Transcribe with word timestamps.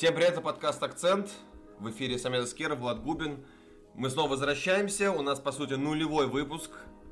Всем 0.00 0.14
привет, 0.14 0.30
это 0.30 0.40
подкаст 0.40 0.82
«Акцент». 0.82 1.28
В 1.78 1.90
эфире 1.90 2.18
Самед 2.18 2.44
Аскеров, 2.44 2.78
Влад 2.78 3.02
Губин. 3.02 3.44
Мы 3.94 4.08
снова 4.08 4.30
возвращаемся. 4.30 5.12
У 5.12 5.20
нас, 5.20 5.40
по 5.40 5.52
сути, 5.52 5.74
нулевой 5.74 6.26
выпуск 6.26 6.70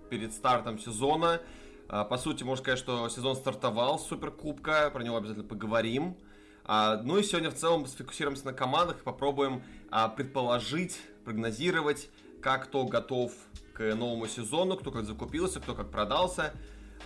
перед 0.08 0.32
стартом 0.32 0.78
сезона. 0.78 1.42
А, 1.90 2.04
по 2.04 2.16
сути, 2.16 2.44
можно 2.44 2.62
сказать, 2.62 2.78
что 2.78 3.06
сезон 3.10 3.36
стартовал 3.36 3.98
с 3.98 4.06
Суперкубка. 4.06 4.88
Про 4.90 5.02
него 5.02 5.18
обязательно 5.18 5.46
поговорим. 5.46 6.16
А, 6.64 6.96
ну 7.02 7.18
и 7.18 7.22
сегодня 7.22 7.50
в 7.50 7.56
целом 7.56 7.84
сфокусируемся 7.84 8.46
на 8.46 8.54
командах 8.54 9.00
и 9.00 9.02
попробуем 9.02 9.62
а, 9.90 10.08
предположить, 10.08 10.98
прогнозировать, 11.26 12.08
как 12.40 12.68
кто 12.68 12.86
готов 12.86 13.34
к 13.74 13.80
новому 13.96 14.26
сезону, 14.28 14.78
кто 14.78 14.90
как 14.90 15.04
закупился, 15.04 15.60
кто 15.60 15.74
как 15.74 15.90
продался. 15.90 16.54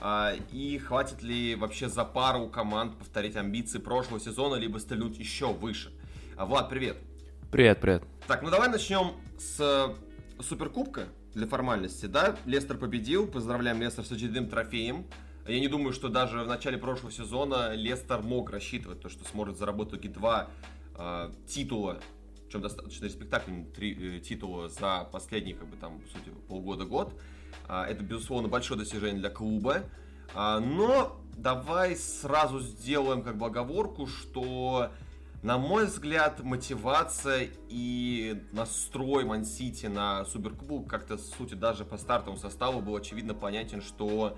А, 0.00 0.32
и 0.50 0.78
хватит 0.78 1.22
ли 1.22 1.54
вообще 1.54 1.88
за 1.88 2.04
пару 2.04 2.48
команд 2.48 2.96
повторить 2.98 3.36
амбиции 3.36 3.78
прошлого 3.78 4.20
сезона, 4.20 4.56
либо 4.56 4.78
стрельнуть 4.78 5.18
еще 5.18 5.52
выше. 5.52 5.92
А, 6.36 6.46
Влад, 6.46 6.68
привет. 6.68 6.96
Привет, 7.50 7.80
привет. 7.80 8.02
Так, 8.26 8.42
ну 8.42 8.50
давай 8.50 8.68
начнем 8.68 9.12
с 9.38 9.60
э, 9.60 10.42
Суперкубка 10.42 11.08
для 11.34 11.46
формальности, 11.46 12.06
да? 12.06 12.36
Лестер 12.46 12.78
победил, 12.78 13.26
поздравляем 13.26 13.80
Лестер 13.80 14.04
с 14.04 14.12
очередным 14.12 14.48
трофеем. 14.48 15.06
Я 15.46 15.58
не 15.58 15.68
думаю, 15.68 15.92
что 15.92 16.08
даже 16.08 16.42
в 16.42 16.46
начале 16.46 16.78
прошлого 16.78 17.12
сезона 17.12 17.74
Лестер 17.74 18.22
мог 18.22 18.50
рассчитывать 18.50 19.00
то, 19.00 19.08
что 19.08 19.24
сможет 19.24 19.58
заработать 19.58 20.00
таки 20.00 20.08
два 20.08 20.50
э, 20.96 21.32
титула, 21.46 22.00
чем 22.48 22.60
достаточно 22.60 23.06
респектабельные 23.06 23.66
три 23.66 24.18
э, 24.18 24.20
титула 24.20 24.68
за 24.68 25.08
последние, 25.10 25.56
как 25.56 25.68
бы 25.68 25.76
там, 25.76 26.00
по 26.00 26.08
сути, 26.08 26.30
полгода-год. 26.48 27.20
Это, 27.72 28.02
безусловно, 28.02 28.48
большое 28.48 28.78
достижение 28.78 29.20
для 29.20 29.30
клуба. 29.30 29.84
А, 30.34 30.60
но 30.60 31.16
давай 31.36 31.96
сразу 31.96 32.60
сделаем 32.60 33.22
как 33.22 33.36
бы 33.36 33.46
оговорку, 33.46 34.06
что, 34.06 34.90
на 35.42 35.58
мой 35.58 35.86
взгляд, 35.86 36.42
мотивация 36.42 37.48
и 37.68 38.42
настрой 38.52 39.24
Ман-Сити 39.24 39.86
на 39.86 40.24
Суперкубок 40.26 40.88
как-то, 40.88 41.16
сути, 41.18 41.54
даже 41.54 41.84
по 41.84 41.96
стартовому 41.96 42.38
составу 42.38 42.80
был 42.80 42.96
очевидно 42.96 43.34
понятен, 43.34 43.80
что 43.80 44.36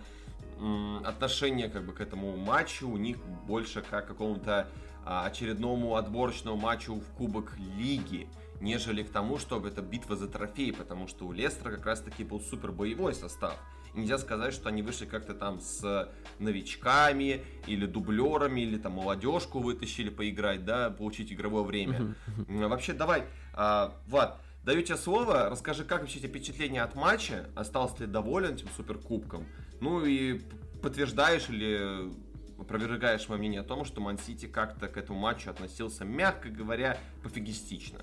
отношение 1.04 1.68
как 1.68 1.84
бы 1.84 1.92
к 1.92 2.00
этому 2.00 2.36
матчу 2.36 2.88
у 2.88 2.96
них 2.96 3.18
больше 3.46 3.82
как 3.82 4.04
к 4.04 4.08
какому-то 4.08 4.68
а, 5.04 5.26
очередному 5.26 5.96
отборочному 5.96 6.56
матчу 6.56 6.94
в 6.94 7.16
Кубок 7.16 7.56
Лиги 7.76 8.28
нежели 8.64 9.02
к 9.02 9.10
тому, 9.10 9.38
чтобы 9.38 9.68
это 9.68 9.82
битва 9.82 10.16
за 10.16 10.26
трофей, 10.26 10.72
потому 10.72 11.06
что 11.06 11.26
у 11.26 11.32
Лестера 11.32 11.70
как 11.70 11.86
раз-таки 11.86 12.24
был 12.24 12.40
супер 12.40 12.72
боевой 12.72 13.14
состав. 13.14 13.56
И 13.94 14.00
нельзя 14.00 14.18
сказать, 14.18 14.54
что 14.54 14.70
они 14.70 14.82
вышли 14.82 15.04
как-то 15.04 15.34
там 15.34 15.60
с 15.60 16.08
новичками 16.38 17.44
или 17.66 17.86
дублерами, 17.86 18.62
или 18.62 18.78
там 18.78 18.94
молодежку 18.94 19.60
вытащили 19.60 20.08
поиграть, 20.08 20.64
да, 20.64 20.90
получить 20.90 21.30
игровое 21.32 21.64
время. 21.64 22.14
Вообще, 22.48 22.94
давай, 22.94 23.24
а, 23.52 23.94
Влад, 24.06 24.40
даю 24.64 24.82
тебе 24.82 24.96
слово, 24.96 25.50
расскажи, 25.50 25.84
как 25.84 26.00
вообще 26.00 26.18
тебе 26.18 26.30
впечатление 26.30 26.82
от 26.82 26.96
матча, 26.96 27.50
остался 27.54 28.00
ли 28.00 28.06
доволен 28.06 28.54
этим 28.54 28.68
суперкубком, 28.76 29.46
ну 29.80 30.04
и 30.04 30.40
подтверждаешь 30.82 31.48
или 31.50 32.10
опровергаешь 32.58 33.28
мое 33.28 33.38
мнение 33.38 33.60
о 33.60 33.64
том, 33.64 33.84
что 33.84 34.00
Ман-Сити 34.00 34.46
как-то 34.46 34.88
к 34.88 34.96
этому 34.96 35.18
матчу 35.18 35.50
относился, 35.50 36.04
мягко 36.04 36.48
говоря, 36.48 36.98
пофигистично. 37.22 38.00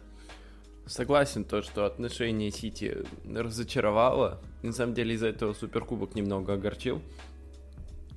Согласен, 0.85 1.45
то, 1.45 1.61
что 1.61 1.85
отношение 1.85 2.51
Сити 2.51 3.05
разочаровало. 3.25 4.41
На 4.63 4.73
самом 4.73 4.93
деле 4.93 5.15
из-за 5.15 5.27
этого 5.27 5.53
Суперкубок 5.53 6.15
немного 6.15 6.53
огорчил. 6.53 7.01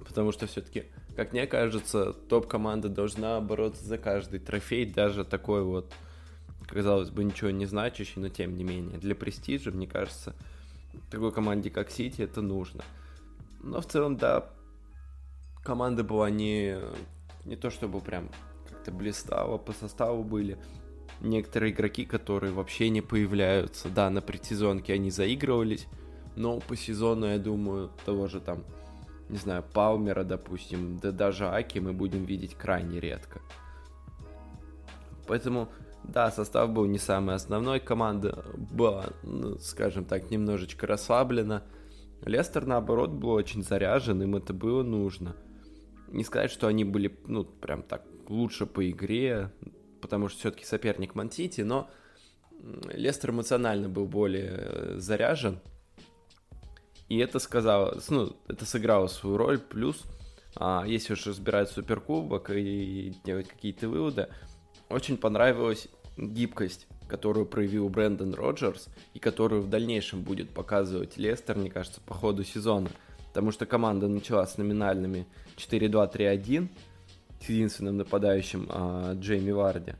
Потому 0.06 0.32
что 0.32 0.46
все-таки, 0.46 0.84
как 1.16 1.32
мне 1.32 1.46
кажется, 1.46 2.12
топ-команда 2.12 2.88
должна 2.88 3.40
бороться 3.40 3.84
за 3.84 3.98
каждый 3.98 4.40
трофей, 4.40 4.86
даже 4.86 5.24
такой 5.24 5.62
вот, 5.62 5.92
казалось 6.66 7.10
бы, 7.10 7.24
ничего 7.24 7.50
не 7.50 7.66
значащий, 7.66 8.20
но 8.20 8.28
тем 8.28 8.56
не 8.56 8.64
менее. 8.64 8.98
Для 8.98 9.14
престижа, 9.14 9.70
мне 9.70 9.86
кажется, 9.86 10.34
такой 11.10 11.32
команде, 11.32 11.70
как 11.70 11.90
Сити, 11.90 12.22
это 12.22 12.42
нужно. 12.42 12.84
Но 13.62 13.80
в 13.80 13.86
целом, 13.86 14.16
да, 14.16 14.50
команда 15.62 16.04
была 16.04 16.28
не, 16.28 16.78
не 17.44 17.56
то 17.56 17.70
чтобы 17.70 18.00
прям 18.00 18.30
как-то 18.68 18.90
блистала, 18.90 19.56
по 19.58 19.72
составу 19.72 20.22
были 20.22 20.58
некоторые 21.24 21.72
игроки, 21.72 22.04
которые 22.04 22.52
вообще 22.52 22.90
не 22.90 23.00
появляются. 23.00 23.88
Да, 23.88 24.10
на 24.10 24.20
предсезонке 24.20 24.92
они 24.92 25.10
заигрывались, 25.10 25.86
но 26.36 26.60
по 26.60 26.76
сезону, 26.76 27.26
я 27.26 27.38
думаю, 27.38 27.90
того 28.04 28.28
же 28.28 28.40
там, 28.40 28.64
не 29.28 29.38
знаю, 29.38 29.64
Палмера, 29.72 30.24
допустим, 30.24 30.98
да 30.98 31.10
даже 31.10 31.48
Аки 31.48 31.78
мы 31.78 31.92
будем 31.92 32.24
видеть 32.24 32.54
крайне 32.54 33.00
редко. 33.00 33.40
Поэтому, 35.26 35.68
да, 36.04 36.30
состав 36.30 36.70
был 36.70 36.84
не 36.84 36.98
самый 36.98 37.34
основной, 37.34 37.80
команда 37.80 38.44
была, 38.56 39.06
ну, 39.22 39.58
скажем 39.58 40.04
так, 40.04 40.30
немножечко 40.30 40.86
расслаблена. 40.86 41.62
Лестер, 42.24 42.66
наоборот, 42.66 43.10
был 43.10 43.30
очень 43.30 43.62
заряжен, 43.62 44.22
им 44.22 44.36
это 44.36 44.52
было 44.52 44.82
нужно. 44.82 45.36
Не 46.08 46.24
сказать, 46.24 46.50
что 46.50 46.66
они 46.66 46.84
были, 46.84 47.16
ну, 47.26 47.44
прям 47.44 47.82
так 47.82 48.04
лучше 48.28 48.66
по 48.66 48.88
игре, 48.88 49.50
потому 50.04 50.28
что 50.28 50.38
все-таки 50.38 50.66
соперник 50.66 51.14
Мансити, 51.14 51.62
но 51.62 51.88
Лестер 52.92 53.30
эмоционально 53.30 53.88
был 53.88 54.04
более 54.04 54.52
э, 54.52 54.94
заряжен, 54.98 55.60
и 57.08 57.16
это 57.16 57.38
сказало, 57.38 57.98
ну, 58.10 58.36
это 58.48 58.66
сыграло 58.66 59.06
свою 59.06 59.38
роль, 59.38 59.58
плюс, 59.58 60.02
а, 60.56 60.84
если 60.86 61.14
уж 61.14 61.26
разбирать 61.26 61.70
суперкубок 61.70 62.50
и 62.50 63.14
делать 63.24 63.48
какие-то 63.48 63.88
выводы, 63.88 64.28
очень 64.90 65.16
понравилась 65.16 65.88
гибкость, 66.18 66.86
которую 67.08 67.46
проявил 67.46 67.88
Брэндон 67.88 68.34
Роджерс, 68.34 68.88
и 69.14 69.20
которую 69.20 69.62
в 69.62 69.70
дальнейшем 69.70 70.20
будет 70.20 70.50
показывать 70.50 71.16
Лестер, 71.16 71.56
мне 71.56 71.70
кажется, 71.70 72.02
по 72.02 72.12
ходу 72.12 72.44
сезона, 72.44 72.90
потому 73.28 73.52
что 73.52 73.64
команда 73.64 74.06
начала 74.06 74.46
с 74.46 74.58
номинальными 74.58 75.26
4-2-3-1, 75.56 76.68
с 77.40 77.48
единственным 77.48 77.96
нападающим 77.98 78.66
а, 78.70 79.14
Джейми 79.14 79.50
Варди. 79.50 79.94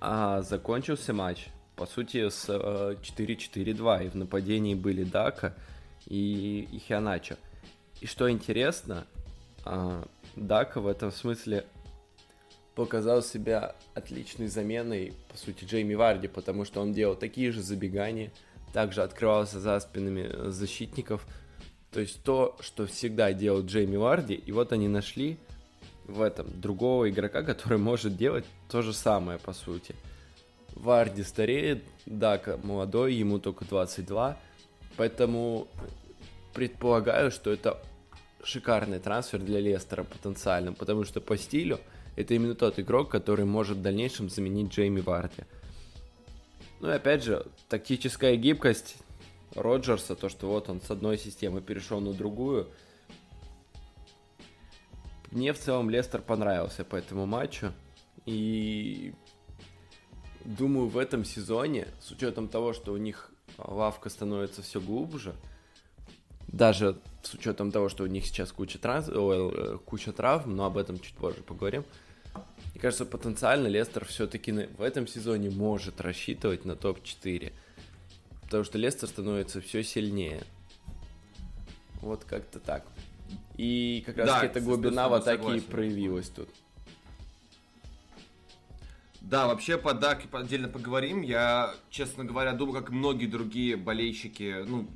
А 0.00 0.42
закончился 0.42 1.12
матч, 1.12 1.48
по 1.76 1.86
сути, 1.86 2.28
с 2.28 2.46
а, 2.48 2.94
4-4-2, 2.94 4.06
и 4.06 4.08
в 4.08 4.14
нападении 4.14 4.74
были 4.74 5.04
Дака 5.04 5.54
и, 6.06 6.68
и 6.70 6.78
Хианачо. 6.78 7.36
И 8.00 8.06
что 8.06 8.30
интересно, 8.30 9.06
а, 9.64 10.06
Дака 10.36 10.80
в 10.80 10.86
этом 10.86 11.12
смысле 11.12 11.64
показал 12.74 13.22
себя 13.22 13.74
отличной 13.94 14.48
заменой, 14.48 15.14
по 15.30 15.36
сути, 15.36 15.64
Джейми 15.64 15.94
Варди, 15.94 16.26
потому 16.26 16.64
что 16.64 16.80
он 16.80 16.92
делал 16.92 17.14
такие 17.14 17.52
же 17.52 17.62
забегания, 17.62 18.32
также 18.72 19.02
открывался 19.02 19.60
за 19.60 19.78
спинами 19.80 20.50
защитников– 20.50 21.26
то 21.92 22.00
есть 22.00 22.22
то, 22.22 22.56
что 22.60 22.86
всегда 22.86 23.32
делал 23.32 23.62
Джейми 23.62 23.96
Варди, 23.96 24.34
и 24.34 24.50
вот 24.50 24.72
они 24.72 24.88
нашли 24.88 25.36
в 26.06 26.22
этом 26.22 26.60
другого 26.60 27.10
игрока, 27.10 27.42
который 27.42 27.78
может 27.78 28.16
делать 28.16 28.44
то 28.68 28.82
же 28.82 28.92
самое, 28.92 29.38
по 29.38 29.52
сути. 29.52 29.94
Варди 30.74 31.22
стареет, 31.22 31.84
Дака 32.06 32.58
молодой, 32.62 33.14
ему 33.14 33.38
только 33.38 33.64
22, 33.66 34.38
поэтому 34.96 35.68
предполагаю, 36.54 37.30
что 37.30 37.50
это 37.52 37.80
шикарный 38.42 38.98
трансфер 38.98 39.40
для 39.40 39.60
Лестера 39.60 40.02
потенциально, 40.02 40.72
потому 40.72 41.04
что 41.04 41.20
по 41.20 41.36
стилю 41.36 41.78
это 42.16 42.34
именно 42.34 42.54
тот 42.54 42.78
игрок, 42.78 43.10
который 43.10 43.44
может 43.44 43.78
в 43.78 43.82
дальнейшем 43.82 44.30
заменить 44.30 44.72
Джейми 44.72 45.00
Варди. 45.00 45.44
Ну 46.80 46.88
и 46.88 46.92
опять 46.92 47.22
же, 47.22 47.46
тактическая 47.68 48.34
гибкость 48.36 48.96
Роджерса, 49.54 50.14
то, 50.14 50.28
что 50.28 50.48
вот 50.48 50.68
он 50.68 50.80
с 50.80 50.90
одной 50.90 51.18
системы 51.18 51.60
перешел 51.60 52.00
на 52.00 52.12
другую. 52.12 52.70
Мне 55.30 55.52
в 55.52 55.58
целом 55.58 55.90
Лестер 55.90 56.20
понравился 56.20 56.84
по 56.84 56.96
этому 56.96 57.26
матчу. 57.26 57.72
И 58.26 59.14
думаю, 60.44 60.88
в 60.88 60.98
этом 60.98 61.24
сезоне, 61.24 61.88
с 62.00 62.10
учетом 62.10 62.48
того, 62.48 62.72
что 62.72 62.92
у 62.92 62.96
них 62.96 63.30
лавка 63.58 64.10
становится 64.10 64.62
все 64.62 64.80
глубже, 64.80 65.34
даже 66.48 66.98
с 67.22 67.32
учетом 67.34 67.72
того, 67.72 67.88
что 67.88 68.04
у 68.04 68.06
них 68.06 68.26
сейчас 68.26 68.52
куча, 68.52 68.78
транс... 68.78 69.08
Ой, 69.08 69.78
куча 69.80 70.12
травм, 70.12 70.54
но 70.54 70.66
об 70.66 70.76
этом 70.76 70.98
чуть 71.00 71.14
позже 71.14 71.42
поговорим. 71.42 71.84
Мне 72.72 72.80
кажется, 72.80 73.06
потенциально 73.06 73.66
Лестер 73.68 74.04
все-таки 74.04 74.52
в 74.52 74.82
этом 74.82 75.06
сезоне 75.06 75.50
может 75.50 76.00
рассчитывать 76.00 76.64
на 76.64 76.76
топ-4 76.76 77.52
потому 78.52 78.64
что 78.64 78.76
Лестер 78.76 79.08
становится 79.08 79.62
все 79.62 79.82
сильнее. 79.82 80.42
Вот 82.02 82.24
как-то 82.24 82.60
так. 82.60 82.84
И 83.56 84.02
как 84.04 84.18
раз 84.18 84.28
да, 84.28 84.44
эта 84.44 84.60
глубина 84.60 85.08
в 85.08 85.14
атаке 85.14 85.38
согласен. 85.38 85.64
и 85.66 85.70
проявилась 85.70 86.28
тут. 86.28 86.50
Да, 89.22 89.46
вообще 89.46 89.78
по 89.78 89.94
Даке 89.94 90.28
отдельно 90.32 90.68
поговорим. 90.68 91.22
Я, 91.22 91.74
честно 91.88 92.26
говоря, 92.26 92.52
думаю, 92.52 92.78
как 92.78 92.90
многие 92.90 93.24
другие 93.24 93.78
болельщики, 93.78 94.64
ну, 94.66 94.86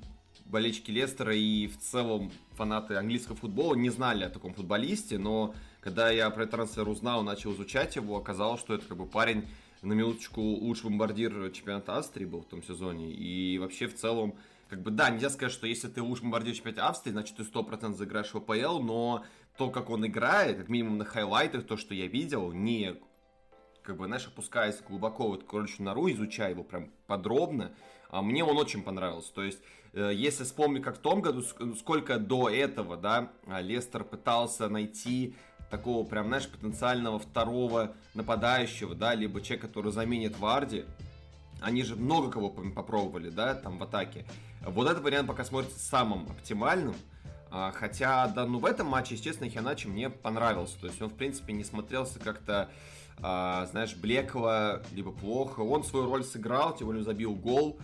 болельщики 0.44 0.91
Лестера 0.91 1.35
и 1.35 1.67
в 1.67 1.79
целом 1.79 2.31
фанаты 2.56 2.97
английского 2.97 3.37
футбола 3.37 3.75
не 3.75 3.88
знали 3.88 4.25
о 4.25 4.29
таком 4.29 4.53
футболисте, 4.53 5.17
но 5.17 5.55
Когда 5.81 6.11
я 6.11 6.29
про 6.29 6.47
трансфер 6.47 6.87
узнал, 6.88 7.23
начал 7.23 7.55
изучать 7.55 7.97
его, 7.97 8.19
оказалось, 8.19 8.61
что 8.61 8.75
это 8.75 8.85
как 8.85 8.99
бы 8.99 9.06
парень 9.06 9.47
на 9.82 9.93
минуточку 9.93 10.40
лучший 10.40 10.84
бомбардир 10.84 11.50
чемпионата 11.52 11.96
Австрии 11.96 12.25
был 12.25 12.43
в 12.43 12.46
том 12.46 12.62
сезоне. 12.62 13.12
И 13.12 13.58
вообще 13.58 13.87
в 13.87 13.94
целом, 13.94 14.34
как 14.69 14.82
бы, 14.82 14.90
да, 14.90 15.11
нельзя 15.11 15.31
сказать, 15.31 15.52
что 15.52 15.67
если 15.67 15.88
ты 15.88 16.02
лучший 16.02 16.23
бомбардир 16.23 16.55
чемпионата 16.55 16.88
Австрии, 16.88 17.12
значит 17.12 17.37
ты 17.37 17.43
100% 17.43 17.94
заиграешь 17.94 18.32
в 18.32 18.37
АПЛ, 18.37 18.81
но 18.81 19.25
то, 19.56 19.70
как 19.70 19.90
он 19.90 20.06
играет, 20.06 20.58
как 20.58 20.69
минимум 20.69 20.99
на 20.99 21.05
хайлайтах, 21.05 21.67
то, 21.67 21.76
что 21.76 21.94
я 21.94 22.06
видел, 22.06 22.52
не 22.52 22.96
как 23.87 23.96
бы, 23.96 24.06
знаешь, 24.06 24.26
опускаясь 24.26 24.82
глубоко 24.87 25.28
в 25.28 25.34
эту 25.34 25.46
кроличью 25.46 25.84
нору, 25.84 26.11
изучая 26.11 26.50
его 26.50 26.64
прям 26.64 26.90
подробно, 27.06 27.72
а 28.11 28.20
мне 28.20 28.44
он 28.44 28.58
очень 28.58 28.82
понравился. 28.82 29.32
То 29.32 29.44
есть, 29.44 29.61
э, 29.93 30.11
если 30.12 30.44
вспомнить, 30.44 30.82
как 30.82 30.96
в 30.96 31.00
том 31.00 31.22
году, 31.22 31.43
сколько 31.43 32.19
до 32.19 32.50
этого, 32.50 32.96
да, 32.96 33.32
Лестер 33.46 34.05
пытался 34.05 34.69
найти 34.69 35.37
такого 35.71 36.07
прям, 36.07 36.29
знаешь, 36.29 36.49
потенциального 36.49 37.19
второго 37.19 37.93
нападающего, 38.15 38.95
да, 38.95 39.15
либо 39.15 39.41
человека, 39.41 39.69
который 39.69 39.93
заменит 39.93 40.39
Варди. 40.39 40.85
Они 41.61 41.83
же 41.83 41.97
много 41.97 42.31
кого 42.31 42.51
попробовали, 42.51 43.31
да, 43.31 43.55
там 43.55 43.79
в 43.79 43.83
атаке. 43.83 44.27
Вот 44.61 44.89
этот 44.89 45.03
вариант 45.03 45.29
пока 45.29 45.45
смотрится 45.45 45.79
самым 45.79 46.29
оптимальным. 46.31 46.95
А, 47.51 47.73
хотя, 47.73 48.27
да, 48.29 48.45
ну 48.45 48.59
в 48.59 48.67
этом 48.67 48.89
матче, 48.89 49.15
естественно, 49.15 49.49
Хиначи 49.49 49.87
мне 49.87 50.11
понравился. 50.11 50.79
То 50.81 50.87
есть 50.89 51.01
он, 51.01 51.09
в 51.09 51.15
принципе, 51.15 51.53
не 51.53 51.65
смотрелся 51.65 52.19
как-то, 52.19 52.69
а, 53.23 53.67
знаешь, 53.71 53.97
блекло, 53.97 54.81
либо 54.93 55.13
плохо. 55.13 55.61
Он 55.61 55.85
свою 55.85 56.07
роль 56.07 56.25
сыграл, 56.25 56.77
тем 56.77 56.89
более 56.89 57.05
забил 57.05 57.35
гол. 57.35 57.79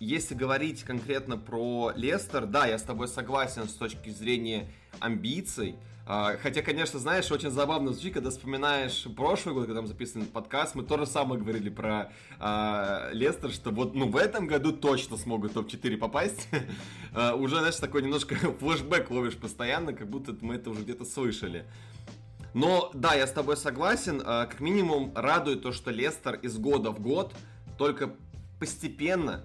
Если 0.00 0.34
говорить 0.34 0.82
конкретно 0.82 1.36
про 1.36 1.92
Лестер, 1.94 2.46
да, 2.46 2.66
я 2.66 2.76
с 2.76 2.82
тобой 2.82 3.06
согласен 3.06 3.68
с 3.68 3.74
точки 3.74 4.10
зрения 4.10 4.68
амбиций. 4.98 5.76
А, 6.04 6.36
хотя, 6.36 6.62
конечно, 6.62 6.98
знаешь, 6.98 7.30
очень 7.30 7.50
забавно 7.50 7.92
звучит, 7.92 8.14
когда 8.14 8.30
вспоминаешь 8.30 9.06
прошлый 9.16 9.54
год, 9.54 9.66
когда 9.66 9.80
там 9.80 9.86
записан 9.86 10.24
подкаст, 10.26 10.74
мы 10.74 10.82
тоже 10.82 11.06
самое 11.06 11.40
говорили 11.40 11.70
про 11.70 12.12
а, 12.40 13.10
Лестер, 13.12 13.50
что 13.50 13.70
вот 13.70 13.94
ну, 13.94 14.08
в 14.08 14.16
этом 14.16 14.48
году 14.48 14.72
точно 14.72 15.16
смогут 15.16 15.54
топ-4 15.54 15.96
попасть. 15.98 16.48
а, 17.14 17.34
уже, 17.34 17.58
знаешь, 17.58 17.76
такой 17.76 18.02
немножко 18.02 18.34
флешбэк 18.60 19.10
ловишь 19.10 19.36
постоянно, 19.36 19.92
как 19.92 20.08
будто 20.08 20.36
мы 20.40 20.56
это 20.56 20.70
уже 20.70 20.82
где-то 20.82 21.04
слышали. 21.04 21.66
Но, 22.52 22.90
да, 22.94 23.14
я 23.14 23.26
с 23.26 23.32
тобой 23.32 23.56
согласен. 23.56 24.20
А, 24.24 24.46
как 24.46 24.58
минимум, 24.58 25.12
радует 25.14 25.62
то, 25.62 25.72
что 25.72 25.92
Лестер 25.92 26.34
из 26.34 26.58
года 26.58 26.90
в 26.90 27.00
год 27.00 27.32
только 27.78 28.12
постепенно, 28.58 29.44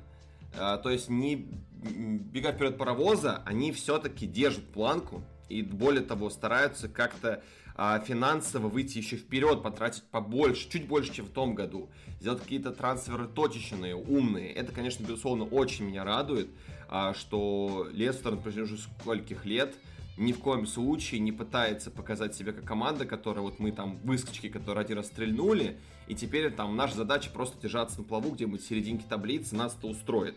а, 0.57 0.77
то 0.77 0.89
есть 0.89 1.07
не 1.07 1.35
бегая 1.81 2.53
вперед 2.53 2.79
паровоза, 2.79 3.43
они 3.45 3.71
все-таки 3.71 4.25
держат 4.25 4.71
планку, 4.71 5.23
и 5.49 5.61
более 5.61 6.03
того, 6.03 6.29
стараются 6.29 6.87
как-то 6.87 7.43
а, 7.75 7.99
финансово 7.99 8.67
выйти 8.67 8.97
еще 8.97 9.17
вперед, 9.17 9.61
потратить 9.61 10.03
побольше, 10.03 10.69
чуть 10.69 10.87
больше, 10.87 11.13
чем 11.13 11.25
в 11.25 11.29
том 11.29 11.53
году, 11.53 11.89
сделать 12.19 12.41
какие-то 12.41 12.71
трансферы 12.71 13.27
точечные, 13.27 13.95
умные. 13.95 14.51
Это, 14.51 14.71
конечно, 14.71 15.03
безусловно, 15.03 15.45
очень 15.45 15.85
меня 15.85 16.03
радует, 16.03 16.49
а, 16.89 17.13
что 17.13 17.87
Лестер 17.91 18.31
на 18.31 18.37
протяжении 18.37 18.73
уже 18.73 18.81
скольких 18.81 19.45
лет 19.45 19.75
ни 20.17 20.31
в 20.33 20.39
коем 20.39 20.65
случае 20.65 21.19
не 21.19 21.31
пытается 21.31 21.91
показать 21.91 22.35
себя 22.35 22.51
как 22.51 22.65
команда, 22.65 23.05
которая 23.05 23.43
вот 23.43 23.59
мы 23.59 23.71
там 23.71 23.99
выскочки, 24.03 24.49
которые 24.49 24.81
один 24.81 24.97
раз 24.97 25.07
стрельнули, 25.07 25.77
и 26.07 26.15
теперь 26.15 26.49
там 26.51 26.75
наша 26.75 26.95
задача 26.95 27.29
просто 27.29 27.61
держаться 27.61 27.99
на 27.99 28.03
плаву 28.03 28.31
где-нибудь 28.31 28.63
в 28.63 28.67
серединке 28.67 29.05
таблицы, 29.07 29.55
нас 29.55 29.75
это 29.77 29.87
устроит. 29.87 30.35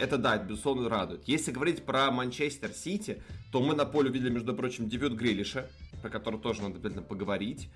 Это 0.00 0.16
да, 0.16 0.36
это 0.36 0.46
безусловно 0.46 0.88
радует. 0.88 1.28
Если 1.28 1.52
говорить 1.52 1.84
про 1.84 2.10
Манчестер 2.10 2.72
Сити, 2.72 3.22
то 3.52 3.60
мы 3.60 3.74
на 3.74 3.84
поле 3.84 4.08
увидели, 4.08 4.30
между 4.30 4.54
прочим, 4.54 4.88
дебют 4.88 5.12
Грилиша, 5.12 5.68
про 6.00 6.08
который 6.08 6.40
тоже 6.40 6.62
надо 6.62 6.76
обязательно 6.76 7.02
поговорить. 7.02 7.68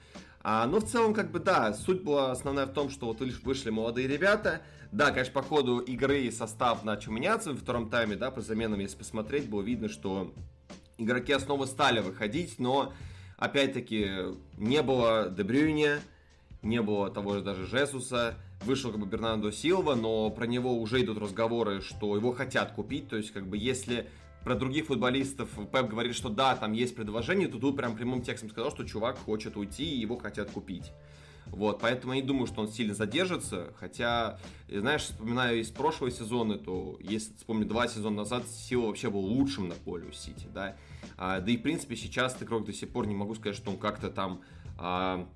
А, 0.42 0.66
но 0.66 0.80
в 0.80 0.86
целом, 0.86 1.12
как 1.12 1.30
бы, 1.30 1.38
да, 1.38 1.74
суть 1.74 2.02
была 2.02 2.32
основная 2.32 2.64
в 2.64 2.72
том, 2.72 2.88
что 2.88 3.06
вот 3.06 3.20
вышли 3.20 3.68
молодые 3.68 4.08
ребята. 4.08 4.62
Да, 4.90 5.10
конечно, 5.10 5.34
по 5.34 5.42
ходу 5.42 5.80
игры 5.80 6.30
состав 6.32 6.82
начал 6.82 7.12
меняться 7.12 7.52
во 7.52 7.58
втором 7.58 7.90
тайме, 7.90 8.16
да, 8.16 8.30
по 8.30 8.40
заменам, 8.40 8.80
если 8.80 8.96
посмотреть, 8.96 9.50
было 9.50 9.60
видно, 9.60 9.90
что 9.90 10.32
игроки 10.96 11.38
снова 11.38 11.66
стали 11.66 12.00
выходить, 12.00 12.58
но, 12.58 12.94
опять-таки, 13.36 14.08
не 14.56 14.82
было 14.82 15.28
Дебрюйне, 15.28 15.98
не 16.62 16.80
было 16.80 17.10
того 17.10 17.34
же 17.34 17.42
даже 17.42 17.66
Жесуса, 17.66 18.36
вышел 18.62 18.90
как 18.90 19.00
бы 19.00 19.06
Бернандо 19.06 19.50
Силва, 19.50 19.94
но 19.94 20.30
про 20.30 20.46
него 20.46 20.78
уже 20.78 21.02
идут 21.02 21.18
разговоры, 21.18 21.80
что 21.80 22.16
его 22.16 22.32
хотят 22.32 22.72
купить, 22.72 23.08
то 23.08 23.16
есть 23.16 23.32
как 23.32 23.46
бы 23.46 23.56
если 23.56 24.08
про 24.44 24.54
других 24.54 24.86
футболистов 24.86 25.48
Пеп 25.72 25.88
говорит, 25.88 26.14
что 26.14 26.28
да, 26.28 26.54
там 26.54 26.72
есть 26.72 26.94
предложение, 26.94 27.48
то 27.48 27.58
тут 27.58 27.76
прям 27.76 27.96
прямым 27.96 28.22
текстом 28.22 28.50
сказал, 28.50 28.70
что 28.70 28.84
чувак 28.84 29.18
хочет 29.18 29.56
уйти 29.56 29.84
и 29.84 29.98
его 29.98 30.16
хотят 30.16 30.50
купить. 30.50 30.92
Вот, 31.46 31.80
поэтому 31.80 32.14
я 32.14 32.20
не 32.20 32.26
думаю, 32.26 32.46
что 32.46 32.62
он 32.62 32.68
сильно 32.68 32.94
задержится, 32.94 33.72
хотя, 33.78 34.38
знаешь, 34.68 35.02
вспоминаю 35.02 35.60
из 35.60 35.70
прошлого 35.70 36.10
сезона, 36.10 36.58
то 36.58 36.96
если 37.00 37.34
вспомнить 37.34 37.68
два 37.68 37.86
сезона 37.86 38.16
назад, 38.16 38.48
Сила 38.48 38.86
вообще 38.86 39.10
был 39.10 39.20
лучшим 39.20 39.68
на 39.68 39.74
поле 39.74 40.08
у 40.08 40.12
Сити, 40.12 40.46
да, 40.52 40.76
а, 41.16 41.40
да 41.40 41.50
и, 41.50 41.56
в 41.56 41.62
принципе, 41.62 41.96
сейчас 41.96 42.42
игрок 42.42 42.64
до 42.64 42.72
сих 42.72 42.90
пор 42.90 43.06
не 43.06 43.14
могу 43.14 43.34
сказать, 43.34 43.56
что 43.56 43.70
он 43.70 43.76
как-то 43.76 44.10
там 44.10 44.40
а, 44.78 45.28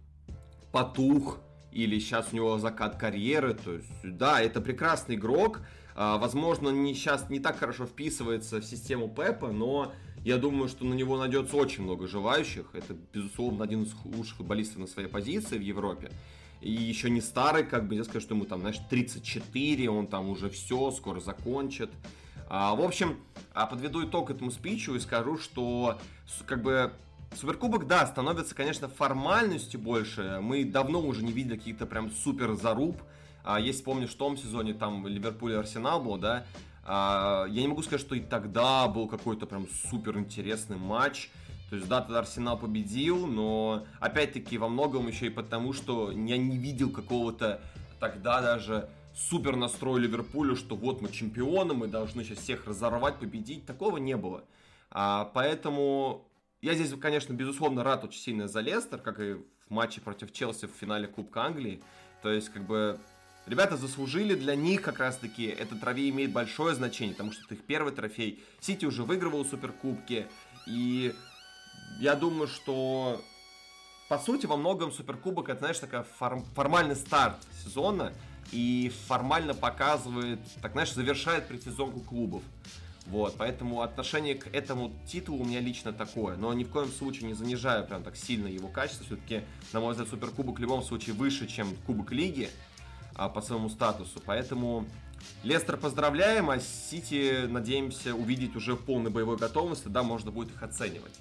потух, 0.72 1.40
или 1.78 2.00
сейчас 2.00 2.28
у 2.32 2.36
него 2.36 2.58
закат 2.58 2.96
карьеры, 2.96 3.54
то 3.54 3.74
есть, 3.74 3.88
да, 4.02 4.40
это 4.40 4.60
прекрасный 4.60 5.14
игрок, 5.14 5.60
а, 5.94 6.18
возможно, 6.18 6.70
не, 6.70 6.92
сейчас 6.94 7.30
не 7.30 7.38
так 7.38 7.58
хорошо 7.58 7.86
вписывается 7.86 8.60
в 8.60 8.64
систему 8.64 9.08
Пепа, 9.08 9.52
но 9.52 9.92
я 10.24 10.38
думаю, 10.38 10.68
что 10.68 10.84
на 10.84 10.94
него 10.94 11.16
найдется 11.16 11.56
очень 11.56 11.84
много 11.84 12.08
желающих, 12.08 12.70
это, 12.72 12.96
безусловно, 13.12 13.62
один 13.62 13.84
из 13.84 13.94
лучших 14.04 14.38
футболистов 14.38 14.78
на 14.78 14.86
своей 14.88 15.08
позиции 15.08 15.56
в 15.56 15.62
Европе, 15.62 16.10
и 16.60 16.72
еще 16.72 17.10
не 17.10 17.20
старый, 17.20 17.62
как 17.62 17.86
бы, 17.86 17.94
я 17.94 18.02
скажу, 18.02 18.20
что 18.20 18.34
ему 18.34 18.44
там, 18.44 18.60
знаешь, 18.60 18.80
34, 18.90 19.88
он 19.88 20.08
там 20.08 20.28
уже 20.28 20.50
все, 20.50 20.90
скоро 20.90 21.20
закончит, 21.20 21.90
а, 22.48 22.74
в 22.74 22.80
общем, 22.80 23.18
а 23.54 23.66
подведу 23.66 24.04
итог 24.04 24.30
этому 24.30 24.50
спичу 24.50 24.96
и 24.96 24.98
скажу, 24.98 25.38
что, 25.38 26.00
как 26.44 26.62
бы, 26.62 26.92
Суперкубок, 27.34 27.86
да, 27.86 28.06
становится, 28.06 28.54
конечно, 28.54 28.88
формальностью 28.88 29.78
больше. 29.80 30.38
Мы 30.40 30.64
давно 30.64 31.00
уже 31.00 31.22
не 31.22 31.32
видели 31.32 31.56
каких-то 31.56 31.86
прям 31.86 32.10
супер 32.10 32.54
заруб. 32.54 33.00
А, 33.44 33.60
если 33.60 33.82
помнишь, 33.82 34.10
в 34.10 34.16
том 34.16 34.36
сезоне 34.36 34.74
там 34.74 35.06
Ливерпуль 35.06 35.52
и 35.52 35.54
Арсенал 35.54 36.02
был, 36.02 36.16
да, 36.16 36.46
а, 36.84 37.46
я 37.48 37.60
не 37.62 37.68
могу 37.68 37.82
сказать, 37.82 38.00
что 38.00 38.14
и 38.14 38.20
тогда 38.20 38.88
был 38.88 39.08
какой-то 39.08 39.46
прям 39.46 39.66
супер 39.90 40.18
интересный 40.18 40.76
матч. 40.76 41.30
То 41.70 41.76
есть, 41.76 41.86
да, 41.86 42.00
тогда 42.00 42.20
Арсенал 42.20 42.58
победил, 42.58 43.26
но 43.26 43.84
опять-таки 44.00 44.56
во 44.56 44.68
многом 44.68 45.06
еще 45.06 45.26
и 45.26 45.30
потому, 45.30 45.74
что 45.74 46.10
я 46.10 46.38
не 46.38 46.56
видел 46.56 46.90
какого-то 46.90 47.60
тогда 48.00 48.40
даже 48.40 48.88
супер 49.14 49.56
настроя 49.56 50.00
Ливерпулю, 50.00 50.56
что 50.56 50.76
вот 50.76 51.02
мы 51.02 51.10
чемпионы, 51.10 51.74
мы 51.74 51.88
должны 51.88 52.24
сейчас 52.24 52.38
всех 52.38 52.66
разорвать, 52.66 53.16
победить. 53.16 53.66
Такого 53.66 53.98
не 53.98 54.16
было. 54.16 54.44
А, 54.90 55.30
поэтому 55.34 56.27
я 56.60 56.74
здесь, 56.74 56.92
конечно, 57.00 57.32
безусловно, 57.32 57.84
рад 57.84 58.04
очень 58.04 58.20
сильно 58.20 58.48
за 58.48 58.60
Лестер, 58.60 58.98
как 58.98 59.20
и 59.20 59.34
в 59.34 59.44
матче 59.68 60.00
против 60.00 60.32
Челси 60.32 60.66
в 60.66 60.72
финале 60.72 61.06
Кубка 61.06 61.44
Англии. 61.44 61.82
То 62.22 62.30
есть, 62.30 62.48
как 62.48 62.64
бы, 62.64 62.98
ребята 63.46 63.76
заслужили, 63.76 64.34
для 64.34 64.56
них 64.56 64.82
как 64.82 64.98
раз-таки 64.98 65.46
этот 65.46 65.80
трофей 65.80 66.10
имеет 66.10 66.32
большое 66.32 66.74
значение, 66.74 67.14
потому 67.14 67.32
что 67.32 67.44
это 67.44 67.54
их 67.54 67.64
первый 67.64 67.92
трофей. 67.92 68.42
Сити 68.60 68.84
уже 68.84 69.04
выигрывал 69.04 69.44
Суперкубки, 69.44 70.26
и 70.66 71.14
я 72.00 72.14
думаю, 72.16 72.48
что 72.48 73.22
по 74.08 74.18
сути, 74.18 74.46
во 74.46 74.56
многом 74.56 74.90
Суперкубок, 74.90 75.50
это, 75.50 75.60
знаешь, 75.60 75.78
такой 75.78 76.02
форм- 76.18 76.44
формальный 76.54 76.96
старт 76.96 77.36
сезона, 77.62 78.12
и 78.50 78.90
формально 79.06 79.54
показывает, 79.54 80.40
так, 80.62 80.72
знаешь, 80.72 80.92
завершает 80.92 81.46
предсезонку 81.46 82.00
клубов. 82.00 82.42
Вот, 83.08 83.36
поэтому 83.38 83.80
отношение 83.80 84.34
к 84.34 84.48
этому 84.54 84.92
титулу 85.06 85.42
у 85.42 85.44
меня 85.46 85.60
лично 85.60 85.94
такое, 85.94 86.36
но 86.36 86.52
ни 86.52 86.64
в 86.64 86.68
коем 86.68 86.90
случае 86.90 87.28
не 87.28 87.34
занижаю 87.34 87.86
прям 87.86 88.02
так 88.02 88.16
сильно 88.16 88.48
его 88.48 88.68
качество. 88.68 89.06
Все-таки, 89.06 89.42
на 89.72 89.80
мой 89.80 89.92
взгляд, 89.92 90.10
Суперкубок 90.10 90.58
в 90.58 90.60
любом 90.60 90.82
случае 90.82 91.14
выше, 91.14 91.46
чем 91.46 91.74
Кубок 91.86 92.12
Лиги 92.12 92.50
а, 93.14 93.30
по 93.30 93.40
своему 93.40 93.70
статусу. 93.70 94.20
Поэтому 94.26 94.84
Лестер 95.42 95.78
поздравляем, 95.78 96.50
а 96.50 96.58
Сити 96.60 97.46
надеемся 97.46 98.14
увидеть 98.14 98.56
уже 98.56 98.74
в 98.74 98.84
полной 98.84 99.10
боевой 99.10 99.38
готовности, 99.38 99.88
да, 99.88 100.02
можно 100.02 100.30
будет 100.30 100.50
их 100.50 100.62
оценивать. 100.62 101.14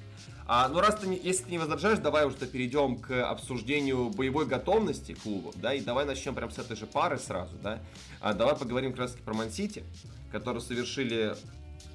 А, 0.46 0.68
ну, 0.70 0.80
раз 0.80 0.96
ты, 0.96 1.08
не, 1.08 1.18
если 1.18 1.44
ты 1.44 1.52
не 1.52 1.58
возражаешь, 1.58 2.00
давай 2.00 2.26
уже 2.26 2.36
перейдем 2.38 2.98
к 2.98 3.30
обсуждению 3.30 4.10
боевой 4.10 4.46
готовности 4.46 5.14
клубов, 5.14 5.56
да, 5.58 5.74
и 5.74 5.82
давай 5.82 6.06
начнем 6.06 6.36
прям 6.36 6.52
с 6.52 6.58
этой 6.58 6.76
же 6.76 6.86
пары 6.86 7.18
сразу, 7.18 7.56
да. 7.62 7.80
А, 8.20 8.34
давай 8.34 8.56
поговорим 8.56 8.92
как 8.92 9.02
раз 9.02 9.12
про 9.12 9.34
Ман-Сити, 9.34 9.84
которые 10.32 10.62
совершили 10.62 11.36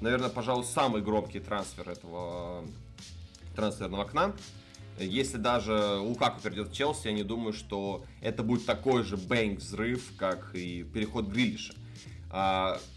наверное, 0.01 0.29
пожалуй, 0.29 0.65
самый 0.65 1.01
громкий 1.01 1.39
трансфер 1.39 1.89
этого 1.89 2.63
трансферного 3.55 4.03
окна. 4.03 4.33
Если 4.99 5.37
даже 5.37 5.97
Лукаку 5.97 6.39
перейдет 6.41 6.69
в 6.69 6.73
Челси, 6.73 7.07
я 7.07 7.13
не 7.13 7.23
думаю, 7.23 7.53
что 7.53 8.03
это 8.21 8.43
будет 8.43 8.65
такой 8.65 9.03
же 9.03 9.17
бэнк-взрыв, 9.17 10.13
как 10.17 10.53
и 10.53 10.83
переход 10.83 11.27
Грилиша. 11.27 11.73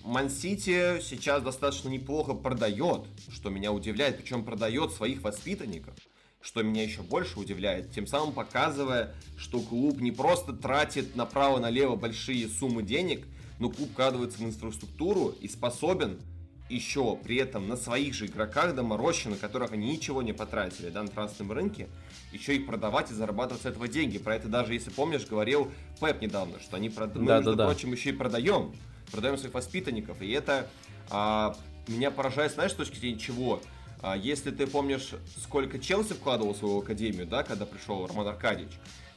Ман-Сити 0.04 1.00
сейчас 1.02 1.42
достаточно 1.42 1.88
неплохо 1.88 2.34
продает, 2.34 3.04
что 3.30 3.50
меня 3.50 3.72
удивляет, 3.72 4.18
причем 4.18 4.44
продает 4.44 4.92
своих 4.92 5.22
воспитанников, 5.22 5.94
что 6.40 6.62
меня 6.62 6.82
еще 6.82 7.02
больше 7.02 7.38
удивляет, 7.38 7.90
тем 7.92 8.06
самым 8.06 8.32
показывая, 8.32 9.14
что 9.36 9.60
клуб 9.60 10.00
не 10.00 10.10
просто 10.10 10.52
тратит 10.54 11.16
направо-налево 11.16 11.96
большие 11.96 12.48
суммы 12.48 12.82
денег, 12.82 13.26
но 13.58 13.68
клуб 13.70 13.90
вкладывается 13.90 14.38
в 14.38 14.42
инфраструктуру 14.42 15.34
и 15.40 15.48
способен 15.48 16.18
еще 16.68 17.16
при 17.16 17.36
этом 17.36 17.68
на 17.68 17.76
своих 17.76 18.14
же 18.14 18.26
игроках 18.26 18.74
доморощенных, 18.74 19.38
которых 19.38 19.72
они 19.72 19.92
ничего 19.92 20.22
не 20.22 20.32
потратили 20.32 20.90
да, 20.90 21.02
на 21.02 21.08
трансферном 21.08 21.52
рынке, 21.52 21.88
еще 22.32 22.56
их 22.56 22.66
продавать 22.66 23.10
и 23.10 23.14
зарабатывать 23.14 23.62
с 23.62 23.66
этого 23.66 23.86
деньги. 23.88 24.18
Про 24.18 24.36
это 24.36 24.48
даже, 24.48 24.74
если 24.74 24.90
помнишь, 24.90 25.26
говорил 25.26 25.70
Пеп 26.00 26.20
недавно, 26.20 26.58
что 26.60 26.76
они, 26.76 26.90
прод... 26.90 27.12
да, 27.12 27.20
мы, 27.20 27.26
между 27.26 27.54
да, 27.54 27.66
прочим, 27.66 27.90
да. 27.90 27.96
еще 27.96 28.10
и 28.10 28.12
продаем. 28.12 28.74
Продаем 29.12 29.38
своих 29.38 29.54
воспитанников. 29.54 30.20
И 30.20 30.30
это 30.30 30.68
а, 31.10 31.56
меня 31.86 32.10
поражает, 32.10 32.52
знаешь, 32.52 32.72
с 32.72 32.74
точки 32.74 32.98
зрения 32.98 33.18
чего? 33.18 33.60
А, 34.02 34.16
если 34.16 34.50
ты 34.50 34.66
помнишь, 34.66 35.10
сколько 35.40 35.78
Челси 35.78 36.14
вкладывал 36.14 36.54
в 36.54 36.56
свою 36.56 36.80
академию, 36.80 37.26
да, 37.26 37.44
когда 37.44 37.66
пришел 37.66 38.06
Роман 38.06 38.26
Аркадьевич, 38.26 38.72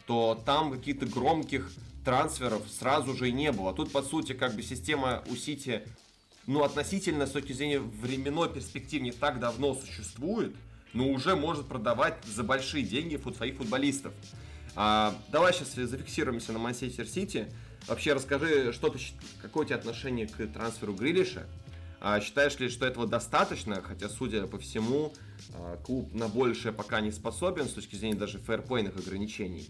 то 0.05 0.39
там 0.45 0.71
каких-то 0.71 1.05
громких 1.07 1.71
трансферов 2.05 2.63
сразу 2.69 3.15
же 3.15 3.29
и 3.29 3.31
не 3.31 3.51
было. 3.51 3.73
Тут, 3.73 3.91
по 3.91 4.01
сути, 4.01 4.33
как 4.33 4.55
бы 4.55 4.61
система 4.61 5.23
у 5.29 5.35
Сити 5.35 5.83
ну, 6.49 6.63
относительно 6.63 7.27
с 7.27 7.31
точки 7.31 7.53
зрения 7.53 7.79
временной 7.79 8.51
перспективы 8.51 9.03
не 9.03 9.11
так 9.11 9.39
давно 9.39 9.75
существует, 9.75 10.55
но 10.93 11.07
уже 11.09 11.35
может 11.35 11.67
продавать 11.67 12.15
за 12.25 12.43
большие 12.43 12.83
деньги 12.83 13.17
фут 13.17 13.35
своих 13.35 13.57
футболистов. 13.57 14.13
А, 14.75 15.15
давай 15.31 15.53
сейчас 15.53 15.75
зафиксируемся 15.75 16.51
на 16.51 16.57
Манчестер 16.57 17.07
Сити. 17.07 17.53
Вообще 17.87 18.13
расскажи, 18.13 18.73
что 18.73 18.89
ты, 18.89 18.97
какое 19.43 19.63
у 19.63 19.67
тебя 19.67 19.75
отношение 19.75 20.25
к 20.25 20.47
трансферу 20.47 20.95
Грилиша? 20.95 21.45
А, 22.01 22.19
считаешь 22.19 22.57
ли, 22.57 22.69
что 22.69 22.87
этого 22.87 23.05
достаточно? 23.05 23.83
Хотя, 23.83 24.09
судя 24.09 24.47
по 24.47 24.57
всему, 24.57 25.13
а, 25.53 25.77
клуб 25.77 26.11
на 26.15 26.29
большее 26.29 26.73
пока 26.73 26.99
не 26.99 27.11
способен 27.11 27.65
с 27.65 27.73
точки 27.73 27.95
зрения 27.95 28.17
даже 28.17 28.39
фэрплейных 28.39 28.97
ограничений. 28.97 29.69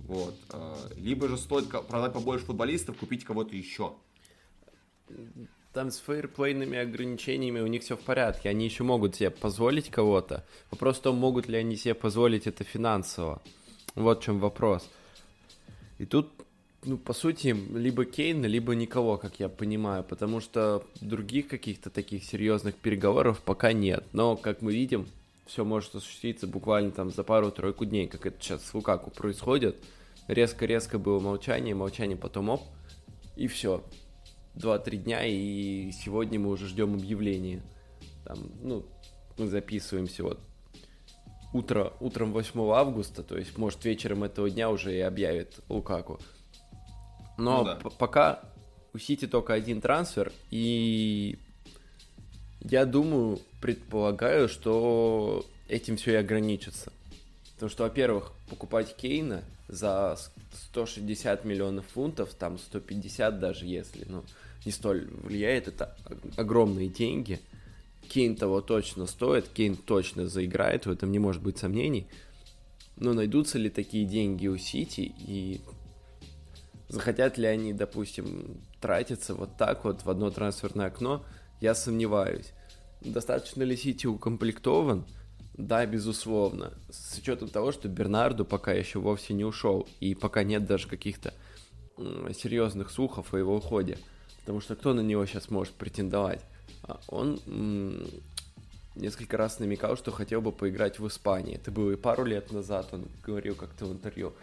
Вот. 0.00 0.34
А, 0.48 0.76
либо 0.96 1.28
же 1.28 1.38
стоит 1.38 1.68
продать 1.68 2.12
побольше 2.12 2.46
футболистов, 2.46 2.96
купить 2.96 3.22
кого-то 3.22 3.54
еще 3.54 3.94
там 5.76 5.90
с 5.90 5.98
фейерплейными 5.98 6.78
ограничениями 6.78 7.60
у 7.60 7.66
них 7.66 7.82
все 7.82 7.98
в 7.98 8.00
порядке. 8.00 8.48
Они 8.48 8.64
еще 8.64 8.82
могут 8.82 9.16
себе 9.16 9.28
позволить 9.28 9.90
кого-то. 9.90 10.42
Вопрос 10.70 10.96
в 10.96 11.02
том, 11.02 11.16
могут 11.16 11.48
ли 11.48 11.58
они 11.58 11.76
себе 11.76 11.92
позволить 11.92 12.46
это 12.46 12.64
финансово. 12.64 13.42
Вот 13.94 14.20
в 14.20 14.24
чем 14.24 14.38
вопрос. 14.38 14.88
И 15.98 16.06
тут, 16.06 16.30
ну, 16.82 16.96
по 16.96 17.12
сути, 17.12 17.54
либо 17.74 18.06
Кейн, 18.06 18.42
либо 18.46 18.74
никого, 18.74 19.18
как 19.18 19.38
я 19.38 19.50
понимаю, 19.50 20.02
потому 20.02 20.40
что 20.40 20.82
других 21.02 21.48
каких-то 21.48 21.90
таких 21.90 22.24
серьезных 22.24 22.74
переговоров 22.76 23.42
пока 23.42 23.74
нет. 23.74 24.02
Но, 24.14 24.34
как 24.36 24.62
мы 24.62 24.72
видим, 24.72 25.06
все 25.44 25.62
может 25.62 25.94
осуществиться 25.94 26.46
буквально 26.46 26.90
там 26.90 27.10
за 27.10 27.22
пару-тройку 27.22 27.84
дней, 27.84 28.06
как 28.06 28.24
это 28.24 28.42
сейчас 28.42 28.64
с 28.64 28.72
Лукаку 28.72 29.10
происходит. 29.10 29.76
Резко-резко 30.26 30.98
было 30.98 31.20
молчание, 31.20 31.74
молчание 31.74 32.16
потом 32.16 32.48
оп, 32.48 32.62
и 33.36 33.46
все. 33.46 33.82
2-3 34.56 34.96
дня, 34.96 35.24
и 35.24 35.90
сегодня 35.92 36.38
мы 36.40 36.50
уже 36.50 36.66
ждем 36.66 36.94
объявления. 36.94 37.62
Там, 38.24 38.38
ну, 38.62 38.84
мы 39.38 39.46
записываемся 39.46 40.22
вот 40.22 40.40
утро, 41.52 41.92
утром 42.00 42.32
8 42.32 42.60
августа, 42.72 43.22
то 43.22 43.36
есть, 43.36 43.56
может, 43.58 43.84
вечером 43.84 44.24
этого 44.24 44.50
дня 44.50 44.70
уже 44.70 44.96
и 44.96 45.00
объявит 45.00 45.60
Лукаку. 45.68 46.20
Но 47.38 47.62
ну, 47.62 47.64
да. 47.64 47.90
пока 47.98 48.40
у 48.92 48.98
Сити 48.98 49.26
только 49.26 49.52
один 49.52 49.80
трансфер, 49.80 50.32
и 50.50 51.38
я 52.60 52.86
думаю, 52.86 53.40
предполагаю, 53.60 54.48
что 54.48 55.44
этим 55.68 55.96
все 55.96 56.12
и 56.12 56.16
ограничится. 56.16 56.92
Потому 57.54 57.70
что, 57.70 57.84
во-первых, 57.84 58.32
покупать 58.48 58.96
Кейна 58.96 59.42
за 59.68 60.16
160 60.70 61.44
миллионов 61.44 61.86
фунтов, 61.86 62.34
там 62.34 62.58
150 62.58 63.38
даже 63.38 63.66
если, 63.66 64.04
ну, 64.08 64.24
не 64.66 64.72
столь 64.72 65.08
влияет. 65.22 65.68
Это 65.68 65.96
огромные 66.36 66.88
деньги. 66.88 67.40
Кейн 68.08 68.36
того 68.36 68.60
точно 68.60 69.06
стоит, 69.06 69.48
Кейн 69.48 69.76
точно 69.76 70.28
заиграет, 70.28 70.86
в 70.86 70.90
этом 70.90 71.10
не 71.10 71.18
может 71.18 71.42
быть 71.42 71.58
сомнений. 71.58 72.06
Но 72.96 73.14
найдутся 73.14 73.58
ли 73.58 73.70
такие 73.70 74.04
деньги 74.04 74.46
у 74.46 74.56
Сити 74.58 75.12
и 75.18 75.60
захотят 76.88 77.36
ли 77.36 77.46
они, 77.46 77.72
допустим, 77.72 78.60
тратиться 78.80 79.34
вот 79.34 79.56
так 79.56 79.84
вот 79.84 80.04
в 80.04 80.10
одно 80.10 80.30
трансферное 80.30 80.86
окно, 80.86 81.24
я 81.60 81.74
сомневаюсь. 81.74 82.52
Достаточно 83.00 83.62
ли 83.64 83.76
Сити 83.76 84.06
укомплектован? 84.06 85.04
Да, 85.54 85.84
безусловно. 85.86 86.72
С 86.90 87.18
учетом 87.18 87.48
того, 87.48 87.72
что 87.72 87.88
Бернарду 87.88 88.44
пока 88.44 88.72
еще 88.72 88.98
вовсе 88.98 89.34
не 89.34 89.44
ушел, 89.44 89.88
и 90.00 90.14
пока 90.14 90.44
нет 90.44 90.64
даже 90.66 90.86
каких-то 90.86 91.34
серьезных 91.96 92.90
слухов 92.90 93.32
о 93.32 93.38
его 93.38 93.56
уходе. 93.56 93.98
Потому 94.46 94.60
что 94.60 94.76
кто 94.76 94.94
на 94.94 95.00
него 95.00 95.26
сейчас 95.26 95.50
может 95.50 95.74
претендовать? 95.74 96.40
А 96.84 97.00
он 97.08 97.40
м- 97.48 98.06
несколько 98.94 99.36
раз 99.36 99.58
намекал, 99.58 99.96
что 99.96 100.12
хотел 100.12 100.40
бы 100.40 100.52
поиграть 100.52 101.00
в 101.00 101.06
Испании. 101.08 101.56
Это 101.56 101.72
было 101.72 101.90
и 101.90 101.96
пару 101.96 102.24
лет 102.24 102.52
назад, 102.52 102.90
он 102.92 103.06
говорил 103.24 103.56
как-то 103.56 103.86
в 103.86 103.92
интервью. 103.92 104.34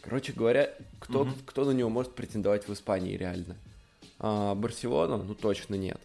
Короче 0.00 0.32
говоря, 0.32 0.72
кто, 0.98 1.24
mm-hmm. 1.24 1.42
кто 1.44 1.66
на 1.66 1.72
него 1.72 1.90
может 1.90 2.14
претендовать 2.14 2.66
в 2.66 2.72
Испании 2.72 3.14
реально? 3.14 3.56
А, 4.18 4.54
Барселона? 4.54 5.18
Ну 5.18 5.34
точно 5.34 5.74
нет. 5.74 6.00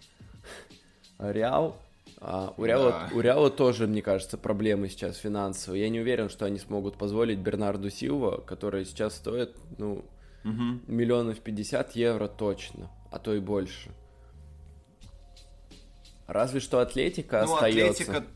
Реал? 1.17 1.77
А, 2.19 2.53
у, 2.57 2.65
Реала, 2.65 2.91
да. 2.91 3.09
у 3.15 3.21
Реала 3.21 3.49
тоже, 3.49 3.87
мне 3.87 4.01
кажется, 4.01 4.37
проблемы 4.37 4.89
сейчас 4.89 5.15
финансовые. 5.15 5.83
Я 5.83 5.89
не 5.89 6.01
уверен, 6.01 6.29
что 6.29 6.43
они 6.43 6.59
смогут 6.59 6.97
позволить 6.97 7.39
Бернарду 7.39 7.89
Силва, 7.91 8.41
который 8.41 8.83
сейчас 8.83 9.15
стоит, 9.15 9.55
ну, 9.77 10.03
угу. 10.43 10.81
миллионов 10.87 11.39
пятьдесят 11.39 11.95
евро 11.95 12.27
точно 12.27 12.89
а 13.11 13.19
то 13.19 13.33
и 13.33 13.39
больше. 13.39 13.91
Разве 16.27 16.59
что 16.59 16.79
Атлетика 16.79 17.43
ну, 17.45 17.55
остается. 17.55 18.03
Атлетика... 18.03 18.27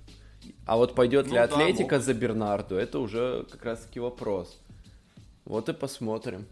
А 0.66 0.78
вот 0.78 0.96
пойдет 0.96 1.28
ну, 1.28 1.34
ли 1.34 1.40
Атлетика 1.40 1.98
да, 1.98 2.02
за 2.02 2.14
Бернарду, 2.14 2.76
это 2.76 3.00
уже 3.00 3.46
как 3.52 3.64
раз 3.66 3.82
таки 3.82 4.00
вопрос. 4.00 4.60
Вот 5.46 5.68
и 5.70 5.74
посмотрим. 5.74 6.48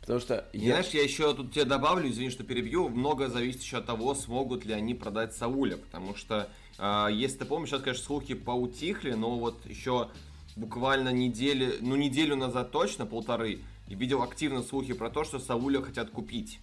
Потому 0.00 0.20
что... 0.20 0.46
Я... 0.52 0.76
Знаешь, 0.76 0.88
я 0.88 1.02
еще 1.02 1.34
тут 1.34 1.52
тебе 1.52 1.64
добавлю, 1.64 2.10
извини, 2.10 2.30
что 2.30 2.44
перебью, 2.44 2.88
много 2.88 3.28
зависит 3.28 3.62
еще 3.62 3.78
от 3.78 3.86
того, 3.86 4.14
смогут 4.14 4.64
ли 4.64 4.74
они 4.74 4.94
продать 4.94 5.34
Сауля, 5.34 5.78
потому 5.78 6.14
что, 6.14 6.48
э, 6.78 7.08
если 7.10 7.38
ты 7.38 7.44
помнишь, 7.46 7.70
сейчас, 7.70 7.80
конечно, 7.80 8.04
слухи 8.04 8.34
поутихли, 8.34 9.12
но 9.12 9.38
вот 9.38 9.64
еще 9.64 10.08
буквально 10.56 11.08
недели, 11.08 11.78
ну 11.80 11.96
неделю 11.96 12.36
назад 12.36 12.70
точно, 12.70 13.06
полторы, 13.06 13.60
видел 13.88 14.22
активно 14.22 14.62
слухи 14.62 14.92
про 14.92 15.08
то, 15.08 15.24
что 15.24 15.38
Сауля 15.38 15.80
хотят 15.80 16.10
купить 16.10 16.58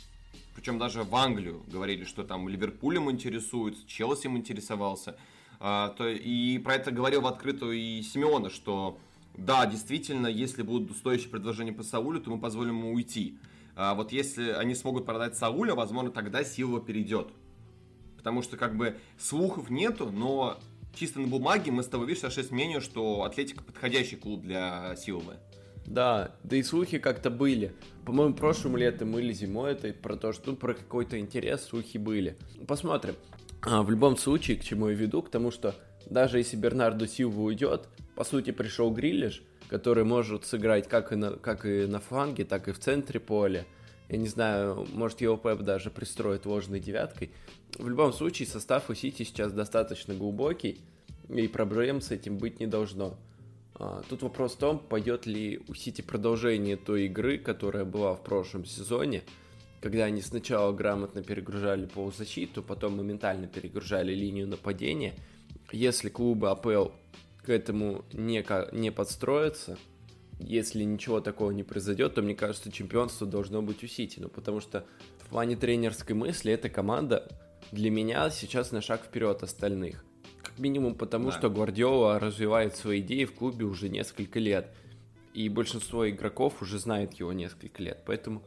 причем 0.62 0.78
даже 0.78 1.02
в 1.02 1.16
Англию 1.16 1.64
говорили, 1.66 2.04
что 2.04 2.24
там 2.24 2.48
Ливерпулем 2.48 3.10
интересуют, 3.10 3.88
Челси 3.88 4.28
интересовался. 4.28 5.18
А, 5.60 5.90
то, 5.90 6.08
и 6.08 6.60
про 6.60 6.76
это 6.76 6.92
говорил 6.92 7.22
в 7.22 7.26
открытую 7.26 7.80
и 7.80 8.04
Симеона, 8.04 8.52
что 8.52 9.00
да, 9.36 9.66
действительно, 9.66 10.28
если 10.28 10.62
будут 10.62 10.96
стоящие 10.96 11.30
предложения 11.30 11.72
по 11.72 11.82
Саулю, 11.82 12.22
то 12.22 12.30
мы 12.30 12.40
позволим 12.40 12.78
ему 12.78 12.94
уйти. 12.94 13.40
А 13.76 13.96
вот 13.96 14.12
если 14.12 14.52
они 14.52 14.76
смогут 14.76 15.04
продать 15.04 15.36
Сауля, 15.36 15.74
возможно, 15.74 16.12
тогда 16.12 16.44
Силва 16.44 16.80
перейдет. 16.80 17.30
Потому 18.18 18.44
что 18.44 18.56
как 18.56 18.78
бы 18.78 19.00
слухов 19.18 19.72
нету, 19.72 20.12
но 20.12 20.60
чисто 20.94 21.22
на 21.22 21.28
бумаге 21.28 21.72
мы 21.72 21.82
с 21.82 21.88
тобой, 21.88 22.06
видишь, 22.06 22.22
сошлись 22.22 22.52
мнению, 22.52 22.82
что 22.82 23.24
Атлетика 23.24 23.64
подходящий 23.64 24.16
клуб 24.16 24.44
для 24.44 24.96
Силвы. 24.96 25.38
Да, 25.86 26.36
да 26.44 26.56
и 26.56 26.64
слухи 26.64 27.00
как-то 27.00 27.30
были. 27.30 27.74
По-моему, 28.06 28.34
прошлым 28.34 28.78
летом 28.78 29.18
или 29.18 29.34
зимой 29.34 29.74
это 29.74 29.92
про 29.94 30.16
то, 30.16 30.32
что 30.34 30.52
ну, 30.52 30.58
про 30.58 30.74
какой-то 30.74 31.20
интерес 31.20 31.64
слухи 31.64 31.98
были. 31.98 32.38
Посмотрим. 32.68 33.16
А, 33.62 33.84
в 33.84 33.92
любом 33.92 34.18
случае, 34.18 34.58
к 34.58 34.64
чему 34.64 34.90
я 34.90 34.96
веду, 34.96 35.22
к 35.22 35.30
тому, 35.30 35.52
что 35.52 35.76
даже 36.10 36.40
если 36.40 36.58
Бернарду 36.58 37.08
Силва 37.08 37.42
уйдет, 37.42 37.88
по 38.16 38.24
сути 38.24 38.52
пришел 38.52 38.92
Гриллиш, 38.92 39.44
который 39.70 40.04
может 40.04 40.46
сыграть 40.46 40.88
как 40.88 41.14
и, 41.14 41.16
на, 41.16 41.32
как 41.32 41.66
и 41.66 41.86
на 41.86 42.00
фланге, 42.00 42.44
так 42.44 42.68
и 42.68 42.72
в 42.72 42.80
центре 42.80 43.20
поля. 43.20 43.66
Я 44.10 44.18
не 44.18 44.28
знаю, 44.28 44.86
может 44.94 45.22
его 45.22 45.38
Пеп 45.38 45.62
даже 45.62 45.90
пристроит 45.90 46.46
ложной 46.46 46.80
девяткой. 46.80 47.32
В 47.78 47.88
любом 47.88 48.12
случае, 48.12 48.48
состав 48.48 48.90
у 48.90 48.94
Сити 48.94 49.24
сейчас 49.24 49.54
достаточно 49.54 50.14
глубокий, 50.14 50.82
и 51.30 51.48
проблем 51.48 52.02
с 52.02 52.12
этим 52.12 52.38
быть 52.38 52.60
не 52.60 52.68
должно. 52.68 53.18
А, 53.84 54.04
тут 54.08 54.22
вопрос 54.22 54.54
в 54.54 54.58
том, 54.58 54.78
пойдет 54.78 55.26
ли 55.26 55.60
у 55.68 55.74
Сити 55.74 56.04
продолжение 56.04 56.78
той 56.78 57.06
игры, 57.06 57.40
которая 57.40 57.84
была 57.84 58.14
в 58.14 58.24
прошлом 58.24 58.64
сезоне, 58.64 59.24
когда 59.82 60.04
они 60.04 60.22
сначала 60.22 60.72
грамотно 60.72 61.24
перегружали 61.24 61.88
полузащиту, 61.88 62.62
потом 62.62 62.98
моментально 62.98 63.48
перегружали 63.48 64.14
линию 64.14 64.48
нападения. 64.48 65.16
Если 65.72 66.10
клубы 66.10 66.52
АПЛ 66.52 66.90
к 67.44 67.50
этому 67.50 68.06
не, 68.14 68.46
не 68.72 68.92
подстроятся, 68.92 69.80
если 70.40 70.84
ничего 70.84 71.20
такого 71.20 71.50
не 71.50 71.64
произойдет, 71.64 72.14
то 72.14 72.22
мне 72.22 72.36
кажется, 72.36 72.72
чемпионство 72.72 73.26
должно 73.26 73.64
быть 73.64 73.84
у 73.84 73.88
Сити. 73.88 74.20
Ну, 74.20 74.30
потому 74.30 74.60
что 74.60 74.86
в 75.18 75.30
плане 75.30 75.56
тренерской 75.56 76.16
мысли 76.16 76.54
эта 76.54 76.70
команда 76.70 77.28
для 77.72 77.90
меня 77.90 78.30
сейчас 78.30 78.72
на 78.72 78.82
шаг 78.82 79.02
вперед 79.06 79.42
остальных 79.42 80.06
минимум 80.62 80.96
потому, 80.96 81.32
да. 81.32 81.38
что 81.38 81.50
Гвардиола 81.50 82.20
развивает 82.20 82.76
свои 82.76 83.02
идеи 83.02 83.26
в 83.26 83.34
клубе 83.34 83.66
уже 83.66 83.90
несколько 83.90 84.40
лет. 84.40 84.68
И 85.34 85.50
большинство 85.50 86.10
игроков 86.10 86.62
уже 86.62 86.78
знает 86.78 87.14
его 87.14 87.34
несколько 87.34 87.82
лет. 87.82 88.04
Поэтому 88.06 88.44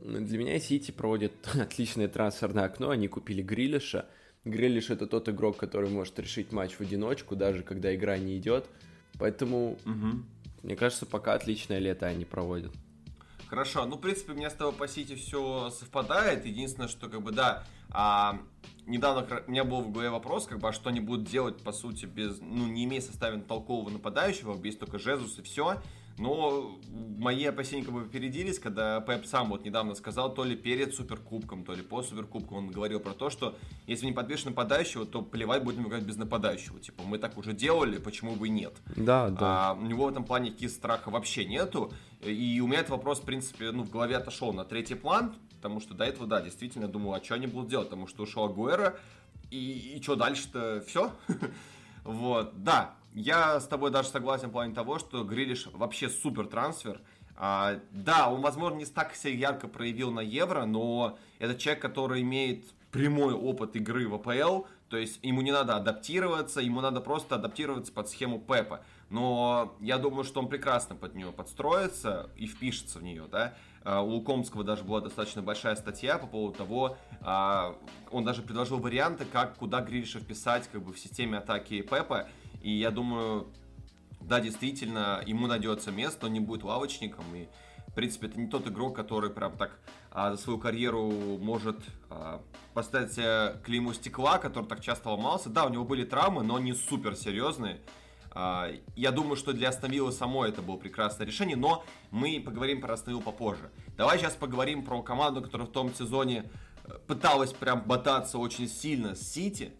для 0.00 0.38
меня 0.38 0.58
Сити 0.60 0.90
проводит 0.90 1.32
отличное 1.54 2.08
трансферное 2.08 2.64
окно. 2.64 2.90
Они 2.90 3.08
купили 3.08 3.42
Грилиша. 3.42 4.06
Грилиш 4.44 4.90
это 4.90 5.06
тот 5.06 5.28
игрок, 5.28 5.56
который 5.56 5.90
может 5.90 6.18
решить 6.18 6.52
матч 6.52 6.72
в 6.74 6.80
одиночку, 6.80 7.34
даже 7.36 7.62
когда 7.62 7.94
игра 7.94 8.18
не 8.18 8.38
идет. 8.38 8.66
Поэтому, 9.18 9.78
угу. 9.84 10.22
мне 10.62 10.76
кажется, 10.76 11.06
пока 11.06 11.34
отличное 11.34 11.78
лето 11.78 12.06
они 12.06 12.24
проводят. 12.24 12.72
Хорошо, 13.48 13.86
ну, 13.86 13.96
в 13.96 14.00
принципе, 14.00 14.32
у 14.32 14.34
меня 14.34 14.50
с 14.50 14.54
тобой 14.54 14.74
по 14.74 14.86
Сити 14.86 15.14
все 15.14 15.70
совпадает. 15.70 16.44
Единственное, 16.44 16.88
что, 16.88 17.08
как 17.08 17.22
бы, 17.22 17.32
да, 17.32 17.64
а, 17.90 18.38
недавно 18.86 19.26
у 19.46 19.50
меня 19.50 19.64
был 19.64 19.80
в 19.80 19.90
голове 19.90 20.10
вопрос, 20.10 20.46
как 20.46 20.58
бы, 20.58 20.68
а 20.68 20.72
что 20.72 20.90
они 20.90 21.00
будут 21.00 21.24
делать, 21.24 21.62
по 21.62 21.72
сути, 21.72 22.04
без, 22.04 22.40
ну, 22.40 22.66
не 22.66 22.84
имея 22.84 23.00
составен 23.00 23.42
толкового 23.42 23.90
нападающего, 23.90 24.54
без 24.54 24.76
только 24.76 24.98
Жезус 24.98 25.38
и 25.38 25.42
все. 25.42 25.80
Но 26.18 26.78
мои 27.16 27.44
опасения 27.44 27.84
как 27.84 27.94
бы 27.94 28.02
опередились, 28.02 28.58
когда 28.58 29.00
Пеп 29.00 29.24
сам 29.24 29.50
вот 29.50 29.64
недавно 29.64 29.94
сказал, 29.94 30.34
то 30.34 30.42
ли 30.44 30.56
перед 30.56 30.94
Суперкубком, 30.94 31.64
то 31.64 31.74
ли 31.74 31.82
по 31.82 32.02
Суперкубку, 32.02 32.56
он 32.56 32.70
говорил 32.70 32.98
про 32.98 33.12
то, 33.12 33.30
что 33.30 33.56
если 33.86 34.06
не 34.06 34.12
подпишешь 34.12 34.46
нападающего, 34.46 35.06
то 35.06 35.22
плевать 35.22 35.62
будем 35.62 35.86
играть 35.86 36.02
без 36.02 36.16
нападающего. 36.16 36.80
Типа, 36.80 37.04
мы 37.04 37.18
так 37.18 37.38
уже 37.38 37.52
делали, 37.52 37.98
почему 37.98 38.34
бы 38.34 38.48
и 38.48 38.50
нет? 38.50 38.74
Да, 38.96 39.30
да. 39.30 39.70
А, 39.70 39.74
у 39.74 39.82
него 39.82 40.06
в 40.06 40.08
этом 40.08 40.24
плане 40.24 40.50
каких 40.50 40.70
страха 40.70 41.10
вообще 41.10 41.44
нету. 41.44 41.92
И 42.20 42.60
у 42.60 42.66
меня 42.66 42.80
этот 42.80 42.90
вопрос, 42.90 43.20
в 43.20 43.24
принципе, 43.24 43.70
ну, 43.70 43.84
в 43.84 43.90
голове 43.90 44.16
отошел 44.16 44.52
на 44.52 44.64
третий 44.64 44.96
план, 44.96 45.34
потому 45.56 45.80
что 45.80 45.94
до 45.94 46.04
этого, 46.04 46.26
да, 46.26 46.40
действительно, 46.40 46.88
думал, 46.88 47.14
а 47.14 47.22
что 47.22 47.34
они 47.34 47.46
будут 47.46 47.68
делать, 47.68 47.88
потому 47.88 48.06
что 48.08 48.24
ушел 48.24 48.44
Агуэра, 48.44 48.98
и, 49.50 49.94
и 49.96 50.02
что 50.02 50.16
дальше-то, 50.16 50.82
все? 50.86 51.12
вот, 52.04 52.62
да, 52.62 52.94
я 53.14 53.60
с 53.60 53.66
тобой 53.66 53.90
даже 53.90 54.08
согласен 54.08 54.48
в 54.48 54.52
плане 54.52 54.74
того, 54.74 54.98
что 54.98 55.24
Грилиш 55.24 55.68
вообще 55.72 56.08
супер 56.08 56.46
трансфер. 56.46 57.00
А, 57.36 57.80
да, 57.92 58.30
он, 58.30 58.40
возможно, 58.40 58.78
не 58.78 58.84
так 58.84 59.14
себя 59.14 59.34
ярко 59.34 59.68
проявил 59.68 60.10
на 60.10 60.20
Евро, 60.20 60.64
но 60.64 61.18
это 61.38 61.54
человек, 61.54 61.80
который 61.80 62.22
имеет 62.22 62.64
прямой 62.90 63.32
опыт 63.34 63.76
игры 63.76 64.08
в 64.08 64.14
АПЛ, 64.14 64.66
то 64.88 64.96
есть 64.96 65.20
ему 65.22 65.42
не 65.42 65.52
надо 65.52 65.76
адаптироваться, 65.76 66.60
ему 66.60 66.80
надо 66.80 67.00
просто 67.00 67.36
адаптироваться 67.36 67.92
под 67.92 68.08
схему 68.08 68.40
Пепа. 68.40 68.80
Но 69.10 69.74
я 69.80 69.96
думаю, 69.96 70.24
что 70.24 70.40
он 70.40 70.48
прекрасно 70.48 70.94
под 70.94 71.14
нее 71.14 71.32
подстроится 71.32 72.30
и 72.36 72.46
впишется 72.46 72.98
в 72.98 73.02
нее, 73.02 73.26
да. 73.30 73.54
А, 73.82 74.02
у 74.02 74.08
Лукомского 74.10 74.64
даже 74.64 74.84
была 74.84 75.00
достаточно 75.00 75.40
большая 75.40 75.76
статья 75.76 76.18
по 76.18 76.26
поводу 76.26 76.58
того, 76.58 76.98
а, 77.22 77.74
он 78.10 78.24
даже 78.24 78.42
предложил 78.42 78.78
варианты, 78.78 79.24
как 79.24 79.56
куда 79.56 79.80
Грильша 79.80 80.20
вписать 80.20 80.68
как 80.70 80.82
бы 80.82 80.92
в 80.92 80.98
системе 80.98 81.38
атаки 81.38 81.80
Пепа. 81.80 82.28
И 82.60 82.70
я 82.70 82.90
думаю, 82.90 83.48
да, 84.20 84.40
действительно, 84.40 85.22
ему 85.24 85.46
найдется 85.46 85.90
место, 85.90 86.26
он 86.26 86.34
не 86.34 86.40
будет 86.40 86.62
лавочником. 86.62 87.24
И, 87.34 87.48
в 87.86 87.94
принципе, 87.94 88.26
это 88.26 88.38
не 88.38 88.46
тот 88.46 88.66
игрок, 88.68 88.94
который 88.94 89.30
прям 89.30 89.56
так 89.56 89.78
а, 90.10 90.32
за 90.32 90.36
свою 90.36 90.58
карьеру 90.58 91.38
может 91.38 91.78
а, 92.10 92.42
поставить 92.74 93.14
клейму 93.64 93.94
стекла, 93.94 94.36
который 94.36 94.66
так 94.66 94.82
часто 94.82 95.08
ломался. 95.08 95.48
Да, 95.48 95.64
у 95.64 95.70
него 95.70 95.86
были 95.86 96.04
травмы, 96.04 96.42
но 96.42 96.58
не 96.58 96.74
супер 96.74 97.16
серьезные. 97.16 97.80
А, 98.30 98.70
я 98.94 99.10
думаю, 99.10 99.36
что 99.36 99.52
для 99.52 99.68
Астон 99.68 100.12
самой 100.12 100.50
это 100.50 100.62
было 100.62 100.76
прекрасное 100.76 101.26
решение, 101.26 101.56
но 101.56 101.84
мы 102.10 102.40
поговорим 102.44 102.80
про 102.80 102.94
Астон 102.94 103.20
попозже. 103.22 103.70
Давай 103.96 104.18
сейчас 104.18 104.34
поговорим 104.34 104.84
про 104.84 105.02
команду, 105.02 105.42
которая 105.42 105.66
в 105.66 105.72
том 105.72 105.94
сезоне 105.94 106.50
э, 106.84 106.98
пыталась 107.06 107.52
прям 107.52 107.82
ботаться 107.82 108.38
очень 108.38 108.68
сильно 108.68 109.14
с 109.14 109.20
Сити, 109.20 109.72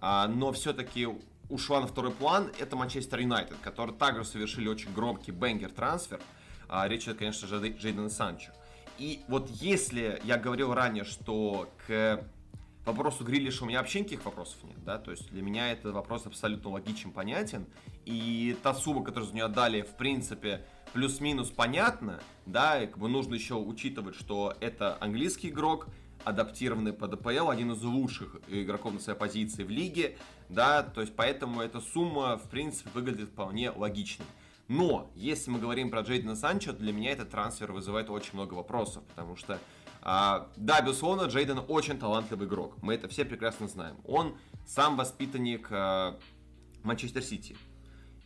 а, 0.00 0.28
но 0.28 0.52
все-таки 0.52 1.08
ушла 1.48 1.80
на 1.80 1.86
второй 1.86 2.10
план, 2.10 2.50
это 2.58 2.76
Манчестер 2.76 3.20
Юнайтед, 3.20 3.56
которые 3.62 3.96
также 3.96 4.24
совершили 4.24 4.68
очень 4.68 4.92
громкий 4.92 5.30
бенгер-трансфер. 5.30 6.20
А, 6.68 6.88
речь 6.88 7.04
идет, 7.04 7.18
конечно 7.18 7.46
же, 7.46 7.56
о 7.56 7.68
Джейден 7.68 8.10
Санчо. 8.10 8.52
И 8.98 9.22
вот 9.28 9.48
если 9.50 10.20
я 10.24 10.36
говорил 10.36 10.72
ранее, 10.72 11.04
что 11.04 11.68
к 11.86 12.24
вопросу 12.84 13.24
Грилиша 13.24 13.64
у 13.64 13.66
меня 13.66 13.78
вообще 13.78 14.00
никаких 14.00 14.24
вопросов 14.24 14.62
нет, 14.64 14.82
да, 14.84 14.98
то 14.98 15.10
есть 15.10 15.30
для 15.30 15.42
меня 15.42 15.72
это 15.72 15.92
вопрос 15.92 16.26
абсолютно 16.26 16.70
логичен, 16.70 17.12
понятен, 17.12 17.66
и 18.04 18.56
та 18.62 18.74
сумма, 18.74 19.04
которую 19.04 19.28
за 19.28 19.34
нее 19.34 19.44
отдали, 19.44 19.82
в 19.82 19.96
принципе, 19.96 20.64
плюс-минус 20.92 21.50
понятна, 21.50 22.20
да, 22.46 22.82
и 22.82 22.86
как 22.86 22.98
бы 22.98 23.08
нужно 23.08 23.34
еще 23.34 23.54
учитывать, 23.54 24.14
что 24.14 24.54
это 24.60 24.96
английский 25.00 25.48
игрок, 25.48 25.88
адаптированный 26.24 26.92
под 26.92 27.14
АПЛ, 27.14 27.50
один 27.50 27.72
из 27.72 27.82
лучших 27.82 28.36
игроков 28.48 28.94
на 28.94 29.00
своей 29.00 29.18
позиции 29.18 29.62
в 29.62 29.70
лиге, 29.70 30.16
да, 30.48 30.82
то 30.82 31.00
есть 31.00 31.14
поэтому 31.14 31.60
эта 31.60 31.80
сумма, 31.80 32.36
в 32.36 32.48
принципе, 32.48 32.90
выглядит 32.94 33.30
вполне 33.30 33.70
логичной. 33.70 34.26
Но, 34.68 35.10
если 35.14 35.50
мы 35.50 35.58
говорим 35.58 35.90
про 35.90 36.00
Джейдена 36.00 36.34
Санчо, 36.36 36.72
для 36.72 36.92
меня 36.92 37.12
этот 37.12 37.30
трансфер 37.30 37.70
вызывает 37.72 38.08
очень 38.08 38.30
много 38.32 38.54
вопросов, 38.54 39.04
потому 39.08 39.36
что, 39.36 39.58
а, 40.06 40.50
да, 40.56 40.82
безусловно, 40.82 41.22
Джейден 41.22 41.62
очень 41.66 41.98
талантливый 41.98 42.46
игрок, 42.46 42.76
мы 42.82 42.94
это 42.94 43.08
все 43.08 43.24
прекрасно 43.24 43.68
знаем. 43.68 43.96
Он 44.04 44.36
сам 44.66 44.96
воспитанник 44.96 45.68
а, 45.70 46.18
Манчестер 46.82 47.22
Сити, 47.22 47.56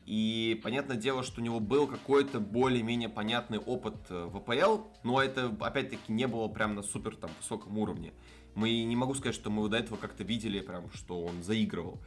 и 0.04 0.58
понятное 0.62 0.96
дело, 0.96 1.22
что 1.22 1.40
у 1.40 1.44
него 1.44 1.60
был 1.60 1.86
какой-то 1.86 2.40
более-менее 2.40 3.10
понятный 3.10 3.58
опыт 3.58 3.94
э, 4.08 4.24
в 4.24 4.38
АПЛ, 4.38 4.84
но 5.02 5.20
это, 5.22 5.54
опять-таки, 5.60 6.10
не 6.10 6.26
было 6.26 6.48
прям 6.48 6.74
на 6.74 6.82
супер 6.82 7.14
там 7.14 7.30
высоком 7.38 7.76
уровне. 7.76 8.14
Мы 8.54 8.84
не 8.84 8.96
могу 8.96 9.14
сказать, 9.14 9.34
что 9.34 9.50
мы 9.50 9.68
до 9.68 9.76
этого 9.76 9.98
как-то 9.98 10.24
видели 10.24 10.60
прям, 10.60 10.90
что 10.94 11.22
он 11.22 11.42
заигрывал 11.42 12.00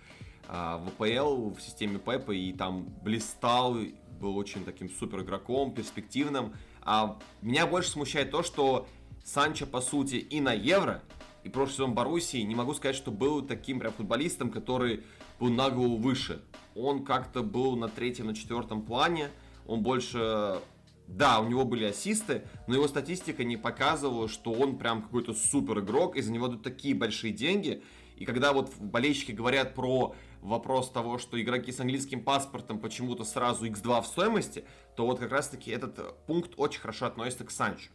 а, 0.48 0.80
в 0.80 0.88
АПЛ, 0.88 1.52
в 1.52 1.62
системе 1.62 2.00
Пепа, 2.00 2.32
и 2.32 2.52
там 2.54 2.86
блистал, 3.04 3.78
был 4.20 4.36
очень 4.36 4.66
таким 4.66 4.90
супер 4.90 5.22
игроком, 5.22 5.72
перспективным. 5.72 6.56
А 6.82 7.20
меня 7.44 7.68
больше 7.68 7.92
смущает 7.92 8.32
то, 8.32 8.42
что 8.42 8.88
Санчо, 9.24 9.66
по 9.66 9.82
сути, 9.82 10.16
и 10.16 10.42
на 10.42 10.54
Евро, 10.54 11.02
и 11.44 11.50
прошлый 11.50 11.76
сезон 11.76 11.94
Боруссии, 11.94 12.42
не 12.42 12.56
могу 12.56 12.74
сказать, 12.74 12.96
что 12.96 13.12
был 13.12 13.42
таким 13.42 13.80
прям 13.80 13.94
футболистом, 13.94 14.50
который 14.52 15.04
был 15.40 15.50
на 15.50 15.70
голову 15.70 15.98
выше 15.98 16.42
он 16.76 17.04
как-то 17.04 17.44
был 17.44 17.76
на 17.76 17.88
третьем, 17.88 18.28
на 18.28 18.36
четвертом 18.36 18.84
плане. 18.84 19.30
Он 19.68 19.82
больше... 19.82 20.60
Да, 21.08 21.42
у 21.42 21.48
него 21.48 21.66
были 21.66 21.86
ассисты, 21.86 22.44
но 22.68 22.76
его 22.76 22.88
статистика 22.88 23.44
не 23.44 23.58
показывала, 23.58 24.30
что 24.30 24.54
он 24.54 24.78
прям 24.78 25.02
какой-то 25.02 25.34
супер 25.34 25.80
игрок, 25.80 26.16
и 26.16 26.22
за 26.22 26.32
него 26.32 26.48
дают 26.48 26.64
такие 26.64 26.96
большие 26.96 27.34
деньги. 27.34 27.84
И 28.16 28.24
когда 28.24 28.54
вот 28.54 28.74
болельщики 28.78 29.34
говорят 29.34 29.76
про 29.76 30.16
вопрос 30.42 30.90
того, 30.90 31.18
что 31.18 31.42
игроки 31.42 31.74
с 31.74 31.82
английским 31.82 32.24
паспортом 32.24 32.80
почему-то 32.80 33.26
сразу 33.26 33.66
x2 33.66 34.04
в 34.04 34.08
стоимости, 34.08 34.64
то 34.96 35.06
вот 35.06 35.20
как 35.20 35.32
раз-таки 35.32 35.72
этот 35.72 36.26
пункт 36.28 36.54
очень 36.56 36.80
хорошо 36.80 37.08
относится 37.08 37.44
к 37.44 37.52
Санчо. 37.52 37.90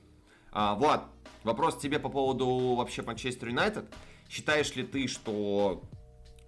А, 0.59 0.75
Влад, 0.75 1.05
вопрос 1.45 1.77
тебе 1.77 1.99
по 1.99 2.09
поводу 2.09 2.47
вообще 2.77 3.03
Манчестер 3.03 3.49
Юнайтед. 3.49 3.85
Считаешь 4.31 4.75
ли 4.75 4.85
ты, 4.85 5.07
что 5.07 5.83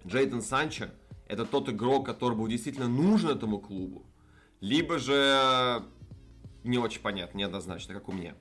Джейден 0.06 0.40
Санчо 0.40 0.86
это 1.26 1.44
тот 1.44 1.68
игрок, 1.68 2.06
который 2.06 2.34
был 2.34 2.48
действительно 2.48 2.88
нужен 2.88 3.28
этому 3.28 3.58
клубу, 3.58 4.06
либо 4.62 4.98
же 4.98 5.82
не 6.64 6.78
очень 6.78 7.02
понятно, 7.02 7.36
неоднозначно, 7.36 7.92
как 7.92 8.08
у 8.08 8.12
меня. 8.12 8.34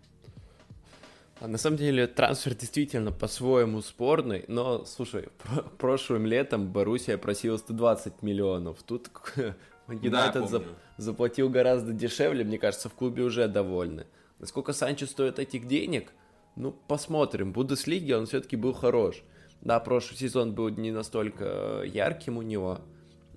А 1.42 1.50
на 1.50 1.58
самом 1.58 1.76
деле 1.76 2.08
трансфер 2.08 2.56
действительно 2.56 3.12
по-своему 3.12 3.82
спорный, 3.82 4.46
но, 4.48 4.86
слушай, 4.86 5.28
про- 5.38 5.64
прошлым 5.64 6.26
летом 6.26 6.72
Боруссия 6.72 7.18
просила 7.18 7.58
120 7.58 8.22
миллионов, 8.22 8.84
тут 8.84 9.10
Юнайтед 9.90 10.50
да, 10.50 10.62
заплатил 10.96 11.50
гораздо 11.50 11.92
дешевле, 11.92 12.46
мне 12.46 12.58
кажется, 12.58 12.88
в 12.88 12.94
клубе 12.94 13.24
уже 13.24 13.50
довольны. 13.50 14.08
Насколько 14.40 14.74
Санчо 14.74 15.06
стоит 15.06 15.40
этих 15.40 15.68
денег? 15.68 16.12
Ну, 16.56 16.72
посмотрим. 16.72 17.52
В 17.52 17.54
Бундеслиге 17.54 18.18
он 18.18 18.26
все-таки 18.26 18.56
был 18.56 18.74
хорош. 18.74 19.24
Да, 19.62 19.80
прошлый 19.80 20.18
сезон 20.18 20.54
был 20.54 20.70
не 20.70 20.92
настолько 20.92 21.82
ярким 21.84 22.38
у 22.38 22.42
него, 22.42 22.80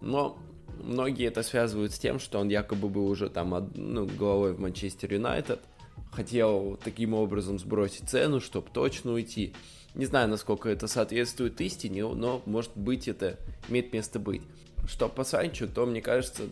но 0.01 0.39
многие 0.83 1.27
это 1.27 1.43
связывают 1.43 1.93
с 1.93 1.99
тем, 1.99 2.19
что 2.19 2.39
он 2.39 2.49
якобы 2.49 2.89
был 2.89 3.07
уже 3.07 3.31
там 3.31 3.71
ну, 3.75 4.07
головой 4.07 4.53
в 4.53 4.61
Манчестер 4.61 5.15
Юнайтед, 5.15 5.61
хотел 6.13 6.79
таким 6.83 7.15
образом 7.15 7.59
сбросить 7.59 8.09
цену, 8.09 8.41
чтобы 8.41 8.69
точно 8.73 9.13
уйти. 9.13 9.55
Не 9.95 10.07
знаю, 10.07 10.29
насколько 10.29 10.69
это 10.69 10.87
соответствует 10.87 11.61
истине, 11.61 12.07
но, 12.07 12.43
может 12.47 12.77
быть, 12.77 13.09
это 13.09 13.39
имеет 13.69 13.93
место 13.93 14.19
быть. 14.19 14.43
Что 14.87 15.09
по 15.09 15.25
Санчо, 15.25 15.67
то 15.67 15.85
мне 15.87 16.01
кажется, 16.01 16.45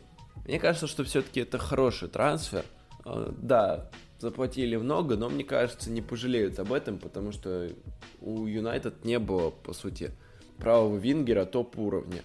мне 0.47 0.59
кажется, 0.59 0.87
что 0.87 1.05
все-таки 1.05 1.41
это 1.41 1.59
хороший 1.59 2.09
трансфер. 2.09 2.65
А, 3.05 3.33
да, 3.37 3.91
заплатили 4.19 4.77
много, 4.77 5.17
но 5.17 5.29
мне 5.29 5.45
кажется, 5.45 5.91
не 5.91 6.03
пожалеют 6.03 6.59
об 6.59 6.73
этом, 6.73 6.99
потому 6.99 7.33
что 7.33 7.71
у 8.21 8.47
Юнайтед 8.47 9.05
не 9.05 9.19
было, 9.19 9.51
по 9.51 9.73
сути, 9.73 10.11
правого 10.59 10.97
вингера 10.97 11.45
топ-уровня. 11.45 12.23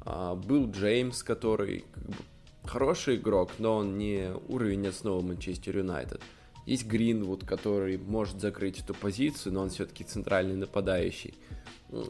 А 0.00 0.34
был 0.34 0.70
Джеймс, 0.70 1.22
который 1.22 1.84
как 1.92 2.04
бы, 2.04 2.16
хороший 2.64 3.16
игрок, 3.16 3.52
но 3.58 3.76
он 3.76 3.96
не 3.96 4.32
уровень 4.48 4.88
основы 4.88 5.22
Манчестер 5.22 5.78
Юнайтед. 5.78 6.20
Есть 6.66 6.86
Гринвуд, 6.86 7.44
который 7.44 7.96
может 7.96 8.40
закрыть 8.40 8.80
эту 8.80 8.92
позицию, 8.92 9.52
но 9.52 9.62
он 9.62 9.70
все-таки 9.70 10.02
центральный 10.02 10.56
нападающий. 10.56 11.34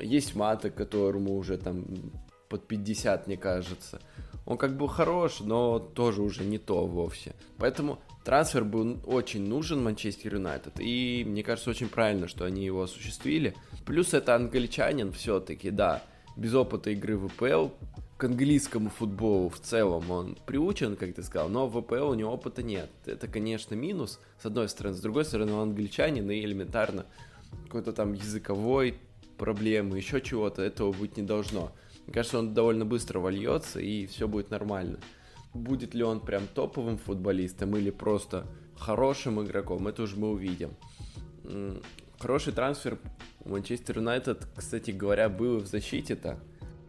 Есть 0.01 0.35
Мата, 0.35 0.70
которому 0.70 1.37
уже 1.37 1.59
там 1.59 1.85
под 2.49 2.66
50, 2.66 3.27
мне 3.27 3.37
кажется. 3.37 4.01
Он 4.46 4.57
как 4.57 4.77
бы 4.77 4.88
хорош, 4.88 5.40
но 5.40 5.79
тоже 5.79 6.22
уже 6.22 6.44
не 6.44 6.59
то 6.59 6.87
вовсе. 6.87 7.35
Поэтому 7.59 7.99
трансфер 8.26 8.64
был 8.64 8.98
очень 9.06 9.46
нужен 9.46 9.84
Манчестер 9.84 10.34
Юнайтед. 10.34 10.80
И 10.80 11.24
мне 11.24 11.44
кажется, 11.44 11.70
очень 11.70 11.88
правильно, 11.88 12.26
что 12.26 12.44
они 12.44 12.64
его 12.64 12.82
осуществили. 12.82 13.54
Плюс 13.84 14.14
это 14.14 14.34
англичанин 14.34 15.12
все-таки, 15.12 15.70
да. 15.70 16.02
Без 16.36 16.52
опыта 16.52 16.90
игры 16.90 17.16
в 17.16 17.28
ВПЛ, 17.28 17.68
к 18.16 18.24
английскому 18.24 18.90
футболу 18.90 19.48
в 19.48 19.60
целом 19.60 20.10
он 20.10 20.36
приучен, 20.44 20.96
как 20.96 21.14
ты 21.14 21.22
сказал, 21.22 21.48
но 21.48 21.68
в 21.68 21.80
ВПЛ 21.80 22.08
у 22.08 22.14
него 22.14 22.32
опыта 22.32 22.64
нет. 22.64 22.90
Это, 23.04 23.28
конечно, 23.28 23.76
минус, 23.76 24.18
с 24.42 24.46
одной 24.46 24.68
стороны. 24.68 24.96
С 24.96 25.00
другой 25.00 25.24
стороны, 25.24 25.52
он 25.52 25.68
англичанин 25.68 26.28
и 26.28 26.40
элементарно 26.40 27.06
какой-то 27.66 27.92
там 27.92 28.12
языковой 28.12 28.98
проблемы, 29.38 29.98
еще 29.98 30.20
чего-то, 30.20 30.62
этого 30.62 30.92
быть 30.92 31.16
не 31.16 31.22
должно. 31.22 31.70
Мне 32.06 32.14
кажется, 32.14 32.40
он 32.40 32.54
довольно 32.54 32.84
быстро 32.84 33.20
вольется, 33.20 33.78
и 33.78 34.06
все 34.06 34.26
будет 34.26 34.50
нормально. 34.50 34.98
Будет 35.56 35.94
ли 35.94 36.02
он 36.02 36.20
прям 36.20 36.46
топовым 36.46 36.98
футболистом 36.98 37.76
или 37.76 37.90
просто 37.90 38.46
хорошим 38.78 39.42
игроком, 39.42 39.88
это 39.88 40.02
уже 40.02 40.16
мы 40.16 40.30
увидим. 40.30 40.74
Хороший 42.18 42.52
трансфер 42.52 42.98
у 43.44 43.48
Манчестер 43.50 43.98
Юнайтед, 43.98 44.46
кстати 44.54 44.90
говоря, 44.90 45.28
был 45.28 45.58
в 45.58 45.66
защите-то. 45.66 46.38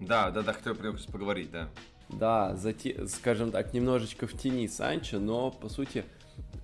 Да, 0.01 0.31
да, 0.31 0.41
да, 0.41 0.53
хотел 0.53 0.75
поговорить, 0.75 1.49
да. 1.51 1.69
Да, 2.09 2.55
зате... 2.55 3.07
скажем 3.07 3.51
так, 3.51 3.73
немножечко 3.73 4.27
в 4.27 4.33
тени 4.33 4.67
Санчо, 4.67 5.19
но, 5.19 5.49
по 5.51 5.69
сути, 5.69 6.03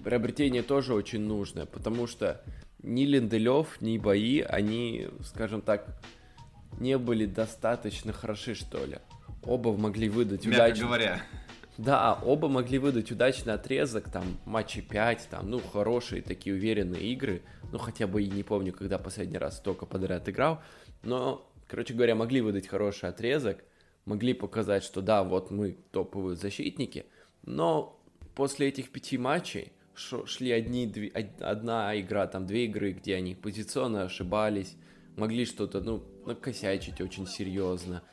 приобретение 0.03 0.61
тоже 0.61 0.93
очень 0.93 1.21
нужное, 1.21 1.65
потому 1.65 2.07
что 2.07 2.41
ни 2.81 3.05
Линделев, 3.05 3.81
ни 3.81 3.97
Бои, 3.97 4.41
они, 4.41 5.07
скажем 5.23 5.61
так, 5.61 6.01
не 6.79 6.97
были 6.97 7.25
достаточно 7.25 8.13
хороши, 8.13 8.55
что 8.55 8.85
ли. 8.85 8.99
Оба 9.43 9.75
могли 9.75 10.09
выдать 10.09 10.45
Мягко 10.45 10.63
удачный... 10.65 10.85
говоря. 10.85 11.23
Да, 11.77 12.19
оба 12.23 12.49
могли 12.49 12.77
выдать 12.77 13.12
удачный 13.12 13.53
отрезок, 13.53 14.09
там, 14.12 14.38
матчи 14.45 14.81
5, 14.81 15.27
там, 15.31 15.49
ну, 15.49 15.59
хорошие 15.59 16.21
такие 16.21 16.55
уверенные 16.55 17.01
игры. 17.13 17.41
Ну, 17.71 17.79
хотя 17.79 18.05
бы 18.05 18.21
и 18.21 18.29
не 18.29 18.43
помню, 18.43 18.73
когда 18.73 18.99
последний 18.99 19.39
раз 19.39 19.57
столько 19.57 19.88
подряд 19.88 20.29
играл. 20.29 20.62
Но, 21.01 21.49
короче 21.67 21.95
говоря, 21.95 22.13
могли 22.13 22.41
выдать 22.41 22.67
хороший 22.67 23.09
отрезок, 23.09 23.63
могли 24.05 24.33
показать, 24.33 24.83
что 24.83 25.01
да, 25.01 25.23
вот 25.23 25.49
мы 25.49 25.75
топовые 25.91 26.36
защитники. 26.36 27.05
Но 27.41 27.99
после 28.36 28.67
этих 28.67 28.91
пяти 28.91 29.17
матчей 29.17 29.71
шли 29.95 30.51
одни, 30.51 30.86
две, 30.86 31.09
одна 31.39 31.99
игра, 31.99 32.27
там, 32.27 32.45
две 32.45 32.65
игры, 32.65 32.91
где 32.91 33.15
они 33.15 33.33
позиционно 33.33 34.03
ошибались, 34.03 34.75
могли 35.15 35.45
что-то, 35.45 35.81
ну, 35.81 36.03
накосячить 36.25 37.01
очень 37.01 37.27
серьезно, 37.27 38.03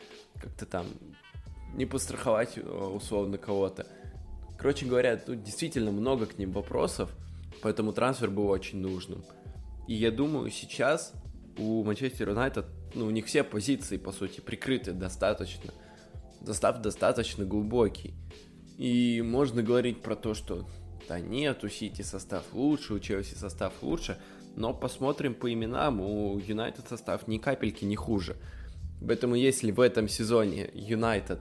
как-то 0.41 0.65
там 0.65 0.87
не 1.75 1.87
постраховать 1.87 2.57
э, 2.57 2.61
условно 2.61 3.39
кого-то. 3.39 3.87
Короче 4.59 4.87
говоря, 4.87 5.17
тут 5.17 5.43
действительно 5.43 5.91
много 5.91 6.27
к 6.27 6.39
ним 6.39 6.53
вопросов, 6.53 7.11
поэтому 7.63 7.93
трансфер 7.93 8.31
был 8.31 8.49
очень 8.49 8.79
нужным. 8.79 9.25
И 9.89 9.95
я 9.95 10.11
думаю, 10.11 10.51
сейчас 10.51 11.13
у 11.57 11.83
Манчестер 11.85 12.29
Юнайтед, 12.29 12.67
ну, 12.95 13.07
у 13.07 13.11
них 13.11 13.27
все 13.27 13.43
позиции, 13.43 13.97
по 13.97 14.13
сути, 14.13 14.41
прикрыты 14.41 14.93
достаточно. 14.93 15.73
Состав 16.45 16.81
достаточно 16.81 17.45
глубокий. 17.45 18.15
И 18.79 19.23
можно 19.23 19.63
говорить 19.63 20.01
про 20.03 20.17
то, 20.17 20.35
что 20.35 20.69
да 21.09 21.21
нет, 21.21 21.65
у 21.65 21.69
Сити 21.69 22.03
состав 22.03 22.45
лучше, 22.53 22.95
у 22.95 22.99
Челси 22.99 23.35
состав 23.35 23.73
лучше– 23.83 24.19
но 24.57 24.75
посмотрим 24.75 25.35
по 25.35 25.53
именам, 25.53 26.01
у 26.01 26.39
Юнайтед 26.39 26.89
состав 26.89 27.29
ни 27.29 27.39
капельки 27.39 27.85
не 27.85 27.97
хуже. 27.97 28.37
Поэтому 29.07 29.35
если 29.35 29.71
в 29.71 29.81
этом 29.81 30.09
сезоне 30.09 30.71
Юнайтед 30.75 31.41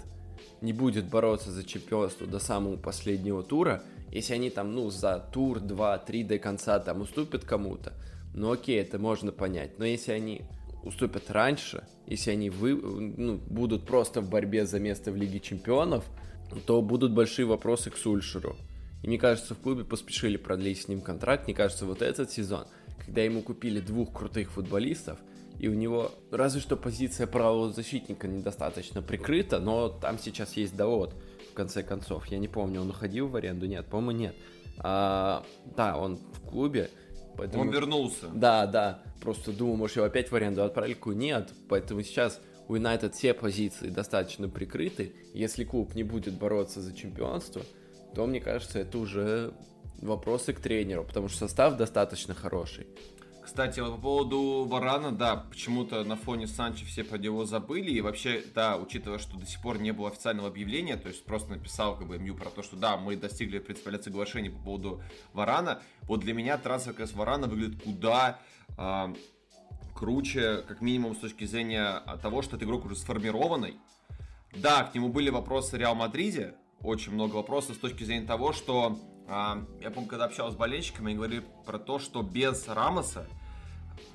не 0.62 0.74
будет 0.74 1.06
бороться 1.06 1.52
за 1.52 1.64
чемпионство 1.64 2.28
до 2.28 2.40
самого 2.40 2.78
последнего 2.78 3.44
тура, 3.44 3.84
если 4.12 4.34
они 4.34 4.50
там, 4.50 4.74
ну, 4.74 4.90
за 4.90 5.20
тур, 5.32 5.60
2, 5.60 5.98
3 6.00 6.24
до 6.24 6.40
конца 6.40 6.80
там 6.80 7.02
уступят 7.02 7.46
кому-то, 7.46 7.94
ну 8.34 8.52
окей, 8.52 8.80
это 8.80 9.00
можно 9.00 9.32
понять. 9.32 9.78
Но 9.78 9.86
если 9.86 10.12
они 10.12 10.42
уступят 10.84 11.30
раньше, 11.30 11.84
если 12.08 12.32
они 12.32 12.50
вы, 12.50 12.76
ну, 12.76 13.38
будут 13.38 13.86
просто 13.86 14.22
в 14.22 14.30
борьбе 14.30 14.66
за 14.66 14.80
место 14.80 15.12
в 15.12 15.16
Лиге 15.16 15.40
Чемпионов, 15.40 16.06
то 16.66 16.82
будут 16.82 17.14
большие 17.14 17.46
вопросы 17.46 17.92
к 17.92 17.98
Сульшеру. 17.98 18.56
И 19.04 19.08
мне 19.08 19.18
кажется, 19.18 19.56
в 19.56 19.60
клубе 19.60 19.84
поспешили 19.84 20.38
продлить 20.38 20.82
с 20.82 20.88
ним 20.88 21.02
контракт. 21.02 21.46
Мне 21.46 21.56
кажется, 21.56 21.86
вот 21.86 22.02
этот 22.02 22.32
сезон– 22.32 22.66
когда 23.10 23.24
ему 23.24 23.42
купили 23.42 23.80
двух 23.80 24.14
крутых 24.14 24.52
футболистов, 24.52 25.18
и 25.60 25.68
у 25.68 25.74
него 25.74 26.12
разве 26.32 26.62
что 26.62 26.78
позиция 26.78 27.28
правого 27.28 27.72
защитника 27.72 28.28
недостаточно 28.28 29.02
прикрыта, 29.02 29.60
но 29.60 29.90
там 29.90 30.18
сейчас 30.18 30.56
есть 30.56 30.76
довод, 30.76 31.14
в 31.52 31.54
конце 31.54 31.84
концов. 31.84 32.26
Я 32.28 32.40
не 32.40 32.48
помню, 32.48 32.82
он 32.82 32.90
уходил 32.90 33.28
в 33.28 33.36
аренду? 33.36 33.68
Нет, 33.68 33.86
по-моему, 33.88 34.12
нет. 34.12 34.36
А, 34.78 35.44
да, 35.76 35.98
он 35.98 36.18
в 36.18 36.40
клубе. 36.50 36.90
Поэтому... 37.38 37.64
Он 37.64 37.70
вернулся. 37.70 38.28
Да, 38.34 38.66
да. 38.66 39.04
Просто 39.22 39.52
думаю, 39.52 39.76
может, 39.76 39.98
его 39.98 40.06
опять 40.06 40.32
в 40.32 40.36
аренду 40.36 40.64
отправили? 40.64 40.98
Нет, 41.14 41.50
поэтому 41.68 42.04
сейчас 42.04 42.40
у 42.70 42.76
Юнайтед 42.76 43.16
все 43.16 43.34
позиции 43.34 43.90
достаточно 43.90 44.48
прикрыты. 44.48 45.14
Если 45.34 45.66
клуб 45.66 45.94
не 45.96 46.04
будет 46.04 46.36
бороться 46.36 46.82
за 46.82 46.96
чемпионство, 46.96 47.64
то, 48.16 48.26
мне 48.26 48.40
кажется, 48.40 48.80
это 48.80 48.98
уже 48.98 49.54
вопросы 50.02 50.54
к 50.54 50.60
тренеру, 50.62 51.04
потому 51.04 51.28
что 51.28 51.40
состав 51.40 51.76
достаточно 51.76 52.34
хороший. 52.34 52.88
Кстати, 53.50 53.80
по 53.80 53.98
поводу 53.98 54.68
Варана, 54.70 55.12
да, 55.12 55.36
почему-то 55.36 56.04
на 56.04 56.16
фоне 56.16 56.46
Санчо 56.46 56.86
все 56.86 57.04
про 57.04 57.18
него 57.18 57.46
забыли. 57.46 57.90
И 57.90 58.00
вообще, 58.00 58.44
да, 58.54 58.78
учитывая, 58.78 59.18
что 59.18 59.40
до 59.40 59.48
сих 59.48 59.60
пор 59.60 59.80
не 59.80 59.92
было 59.92 60.10
официального 60.10 60.50
объявления, 60.50 60.98
то 60.98 61.08
есть 61.08 61.26
просто 61.26 61.50
написал 61.50 61.98
как 61.98 62.08
бы 62.08 62.20
МЮ 62.20 62.36
про 62.36 62.52
то, 62.52 62.62
что 62.62 62.76
да, 62.76 62.96
мы 62.96 63.16
достигли 63.16 63.58
принципиального 63.58 64.04
соглашения 64.04 64.52
по 64.52 64.60
поводу 64.60 65.02
Варана. 65.34 65.82
Вот 66.04 66.20
для 66.20 66.36
меня 66.36 66.60
трансфер 66.60 66.94
как 66.94 67.12
Варана 67.14 67.48
выглядит 67.48 67.82
куда 67.82 68.40
э, 68.78 69.16
круче, 69.96 70.64
как 70.68 70.82
минимум 70.82 71.16
с 71.16 71.18
точки 71.20 71.46
зрения 71.46 72.04
того, 72.22 72.44
что 72.44 72.56
этот 72.56 72.68
игрок 72.68 72.86
уже 72.86 72.98
сформированный. 72.98 73.78
Да, 74.54 74.84
к 74.84 74.94
нему 74.94 75.10
были 75.10 75.32
вопросы 75.32 75.76
в 75.76 75.80
Реал 75.80 75.96
Мадриде, 75.96 76.54
очень 76.82 77.14
много 77.14 77.38
вопросов 77.38 77.78
с 77.78 77.80
точки 77.80 78.04
зрения 78.04 78.28
того, 78.28 78.54
что 78.54 79.00
а, 79.28 79.66
я 79.82 79.90
помню, 79.90 80.08
когда 80.08 80.26
общался 80.26 80.56
с 80.56 80.58
болельщиками, 80.58 81.08
они 81.08 81.16
говорили 81.16 81.44
про 81.66 81.80
то, 81.80 81.98
что 81.98 82.22
без 82.22 82.68
Рамоса 82.68 83.28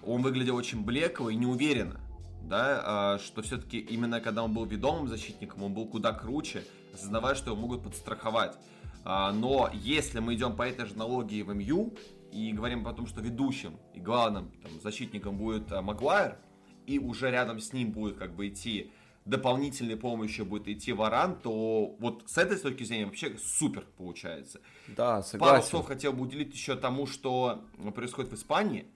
он 0.06 0.22
выглядел 0.22 0.56
очень 0.56 0.82
блекло 0.82 1.30
и 1.30 1.36
неуверенно. 1.36 2.00
Да, 2.42 2.82
а, 2.84 3.18
что 3.18 3.40
все-таки 3.42 3.78
именно 3.78 4.20
когда 4.20 4.44
он 4.44 4.52
был 4.52 4.66
ведомым 4.66 5.08
защитником, 5.08 5.62
он 5.62 5.72
был 5.72 5.86
куда 5.86 6.12
круче, 6.12 6.64
осознавая, 6.92 7.34
что 7.34 7.52
его 7.52 7.60
могут 7.60 7.82
подстраховать. 7.82 8.58
А, 9.04 9.32
но 9.32 9.70
если 9.72 10.20
мы 10.20 10.34
идем 10.34 10.54
по 10.54 10.68
этой 10.68 10.86
же 10.86 10.94
аналогии 10.94 11.42
в 11.42 11.54
МЮ 11.54 11.94
и 12.32 12.52
говорим 12.52 12.86
о 12.86 12.92
том, 12.92 13.06
что 13.06 13.20
ведущим 13.20 13.78
и 13.94 14.00
главным 14.00 14.50
там, 14.62 14.72
защитником 14.82 15.38
будет 15.38 15.70
Магуайр, 15.70 16.36
и 16.86 16.98
уже 16.98 17.30
рядом 17.30 17.60
с 17.60 17.72
ним 17.72 17.92
будет 17.92 18.18
как 18.18 18.34
бы 18.34 18.48
идти 18.48 18.90
дополнительной 19.24 19.96
помощью 19.96 20.44
будет 20.44 20.68
идти 20.68 20.92
Варан, 20.92 21.36
то 21.40 21.96
вот 21.98 22.24
с 22.26 22.36
этой 22.36 22.58
точки 22.58 22.84
зрения 22.84 23.06
вообще 23.06 23.36
супер 23.38 23.86
получается. 23.96 24.60
Да, 24.88 25.22
согласен. 25.22 25.54
Пару 25.54 25.62
слов 25.62 25.86
хотел 25.86 26.12
бы 26.12 26.22
уделить 26.22 26.52
еще 26.52 26.76
тому, 26.76 27.06
что 27.06 27.64
происходит 27.94 28.32
в 28.32 28.34
Испании, 28.34 28.86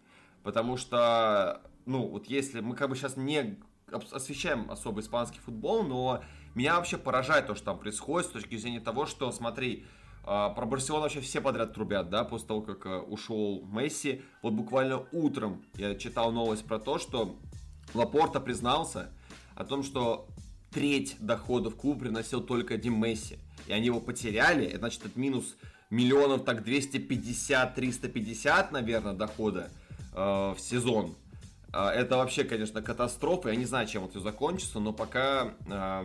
потому 0.42 0.76
что, 0.76 1.62
ну, 1.86 2.06
вот 2.06 2.26
если 2.26 2.60
мы 2.60 2.74
как 2.74 2.90
бы 2.90 2.96
сейчас 2.96 3.16
не 3.16 3.58
освещаем 4.12 4.70
особо 4.70 5.00
испанский 5.00 5.40
футбол, 5.40 5.82
но 5.82 6.22
меня 6.54 6.76
вообще 6.76 6.98
поражает 6.98 7.46
то, 7.46 7.54
что 7.54 7.64
там 7.66 7.78
происходит 7.78 8.28
с 8.28 8.32
точки 8.32 8.56
зрения 8.56 8.80
того, 8.80 9.06
что, 9.06 9.32
смотри, 9.32 9.86
а, 10.24 10.50
про 10.50 10.66
Барселону 10.66 11.04
вообще 11.04 11.20
все 11.20 11.40
подряд 11.40 11.72
трубят, 11.72 12.10
да, 12.10 12.24
после 12.24 12.48
того, 12.48 12.60
как 12.60 12.84
э, 12.84 12.98
ушел 12.98 13.64
Месси. 13.64 14.20
Вот 14.42 14.52
буквально 14.52 15.06
утром 15.10 15.64
я 15.74 15.94
читал 15.94 16.32
новость 16.32 16.66
про 16.66 16.78
то, 16.78 16.98
что 16.98 17.38
Лапорта 17.94 18.38
признался, 18.38 19.10
о 19.54 19.64
том, 19.64 19.82
что 19.82 20.28
треть 20.70 21.16
доходов 21.18 21.76
клуб 21.76 22.00
приносил 22.00 22.42
только 22.42 22.76
Дим 22.76 23.02
Месси, 23.02 23.38
и 23.66 23.72
они 23.72 23.86
его 23.86 24.00
потеряли, 24.00 24.66
это 24.66 24.80
значит, 24.80 25.06
это 25.06 25.18
минус 25.18 25.56
миллионов 25.88 26.44
так 26.44 26.60
250-350, 26.66 28.70
наверное, 28.70 29.14
дохода 29.14 29.70
в 30.18 30.56
сезон. 30.58 31.14
Э, 31.72 31.88
это 31.88 32.16
вообще, 32.16 32.44
конечно, 32.44 32.82
катастрофа. 32.82 33.50
Я 33.50 33.56
не 33.56 33.64
знаю, 33.64 33.86
чем 33.86 34.04
это 34.04 34.20
закончится, 34.20 34.80
но 34.80 34.92
пока, 34.92 35.54
э, 35.66 36.04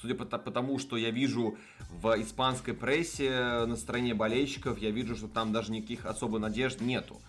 судя 0.00 0.14
по 0.14 0.24
тому, 0.24 0.78
что 0.78 0.96
я 0.96 1.10
вижу 1.10 1.56
в 1.90 2.20
испанской 2.20 2.74
прессе 2.74 3.64
на 3.66 3.76
стороне 3.76 4.14
болельщиков, 4.14 4.78
я 4.78 4.90
вижу, 4.90 5.16
что 5.16 5.28
там 5.28 5.52
даже 5.52 5.72
никаких 5.72 6.06
особо 6.06 6.38
надежд 6.38 6.80
нету. 6.80 7.20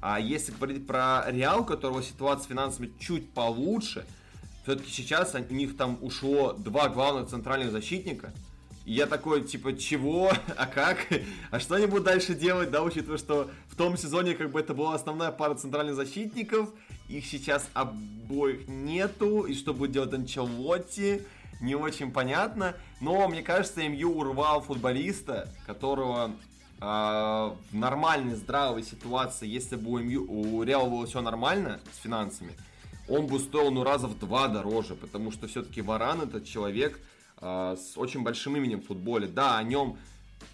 А 0.00 0.20
если 0.20 0.52
говорить 0.52 0.86
про 0.86 1.24
Реал, 1.28 1.62
у 1.62 1.64
которого 1.64 2.02
ситуация 2.02 2.44
с 2.44 2.48
финансами 2.48 2.92
чуть 2.98 3.30
получше, 3.32 4.04
все-таки 4.62 4.90
сейчас 4.90 5.34
у 5.34 5.54
них 5.54 5.76
там 5.76 5.98
ушло 6.02 6.52
два 6.52 6.88
главных 6.88 7.28
центральных 7.28 7.70
защитника. 7.70 8.32
И 8.84 8.92
я 8.92 9.06
такой, 9.06 9.42
типа, 9.44 9.76
чего? 9.76 10.30
А 10.56 10.66
как? 10.66 10.98
А 11.50 11.58
что 11.58 11.76
они 11.76 11.86
будут 11.86 12.04
дальше 12.04 12.34
делать, 12.34 12.70
да, 12.70 12.82
учитывая, 12.82 13.18
что 13.18 13.50
в 13.74 13.76
том 13.76 13.96
сезоне 13.96 14.34
как 14.34 14.52
бы 14.52 14.60
это 14.60 14.72
была 14.72 14.94
основная 14.94 15.32
пара 15.32 15.54
центральных 15.54 15.96
защитников, 15.96 16.70
их 17.08 17.26
сейчас 17.26 17.68
обоих 17.74 18.68
нету, 18.68 19.42
и 19.42 19.54
что 19.54 19.74
будет 19.74 19.90
делать 19.90 20.14
Анчелотти? 20.14 21.22
не 21.60 21.74
очень 21.74 22.12
понятно. 22.12 22.74
Но, 23.00 23.26
мне 23.28 23.42
кажется, 23.42 23.86
МЮ 23.88 24.18
урвал 24.18 24.60
футболиста, 24.60 25.48
которого 25.66 26.30
э, 26.80 26.84
в 26.84 27.56
нормальной, 27.72 28.34
здравой 28.34 28.82
ситуации, 28.82 29.48
если 29.48 29.76
бы 29.76 29.90
у, 29.90 29.98
МЮ, 29.98 30.24
у 30.28 30.62
Реала 30.62 30.88
было 30.88 31.06
все 31.06 31.20
нормально 31.20 31.80
с 31.92 31.98
финансами, 31.98 32.54
он 33.08 33.26
бы 33.26 33.38
стоил 33.38 33.70
ну 33.70 33.84
раза 33.84 34.06
в 34.06 34.18
два 34.18 34.48
дороже, 34.48 34.94
потому 34.94 35.30
что 35.30 35.46
все-таки 35.46 35.82
Варан 35.82 36.22
это 36.22 36.40
человек 36.40 36.98
э, 37.40 37.76
с 37.78 37.98
очень 37.98 38.22
большим 38.22 38.56
именем 38.56 38.80
в 38.80 38.86
футболе. 38.86 39.26
Да, 39.26 39.58
о 39.58 39.62
нем 39.62 39.98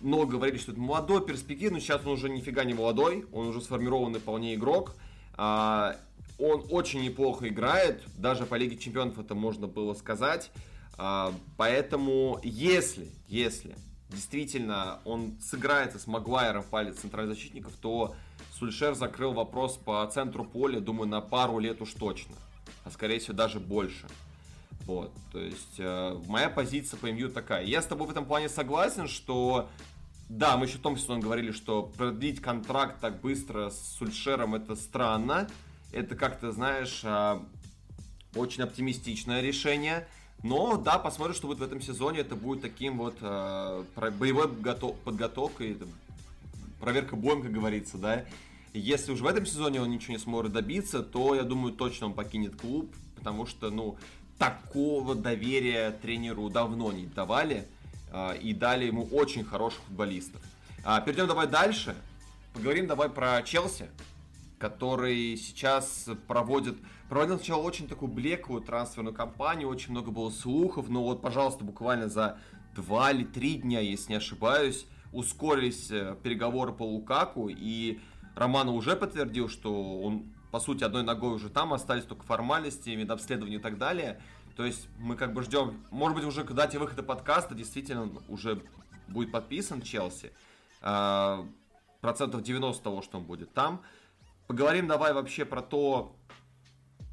много 0.00 0.32
говорили, 0.32 0.58
что 0.58 0.72
это 0.72 0.80
молодой, 0.80 1.24
перспективный, 1.24 1.80
сейчас 1.80 2.02
он 2.04 2.12
уже 2.12 2.28
нифига 2.28 2.64
не 2.64 2.74
молодой, 2.74 3.26
он 3.32 3.48
уже 3.48 3.60
сформированный 3.60 4.20
вполне 4.20 4.54
игрок. 4.54 4.94
Э, 5.36 5.96
он 6.38 6.64
очень 6.70 7.02
неплохо 7.02 7.48
играет, 7.48 8.02
даже 8.16 8.46
по 8.46 8.54
Лиге 8.54 8.76
Чемпионов 8.76 9.18
это 9.18 9.34
можно 9.34 9.66
было 9.66 9.94
сказать. 9.94 10.50
Э, 10.98 11.32
поэтому, 11.56 12.40
если, 12.42 13.08
если 13.28 13.76
действительно 14.10 15.00
он 15.04 15.38
сыграется 15.40 15.98
с 15.98 16.06
Магуайром 16.06 16.62
в 16.62 16.66
палец 16.66 16.98
центральных 16.98 17.36
защитников, 17.36 17.72
то 17.80 18.14
Сульшер 18.58 18.94
закрыл 18.94 19.32
вопрос 19.32 19.76
по 19.76 20.06
центру 20.12 20.44
поля, 20.44 20.80
думаю, 20.80 21.08
на 21.08 21.20
пару 21.20 21.58
лет 21.58 21.80
уж 21.80 21.92
точно. 21.94 22.34
А 22.84 22.90
скорее 22.90 23.18
всего 23.18 23.34
даже 23.34 23.60
больше. 23.60 24.06
Вот, 24.86 25.12
то 25.30 25.38
есть 25.38 25.78
э, 25.78 26.18
моя 26.26 26.48
позиция 26.48 26.98
по 26.98 27.06
МЮ 27.06 27.28
такая. 27.28 27.64
Я 27.64 27.82
с 27.82 27.86
тобой 27.86 28.08
в 28.08 28.10
этом 28.10 28.24
плане 28.24 28.48
согласен, 28.48 29.08
что 29.08 29.68
да, 30.30 30.56
мы 30.56 30.66
еще 30.66 30.78
в 30.78 30.80
том 30.80 30.96
сезоне 30.96 31.22
говорили, 31.22 31.50
что 31.50 31.82
продлить 31.82 32.40
контракт 32.40 33.00
так 33.00 33.20
быстро 33.20 33.68
с 33.68 33.96
Сульшером 33.98 34.54
это 34.54 34.76
странно. 34.76 35.50
Это 35.90 36.14
как-то, 36.14 36.52
знаешь, 36.52 37.00
э, 37.02 37.40
очень 38.36 38.62
оптимистичное 38.62 39.40
решение. 39.40 40.06
Но 40.44 40.76
да, 40.76 41.00
посмотрим, 41.00 41.34
что 41.34 41.48
будет 41.48 41.58
в 41.58 41.62
этом 41.64 41.80
сезоне. 41.80 42.20
Это 42.20 42.36
будет 42.36 42.62
таким 42.62 42.98
вот 42.98 43.16
э, 43.20 43.82
боевой 44.20 44.48
подготовкой, 45.04 45.76
проверка 46.78 47.16
боем, 47.16 47.42
как 47.42 47.50
говорится, 47.50 47.98
да. 47.98 48.24
Если 48.72 49.10
уже 49.10 49.24
в 49.24 49.26
этом 49.26 49.44
сезоне 49.44 49.82
он 49.82 49.90
ничего 49.90 50.12
не 50.12 50.20
сможет 50.20 50.52
добиться, 50.52 51.02
то, 51.02 51.34
я 51.34 51.42
думаю, 51.42 51.74
точно 51.74 52.06
он 52.06 52.12
покинет 52.12 52.54
клуб, 52.54 52.94
потому 53.16 53.46
что, 53.46 53.70
ну, 53.70 53.96
такого 54.38 55.16
доверия 55.16 55.90
тренеру 55.90 56.48
давно 56.50 56.92
не 56.92 57.06
давали, 57.06 57.66
а, 57.66 57.79
и 58.40 58.52
дали 58.54 58.86
ему 58.86 59.04
очень 59.12 59.44
хороших 59.44 59.80
футболистов. 59.82 60.40
А, 60.84 61.00
перейдем 61.00 61.26
давай 61.26 61.46
дальше. 61.46 61.94
Поговорим 62.54 62.86
давай 62.86 63.08
про 63.08 63.42
Челси, 63.42 63.88
который 64.58 65.36
сейчас 65.36 66.08
проводит, 66.26 66.76
проводил 67.08 67.36
сначала 67.36 67.62
очень 67.62 67.86
такую 67.86 68.10
блеклую 68.10 68.62
трансферную 68.62 69.14
кампанию, 69.14 69.68
очень 69.68 69.92
много 69.92 70.10
было 70.10 70.30
слухов, 70.30 70.88
но 70.88 71.02
вот, 71.04 71.22
пожалуйста, 71.22 71.64
буквально 71.64 72.08
за 72.08 72.38
два 72.74 73.12
или 73.12 73.24
три 73.24 73.54
дня, 73.56 73.80
если 73.80 74.12
не 74.12 74.16
ошибаюсь, 74.16 74.86
ускорились 75.12 75.90
э, 75.90 76.16
переговоры 76.22 76.72
по 76.72 76.82
Лукаку, 76.82 77.48
и 77.48 78.00
Роману 78.34 78.74
уже 78.74 78.96
подтвердил, 78.96 79.48
что 79.48 80.00
он, 80.00 80.32
по 80.50 80.60
сути, 80.60 80.84
одной 80.84 81.02
ногой 81.02 81.34
уже 81.34 81.50
там, 81.50 81.72
остались 81.72 82.04
только 82.04 82.24
формальности, 82.24 82.90
медобследования 82.90 83.58
и 83.58 83.62
так 83.62 83.78
далее. 83.78 84.20
То 84.60 84.66
есть 84.66 84.88
мы 84.98 85.16
как 85.16 85.32
бы 85.32 85.42
ждем, 85.42 85.86
может 85.90 86.14
быть, 86.14 86.26
уже 86.26 86.44
к 86.44 86.52
дате 86.52 86.78
выхода 86.78 87.02
подкаста 87.02 87.54
действительно 87.54 88.12
уже 88.28 88.60
будет 89.08 89.32
подписан 89.32 89.80
Челси. 89.80 90.32
А, 90.82 91.48
процентов 92.02 92.42
90 92.42 92.84
того, 92.84 93.00
что 93.00 93.16
он 93.16 93.24
будет 93.24 93.54
там. 93.54 93.80
Поговорим 94.48 94.86
давай 94.86 95.14
вообще 95.14 95.46
про 95.46 95.62
то, 95.62 96.14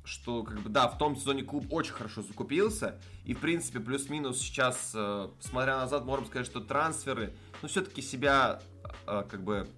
что, 0.03 0.43
как 0.43 0.59
бы, 0.59 0.67
да, 0.67 0.89
в 0.89 0.97
том 0.97 1.15
сезоне 1.15 1.43
клуб 1.43 1.67
очень 1.71 1.93
хорошо 1.93 2.21
закупился. 2.21 2.99
И, 3.23 3.33
в 3.33 3.39
принципе, 3.39 3.79
плюс-минус 3.79 4.39
сейчас, 4.39 4.91
э, 4.93 5.29
смотря 5.39 5.77
назад, 5.77 6.03
можем 6.03 6.25
сказать, 6.25 6.47
что 6.47 6.59
трансферы, 6.59 7.33
ну, 7.61 7.69
все-таки 7.69 8.01
себя, 8.01 8.61
э, 9.05 9.23
как 9.23 9.41
бы, 9.41 9.69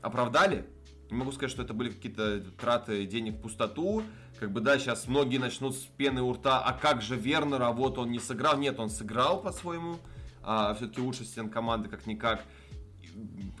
оправдали. 0.00 0.64
Не 1.10 1.16
могу 1.16 1.32
сказать, 1.32 1.50
что 1.50 1.64
это 1.64 1.74
были 1.74 1.90
какие-то 1.90 2.40
траты 2.52 3.04
денег 3.04 3.34
в 3.34 3.42
пустоту. 3.42 4.04
Как 4.38 4.50
бы, 4.50 4.60
да, 4.60 4.78
сейчас 4.78 5.06
многие 5.06 5.38
начнут 5.38 5.74
с 5.74 5.80
пены 5.80 6.22
у 6.22 6.32
рта, 6.32 6.60
а 6.60 6.72
как 6.72 7.02
же 7.02 7.16
Вернер, 7.16 7.62
а 7.62 7.72
вот 7.72 7.98
он 7.98 8.10
не 8.10 8.18
сыграл. 8.18 8.58
Нет, 8.58 8.78
он 8.78 8.90
сыграл 8.90 9.40
по-своему. 9.40 9.98
А, 10.42 10.74
все-таки 10.74 11.00
лучше 11.00 11.24
стен 11.24 11.48
команды, 11.48 11.88
как-никак. 11.88 12.44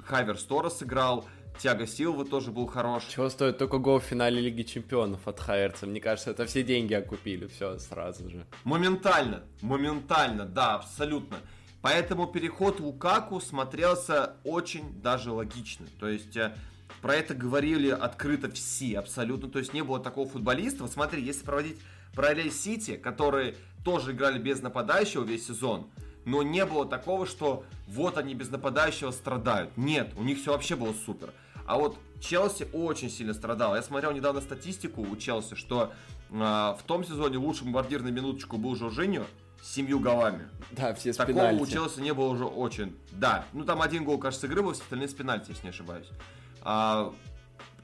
Хайвер 0.04 0.38
Стора 0.38 0.68
сыграл. 0.68 1.24
Тяга 1.58 1.86
Силва 1.86 2.24
тоже 2.24 2.50
был 2.50 2.66
хорош. 2.66 3.04
Чего 3.04 3.28
стоит 3.28 3.58
только 3.58 3.78
гол 3.78 4.00
в 4.00 4.04
финале 4.04 4.40
Лиги 4.40 4.62
Чемпионов 4.62 5.28
от 5.28 5.38
Хайерца? 5.38 5.86
Мне 5.86 6.00
кажется, 6.00 6.32
это 6.32 6.46
все 6.46 6.64
деньги 6.64 6.94
окупили, 6.94 7.46
все 7.46 7.78
сразу 7.78 8.28
же. 8.28 8.44
Моментально, 8.64 9.44
моментально, 9.62 10.46
да, 10.46 10.74
абсолютно. 10.74 11.36
Поэтому 11.80 12.26
переход 12.26 12.80
Лукаку 12.80 13.40
смотрелся 13.40 14.36
очень 14.42 15.00
даже 15.00 15.30
логично. 15.30 15.86
То 16.00 16.08
есть 16.08 16.36
э, 16.36 16.56
про 17.02 17.14
это 17.14 17.34
говорили 17.34 17.90
открыто 17.90 18.50
все 18.50 18.98
абсолютно. 18.98 19.48
То 19.48 19.58
есть 19.58 19.72
не 19.72 19.82
было 19.82 20.00
такого 20.00 20.28
футболиста. 20.28 20.82
Вот 20.82 20.92
смотри, 20.92 21.22
если 21.22 21.44
проводить 21.44 21.78
параллель 22.14 22.52
Сити, 22.52 22.96
которые 22.96 23.56
тоже 23.84 24.12
играли 24.12 24.38
без 24.38 24.62
нападающего 24.62 25.24
весь 25.24 25.46
сезон, 25.46 25.86
но 26.24 26.42
не 26.42 26.64
было 26.64 26.86
такого, 26.86 27.26
что 27.26 27.64
вот 27.86 28.16
они 28.16 28.34
без 28.34 28.50
нападающего 28.50 29.10
страдают. 29.10 29.76
Нет, 29.76 30.12
у 30.16 30.22
них 30.22 30.38
все 30.40 30.52
вообще 30.52 30.74
было 30.76 30.94
супер. 31.04 31.32
А 31.66 31.78
вот 31.78 31.98
Челси 32.20 32.68
очень 32.72 33.10
сильно 33.10 33.34
страдал. 33.34 33.74
Я 33.74 33.82
смотрел 33.82 34.12
недавно 34.12 34.40
статистику 34.40 35.02
у 35.02 35.16
Челси, 35.16 35.54
что 35.54 35.92
э, 36.30 36.34
в 36.34 36.80
том 36.86 37.04
сезоне 37.04 37.38
лучшим 37.38 37.66
бомбардир 37.66 38.02
на 38.02 38.08
минуточку 38.08 38.56
был 38.56 38.74
Жоржиньо, 38.74 39.24
с 39.62 39.72
семью 39.72 39.98
голами. 39.98 40.48
Да, 40.72 40.92
все 40.94 41.12
с 41.12 41.16
Такого 41.16 41.34
пенальти. 41.34 41.62
у 41.62 41.66
Челси 41.66 42.00
не 42.00 42.12
было 42.12 42.26
уже 42.26 42.44
очень. 42.44 42.94
Да, 43.12 43.46
ну 43.54 43.64
там 43.64 43.80
один 43.80 44.04
гол, 44.04 44.18
кажется, 44.18 44.46
игры 44.46 44.62
был, 44.62 44.70
остальные 44.70 45.08
с 45.08 45.14
пенальти, 45.14 45.50
если 45.50 45.64
не 45.64 45.70
ошибаюсь. 45.70 46.08
А, 46.64 47.12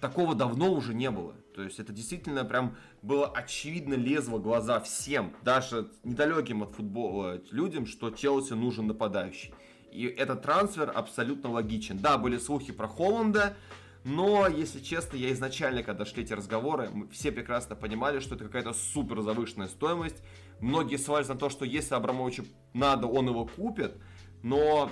такого 0.01 0.35
давно 0.35 0.73
уже 0.73 0.95
не 0.95 1.11
было. 1.11 1.35
То 1.55 1.63
есть 1.63 1.79
это 1.79 1.93
действительно 1.93 2.45
прям 2.45 2.77
было 3.03 3.27
очевидно 3.29 3.95
лезло 3.95 4.39
глаза 4.39 4.81
всем, 4.81 5.35
даже 5.43 5.91
недалеким 6.05 6.63
от 6.63 6.75
футбола 6.75 7.41
людям, 7.51 7.87
что 7.87 8.11
Челси 8.11 8.55
нужен 8.55 8.87
нападающий. 8.87 9.53
И 9.93 10.05
этот 10.05 10.43
трансфер 10.43 10.93
абсолютно 10.95 11.51
логичен. 11.51 11.99
Да, 11.99 12.17
были 12.17 12.39
слухи 12.39 12.73
про 12.73 12.87
Холланда, 12.87 13.57
но, 14.05 14.47
если 14.47 14.81
честно, 14.81 15.17
я 15.17 15.33
изначально, 15.33 15.83
когда 15.83 16.07
шли 16.07 16.23
эти 16.23 16.33
разговоры, 16.33 16.89
мы 16.91 17.09
все 17.09 17.33
прекрасно 17.33 17.77
понимали, 17.77 18.21
что 18.21 18.35
это 18.35 18.45
какая-то 18.45 18.73
супер 18.73 19.21
завышенная 19.21 19.69
стоимость. 19.69 20.23
Многие 20.61 20.97
ссылались 20.97 21.29
на 21.29 21.37
то, 21.37 21.51
что 21.51 21.65
если 21.65 21.95
Абрамовичу 21.95 22.47
надо, 22.73 23.07
он 23.07 23.29
его 23.29 23.45
купит. 23.45 24.01
Но, 24.43 24.91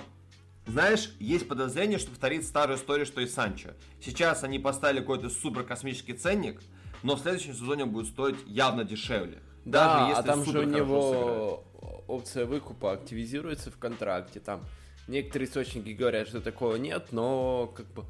знаешь, 0.69 1.11
есть 1.19 1.47
подозрение, 1.47 1.99
что 1.99 2.11
повторит 2.11 2.45
старую 2.45 2.77
историю, 2.77 3.05
что 3.05 3.21
и 3.21 3.27
Санчо. 3.27 3.69
Сейчас 4.01 4.43
они 4.43 4.59
поставили 4.59 4.99
какой-то 4.99 5.29
супер 5.29 5.63
космический 5.63 6.13
ценник, 6.13 6.61
но 7.03 7.15
в 7.15 7.19
следующем 7.19 7.53
сезоне 7.53 7.83
он 7.83 7.91
будет 7.91 8.07
стоить 8.07 8.37
явно 8.45 8.83
дешевле. 8.83 9.39
Да, 9.65 9.99
даже 9.99 10.09
если 10.09 10.21
а 10.21 10.23
там 10.23 10.45
же 10.45 10.59
у 10.59 10.63
него 10.63 11.63
сыграет. 11.73 12.03
опция 12.07 12.45
выкупа 12.45 12.93
активизируется 12.93 13.71
в 13.71 13.77
контракте. 13.77 14.39
Там 14.39 14.65
некоторые 15.07 15.47
источники 15.47 15.89
говорят, 15.89 16.27
что 16.27 16.41
такого 16.41 16.75
нет, 16.75 17.07
но 17.11 17.71
как 17.75 17.87
бы 17.93 18.05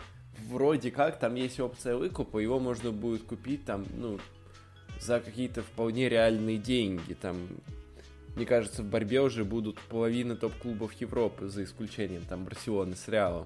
вроде 0.47 0.91
как 0.91 1.19
там 1.19 1.35
есть 1.35 1.59
опция 1.59 1.95
выкупа, 1.95 2.39
его 2.39 2.59
можно 2.59 2.91
будет 2.91 3.23
купить 3.23 3.65
там, 3.65 3.85
ну, 3.95 4.19
за 4.99 5.19
какие-то 5.19 5.61
вполне 5.61 6.09
реальные 6.09 6.57
деньги. 6.57 7.13
Там, 7.13 7.47
мне 8.39 8.45
кажется, 8.45 8.83
в 8.83 8.85
борьбе 8.85 9.19
уже 9.19 9.43
будут 9.43 9.81
половина 9.81 10.33
топ-клубов 10.33 10.93
Европы, 10.93 11.49
за 11.49 11.65
исключением 11.65 12.23
там 12.23 12.45
Барселоны 12.45 12.95
с 12.95 13.09
Реалом. 13.09 13.45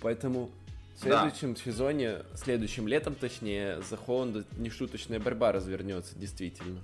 Поэтому 0.00 0.48
в 0.94 1.00
следующем 1.00 1.54
да. 1.54 1.60
сезоне, 1.60 2.18
следующим 2.36 2.86
летом, 2.86 3.16
точнее, 3.16 3.82
за 3.82 3.96
Холланда 3.96 4.44
нешуточная 4.58 5.18
борьба 5.18 5.50
развернется, 5.50 6.16
действительно. 6.16 6.80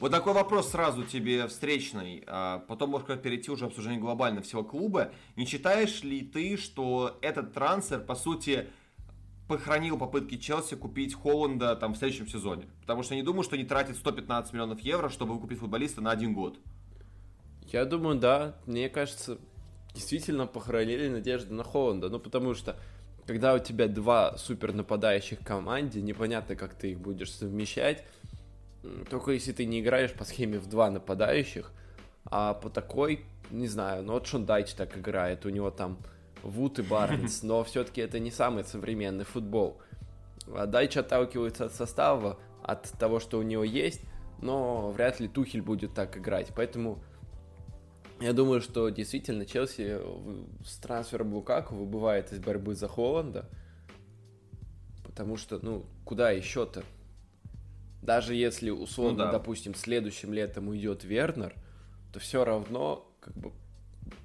Вот 0.00 0.10
такой 0.10 0.32
вопрос 0.32 0.70
сразу 0.70 1.04
тебе 1.04 1.46
встречный. 1.48 2.24
А 2.26 2.60
потом 2.60 2.88
можно 2.88 3.18
перейти 3.18 3.50
уже 3.50 3.66
обсуждение 3.66 4.00
глобально 4.00 4.40
всего 4.40 4.64
клуба. 4.64 5.12
Не 5.36 5.44
считаешь 5.44 6.02
ли 6.02 6.22
ты, 6.22 6.56
что 6.56 7.18
этот 7.20 7.52
трансфер, 7.52 8.00
по 8.00 8.14
сути, 8.14 8.68
похоронил 9.48 9.98
попытки 9.98 10.36
Челси 10.36 10.76
купить 10.76 11.14
Холланда 11.14 11.74
там 11.74 11.94
в 11.94 11.96
следующем 11.96 12.28
сезоне? 12.28 12.66
Потому 12.82 13.02
что 13.02 13.14
не 13.14 13.22
думаю, 13.22 13.42
что 13.42 13.56
они 13.56 13.64
тратят 13.64 13.96
115 13.96 14.52
миллионов 14.52 14.80
евро, 14.80 15.08
чтобы 15.08 15.34
выкупить 15.34 15.58
футболиста 15.58 16.00
на 16.00 16.10
один 16.10 16.34
год. 16.34 16.58
Я 17.66 17.84
думаю, 17.84 18.18
да. 18.18 18.56
Мне 18.66 18.88
кажется, 18.88 19.38
действительно 19.94 20.46
похоронили 20.46 21.08
надежды 21.08 21.52
на 21.52 21.64
Холланда. 21.64 22.08
Ну, 22.08 22.18
потому 22.18 22.54
что 22.54 22.76
когда 23.26 23.54
у 23.54 23.58
тебя 23.58 23.88
два 23.88 24.36
супер 24.38 24.72
нападающих 24.72 25.40
команде, 25.40 26.00
непонятно, 26.00 26.54
как 26.54 26.74
ты 26.74 26.92
их 26.92 27.00
будешь 27.00 27.32
совмещать. 27.32 28.04
Только 29.10 29.32
если 29.32 29.52
ты 29.52 29.66
не 29.66 29.80
играешь 29.80 30.12
по 30.12 30.24
схеме 30.24 30.58
в 30.58 30.66
два 30.66 30.90
нападающих, 30.90 31.72
а 32.24 32.54
по 32.54 32.70
такой, 32.70 33.24
не 33.50 33.66
знаю, 33.66 34.02
ну 34.04 34.12
вот 34.14 34.26
Шондайч 34.26 34.72
так 34.72 34.96
играет, 34.96 35.44
у 35.44 35.50
него 35.50 35.70
там 35.70 35.98
Вуд 36.42 36.78
и 36.78 36.82
Барнс, 36.82 37.42
но 37.42 37.64
все-таки 37.64 38.00
это 38.00 38.18
не 38.18 38.30
самый 38.30 38.64
современный 38.64 39.24
футбол. 39.24 39.80
А 40.54 40.66
Дайч 40.66 40.96
отталкивается 40.96 41.66
от 41.66 41.74
состава, 41.74 42.38
от 42.62 42.90
того, 42.92 43.20
что 43.20 43.38
у 43.38 43.42
него 43.42 43.64
есть, 43.64 44.00
но 44.40 44.90
вряд 44.90 45.20
ли 45.20 45.28
Тухель 45.28 45.62
будет 45.62 45.94
так 45.94 46.16
играть. 46.16 46.52
Поэтому 46.54 47.02
я 48.20 48.32
думаю, 48.32 48.60
что 48.60 48.88
действительно 48.88 49.46
Челси 49.46 50.00
с 50.64 50.78
трансфером 50.78 51.34
Лукаку 51.34 51.76
выбывает 51.76 52.32
из 52.32 52.40
борьбы 52.40 52.74
за 52.74 52.88
Холланда, 52.88 53.48
потому 55.04 55.36
что, 55.36 55.58
ну, 55.62 55.86
куда 56.04 56.30
еще-то? 56.30 56.82
Даже 58.02 58.34
если, 58.34 58.70
условно, 58.70 59.18
ну, 59.18 59.24
да. 59.24 59.32
допустим, 59.32 59.74
следующим 59.74 60.32
летом 60.32 60.68
уйдет 60.68 61.04
Вернер, 61.04 61.54
то 62.12 62.18
все 62.18 62.44
равно, 62.44 63.12
как 63.20 63.34
бы, 63.34 63.52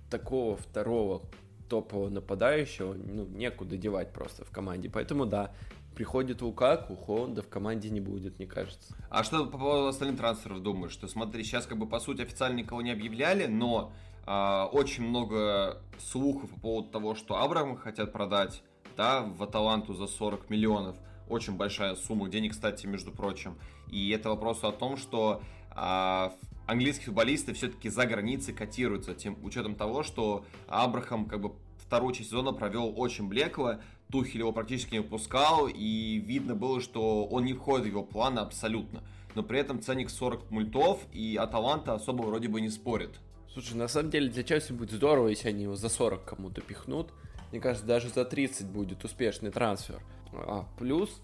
такого 0.09 0.55
второго 0.55 1.21
топового 1.69 2.09
нападающего, 2.09 2.93
ну, 2.93 3.25
некуда 3.25 3.77
девать 3.77 4.11
просто 4.11 4.45
в 4.45 4.51
команде. 4.51 4.89
Поэтому, 4.89 5.25
да, 5.25 5.51
приходит 5.93 6.41
Лукаку, 6.41 6.95
Холланда 6.95 7.41
в 7.41 7.49
команде 7.49 7.89
не 7.89 8.01
будет, 8.01 8.37
мне 8.37 8.47
кажется. 8.47 8.95
А 9.09 9.23
что 9.23 9.45
по 9.45 9.57
поводу 9.57 9.87
остальных 9.87 10.17
трансферов 10.17 10.61
думаешь? 10.61 10.91
Что 10.91 11.07
смотри, 11.07 11.43
сейчас 11.43 11.65
как 11.65 11.77
бы 11.77 11.87
по 11.87 11.99
сути 11.99 12.21
официально 12.21 12.57
никого 12.57 12.81
не 12.81 12.91
объявляли, 12.91 13.45
но 13.45 13.91
э, 14.25 14.63
очень 14.71 15.03
много 15.07 15.81
слухов 15.99 16.49
по 16.51 16.59
поводу 16.59 16.89
того, 16.89 17.15
что 17.15 17.41
Абрама 17.41 17.77
хотят 17.77 18.11
продать, 18.11 18.63
да, 18.97 19.21
в 19.21 19.41
Аталанту 19.43 19.93
за 19.93 20.07
40 20.07 20.49
миллионов. 20.49 20.97
Очень 21.29 21.55
большая 21.55 21.95
сумма 21.95 22.29
денег, 22.29 22.51
кстати, 22.51 22.85
между 22.85 23.11
прочим. 23.11 23.57
И 23.89 24.09
это 24.09 24.29
вопрос 24.29 24.63
о 24.63 24.71
том, 24.71 24.97
что 24.97 25.41
э, 25.75 26.29
английские 26.65 27.07
футболисты 27.07 27.53
все-таки 27.53 27.89
за 27.89 28.05
границей 28.05 28.53
котируются, 28.53 29.13
тем 29.13 29.37
учетом 29.43 29.75
того, 29.75 30.03
что 30.03 30.45
Абрахам 30.67 31.25
как 31.25 31.41
бы 31.41 31.53
вторую 31.77 32.13
часть 32.13 32.29
сезона 32.29 32.53
провел 32.53 32.93
очень 32.95 33.27
блекло, 33.27 33.79
Тухель 34.11 34.39
его 34.39 34.51
практически 34.51 34.93
не 34.93 34.99
выпускал, 34.99 35.67
и 35.67 36.17
видно 36.17 36.55
было, 36.55 36.79
что 36.81 37.25
он 37.25 37.45
не 37.45 37.53
входит 37.53 37.85
в 37.85 37.89
его 37.89 38.03
планы 38.03 38.39
абсолютно. 38.39 39.03
Но 39.35 39.41
при 39.41 39.59
этом 39.59 39.81
ценник 39.81 40.09
40 40.09 40.51
мультов, 40.51 40.99
и 41.11 41.35
Аталанта 41.35 41.95
особо 41.95 42.21
вроде 42.23 42.47
бы 42.47 42.61
не 42.61 42.69
спорит. 42.69 43.19
Слушай, 43.51 43.75
на 43.75 43.87
самом 43.87 44.11
деле 44.11 44.29
для 44.29 44.43
Челси 44.43 44.73
будет 44.73 44.91
здорово, 44.91 45.29
если 45.29 45.49
они 45.49 45.63
его 45.63 45.75
за 45.75 45.89
40 45.89 46.25
кому-то 46.25 46.61
пихнут. 46.61 47.11
Мне 47.51 47.59
кажется, 47.59 47.85
даже 47.85 48.09
за 48.09 48.25
30 48.25 48.67
будет 48.67 49.03
успешный 49.03 49.51
трансфер. 49.51 50.01
А, 50.33 50.65
плюс 50.77 51.21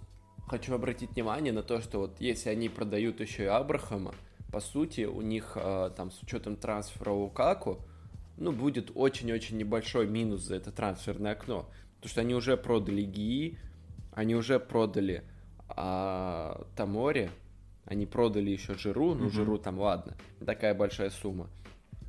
хочу 0.47 0.73
обратить 0.73 1.11
внимание 1.11 1.53
на 1.53 1.63
то, 1.63 1.81
что 1.81 1.99
вот 1.99 2.19
если 2.19 2.49
они 2.49 2.69
продают 2.69 3.19
еще 3.19 3.43
и 3.43 3.47
Абрахама, 3.47 4.13
по 4.51 4.59
сути, 4.59 5.01
у 5.05 5.21
них 5.21 5.53
а, 5.55 5.91
там 5.91 6.11
с 6.11 6.21
учетом 6.23 6.55
трансфера 6.55 7.11
Лукаку, 7.11 7.79
ну, 8.37 8.51
будет 8.51 8.91
очень-очень 8.95 9.57
небольшой 9.57 10.07
минус 10.07 10.41
за 10.41 10.55
это 10.55 10.71
трансферное 10.71 11.33
окно. 11.33 11.69
Потому 11.97 12.09
что 12.09 12.21
они 12.21 12.33
уже 12.33 12.55
продали 12.57 13.03
ГИИ, 13.03 13.57
они 14.13 14.35
уже 14.35 14.59
продали 14.59 15.23
а, 15.67 16.65
Таморе, 16.75 17.29
они 17.85 18.05
продали 18.05 18.49
еще 18.49 18.75
Жиру, 18.75 19.13
ну, 19.13 19.25
угу. 19.25 19.29
Жиру 19.29 19.57
там, 19.57 19.79
ладно, 19.79 20.15
такая 20.45 20.73
большая 20.73 21.09
сумма. 21.09 21.49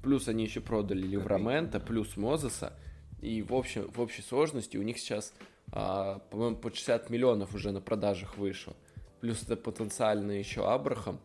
Плюс 0.03 0.29
они 0.29 0.45
еще 0.45 0.61
продали 0.61 1.03
Ливрамента, 1.03 1.81
плюс 1.81 2.17
Мозеса. 2.17 2.73
И 3.21 3.43
в, 3.43 3.55
общем, 3.55 3.91
в 3.91 4.01
общей 4.01 4.23
сложности 4.23 4.77
у 4.77 4.83
них 4.83 4.99
сейчас, 4.99 5.35
а, 5.73 6.21
по-моему, 6.31 6.57
по 6.57 6.71
60 6.71 7.11
миллионов 7.11 7.55
уже 7.55 7.71
на 7.71 7.81
продажах 7.81 8.39
вышло. 8.39 8.75
Плюс 9.21 9.43
это 9.43 9.57
потенциально 9.57 10.33
еще 10.33 10.67
Абрахам. 10.67 11.21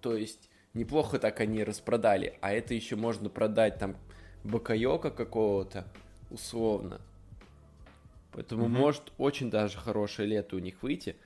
То 0.00 0.16
есть 0.16 0.48
неплохо 0.74 1.18
так 1.18 1.40
они 1.40 1.64
распродали. 1.64 2.38
А 2.40 2.52
это 2.52 2.74
еще 2.74 2.96
можно 2.96 3.28
продать 3.28 3.78
там 3.78 3.96
Бакайока 4.44 5.10
какого-то, 5.10 5.86
условно. 6.30 7.00
Поэтому 8.32 8.64
угу. 8.64 8.72
может 8.72 9.12
очень 9.18 9.50
даже 9.50 9.76
хорошее 9.78 10.28
лето 10.28 10.56
у 10.56 10.60
них 10.60 10.82
выйти. 10.82 11.16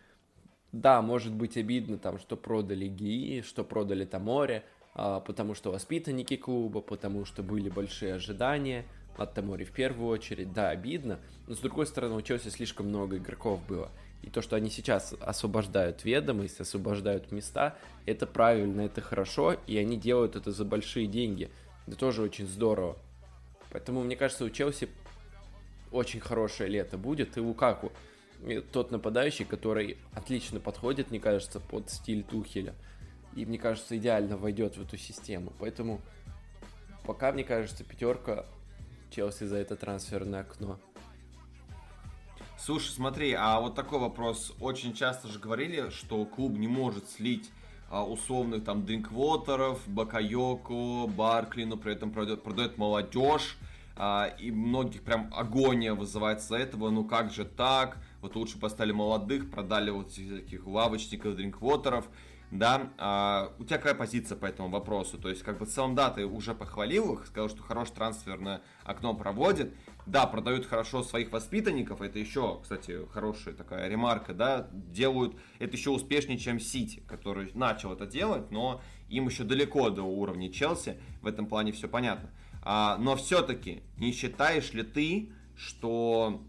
Да, 0.72 1.00
может 1.02 1.32
быть 1.32 1.56
обидно 1.56 1.98
там, 1.98 2.18
что 2.18 2.36
продали 2.36 2.88
ГИИ, 2.88 3.42
что 3.42 3.62
продали 3.62 4.04
Таморе, 4.04 4.64
а, 4.94 5.20
потому 5.20 5.54
что 5.54 5.70
воспитанники 5.70 6.36
клуба, 6.36 6.80
потому 6.80 7.24
что 7.24 7.42
были 7.42 7.68
большие 7.68 8.14
ожидания 8.14 8.84
от 9.16 9.34
Тамори 9.34 9.64
в 9.64 9.70
первую 9.70 10.08
очередь. 10.08 10.52
Да, 10.52 10.70
обидно, 10.70 11.20
но 11.46 11.54
с 11.54 11.58
другой 11.58 11.86
стороны 11.86 12.16
у 12.16 12.22
Челси 12.22 12.48
слишком 12.48 12.88
много 12.88 13.18
игроков 13.18 13.64
было. 13.68 13.90
И 14.24 14.30
то, 14.30 14.40
что 14.40 14.56
они 14.56 14.70
сейчас 14.70 15.14
освобождают 15.20 16.02
ведомость, 16.04 16.58
освобождают 16.58 17.30
места, 17.30 17.76
это 18.06 18.26
правильно, 18.26 18.80
это 18.80 19.02
хорошо, 19.02 19.52
и 19.66 19.76
они 19.76 19.98
делают 19.98 20.34
это 20.34 20.50
за 20.50 20.64
большие 20.64 21.06
деньги. 21.06 21.50
Это 21.86 21.96
тоже 21.96 22.22
очень 22.22 22.46
здорово. 22.46 22.96
Поэтому, 23.70 24.02
мне 24.02 24.16
кажется, 24.16 24.46
у 24.46 24.50
Челси 24.50 24.88
очень 25.92 26.20
хорошее 26.20 26.70
лето 26.70 26.96
будет, 26.96 27.36
и 27.36 27.40
Лукаку 27.40 27.92
тот 28.72 28.90
нападающий, 28.90 29.44
который 29.44 29.98
отлично 30.14 30.58
подходит, 30.58 31.10
мне 31.10 31.20
кажется, 31.20 31.60
под 31.60 31.90
стиль 31.90 32.22
Тухеля. 32.22 32.74
И, 33.36 33.44
мне 33.44 33.58
кажется, 33.58 33.94
идеально 33.98 34.38
войдет 34.38 34.78
в 34.78 34.82
эту 34.82 34.96
систему. 34.96 35.52
Поэтому 35.58 36.00
пока, 37.04 37.30
мне 37.30 37.44
кажется, 37.44 37.84
пятерка 37.84 38.46
Челси 39.10 39.44
за 39.44 39.56
это 39.56 39.76
трансферное 39.76 40.40
окно. 40.40 40.78
Слушай, 42.64 42.92
смотри, 42.92 43.34
а 43.34 43.60
вот 43.60 43.74
такой 43.74 43.98
вопрос. 43.98 44.54
Очень 44.58 44.94
часто 44.94 45.28
же 45.28 45.38
говорили, 45.38 45.90
что 45.90 46.24
клуб 46.24 46.56
не 46.56 46.66
может 46.66 47.10
слить 47.10 47.50
а, 47.90 48.02
условных 48.02 48.64
там 48.64 48.86
Дринквотеров, 48.86 49.86
Бакайоку, 49.86 51.06
Баркли, 51.08 51.64
но 51.64 51.76
при 51.76 51.92
этом 51.92 52.10
продает, 52.10 52.42
продает 52.42 52.78
молодежь. 52.78 53.58
А, 53.98 54.34
и 54.40 54.50
многих 54.50 55.02
прям 55.02 55.30
агония 55.36 55.92
вызывается 55.92 56.54
этого, 56.54 56.88
ну 56.88 57.04
как 57.04 57.30
же 57.30 57.44
так, 57.44 57.98
вот 58.22 58.34
лучше 58.34 58.58
поставили 58.58 58.92
молодых, 58.92 59.50
продали 59.50 59.90
вот 59.90 60.14
таких 60.14 60.66
лавочников, 60.66 61.36
дринквотеров, 61.36 62.06
да, 62.54 62.92
а, 62.98 63.52
у 63.58 63.64
тебя 63.64 63.78
какая 63.78 63.94
позиция 63.94 64.36
по 64.36 64.46
этому 64.46 64.68
вопросу? 64.68 65.18
То 65.18 65.28
есть, 65.28 65.42
как 65.42 65.58
бы 65.58 65.66
в 65.66 65.68
целом, 65.68 65.96
да, 65.96 66.10
ты 66.10 66.24
уже 66.24 66.54
похвалил 66.54 67.14
их, 67.14 67.26
сказал, 67.26 67.48
что 67.48 67.64
хорошее 67.64 67.96
трансферное 67.96 68.62
окно 68.84 69.12
проводит, 69.12 69.74
да, 70.06 70.24
продают 70.26 70.64
хорошо 70.64 71.02
своих 71.02 71.32
воспитанников, 71.32 72.00
это 72.00 72.20
еще, 72.20 72.60
кстати, 72.62 73.06
хорошая 73.10 73.54
такая 73.54 73.88
ремарка, 73.88 74.34
да, 74.34 74.68
делают 74.72 75.36
это 75.58 75.76
еще 75.76 75.90
успешнее, 75.90 76.38
чем 76.38 76.60
Сити, 76.60 77.02
который 77.08 77.50
начал 77.54 77.92
это 77.92 78.06
делать, 78.06 78.52
но 78.52 78.80
им 79.08 79.26
еще 79.26 79.42
далеко 79.42 79.90
до 79.90 80.02
уровня 80.02 80.52
Челси, 80.52 80.96
в 81.22 81.26
этом 81.26 81.46
плане 81.46 81.72
все 81.72 81.88
понятно. 81.88 82.30
А, 82.62 82.96
но 82.98 83.16
все-таки 83.16 83.82
не 83.98 84.12
считаешь 84.12 84.72
ли 84.72 84.84
ты, 84.84 85.32
что 85.56 86.40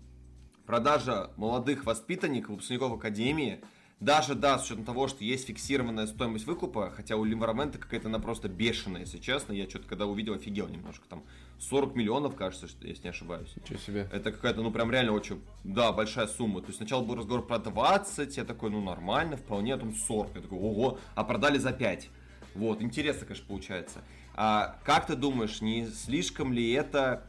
продажа 0.68 1.32
молодых 1.36 1.86
воспитанников, 1.86 2.52
выпускников 2.52 2.94
Академии, 2.94 3.63
даже 4.00 4.36
да, 4.36 4.60
с 4.60 4.66
учетом 4.66 4.86
того, 4.86 5.08
что 5.08 5.24
есть 5.24 5.48
фиксированная 5.48 6.08
стоимость 6.08 6.46
выкупа, 6.46 6.92
хотя 6.96 7.16
у 7.16 7.24
Ливрамента 7.24 7.78
какая-то 7.78 8.08
она 8.08 8.20
просто 8.20 8.50
бешеная, 8.50 9.02
если 9.02 9.18
честно, 9.18 9.54
я 9.54 9.70
что-то 9.70 9.88
когда 9.88 10.06
увидел, 10.06 10.34
офигел 10.34 10.68
немножко, 10.68 11.08
там 11.08 11.24
40 11.60 11.96
миллионов, 11.96 12.36
кажется, 12.36 12.68
что, 12.68 12.86
если 12.86 13.04
не 13.04 13.10
ошибаюсь. 13.10 13.56
Ничего 13.56 13.80
себе. 13.80 14.10
Это 14.12 14.32
какая-то, 14.32 14.62
ну, 14.62 14.72
прям 14.72 14.92
реально 14.92 15.14
очень, 15.14 15.42
да, 15.64 15.94
большая 15.94 16.28
сумма. 16.28 16.60
То 16.60 16.68
есть 16.68 16.78
сначала 16.78 17.04
был 17.04 17.16
разговор 17.16 17.46
про 17.46 17.60
20, 17.60 18.36
я 18.36 18.44
такой, 18.44 18.70
ну, 18.70 18.82
нормально, 18.84 19.38
вполне, 19.38 19.74
а 19.74 19.78
там 19.78 19.96
40. 19.96 20.36
Я 20.36 20.42
такой, 20.42 20.60
ого, 20.60 21.00
а 21.16 21.24
продали 21.24 21.58
за 21.58 21.72
5. 21.72 22.10
Вот, 22.56 22.82
интересно, 22.82 23.26
конечно, 23.26 23.46
получается. 23.48 24.04
А 24.34 24.80
как 24.84 25.08
ты 25.08 25.16
думаешь, 25.16 25.62
не 25.62 25.88
слишком 25.88 26.52
ли 26.52 26.72
это 26.72 27.26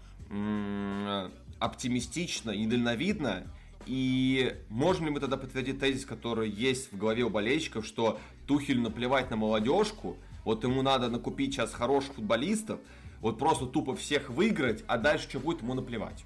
оптимистично, 1.61 2.51
недальновидно? 2.51 3.47
И 3.87 4.57
можем 4.69 5.07
ли 5.07 5.11
мы 5.13 5.21
тогда 5.21 5.37
подтвердить 5.37 5.79
тезис, 5.79 6.05
который 6.05 6.51
есть 6.51 6.93
в 6.93 6.99
голове 6.99 7.23
у 7.23 7.31
болельщиков, 7.31 7.87
что 7.87 8.19
Тухель 8.47 8.81
наплевать 8.81 9.31
на 9.31 9.37
молодежку, 9.37 10.17
вот 10.45 10.65
ему 10.65 10.83
надо 10.83 11.09
накупить 11.09 11.55
сейчас 11.55 11.73
хороших 11.73 12.15
футболистов, 12.15 12.81
вот 13.21 13.39
просто 13.39 13.67
тупо 13.67 13.97
всех 13.97 14.29
выиграть, 14.29 14.85
а 14.87 14.99
дальше 14.99 15.29
что 15.29 15.41
будет, 15.41 15.63
ему 15.63 15.75
наплевать. 15.75 16.25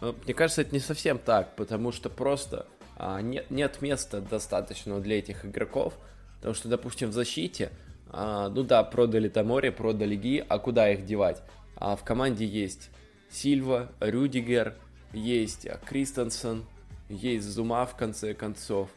Э, 0.00 0.12
мне 0.24 0.34
кажется, 0.34 0.62
это 0.62 0.74
не 0.74 0.80
совсем 0.80 1.18
так, 1.18 1.54
потому 1.56 1.92
что 1.92 2.08
просто 2.10 2.66
а, 2.96 3.20
нет, 3.20 3.50
нет 3.50 3.82
места 3.82 4.20
достаточного 4.20 5.00
для 5.00 5.18
этих 5.18 5.44
игроков, 5.44 5.94
потому 6.36 6.54
что, 6.54 6.68
допустим, 6.68 7.10
в 7.10 7.12
защите 7.12 7.70
а, 8.08 8.48
ну 8.48 8.62
да, 8.62 8.82
продали 8.82 9.28
Таморе, 9.28 9.72
продали 9.72 10.16
Ги, 10.16 10.44
а 10.48 10.58
куда 10.58 10.90
их 10.90 11.04
девать? 11.04 11.42
А 11.76 11.96
в 11.96 12.04
команде 12.04 12.46
есть 12.46 12.90
Сильва, 13.30 13.90
Рюдигер, 14.00 14.74
есть 15.12 15.66
Кристенсен, 15.84 16.64
есть 17.08 17.46
Зума 17.46 17.86
в 17.86 17.96
конце 17.96 18.34
концов. 18.34 18.90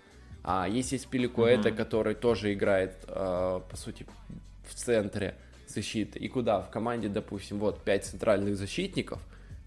А 0.43 0.67
есть 0.67 0.91
есть 0.91 1.07
Пеликуэта, 1.07 1.69
mm-hmm. 1.69 1.75
который 1.75 2.15
тоже 2.15 2.53
играет, 2.53 2.95
а, 3.07 3.59
по 3.59 3.75
сути, 3.75 4.05
в 4.63 4.73
центре 4.73 5.35
защиты. 5.67 6.19
И 6.19 6.27
куда? 6.27 6.61
В 6.61 6.69
команде, 6.69 7.09
допустим, 7.09 7.59
вот 7.59 7.83
пять 7.83 8.05
центральных 8.05 8.57
защитников, 8.57 9.21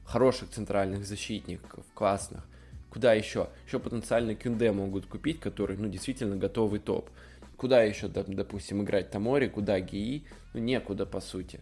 хороших 0.04 0.50
центральных 0.50 1.04
защитников, 1.04 1.84
классных. 1.94 2.44
Куда 2.90 3.14
еще? 3.14 3.48
Еще 3.66 3.78
потенциально 3.78 4.34
Кюнде 4.34 4.70
могут 4.72 5.06
купить, 5.06 5.40
который, 5.40 5.76
ну, 5.76 5.88
действительно 5.88 6.36
готовый 6.36 6.80
топ. 6.80 7.08
Куда 7.56 7.82
еще, 7.82 8.08
допустим, 8.08 8.82
играть 8.82 9.10
Тамори, 9.10 9.48
куда 9.48 9.80
ГИИ? 9.80 10.24
Ну, 10.52 10.60
некуда, 10.60 11.06
по 11.06 11.20
сути. 11.20 11.60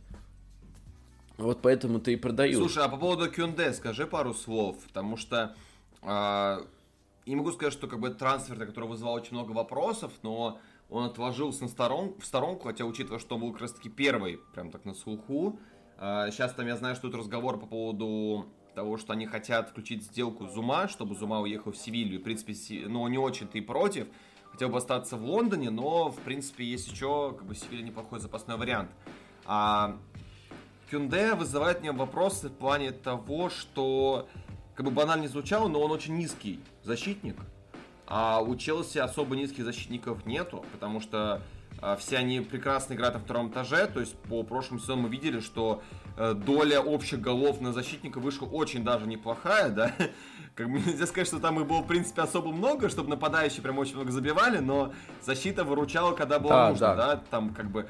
Вот 1.36 1.62
поэтому 1.62 2.00
ты 2.00 2.14
и 2.14 2.16
продают. 2.16 2.56
Слушай, 2.56 2.84
а 2.84 2.88
по 2.88 2.96
поводу 2.96 3.30
Кюнде 3.30 3.72
скажи 3.72 4.06
пару 4.06 4.34
слов, 4.34 4.76
потому 4.88 5.16
что 5.16 5.36
э, 5.46 5.69
не 6.02 7.36
могу 7.36 7.52
сказать, 7.52 7.72
что 7.72 7.86
как 7.86 8.00
бы 8.00 8.10
трансфер, 8.10 8.58
который 8.66 8.88
вызывал 8.88 9.14
очень 9.14 9.32
много 9.32 9.52
вопросов, 9.52 10.12
но 10.22 10.58
он 10.88 11.04
отложился 11.04 11.62
на 11.62 11.68
сторон, 11.68 12.14
в 12.18 12.24
сторонку, 12.24 12.68
хотя 12.68 12.84
учитывая, 12.84 13.18
что 13.18 13.36
он 13.36 13.42
был 13.42 13.52
как 13.52 13.62
раз 13.62 13.72
таки 13.72 13.88
первый, 13.88 14.38
прям 14.54 14.70
так 14.70 14.84
на 14.84 14.94
слуху. 14.94 15.58
Сейчас 15.98 16.54
там 16.54 16.66
я 16.66 16.76
знаю, 16.76 16.96
что 16.96 17.08
тут 17.08 17.20
разговор 17.20 17.60
по 17.60 17.66
поводу 17.66 18.46
того, 18.74 18.96
что 18.96 19.12
они 19.12 19.26
хотят 19.26 19.70
включить 19.70 20.04
сделку 20.04 20.46
Зума, 20.46 20.88
чтобы 20.88 21.14
Зума 21.14 21.40
уехал 21.40 21.72
в 21.72 21.76
Севилью. 21.76 22.20
В 22.20 22.22
принципе, 22.22 22.54
ну, 22.88 23.06
не 23.08 23.18
очень-то 23.18 23.58
и 23.58 23.60
против. 23.60 24.08
Хотел 24.50 24.70
бы 24.70 24.78
остаться 24.78 25.16
в 25.16 25.24
Лондоне, 25.24 25.70
но, 25.70 26.08
в 26.10 26.18
принципе, 26.20 26.64
есть 26.64 26.90
еще, 26.90 27.34
как 27.36 27.46
бы, 27.46 27.54
Севилья 27.54 27.84
неплохой 27.84 28.18
запасной 28.18 28.56
вариант. 28.56 28.90
А 29.44 29.96
Кюнде 30.90 31.34
вызывает 31.34 31.80
мне 31.80 31.92
вопросы 31.92 32.48
в 32.48 32.54
плане 32.54 32.90
того, 32.90 33.50
что, 33.50 34.28
как 34.80 34.86
бы 34.86 34.92
банально 34.92 35.24
не 35.24 35.28
звучало, 35.28 35.68
но 35.68 35.78
он 35.78 35.90
очень 35.90 36.16
низкий 36.16 36.58
защитник. 36.84 37.36
А 38.06 38.40
у 38.40 38.56
Челси 38.56 38.96
особо 38.96 39.36
низких 39.36 39.62
защитников 39.62 40.24
нету, 40.24 40.64
потому 40.72 41.02
что 41.02 41.42
э, 41.82 41.96
все 41.98 42.16
они 42.16 42.40
прекрасно 42.40 42.94
играют 42.94 43.16
на 43.16 43.20
втором 43.20 43.50
этаже. 43.50 43.86
То 43.88 44.00
есть 44.00 44.14
по 44.14 44.42
прошлому 44.42 44.80
сезону 44.80 45.02
мы 45.02 45.08
видели, 45.10 45.40
что 45.40 45.82
э, 46.16 46.32
доля 46.32 46.80
общих 46.80 47.20
голов 47.20 47.60
на 47.60 47.74
защитника 47.74 48.20
вышла 48.20 48.46
очень 48.46 48.82
даже 48.82 49.06
неплохая, 49.06 49.68
да. 49.68 49.92
Как 50.54 50.70
бы 50.70 50.78
нельзя 50.78 51.06
сказать, 51.06 51.28
что 51.28 51.40
там 51.40 51.60
их 51.60 51.66
было, 51.66 51.82
в 51.82 51.86
принципе, 51.86 52.22
особо 52.22 52.50
много, 52.50 52.88
чтобы 52.88 53.10
нападающие 53.10 53.60
прям 53.60 53.76
очень 53.76 53.96
много 53.96 54.10
забивали, 54.10 54.60
но 54.60 54.94
защита 55.20 55.62
выручала, 55.62 56.12
когда 56.14 56.38
было 56.38 56.52
да, 56.52 56.70
нужно, 56.70 56.86
да. 56.86 56.96
да. 56.96 57.22
Там 57.30 57.52
как 57.52 57.70
бы 57.70 57.86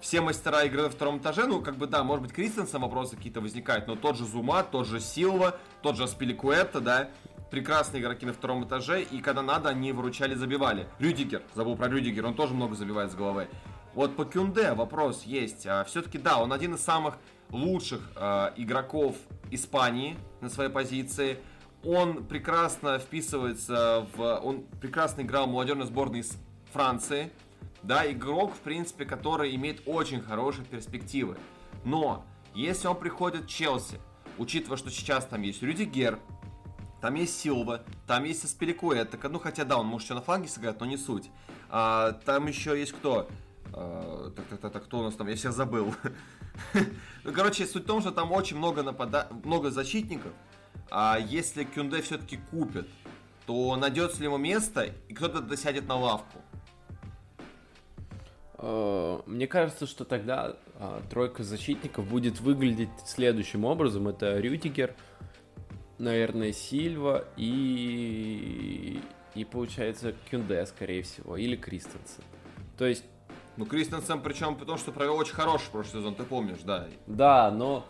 все 0.00 0.20
мастера 0.20 0.64
игры 0.64 0.82
на 0.82 0.90
втором 0.90 1.18
этаже, 1.18 1.46
ну, 1.46 1.60
как 1.60 1.76
бы, 1.76 1.86
да, 1.86 2.04
может 2.04 2.22
быть, 2.22 2.32
Кристенсен 2.32 2.80
вопросы 2.80 3.16
какие-то 3.16 3.40
возникают, 3.40 3.86
но 3.86 3.96
тот 3.96 4.16
же 4.16 4.24
Зума, 4.24 4.62
тот 4.62 4.86
же 4.86 5.00
Силва, 5.00 5.58
тот 5.82 5.96
же 5.96 6.04
Аспиликуэта, 6.04 6.80
да, 6.80 7.10
прекрасные 7.50 8.02
игроки 8.02 8.26
на 8.26 8.32
втором 8.32 8.64
этаже, 8.64 9.02
и 9.02 9.20
когда 9.20 9.42
надо, 9.42 9.70
они 9.70 9.92
выручали, 9.92 10.34
забивали. 10.34 10.86
Рюдигер, 10.98 11.42
забыл 11.54 11.76
про 11.76 11.88
Рюдигер, 11.88 12.26
он 12.26 12.34
тоже 12.34 12.54
много 12.54 12.74
забивает 12.74 13.10
с 13.10 13.14
головы. 13.14 13.48
Вот 13.94 14.16
по 14.16 14.24
Кюнде 14.24 14.72
вопрос 14.74 15.24
есть. 15.24 15.66
А, 15.66 15.82
Все-таки, 15.84 16.18
да, 16.18 16.38
он 16.38 16.52
один 16.52 16.74
из 16.74 16.82
самых 16.82 17.16
лучших 17.50 18.00
э, 18.14 18.50
игроков 18.56 19.16
Испании 19.50 20.16
на 20.40 20.50
своей 20.50 20.70
позиции. 20.70 21.38
Он 21.82 22.24
прекрасно 22.24 22.98
вписывается 22.98 24.06
в... 24.14 24.40
Он 24.44 24.62
прекрасно 24.80 25.22
играл 25.22 25.46
в 25.46 25.50
молодежной 25.50 25.86
сборной 25.86 26.20
из 26.20 26.36
Франции. 26.72 27.32
Да, 27.88 28.12
игрок, 28.12 28.52
в 28.54 28.58
принципе, 28.58 29.06
который 29.06 29.54
имеет 29.54 29.80
очень 29.86 30.20
хорошие 30.20 30.66
перспективы. 30.66 31.38
Но, 31.86 32.22
если 32.54 32.86
он 32.86 32.98
приходит 32.98 33.44
в 33.44 33.48
Челси, 33.48 33.98
учитывая, 34.36 34.76
что 34.76 34.90
сейчас 34.90 35.24
там 35.24 35.40
есть 35.40 35.62
Рюдигер, 35.62 36.18
там 37.00 37.14
есть 37.14 37.40
Силва, 37.40 37.82
там 38.06 38.24
есть 38.24 38.44
Аспиликуэта, 38.44 39.16
ну 39.30 39.38
хотя 39.38 39.64
да, 39.64 39.78
он 39.78 39.86
может 39.86 40.04
еще 40.04 40.14
на 40.14 40.20
фланге 40.20 40.48
сыграть, 40.48 40.78
но 40.80 40.84
не 40.84 40.98
суть. 40.98 41.30
А, 41.70 42.12
там 42.12 42.46
еще 42.46 42.78
есть 42.78 42.92
кто? 42.92 43.26
А, 43.72 44.32
так, 44.36 44.44
так, 44.48 44.60
так, 44.60 44.72
так, 44.74 44.84
кто 44.84 44.98
у 44.98 45.02
нас 45.04 45.14
там? 45.14 45.26
Я 45.26 45.36
всех 45.36 45.54
забыл. 45.54 45.94
ну, 47.24 47.32
короче, 47.32 47.64
суть 47.64 47.84
в 47.84 47.86
том, 47.86 48.02
что 48.02 48.10
там 48.10 48.32
очень 48.32 48.58
много, 48.58 48.82
напада... 48.82 49.28
много 49.44 49.70
защитников. 49.70 50.32
А 50.90 51.16
если 51.18 51.64
Кюнде 51.64 52.02
все-таки 52.02 52.36
купит, 52.50 52.86
то 53.46 53.74
найдется 53.76 54.18
ли 54.18 54.26
ему 54.26 54.36
место, 54.36 54.92
и 55.08 55.14
кто-то 55.14 55.40
досядет 55.40 55.88
на 55.88 55.96
лавку. 55.96 56.42
А, 58.58 59.22
мне 59.26 59.46
кажется, 59.46 59.86
что 59.86 60.04
тогда 60.04 60.56
а, 60.78 61.00
тройка 61.10 61.44
защитников 61.44 62.06
будет 62.08 62.40
выглядеть 62.40 62.90
следующим 63.06 63.64
образом. 63.64 64.08
Это 64.08 64.38
Рютигер, 64.38 64.94
наверное, 65.98 66.52
Сильва 66.52 67.24
и... 67.36 69.00
И 69.34 69.44
получается 69.44 70.14
Кюнде, 70.30 70.66
скорее 70.66 71.02
всего, 71.02 71.36
или 71.36 71.54
Кристенсен. 71.54 72.24
То 72.76 72.86
есть... 72.86 73.04
Ну, 73.56 73.66
Кристенсен, 73.66 74.20
причем 74.20 74.56
потому, 74.56 74.78
что 74.78 74.90
провел 74.90 75.16
очень 75.16 75.34
хороший 75.34 75.70
прошлый 75.70 76.00
сезон, 76.00 76.14
ты 76.14 76.24
помнишь, 76.24 76.60
да. 76.64 76.88
Да, 77.06 77.50
но... 77.50 77.84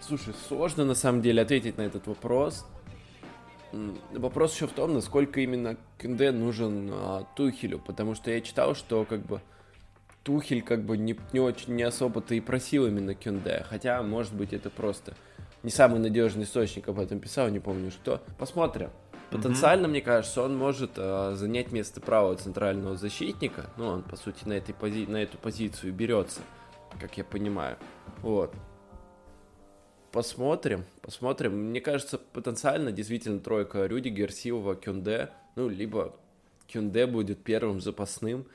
Слушай, 0.00 0.34
сложно 0.48 0.84
на 0.84 0.94
самом 0.94 1.22
деле 1.22 1.42
ответить 1.42 1.76
на 1.76 1.82
этот 1.82 2.06
вопрос. 2.06 2.66
Вопрос 4.12 4.54
еще 4.54 4.66
в 4.66 4.72
том, 4.72 4.94
насколько 4.94 5.40
именно 5.40 5.76
Кюнде 5.98 6.30
нужен 6.30 6.90
а, 6.92 7.26
Тухелю, 7.34 7.78
потому 7.78 8.14
что 8.14 8.30
я 8.30 8.40
читал, 8.40 8.74
что 8.74 9.04
как 9.04 9.20
бы 9.26 9.42
Тухель 10.24 10.62
как 10.62 10.84
бы 10.84 10.96
не, 10.96 11.16
не 11.32 11.40
очень, 11.40 11.74
не 11.74 11.82
особо-то 11.82 12.34
и 12.34 12.40
просил 12.40 12.86
именно 12.86 13.14
Кюнде, 13.14 13.64
хотя, 13.68 14.02
может 14.02 14.34
быть, 14.34 14.52
это 14.52 14.70
просто 14.70 15.14
не 15.62 15.70
самый 15.70 16.00
надежный 16.00 16.44
источник 16.44 16.88
об 16.88 16.98
этом 16.98 17.20
писал, 17.20 17.48
не 17.50 17.60
помню 17.60 17.90
что. 17.90 18.22
Посмотрим. 18.38 18.90
Потенциально, 19.30 19.86
mm-hmm. 19.86 19.90
мне 19.90 20.00
кажется, 20.00 20.42
он 20.42 20.56
может 20.56 20.92
э, 20.96 21.32
занять 21.34 21.72
место 21.72 22.00
правого 22.00 22.36
центрального 22.36 22.96
защитника. 22.96 23.70
Ну, 23.76 23.86
он, 23.86 24.02
по 24.02 24.16
сути, 24.16 24.44
на, 24.44 24.52
этой 24.52 24.74
пози- 24.74 25.10
на 25.10 25.16
эту 25.16 25.38
позицию 25.38 25.92
берется, 25.92 26.40
как 27.00 27.16
я 27.16 27.24
понимаю. 27.24 27.76
Вот. 28.22 28.54
Посмотрим, 30.12 30.84
посмотрим. 31.02 31.70
Мне 31.70 31.80
кажется, 31.80 32.18
потенциально 32.18 32.92
действительно 32.92 33.40
тройка 33.40 33.86
Рюдигер, 33.86 34.30
Силва, 34.30 34.76
Кюнде. 34.76 35.30
Ну, 35.56 35.68
либо 35.68 36.14
Кюнде 36.68 37.06
будет 37.06 37.42
первым 37.42 37.80
запасным, 37.80 38.46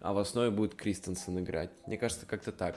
а 0.00 0.12
в 0.12 0.18
основе 0.18 0.50
будет 0.50 0.74
Кристенсен 0.74 1.38
играть. 1.38 1.70
Мне 1.86 1.96
кажется, 1.96 2.26
как-то 2.26 2.52
так. 2.52 2.76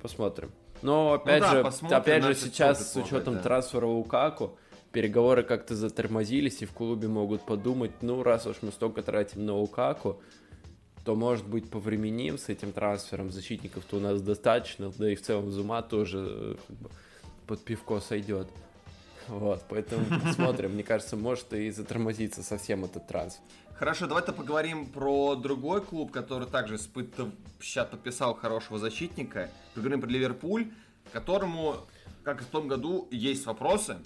Посмотрим. 0.00 0.50
Но 0.82 1.14
опять 1.14 1.42
ну, 1.42 1.62
да, 1.62 1.70
же, 1.70 1.94
опять 1.94 2.22
же 2.24 2.34
сейчас 2.34 2.92
с 2.92 2.96
учетом 2.96 3.34
да. 3.34 3.42
трансфера 3.42 3.86
Лукаку, 3.86 4.58
переговоры 4.92 5.42
как-то 5.42 5.74
затормозились, 5.74 6.62
и 6.62 6.66
в 6.66 6.72
клубе 6.72 7.08
могут 7.08 7.42
подумать, 7.42 7.92
ну, 8.02 8.22
раз 8.22 8.46
уж 8.46 8.56
мы 8.62 8.72
столько 8.72 9.02
тратим 9.02 9.46
на 9.46 9.54
Лукаку, 9.54 10.20
то, 11.04 11.14
может 11.14 11.46
быть, 11.46 11.70
повременим 11.70 12.36
с 12.36 12.48
этим 12.48 12.72
трансфером. 12.72 13.30
Защитников-то 13.30 13.96
у 13.96 14.00
нас 14.00 14.20
достаточно, 14.20 14.92
да 14.98 15.10
и 15.10 15.14
в 15.14 15.22
целом 15.22 15.50
Зума 15.50 15.80
тоже 15.82 16.26
э, 16.28 16.54
как 16.66 16.76
бы, 16.76 16.90
под 17.46 17.64
пивко 17.64 18.00
сойдет. 18.00 18.48
Вот, 19.28 19.62
поэтому 19.68 20.04
посмотрим. 20.24 20.72
Мне 20.72 20.82
кажется, 20.82 21.16
может 21.16 21.52
и 21.52 21.70
затормозиться 21.70 22.42
совсем 22.42 22.84
этот 22.84 23.06
трансфер. 23.06 23.42
Хорошо, 23.78 24.06
давайте 24.06 24.32
поговорим 24.32 24.86
про 24.86 25.34
другой 25.34 25.82
клуб, 25.82 26.10
который 26.10 26.48
также 26.48 26.78
сейчас 26.78 27.86
подписал 27.86 28.34
хорошего 28.34 28.78
защитника. 28.78 29.50
Поговорим 29.74 30.00
про 30.00 30.08
Ливерпуль, 30.08 30.72
которому, 31.12 31.76
как 32.24 32.40
и 32.40 32.44
в 32.44 32.46
том 32.46 32.68
году, 32.68 33.06
есть 33.10 33.44
вопросы. 33.44 33.98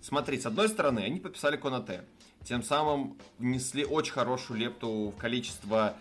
Смотри, 0.00 0.40
с 0.40 0.46
одной 0.46 0.70
стороны, 0.70 1.00
они 1.00 1.20
подписали 1.20 1.58
Конате. 1.58 2.04
Тем 2.44 2.62
самым 2.62 3.18
внесли 3.38 3.84
очень 3.84 4.14
хорошую 4.14 4.60
лепту 4.60 5.12
в 5.14 5.20
количество 5.20 5.94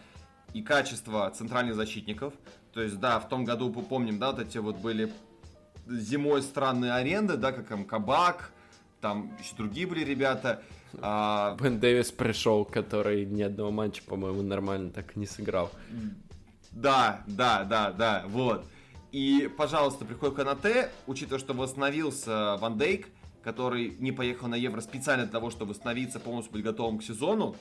и 0.53 0.61
качество 0.61 1.29
центральных 1.29 1.75
защитников. 1.75 2.33
То 2.71 2.81
есть, 2.81 2.97
да, 2.97 3.19
в 3.19 3.27
том 3.27 3.43
году, 3.43 3.69
помним, 3.73 4.19
да, 4.19 4.31
вот 4.31 4.39
эти 4.39 4.57
вот 4.57 4.77
были 4.77 5.11
зимой 5.85 6.41
странные 6.41 6.93
аренды, 6.93 7.35
да, 7.35 7.51
как 7.51 7.67
там 7.67 7.83
Кабак, 7.83 8.51
там 9.01 9.35
еще 9.37 9.53
другие 9.57 9.85
были 9.85 10.05
ребята. 10.05 10.63
А... 11.01 11.55
Бен 11.61 11.79
Дэвис 11.79 12.11
пришел, 12.11 12.65
который 12.65 13.25
ни 13.25 13.41
одного 13.41 13.71
матча, 13.71 14.01
по-моему, 14.03 14.41
нормально 14.41 14.91
так 14.91 15.15
не 15.15 15.25
сыграл. 15.25 15.71
Да, 16.71 17.23
да, 17.27 17.63
да, 17.63 17.91
да, 17.91 18.25
вот. 18.27 18.65
И, 19.11 19.49
пожалуйста, 19.57 20.05
приходит 20.05 20.35
Канате, 20.35 20.89
учитывая, 21.07 21.39
что 21.39 21.53
восстановился 21.53 22.57
Ван 22.57 22.77
Дейк, 22.77 23.07
который 23.43 23.95
не 23.99 24.11
поехал 24.11 24.47
на 24.47 24.55
Евро 24.55 24.81
специально 24.81 25.23
для 25.23 25.31
того, 25.31 25.49
чтобы 25.49 25.71
восстановиться, 25.71 26.19
полностью 26.19 26.53
быть 26.53 26.63
готовым 26.63 26.99
к 26.99 27.03
сезону, 27.03 27.55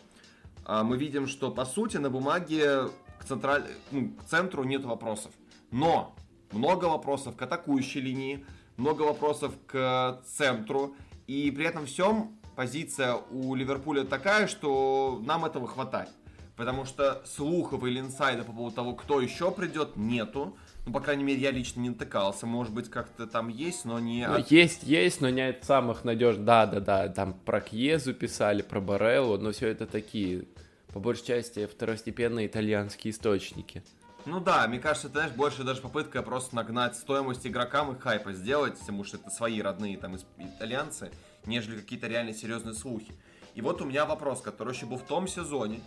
а, 0.64 0.83
мы 0.83 0.97
видим, 0.97 1.29
что, 1.29 1.51
по 1.51 1.64
сути, 1.64 1.97
на 1.99 2.11
бумаге 2.11 2.89
к, 3.18 3.24
централь... 3.24 3.64
ну, 3.93 4.11
к 4.11 4.24
центру 4.24 4.64
нет 4.64 4.85
вопросов. 4.85 5.31
Но 5.70 6.14
много 6.51 6.87
вопросов 6.87 7.37
к 7.37 7.43
атакующей 7.43 8.01
линии, 8.01 8.45
много 8.77 9.03
вопросов 9.03 9.55
к 9.66 10.20
центру, 10.27 10.97
и 11.29 11.51
при 11.53 11.66
этом 11.66 11.87
всем 11.87 12.37
позиция 12.57 13.15
у 13.31 13.55
Ливерпуля 13.55 14.05
такая, 14.05 14.49
что 14.49 15.23
нам 15.25 15.45
этого 15.45 15.69
хватает. 15.69 16.09
Потому 16.57 16.87
что 16.87 17.23
слухов 17.27 17.85
или 17.85 18.01
инсайда 18.01 18.43
по 18.43 18.53
поводу 18.53 18.75
того, 18.75 18.95
кто 18.95 19.21
еще 19.21 19.51
придет, 19.51 19.97
нету. 19.97 20.57
Ну, 20.87 20.93
по 20.93 21.01
крайней 21.01 21.23
мере, 21.23 21.41
я 21.41 21.51
лично 21.51 21.81
не 21.81 21.91
натыкался. 21.91 22.47
Может 22.47 22.73
быть, 22.73 22.89
как-то 22.89 23.27
там 23.27 23.49
есть, 23.49 23.85
но 23.85 23.99
не... 23.99 24.27
Ну, 24.27 24.43
есть, 24.49 24.83
есть, 24.83 25.21
но 25.21 25.29
не 25.29 25.43
от 25.43 25.65
самых 25.65 26.05
надежных. 26.05 26.47
Да, 26.47 26.65
да, 26.65 26.81
да, 26.81 27.09
там 27.09 27.35
про 27.35 27.61
Кьезу 27.61 28.15
писали, 28.15 28.63
про 28.63 28.81
Бареллу, 28.81 29.37
но 29.37 29.53
все 29.53 29.69
это 29.69 29.87
такие, 29.87 30.47
по 30.95 30.99
большей 30.99 31.27
части, 31.27 31.67
второстепенные 31.67 32.47
итальянские 32.47 33.13
источники. 33.13 33.83
Ну 34.25 34.41
да, 34.41 34.67
мне 34.67 34.79
кажется, 34.79 35.09
это, 35.09 35.19
знаешь, 35.19 35.33
больше 35.33 35.63
даже 35.63 35.83
попытка 35.83 36.23
просто 36.23 36.57
нагнать 36.57 36.97
стоимость 36.97 37.47
игрокам 37.47 37.95
и 37.95 37.99
хайпа 37.99 38.33
сделать, 38.33 38.79
потому 38.79 39.05
что 39.05 39.19
это 39.19 39.31
свои 39.31 39.61
родные 39.61 39.99
там 39.99 40.17
итальянцы 40.39 41.11
нежели 41.47 41.81
какие-то 41.81 42.07
реально 42.07 42.35
серьезные 42.35 42.75
слухи. 42.75 43.15
И 43.55 43.63
вот 43.63 43.81
у 43.81 43.85
меня 43.85 44.05
вопрос, 44.05 44.41
который 44.41 44.75
еще 44.75 44.87
был 44.87 44.99
в 44.99 45.05
том 45.07 45.27
сезоне 45.27 45.81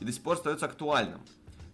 и 0.00 0.04
до 0.04 0.12
сих 0.12 0.22
пор 0.22 0.36
остается 0.36 0.66
актуальным. 0.66 1.20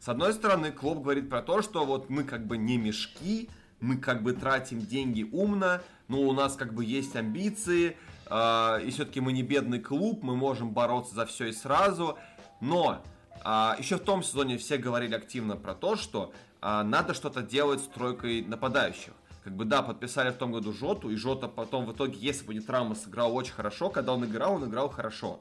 С 0.01 0.09
одной 0.09 0.33
стороны, 0.33 0.72
Клоп 0.72 1.03
говорит 1.03 1.29
про 1.29 1.43
то, 1.43 1.62
что 1.62 1.85
вот 1.85 2.11
мы 2.11 2.24
как 2.24 2.47
бы 2.47 2.57
не 2.57 2.76
мешки, 2.76 3.49
мы 3.81 3.97
как 3.97 4.22
бы 4.22 4.33
тратим 4.33 4.81
деньги 4.81 5.22
умно, 5.31 5.81
но 6.09 6.20
у 6.20 6.33
нас 6.33 6.57
как 6.57 6.74
бы 6.74 6.85
есть 6.85 7.14
амбиции, 7.16 7.97
э, 8.26 8.83
и 8.85 8.91
все-таки 8.91 9.20
мы 9.20 9.33
не 9.33 9.43
бедный 9.43 9.81
клуб, 9.81 10.22
мы 10.22 10.37
можем 10.37 10.72
бороться 10.72 11.14
за 11.14 11.26
все 11.26 11.47
и 11.47 11.53
сразу. 11.53 12.18
Но 12.61 13.03
А, 13.43 13.76
еще 13.79 13.97
в 13.97 14.01
том 14.01 14.22
сезоне 14.22 14.59
все 14.59 14.79
говорили 14.79 15.14
активно 15.14 15.57
про 15.57 15.74
то, 15.74 15.97
что 15.97 16.33
а, 16.61 16.83
надо 16.83 17.14
что-то 17.14 17.43
делать 17.43 17.81
с 17.81 17.87
тройкой 17.87 18.43
нападающих. 18.43 19.12
Как 19.49 19.57
бы 19.57 19.64
да, 19.64 19.80
подписали 19.80 20.30
в 20.30 20.36
том 20.36 20.53
году 20.53 20.74
Жоту, 20.74 21.09
и 21.09 21.16
Жота 21.16 21.49
потом 21.49 21.86
в 21.86 21.92
итоге, 21.92 22.18
если 22.18 22.44
бы 22.44 22.53
не 22.53 22.61
травма, 22.61 22.94
сыграл 22.94 23.34
очень 23.34 23.55
хорошо. 23.55 23.88
Когда 23.88 24.12
он 24.12 24.22
играл, 24.26 24.57
он 24.57 24.68
играл 24.68 24.90
хорошо. 24.90 25.40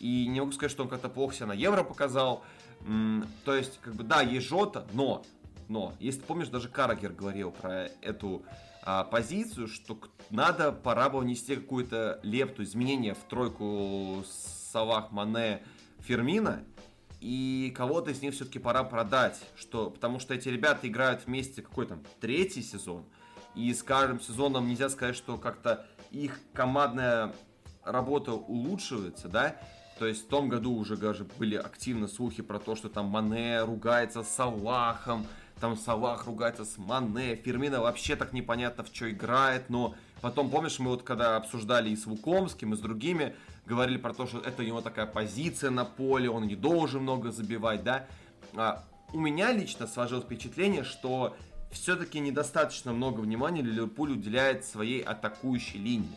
И 0.00 0.26
не 0.26 0.40
могу 0.40 0.50
сказать, 0.50 0.72
что 0.72 0.82
он 0.82 0.88
как-то 0.88 1.08
плохо 1.08 1.36
себя 1.36 1.46
на 1.46 1.52
Евро 1.52 1.84
показал. 1.84 2.42
То 3.44 3.54
есть, 3.54 3.78
как 3.80 3.94
бы, 3.94 4.02
да, 4.02 4.22
есть 4.22 4.48
Жота, 4.48 4.88
но, 4.92 5.22
но, 5.68 5.94
если 6.00 6.18
ты 6.18 6.26
помнишь, 6.26 6.48
даже 6.48 6.68
Карагер 6.68 7.12
говорил 7.12 7.52
про 7.52 7.90
эту 8.02 8.42
а, 8.82 9.04
позицию, 9.04 9.68
что 9.68 10.00
надо, 10.30 10.72
пора 10.72 11.08
бы 11.08 11.20
внести 11.20 11.54
какую-то 11.54 12.18
лепту, 12.24 12.64
изменения 12.64 13.14
в 13.14 13.22
тройку 13.30 14.24
Салах, 14.72 15.12
Мане, 15.12 15.62
Фермина, 16.00 16.64
и 17.20 17.72
кого-то 17.76 18.10
из 18.10 18.20
них 18.20 18.34
все-таки 18.34 18.58
пора 18.58 18.82
продать, 18.82 19.40
что, 19.54 19.90
потому 19.90 20.18
что 20.18 20.34
эти 20.34 20.48
ребята 20.48 20.88
играют 20.88 21.24
вместе 21.26 21.62
какой 21.62 21.86
там 21.86 22.02
третий 22.20 22.60
сезон, 22.60 23.04
и 23.54 23.72
с 23.72 23.82
каждым 23.82 24.20
сезоном 24.20 24.68
нельзя 24.68 24.88
сказать, 24.88 25.16
что 25.16 25.36
как-то 25.36 25.86
их 26.10 26.38
командная 26.52 27.32
работа 27.84 28.32
улучшивается, 28.32 29.28
да, 29.28 29.56
то 29.98 30.06
есть 30.06 30.24
в 30.24 30.28
том 30.28 30.48
году 30.48 30.74
уже 30.74 30.96
даже 30.96 31.24
были 31.38 31.56
активно 31.56 32.08
слухи 32.08 32.42
про 32.42 32.58
то, 32.58 32.74
что 32.74 32.88
там 32.88 33.06
Мане 33.06 33.62
ругается 33.62 34.22
с 34.22 34.28
Салахом, 34.28 35.26
там 35.60 35.76
Салах 35.76 36.26
ругается 36.26 36.64
с 36.64 36.78
Мане, 36.78 37.36
Фермина 37.36 37.80
вообще 37.80 38.16
так 38.16 38.32
непонятно 38.32 38.82
в 38.84 38.88
что 38.88 39.08
играет, 39.10 39.70
но 39.70 39.94
потом, 40.20 40.50
помнишь, 40.50 40.78
мы 40.78 40.90
вот 40.90 41.04
когда 41.04 41.36
обсуждали 41.36 41.90
и 41.90 41.96
с 41.96 42.06
Лукомским, 42.06 42.74
и 42.74 42.76
с 42.76 42.80
другими, 42.80 43.36
говорили 43.66 43.98
про 43.98 44.12
то, 44.12 44.26
что 44.26 44.40
это 44.40 44.62
у 44.62 44.64
него 44.64 44.80
такая 44.80 45.06
позиция 45.06 45.70
на 45.70 45.84
поле, 45.84 46.28
он 46.28 46.46
не 46.48 46.56
должен 46.56 47.02
много 47.02 47.30
забивать, 47.30 47.84
да. 47.84 48.06
А 48.56 48.84
у 49.12 49.20
меня 49.20 49.52
лично 49.52 49.86
сложилось 49.86 50.24
впечатление, 50.24 50.82
что 50.82 51.36
все-таки 51.74 52.20
недостаточно 52.20 52.92
много 52.92 53.20
внимания 53.20 53.60
Ливерпуль 53.60 54.12
уделяет 54.12 54.64
своей 54.64 55.02
атакующей 55.02 55.78
линии. 55.78 56.16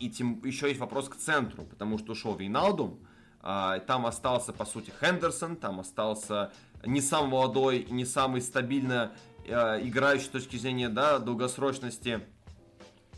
И 0.00 0.08
тем 0.08 0.42
еще 0.44 0.68
есть 0.68 0.80
вопрос 0.80 1.08
к 1.08 1.16
центру, 1.16 1.64
потому 1.64 1.98
что 1.98 2.12
ушел 2.12 2.34
Вейналдум, 2.34 2.98
а, 3.42 3.80
там 3.80 4.06
остался, 4.06 4.52
по 4.52 4.64
сути, 4.64 4.92
Хендерсон, 5.00 5.56
там 5.56 5.80
остался 5.80 6.52
не 6.84 7.00
самый 7.00 7.30
молодой 7.30 7.86
не 7.90 8.04
самый 8.04 8.40
стабильно 8.40 9.12
а, 9.48 9.78
играющий 9.80 10.26
с 10.26 10.30
точки 10.30 10.56
зрения 10.56 10.88
да, 10.88 11.18
долгосрочности 11.18 12.22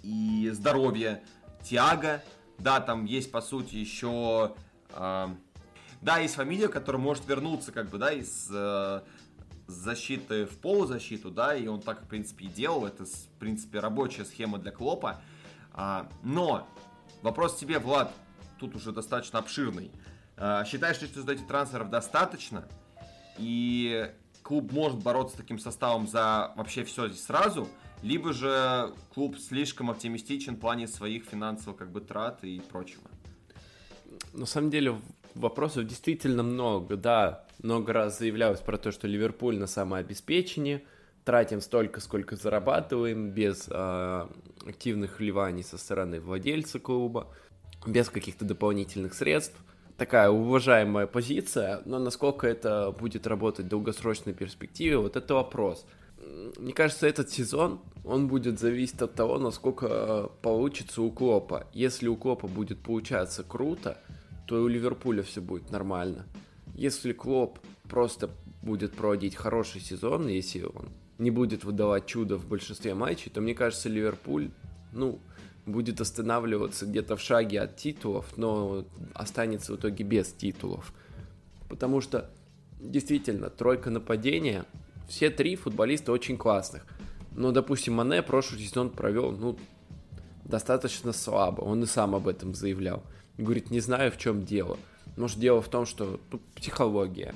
и 0.03 0.51
здоровья 0.53 1.23
Тиаго. 1.63 2.23
Да, 2.59 2.81
там 2.81 3.05
есть, 3.05 3.31
по 3.31 3.41
сути, 3.41 3.77
еще... 3.77 4.55
А, 4.91 5.35
да, 6.01 6.19
есть 6.19 6.35
фамилия, 6.35 6.69
которая 6.69 7.01
может 7.01 7.27
вернуться, 7.27 7.73
как 7.73 7.89
бы, 7.89 7.97
да, 7.97 8.13
из 8.13 8.49
э, 8.53 9.01
защиты 9.67 10.47
в 10.47 10.59
полузащиту, 10.59 11.31
да, 11.31 11.55
и 11.55 11.67
он 11.67 11.81
так, 11.81 12.03
в 12.05 12.09
принципе, 12.09 12.47
и 12.47 12.49
делал. 12.49 12.87
Это, 12.87 13.05
в 13.05 13.39
принципе, 13.39 13.81
рабочая 13.81 14.25
схема 14.25 14.59
для 14.59 14.71
Клопа. 14.71 15.21
А, 15.73 16.09
но 16.23 16.69
вопрос 17.23 17.57
тебе, 17.57 17.79
Влад, 17.79 18.13
тут 18.59 18.75
уже 18.75 18.93
достаточно 18.93 19.39
обширный. 19.39 19.91
А, 20.37 20.65
считаешь 20.65 21.01
ли, 21.01 21.09
что 21.09 21.21
этих 21.31 21.47
трансферов 21.47 21.91
достаточно? 21.91 22.65
И 23.39 24.11
клуб 24.43 24.73
может 24.73 25.03
бороться 25.03 25.35
с 25.35 25.39
таким 25.39 25.59
составом 25.59 26.07
за 26.07 26.53
вообще 26.57 26.85
все 26.85 27.09
здесь 27.09 27.25
сразу? 27.25 27.69
Либо 28.03 28.33
же 28.33 28.93
клуб 29.15 29.39
слишком 29.39 29.91
оптимистичен 29.91 30.57
в 30.57 30.61
плане 30.61 30.87
своих 30.87 31.25
финансовых 31.25 31.79
как 31.79 31.91
бы 31.91 32.01
трат 32.01 32.45
и 32.45 32.61
прочего? 32.61 33.03
На 34.33 34.47
самом 34.47 34.71
деле 34.71 35.01
вопросов 35.35 35.87
действительно 35.87 36.43
много, 36.43 36.97
да. 36.97 37.44
Много 37.65 37.95
раз 37.95 38.19
заявлялось 38.19 38.61
про 38.61 38.77
то, 38.77 38.93
что 38.93 39.09
Ливерпуль 39.09 39.57
на 39.57 39.67
самообеспечении, 39.67 40.85
тратим 41.25 41.63
столько, 41.63 42.03
сколько 42.03 42.37
зарабатываем, 42.37 43.31
без 43.31 43.69
э, 43.71 44.27
активных 44.67 45.19
вливаний 45.19 45.63
со 45.65 45.79
стороны 45.79 46.21
владельца 46.21 46.79
клуба, 46.79 47.27
без 47.87 48.11
каких-то 48.11 48.45
дополнительных 48.45 49.15
средств. 49.15 49.57
Такая 49.97 50.29
уважаемая 50.29 51.07
позиция, 51.07 51.81
но 51.87 51.99
насколько 51.99 52.47
это 52.47 52.95
будет 53.01 53.27
работать 53.27 53.65
в 53.65 53.69
долгосрочной 53.71 54.35
перспективе, 54.35 54.99
вот 54.99 55.17
это 55.17 55.33
вопрос. 55.33 55.87
Мне 56.59 56.75
кажется, 56.75 57.07
этот 57.07 57.31
сезон, 57.31 57.81
он 58.05 58.29
будет 58.29 58.59
зависеть 58.61 59.01
от 59.01 59.15
того, 59.15 59.39
насколько 59.39 60.31
получится 60.43 61.01
у 61.01 61.11
Клопа. 61.11 61.67
Если 61.73 62.09
у 62.09 62.17
Клопа 62.17 62.47
будет 62.47 62.81
получаться 62.81 63.43
круто, 63.43 63.97
то 64.47 64.59
и 64.59 64.61
у 64.61 64.69
Ливерпуля 64.69 65.23
все 65.23 65.41
будет 65.41 65.71
нормально. 65.71 66.27
Если 66.75 67.13
Клоп 67.13 67.59
просто 67.89 68.31
будет 68.63 68.93
проводить 68.93 69.37
хороший 69.37 69.81
сезон, 69.81 70.29
если 70.29 70.63
он 70.63 70.89
не 71.19 71.31
будет 71.31 71.65
выдавать 71.65 72.07
чудо 72.07 72.37
в 72.37 72.47
большинстве 72.47 72.95
матчей, 72.95 73.31
то 73.31 73.41
мне 73.41 73.55
кажется, 73.55 73.89
Ливерпуль, 73.89 74.51
ну, 74.93 75.21
будет 75.67 76.01
останавливаться 76.01 76.87
где-то 76.87 77.17
в 77.17 77.21
шаге 77.21 77.61
от 77.61 77.77
титулов, 77.77 78.37
но 78.37 78.85
останется 79.15 79.73
в 79.73 79.77
итоге 79.77 80.05
без 80.05 80.33
титулов. 80.33 80.93
Потому 81.69 82.01
что 82.01 82.31
действительно, 82.81 83.51
тройка 83.51 83.91
нападения, 83.91 84.65
все 85.09 85.31
три 85.31 85.57
футболиста 85.57 86.13
очень 86.13 86.37
классных. 86.37 86.85
Но, 87.33 87.51
допустим, 87.51 87.95
Мане 87.95 88.23
прошлый 88.23 88.61
сезон 88.61 88.91
провел, 88.91 89.33
ну, 89.33 89.59
достаточно 90.45 91.13
слабо. 91.13 91.63
Он 91.63 91.83
и 91.83 91.87
сам 91.87 92.15
об 92.15 92.29
этом 92.29 92.55
заявлял. 92.55 93.03
Говорит, 93.39 93.71
не 93.71 93.81
знаю, 93.81 94.13
в 94.13 94.19
чем 94.19 94.45
дело. 94.45 94.79
Может, 95.17 95.39
дело 95.39 95.63
в 95.63 95.69
том, 95.69 95.87
что 95.87 96.21
тут 96.31 96.43
психология 96.55 97.35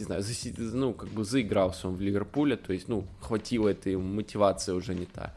не 0.00 0.04
знаю, 0.04 0.22
заси, 0.22 0.54
ну, 0.56 0.94
как 0.94 1.10
бы 1.10 1.24
заигрался 1.24 1.88
он 1.88 1.96
в 1.96 2.00
Ливерпуле, 2.00 2.56
то 2.56 2.72
есть, 2.72 2.88
ну, 2.88 3.06
хватило 3.20 3.68
этой 3.68 3.96
мотивации 3.96 4.72
уже 4.72 4.94
не 4.94 5.04
та. 5.04 5.34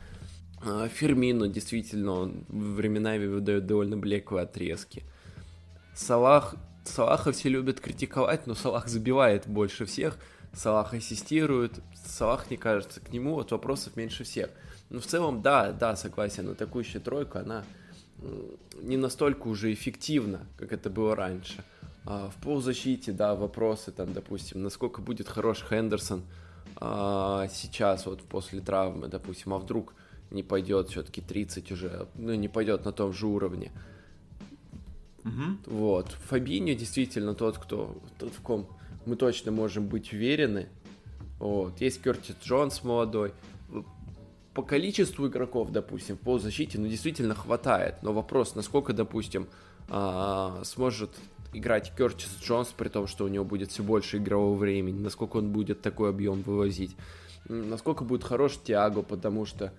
А, 0.66 0.88
Фермино 0.88 1.50
действительно 1.50 2.14
он 2.14 2.46
временами 2.48 3.26
выдает 3.26 3.66
довольно 3.66 3.98
блеклые 3.98 4.44
отрезки. 4.44 5.04
Салах, 5.94 6.56
Салаха 6.86 7.34
все 7.34 7.50
любят 7.50 7.82
критиковать, 7.82 8.48
но 8.48 8.56
Салах 8.56 8.88
забивает 8.88 9.48
больше 9.48 9.86
всех, 9.86 10.18
Салах 10.54 10.94
ассистирует, 10.94 11.82
Салах, 12.06 12.50
мне 12.50 12.58
кажется, 12.58 13.02
к 13.02 13.12
нему 13.12 13.34
вот 13.36 13.52
вопросов 13.52 13.98
меньше 13.98 14.24
всех. 14.24 14.50
Но 14.90 15.02
в 15.02 15.06
целом, 15.06 15.42
да, 15.42 15.74
да, 15.74 15.98
согласен, 15.98 16.50
атакующая 16.50 17.02
тройка, 17.02 17.42
она 17.42 17.66
не 18.82 18.98
настолько 18.98 19.48
уже 19.48 19.74
эффективна, 19.74 20.48
как 20.58 20.72
это 20.72 20.90
было 20.90 21.16
раньше. 21.16 21.64
А, 22.06 22.30
в 22.30 22.42
полузащите, 22.42 23.12
да, 23.12 23.36
вопросы 23.36 23.92
там, 23.92 24.14
допустим, 24.14 24.62
насколько 24.62 25.02
будет 25.02 25.28
хорош 25.28 25.64
Хендерсон 25.68 26.24
а, 26.76 27.48
сейчас 27.52 28.06
вот 28.06 28.22
после 28.22 28.60
травмы, 28.62 29.08
допустим, 29.08 29.54
а 29.54 29.58
вдруг 29.58 29.94
не 30.32 30.44
пойдет 30.44 30.90
все-таки 30.90 31.22
30 31.22 31.72
уже, 31.72 32.08
ну, 32.16 32.34
не 32.34 32.48
пойдет 32.48 32.86
на 32.86 32.92
том 32.92 33.14
же 33.14 33.28
уровне. 33.28 33.72
Угу. 35.24 35.78
Вот. 35.78 36.18
Фабинho 36.30 36.76
действительно 36.76 37.34
тот, 37.34 37.58
кто, 37.58 37.96
тот, 38.20 38.34
в 38.34 38.42
ком 38.42 38.68
мы 39.06 39.16
точно 39.16 39.52
можем 39.52 39.88
быть 39.88 40.12
уверены. 40.12 40.68
Вот. 41.40 41.80
Есть 41.80 42.02
Кертис 42.02 42.36
Джонс 42.44 42.84
молодой. 42.84 43.34
По 44.54 44.62
количеству 44.62 45.28
игроков, 45.28 45.72
допустим, 45.72 46.16
в 46.16 46.20
полузащите, 46.20 46.78
ну, 46.78 46.88
действительно 46.88 47.34
хватает. 47.34 47.96
Но 48.04 48.14
вопрос, 48.14 48.56
насколько, 48.56 48.94
допустим, 48.94 49.48
а, 49.90 50.62
сможет 50.64 51.10
играть 51.54 51.92
Кертис 51.96 52.38
Джонс, 52.42 52.70
при 52.70 52.90
том, 52.90 53.08
что 53.08 53.26
у 53.26 53.28
него 53.28 53.46
будет 53.46 53.72
все 53.72 53.84
больше 53.84 54.18
игрового 54.18 54.56
времени, 54.58 55.00
насколько 55.00 55.38
он 55.38 55.52
будет 55.52 55.82
такой 55.82 56.10
объем 56.10 56.42
вывозить, 56.42 56.96
насколько 57.48 58.04
будет 58.04 58.24
хорош 58.24 58.58
Тиаго, 58.64 59.02
потому 59.02 59.46
что 59.46 59.74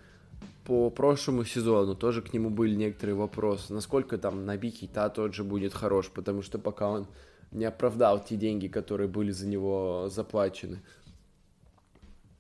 по 0.65 0.91
прошлому 0.91 1.45
сезону 1.45 1.95
тоже 1.95 2.23
к 2.23 2.33
нему 2.33 2.51
были 2.51 2.75
некоторые 2.75 3.17
вопросы, 3.17 3.73
насколько 3.73 4.19
там 4.19 4.47
Наби 4.47 4.71
Кейта 4.71 5.09
тот 5.11 5.35
же 5.35 5.45
будет 5.45 5.75
хорош, 5.75 6.11
потому 6.11 6.43
что 6.43 6.59
пока 6.59 6.89
он 6.89 7.07
не 7.53 7.65
оправдал 7.65 8.25
те 8.25 8.37
деньги, 8.37 8.69
которые 8.69 9.09
были 9.09 9.31
за 9.31 9.47
него 9.47 10.09
заплачены. 10.11 10.81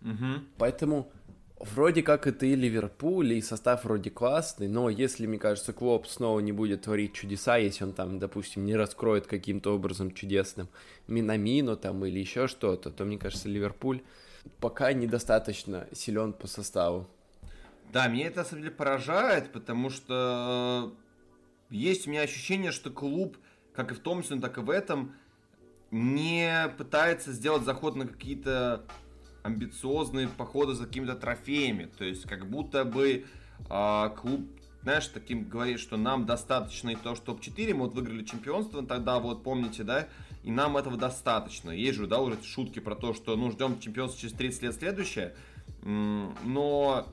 Угу. 0.02 0.44
Поэтому 0.58 1.10
Вроде 1.72 2.02
как 2.02 2.26
это 2.26 2.44
и 2.44 2.54
Ливерпуль, 2.54 3.32
и 3.32 3.40
состав 3.40 3.84
вроде 3.84 4.10
классный, 4.10 4.68
но 4.68 4.90
если, 4.90 5.26
мне 5.26 5.38
кажется, 5.38 5.72
Клоп 5.72 6.06
снова 6.06 6.40
не 6.40 6.52
будет 6.52 6.82
творить 6.82 7.14
чудеса, 7.14 7.56
если 7.56 7.84
он 7.84 7.94
там, 7.94 8.18
допустим, 8.18 8.66
не 8.66 8.76
раскроет 8.76 9.26
каким-то 9.26 9.74
образом 9.74 10.12
чудесным 10.12 10.68
Минамино 11.08 11.76
там 11.76 12.04
или 12.04 12.18
еще 12.18 12.48
что-то, 12.48 12.90
то, 12.90 13.04
мне 13.04 13.16
кажется, 13.16 13.48
Ливерпуль 13.48 14.02
пока 14.60 14.92
недостаточно 14.92 15.88
силен 15.92 16.34
по 16.34 16.46
составу. 16.46 17.06
Да, 17.92 18.08
меня 18.08 18.26
это 18.26 18.38
на 18.38 18.44
самом 18.44 18.62
деле 18.62 18.74
поражает, 18.74 19.50
потому 19.50 19.88
что 19.88 20.92
есть 21.70 22.06
у 22.06 22.10
меня 22.10 22.22
ощущение, 22.22 22.72
что 22.72 22.90
клуб, 22.90 23.38
как 23.72 23.90
и 23.90 23.94
в 23.94 24.00
том 24.00 24.22
сезоне, 24.22 24.42
так 24.42 24.58
и 24.58 24.60
в 24.60 24.68
этом, 24.68 25.14
не 25.90 26.68
пытается 26.76 27.32
сделать 27.32 27.62
заход 27.62 27.96
на 27.96 28.06
какие-то 28.06 28.84
амбициозные 29.44 30.26
походы 30.26 30.74
за 30.74 30.86
какими-то 30.86 31.14
трофеями. 31.14 31.88
То 31.96 32.04
есть 32.04 32.24
как 32.24 32.48
будто 32.50 32.84
бы 32.84 33.26
а, 33.68 34.08
клуб, 34.08 34.48
знаешь, 34.82 35.06
таким 35.06 35.48
говорит, 35.48 35.78
что 35.78 35.96
нам 35.96 36.26
достаточно 36.26 36.90
и 36.90 36.96
то, 36.96 37.14
что 37.14 37.26
топ-4, 37.26 37.74
мы 37.74 37.84
вот 37.84 37.94
выиграли 37.94 38.24
чемпионство 38.24 38.84
тогда, 38.84 39.20
вот 39.20 39.44
помните, 39.44 39.84
да, 39.84 40.08
и 40.42 40.50
нам 40.50 40.76
этого 40.76 40.96
достаточно. 40.96 41.70
Есть 41.70 41.98
же, 41.98 42.06
да, 42.06 42.20
уже 42.20 42.42
шутки 42.42 42.80
про 42.80 42.96
то, 42.96 43.14
что, 43.14 43.36
ну, 43.36 43.50
ждем 43.52 43.78
чемпионство 43.78 44.20
через 44.20 44.34
30 44.34 44.62
лет 44.62 44.74
следующее, 44.74 45.34
но 45.82 47.06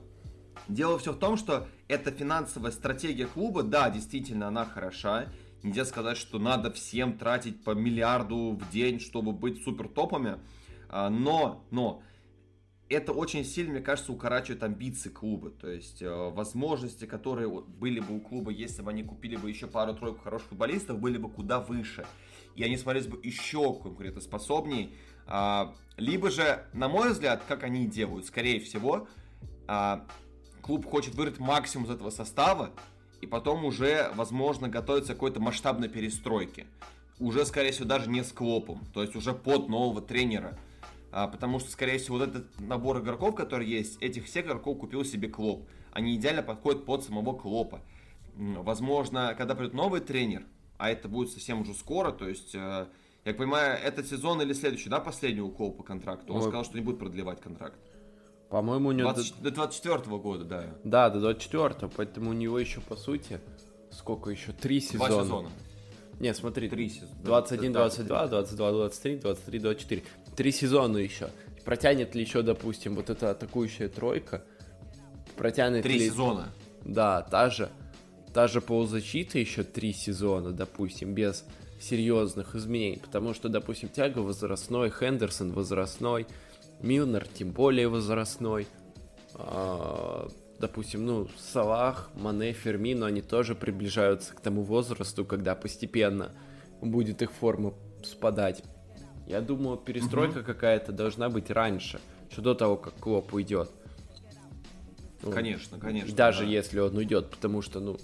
дело 0.68 0.98
все 0.98 1.12
в 1.12 1.18
том, 1.18 1.36
что 1.36 1.66
эта 1.86 2.10
финансовая 2.10 2.72
стратегия 2.72 3.26
клуба, 3.26 3.62
да, 3.62 3.90
действительно, 3.90 4.48
она 4.48 4.64
хороша, 4.64 5.28
Нельзя 5.62 5.84
сказать, 5.84 6.16
что 6.16 6.40
надо 6.40 6.72
всем 6.72 7.16
тратить 7.16 7.62
по 7.62 7.70
миллиарду 7.70 8.58
в 8.60 8.70
день, 8.72 8.98
чтобы 8.98 9.30
быть 9.30 9.62
супер 9.62 9.86
топами. 9.86 10.38
А, 10.88 11.08
но, 11.08 11.64
но, 11.70 12.02
это 12.92 13.12
очень 13.12 13.44
сильно, 13.44 13.72
мне 13.72 13.80
кажется, 13.80 14.12
укорачивает 14.12 14.62
амбиции 14.62 15.08
клуба. 15.08 15.50
То 15.50 15.68
есть 15.68 16.02
э, 16.02 16.08
возможности, 16.08 17.04
которые 17.04 17.48
были 17.48 18.00
бы 18.00 18.16
у 18.16 18.20
клуба, 18.20 18.50
если 18.50 18.82
бы 18.82 18.90
они 18.90 19.02
купили 19.02 19.36
бы 19.36 19.48
еще 19.48 19.66
пару-тройку 19.66 20.20
хороших 20.22 20.48
футболистов, 20.48 20.98
были 20.98 21.18
бы 21.18 21.30
куда 21.30 21.60
выше. 21.60 22.06
И 22.54 22.62
они 22.62 22.76
смотрелись 22.76 23.08
бы 23.08 23.18
еще 23.22 23.74
конкурентоспособнее. 23.74 24.90
А, 25.26 25.74
либо 25.96 26.30
же, 26.30 26.64
на 26.72 26.88
мой 26.88 27.12
взгляд, 27.12 27.42
как 27.46 27.62
они 27.62 27.86
делают, 27.86 28.26
скорее 28.26 28.60
всего, 28.60 29.08
а, 29.66 30.06
клуб 30.60 30.86
хочет 30.86 31.14
вырыть 31.14 31.38
максимум 31.38 31.86
из 31.86 31.90
этого 31.90 32.10
состава, 32.10 32.70
и 33.20 33.26
потом 33.26 33.64
уже, 33.64 34.10
возможно, 34.14 34.68
готовится 34.68 35.12
к 35.14 35.16
какой-то 35.16 35.40
масштабной 35.40 35.88
перестройке. 35.88 36.66
Уже, 37.20 37.46
скорее 37.46 37.70
всего, 37.70 37.86
даже 37.86 38.10
не 38.10 38.24
с 38.24 38.32
Клопом, 38.32 38.84
то 38.92 39.00
есть 39.00 39.14
уже 39.14 39.32
под 39.32 39.68
нового 39.68 40.02
тренера. 40.02 40.58
А, 41.12 41.28
потому 41.28 41.60
что, 41.60 41.70
скорее 41.70 41.98
всего, 41.98 42.16
вот 42.16 42.28
этот 42.28 42.60
набор 42.60 43.00
игроков, 43.00 43.34
который 43.34 43.66
есть, 43.66 44.02
этих 44.02 44.24
всех 44.24 44.46
игроков 44.46 44.78
купил 44.78 45.04
себе 45.04 45.28
Клоп. 45.28 45.68
Они 45.92 46.16
идеально 46.16 46.42
подходят 46.42 46.86
под 46.86 47.04
самого 47.04 47.34
Клопа. 47.34 47.82
Возможно, 48.34 49.34
когда 49.36 49.54
придет 49.54 49.74
новый 49.74 50.00
тренер, 50.00 50.44
а 50.78 50.90
это 50.90 51.08
будет 51.08 51.30
совсем 51.30 51.60
уже 51.60 51.74
скоро, 51.74 52.12
то 52.12 52.26
есть, 52.26 52.54
э, 52.54 52.86
я 53.26 53.34
понимаю, 53.34 53.78
этот 53.78 54.06
сезон 54.06 54.40
или 54.40 54.54
следующий, 54.54 54.88
да, 54.88 55.00
последний 55.00 55.42
у 55.42 55.50
Клопа 55.50 55.78
по 55.78 55.82
контракту? 55.82 56.32
Он 56.32 56.38
Ой. 56.38 56.44
сказал, 56.44 56.64
что 56.64 56.76
не 56.76 56.82
будет 56.82 56.98
продлевать 56.98 57.42
контракт. 57.42 57.78
По-моему, 58.48 58.88
у 58.88 58.92
него... 58.92 59.12
20, 59.12 59.42
до 59.42 59.50
24 59.50 59.94
-го 59.96 60.18
года, 60.18 60.44
да. 60.44 60.64
Да, 60.82 61.10
до 61.10 61.20
24 61.20 61.90
поэтому 61.94 62.30
у 62.30 62.32
него 62.32 62.58
еще, 62.58 62.80
по 62.80 62.96
сути, 62.96 63.38
сколько 63.90 64.30
еще? 64.30 64.52
Три 64.52 64.80
сезона. 64.80 65.08
Два 65.08 65.22
сезона. 65.22 65.50
Не, 66.20 66.34
смотри. 66.34 66.68
Три 66.68 66.88
сезона. 66.88 67.20
21, 67.22 67.72
22, 67.72 68.26
22, 68.28 68.72
23, 68.72 69.16
23, 69.16 69.58
24. 69.58 70.02
Три 70.36 70.52
сезона 70.52 70.98
еще. 70.98 71.28
Протянет 71.64 72.14
ли 72.14 72.22
еще, 72.22 72.42
допустим, 72.42 72.94
вот 72.94 73.10
эта 73.10 73.30
атакующая 73.30 73.88
тройка? 73.88 74.42
Протянет 75.36 75.82
Три 75.82 75.98
ли... 75.98 76.08
сезона. 76.08 76.48
Да, 76.84 77.22
та 77.22 77.50
же, 77.50 77.68
та 78.32 78.48
же 78.48 78.60
полузащита 78.60 79.38
еще 79.38 79.62
три 79.62 79.92
сезона, 79.92 80.52
допустим, 80.52 81.14
без 81.14 81.44
серьезных 81.80 82.54
изменений. 82.54 82.98
Потому 83.02 83.34
что, 83.34 83.48
допустим, 83.48 83.88
Тяга 83.88 84.18
возрастной, 84.18 84.90
Хендерсон 84.90 85.52
возрастной, 85.52 86.26
Милнер 86.80 87.26
тем 87.26 87.50
более 87.50 87.88
возрастной. 87.88 88.66
А, 89.34 90.28
допустим, 90.58 91.06
ну, 91.06 91.28
Салах, 91.38 92.10
Мане, 92.14 92.52
Фермино, 92.52 93.06
они 93.06 93.22
тоже 93.22 93.54
приближаются 93.54 94.34
к 94.34 94.40
тому 94.40 94.62
возрасту, 94.62 95.24
когда 95.24 95.54
постепенно 95.54 96.32
будет 96.80 97.22
их 97.22 97.30
форма 97.32 97.74
спадать. 98.02 98.62
Я 99.26 99.40
думаю, 99.40 99.76
перестройка 99.76 100.38
угу. 100.38 100.46
какая-то 100.46 100.92
должна 100.92 101.28
быть 101.28 101.50
раньше, 101.50 102.00
еще 102.30 102.40
до 102.40 102.54
того, 102.54 102.76
как 102.76 102.94
Клоп 102.94 103.32
уйдет. 103.34 103.70
Ну, 105.22 105.30
конечно, 105.30 105.78
конечно. 105.78 106.14
Даже 106.14 106.44
да. 106.44 106.50
если 106.50 106.80
он 106.80 106.96
уйдет, 106.96 107.30
потому 107.30 107.62
что, 107.62 107.80
ну, 107.80 107.98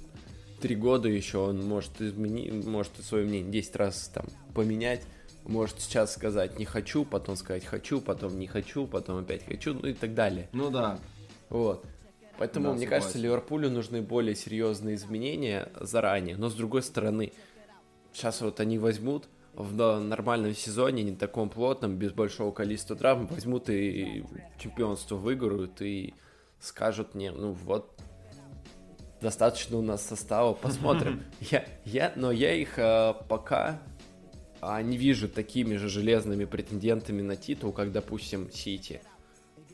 три 0.60 0.76
года 0.76 1.08
еще 1.08 1.38
он 1.38 1.66
может 1.66 2.00
изменить, 2.00 2.64
может 2.64 2.92
свое 3.02 3.26
мнение 3.26 3.50
10 3.50 3.76
раз 3.76 4.08
там 4.14 4.26
поменять 4.54 5.02
может 5.48 5.80
сейчас 5.80 6.12
сказать 6.12 6.58
не 6.58 6.64
хочу, 6.64 7.04
потом 7.04 7.34
сказать 7.34 7.64
хочу, 7.64 8.00
потом 8.00 8.38
не 8.38 8.46
хочу, 8.46 8.86
потом 8.86 9.18
опять 9.18 9.44
хочу, 9.44 9.74
ну 9.74 9.88
и 9.88 9.94
так 9.94 10.14
далее. 10.14 10.48
Ну 10.52 10.70
да. 10.70 10.98
Вот. 11.48 11.84
Поэтому, 12.38 12.66
да, 12.66 12.72
мне 12.74 12.82
согласен. 12.82 13.02
кажется, 13.02 13.18
Ливерпулю 13.18 13.70
нужны 13.70 14.00
более 14.00 14.36
серьезные 14.36 14.94
изменения 14.94 15.72
заранее. 15.80 16.36
Но 16.36 16.50
с 16.50 16.54
другой 16.54 16.82
стороны, 16.82 17.32
сейчас 18.12 18.40
вот 18.42 18.60
они 18.60 18.78
возьмут 18.78 19.28
в 19.54 19.98
нормальном 20.00 20.54
сезоне, 20.54 21.02
не 21.02 21.16
таком 21.16 21.50
плотном, 21.50 21.96
без 21.96 22.12
большого 22.12 22.52
количества 22.52 22.96
травм, 22.96 23.26
возьмут 23.26 23.68
и 23.70 24.24
чемпионство 24.58 25.16
выиграют 25.16 25.82
и 25.82 26.14
скажут 26.60 27.14
мне, 27.14 27.32
ну 27.32 27.52
вот, 27.52 27.98
достаточно 29.20 29.76
у 29.76 29.82
нас 29.82 30.06
состава, 30.06 30.52
посмотрим. 30.62 31.22
Я, 31.40 31.64
я, 31.84 32.12
но 32.16 32.30
я 32.30 32.54
их 32.54 32.78
э, 32.78 33.14
пока 33.28 33.80
а 34.60 34.82
не 34.82 34.96
вижу 34.96 35.28
такими 35.28 35.76
же 35.76 35.88
железными 35.88 36.44
претендентами 36.44 37.22
на 37.22 37.36
титул, 37.36 37.72
как, 37.72 37.92
допустим, 37.92 38.50
Сити. 38.50 39.00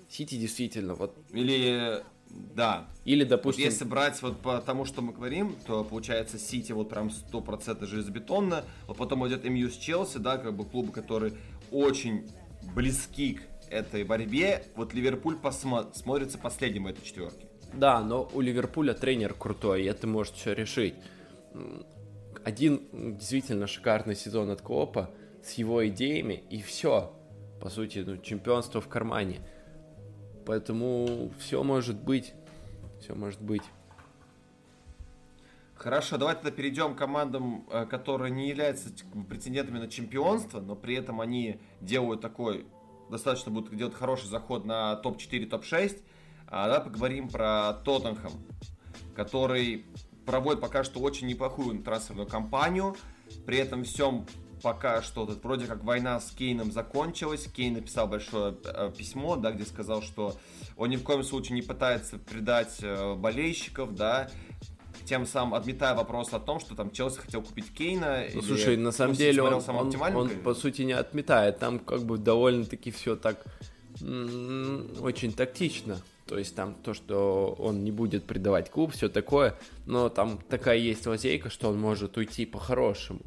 Сити 0.08 0.36
действительно 0.36 0.94
вот... 0.94 1.16
Или 1.30 2.02
да. 2.30 2.86
Или, 3.04 3.24
допустим... 3.24 3.64
Вот 3.64 3.70
если 3.70 3.84
брать 3.84 4.20
вот 4.22 4.40
по 4.40 4.60
тому, 4.60 4.84
что 4.84 5.02
мы 5.02 5.12
говорим, 5.12 5.56
то 5.66 5.84
получается 5.84 6.38
Сити 6.38 6.72
вот 6.72 6.88
прям 6.88 7.08
100% 7.08 7.86
железобетонно. 7.86 8.64
Вот 8.86 8.96
потом 8.96 9.26
идет 9.28 9.44
МЮ 9.44 9.70
с 9.70 9.76
Челси, 9.76 10.18
да, 10.18 10.38
как 10.38 10.54
бы 10.56 10.64
клубы, 10.64 10.92
которые 10.92 11.34
очень 11.70 12.28
близки 12.74 13.34
к 13.34 13.42
этой 13.70 14.04
борьбе. 14.04 14.64
Вот 14.76 14.94
Ливерпуль 14.94 15.36
посмо- 15.36 15.92
смотрится 15.94 16.38
последним 16.38 16.84
в 16.84 16.86
этой 16.88 17.04
четверке. 17.04 17.46
Да, 17.72 18.00
но 18.00 18.28
у 18.32 18.40
Ливерпуля 18.40 18.94
тренер 18.94 19.34
крутой, 19.34 19.82
и 19.82 19.86
это 19.86 20.06
может 20.06 20.34
все 20.34 20.52
решить 20.52 20.94
один 22.44 23.16
действительно 23.16 23.66
шикарный 23.66 24.14
сезон 24.14 24.50
от 24.50 24.60
Клопа 24.60 25.10
с 25.42 25.52
его 25.54 25.86
идеями, 25.88 26.44
и 26.50 26.60
все. 26.62 27.12
По 27.60 27.70
сути, 27.70 28.04
ну, 28.06 28.18
чемпионство 28.18 28.80
в 28.80 28.88
кармане. 28.88 29.40
Поэтому 30.46 31.30
все 31.38 31.62
может 31.62 32.00
быть. 32.00 32.34
Все 33.00 33.14
может 33.14 33.40
быть. 33.40 33.62
Хорошо, 35.74 36.16
давай 36.16 36.34
тогда 36.34 36.50
перейдем 36.50 36.94
к 36.94 36.98
командам, 36.98 37.66
э, 37.70 37.84
которые 37.84 38.30
не 38.30 38.48
являются 38.48 38.88
претендентами 39.28 39.78
на 39.78 39.88
чемпионство, 39.88 40.60
но 40.60 40.76
при 40.76 40.94
этом 40.94 41.20
они 41.20 41.60
делают 41.80 42.22
такой, 42.22 42.66
достаточно 43.10 43.50
будут 43.50 43.76
делать 43.76 43.94
хороший 43.94 44.28
заход 44.28 44.64
на 44.64 44.96
топ-4, 44.96 45.46
топ-6. 45.46 46.00
А 46.46 46.68
давай 46.68 46.84
поговорим 46.84 47.28
про 47.28 47.74
Тоттенхэм, 47.84 48.32
который 49.14 49.84
проводит 50.24 50.60
пока 50.60 50.84
что 50.84 51.00
очень 51.00 51.26
неплохую 51.26 51.82
трансферную 51.82 52.28
кампанию. 52.28 52.96
При 53.44 53.58
этом 53.58 53.84
всем 53.84 54.26
пока 54.64 55.02
что 55.02 55.26
тут 55.26 55.44
вроде 55.44 55.66
как 55.66 55.84
война 55.84 56.18
с 56.18 56.30
Кейном 56.30 56.72
закончилась. 56.72 57.46
Кейн 57.54 57.74
написал 57.74 58.08
большое 58.08 58.56
э, 58.64 58.90
письмо, 58.96 59.36
да, 59.36 59.52
где 59.52 59.66
сказал, 59.66 60.02
что 60.02 60.36
он 60.78 60.88
ни 60.88 60.96
в 60.96 61.02
коем 61.02 61.22
случае 61.22 61.54
не 61.54 61.62
пытается 61.62 62.16
предать 62.18 62.78
э, 62.80 63.14
болельщиков, 63.14 63.94
да, 63.94 64.30
тем 65.04 65.26
самым 65.26 65.52
отметая 65.52 65.94
вопрос 65.94 66.32
о 66.32 66.40
том, 66.40 66.60
что 66.60 66.74
там 66.74 66.90
Челси 66.90 67.18
хотел 67.18 67.42
купить 67.42 67.74
Кейна. 67.74 68.24
Ну, 68.32 68.40
слушай, 68.40 68.78
на 68.78 68.90
самом 68.90 69.14
деле 69.14 69.42
он, 69.42 69.62
он, 69.68 70.16
он, 70.16 70.30
по 70.30 70.54
сути 70.54 70.80
не 70.80 70.94
отметает, 70.94 71.58
там 71.58 71.78
как 71.78 72.00
бы 72.04 72.16
довольно-таки 72.16 72.90
все 72.90 73.16
так 73.16 73.44
очень 74.00 75.34
тактично. 75.34 76.00
То 76.26 76.38
есть 76.38 76.56
там 76.56 76.74
то, 76.82 76.94
что 76.94 77.54
он 77.58 77.84
не 77.84 77.90
будет 77.90 78.24
предавать 78.24 78.70
клуб, 78.70 78.94
все 78.94 79.10
такое, 79.10 79.58
но 79.84 80.08
там 80.08 80.38
такая 80.48 80.78
есть 80.78 81.06
лазейка, 81.06 81.50
что 81.50 81.68
он 81.68 81.78
может 81.78 82.16
уйти 82.16 82.46
по-хорошему. 82.46 83.20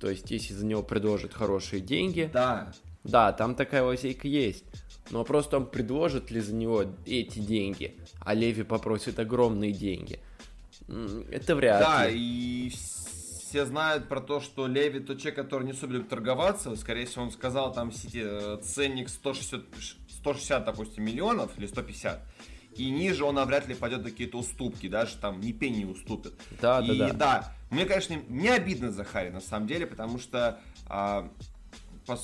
То 0.00 0.10
есть 0.10 0.30
если 0.30 0.54
за 0.54 0.64
него 0.66 0.82
предложат 0.82 1.32
хорошие 1.32 1.80
деньги, 1.80 2.30
да. 2.32 2.72
да, 3.04 3.32
там 3.32 3.54
такая 3.54 3.82
лазейка 3.82 4.28
есть. 4.28 4.64
Но 5.10 5.24
просто 5.24 5.58
он 5.58 5.66
предложит 5.66 6.30
ли 6.30 6.40
за 6.40 6.54
него 6.54 6.84
эти 7.06 7.38
деньги, 7.38 7.94
а 8.20 8.34
Леви 8.34 8.64
попросит 8.64 9.18
огромные 9.18 9.72
деньги. 9.72 10.20
Это 11.30 11.54
вряд 11.54 11.80
да, 11.80 12.06
ли. 12.06 12.12
Да, 12.12 12.18
и 12.18 12.70
все 12.70 13.64
знают 13.64 14.08
про 14.08 14.20
то, 14.20 14.40
что 14.40 14.66
Леви 14.66 15.00
тот 15.00 15.18
человек, 15.18 15.36
который 15.36 15.64
не 15.64 15.70
особо 15.70 15.94
любит 15.94 16.08
торговаться. 16.08 16.74
Скорее 16.76 17.06
всего, 17.06 17.24
он 17.24 17.30
сказал 17.30 17.72
там 17.72 17.92
Сити 17.92 18.22
э, 18.22 18.58
ценник 18.62 19.08
160, 19.08 19.62
160, 20.08 20.64
допустим, 20.64 21.04
миллионов 21.04 21.56
или 21.56 21.66
150. 21.66 22.20
И 22.78 22.90
ниже 22.90 23.24
он 23.24 23.36
навряд 23.36 23.68
ли 23.68 23.74
пойдет 23.74 24.02
на 24.02 24.10
какие-то 24.10 24.38
уступки, 24.38 24.88
даже 24.88 25.16
там 25.16 25.40
ни 25.40 25.52
пени 25.52 25.78
не 25.78 25.84
уступит. 25.86 26.34
Да, 26.60 26.80
и, 26.80 26.98
да, 26.98 27.08
да. 27.08 27.12
Да, 27.12 27.54
мне, 27.70 27.84
конечно, 27.84 28.16
не 28.28 28.48
обидно 28.48 28.92
за 28.92 29.04
Харри, 29.04 29.30
на 29.30 29.40
самом 29.40 29.66
деле, 29.66 29.86
потому 29.86 30.18
что 30.18 30.60
а, 30.88 31.30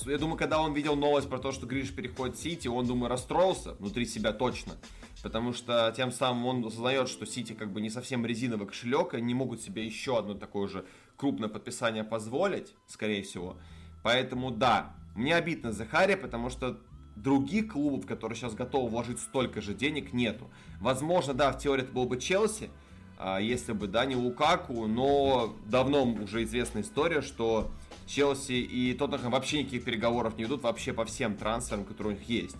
я 0.05 0.17
думаю, 0.17 0.37
когда 0.37 0.61
он 0.61 0.73
видел 0.73 0.95
новость 0.95 1.29
про 1.29 1.39
то, 1.39 1.51
что 1.51 1.65
Гриш 1.65 1.93
переходит 1.93 2.37
в 2.37 2.41
Сити, 2.41 2.67
он, 2.67 2.87
думаю, 2.87 3.09
расстроился 3.09 3.73
внутри 3.73 4.05
себя 4.05 4.31
точно. 4.31 4.73
Потому 5.21 5.53
что 5.53 5.93
тем 5.95 6.11
самым 6.11 6.45
он 6.45 6.65
осознает, 6.65 7.09
что 7.09 7.25
Сити 7.25 7.53
как 7.53 7.71
бы 7.71 7.81
не 7.81 7.89
совсем 7.89 8.25
резиновый 8.25 8.67
кошелек, 8.67 9.13
и 9.13 9.21
не 9.21 9.33
могут 9.33 9.61
себе 9.61 9.85
еще 9.85 10.17
одно 10.17 10.33
такое 10.33 10.67
же 10.67 10.85
крупное 11.17 11.49
подписание 11.49 12.03
позволить, 12.03 12.73
скорее 12.87 13.23
всего. 13.23 13.57
Поэтому 14.03 14.51
да, 14.51 14.95
мне 15.15 15.35
обидно 15.35 15.71
за 15.71 15.85
Харри, 15.85 16.15
потому 16.15 16.49
что 16.49 16.79
других 17.15 17.73
клубов, 17.73 18.05
которые 18.05 18.37
сейчас 18.37 18.53
готовы 18.53 18.89
вложить 18.89 19.19
столько 19.19 19.61
же 19.61 19.73
денег, 19.73 20.13
нету. 20.13 20.49
Возможно, 20.79 21.33
да, 21.33 21.51
в 21.51 21.59
теории 21.59 21.83
это 21.83 21.93
был 21.93 22.05
бы 22.05 22.19
Челси, 22.19 22.69
а, 23.17 23.39
если 23.39 23.73
бы, 23.73 23.87
да, 23.87 24.05
не 24.05 24.15
Лукаку, 24.15 24.87
но 24.87 25.55
давно 25.65 26.03
уже 26.03 26.43
известная 26.43 26.81
история, 26.81 27.21
что 27.21 27.71
Челси 28.07 28.53
и 28.53 28.93
Тоттенхэм 28.93 29.31
вообще 29.31 29.59
никаких 29.59 29.85
переговоров 29.85 30.37
не 30.37 30.43
ведут 30.43 30.63
вообще 30.63 30.93
по 30.93 31.05
всем 31.05 31.35
трансферам, 31.35 31.85
которые 31.85 32.15
у 32.15 32.19
них 32.19 32.27
есть. 32.27 32.57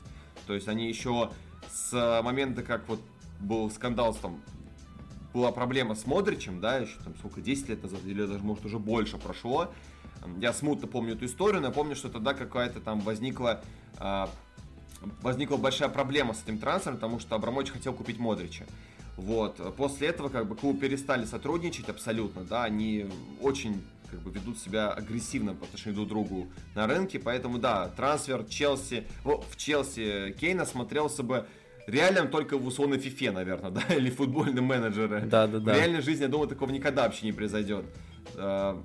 То 0.48 0.54
есть 0.54 0.68
они 0.68 0.88
еще 0.88 1.32
с 1.70 2.22
момента, 2.24 2.64
как 2.64 2.88
вот 2.88 3.02
был 3.40 3.70
скандал 3.72 4.14
с 4.14 4.18
там 4.18 4.42
была 5.34 5.52
проблема 5.52 5.96
с 5.96 6.06
Модричем, 6.06 6.62
да, 6.62 6.78
еще 6.78 7.00
там 7.04 7.16
сколько, 7.18 7.42
10 7.42 7.70
лет 7.70 7.84
назад, 7.84 8.00
или 8.06 8.24
даже, 8.26 8.44
может, 8.44 8.66
уже 8.66 8.78
больше 8.78 9.18
прошло. 9.18 9.74
Я 10.38 10.54
смутно 10.54 10.88
помню 10.88 11.16
эту 11.16 11.26
историю, 11.26 11.60
но 11.60 11.68
я 11.68 11.74
помню, 11.74 11.96
что 11.96 12.08
тогда 12.08 12.34
какая-то 12.34 12.80
там 12.80 13.00
возникла 13.02 13.62
а, 13.98 14.30
возникла 15.22 15.58
большая 15.58 15.90
проблема 15.90 16.34
с 16.34 16.44
этим 16.44 16.58
трансфером, 16.58 16.98
потому 16.98 17.20
что 17.20 17.36
Абрамович 17.36 17.72
хотел 17.72 17.94
купить 17.94 18.20
Модрича. 18.20 18.66
Вот. 19.18 19.76
После 19.76 20.08
этого 20.08 20.30
как 20.30 20.48
бы 20.48 20.56
клубы 20.56 20.80
перестали 20.80 21.26
сотрудничать 21.26 21.90
абсолютно, 21.90 22.44
да, 22.44 22.64
они 22.64 23.06
очень 23.42 23.84
как 24.10 24.22
бы 24.22 24.32
ведут 24.32 24.60
себя 24.60 24.92
агрессивно 24.92 25.56
по 25.56 25.66
отношению 25.66 25.96
друг 25.96 26.08
к 26.08 26.10
другу 26.10 26.48
на 26.76 26.88
рынке, 26.88 27.20
поэтому 27.20 27.58
да, 27.58 27.90
трансфер 27.90 28.44
Челси, 28.46 29.06
в 29.24 29.56
Челси 29.56 30.36
Кейна 30.40 30.66
смотрелся 30.66 31.24
бы 31.24 31.48
реальным 31.88 32.30
только 32.30 32.58
в 32.58 32.66
условной 32.66 33.00
фифе, 33.00 33.32
наверное, 33.32 33.72
да, 33.72 33.82
или 33.94 34.10
футбольном 34.10 34.66
менеджере. 34.66 35.22
Да, 35.22 35.48
да, 35.48 35.60
да. 35.60 35.74
В 35.74 35.76
реальной 35.76 36.02
жизни, 36.02 36.24
я 36.24 36.30
думаю, 36.30 36.48
такого 36.48 36.70
никогда 36.72 37.04
вообще 37.04 37.26
не 37.26 37.32
произойдет. 37.32 37.86
А, 38.36 38.82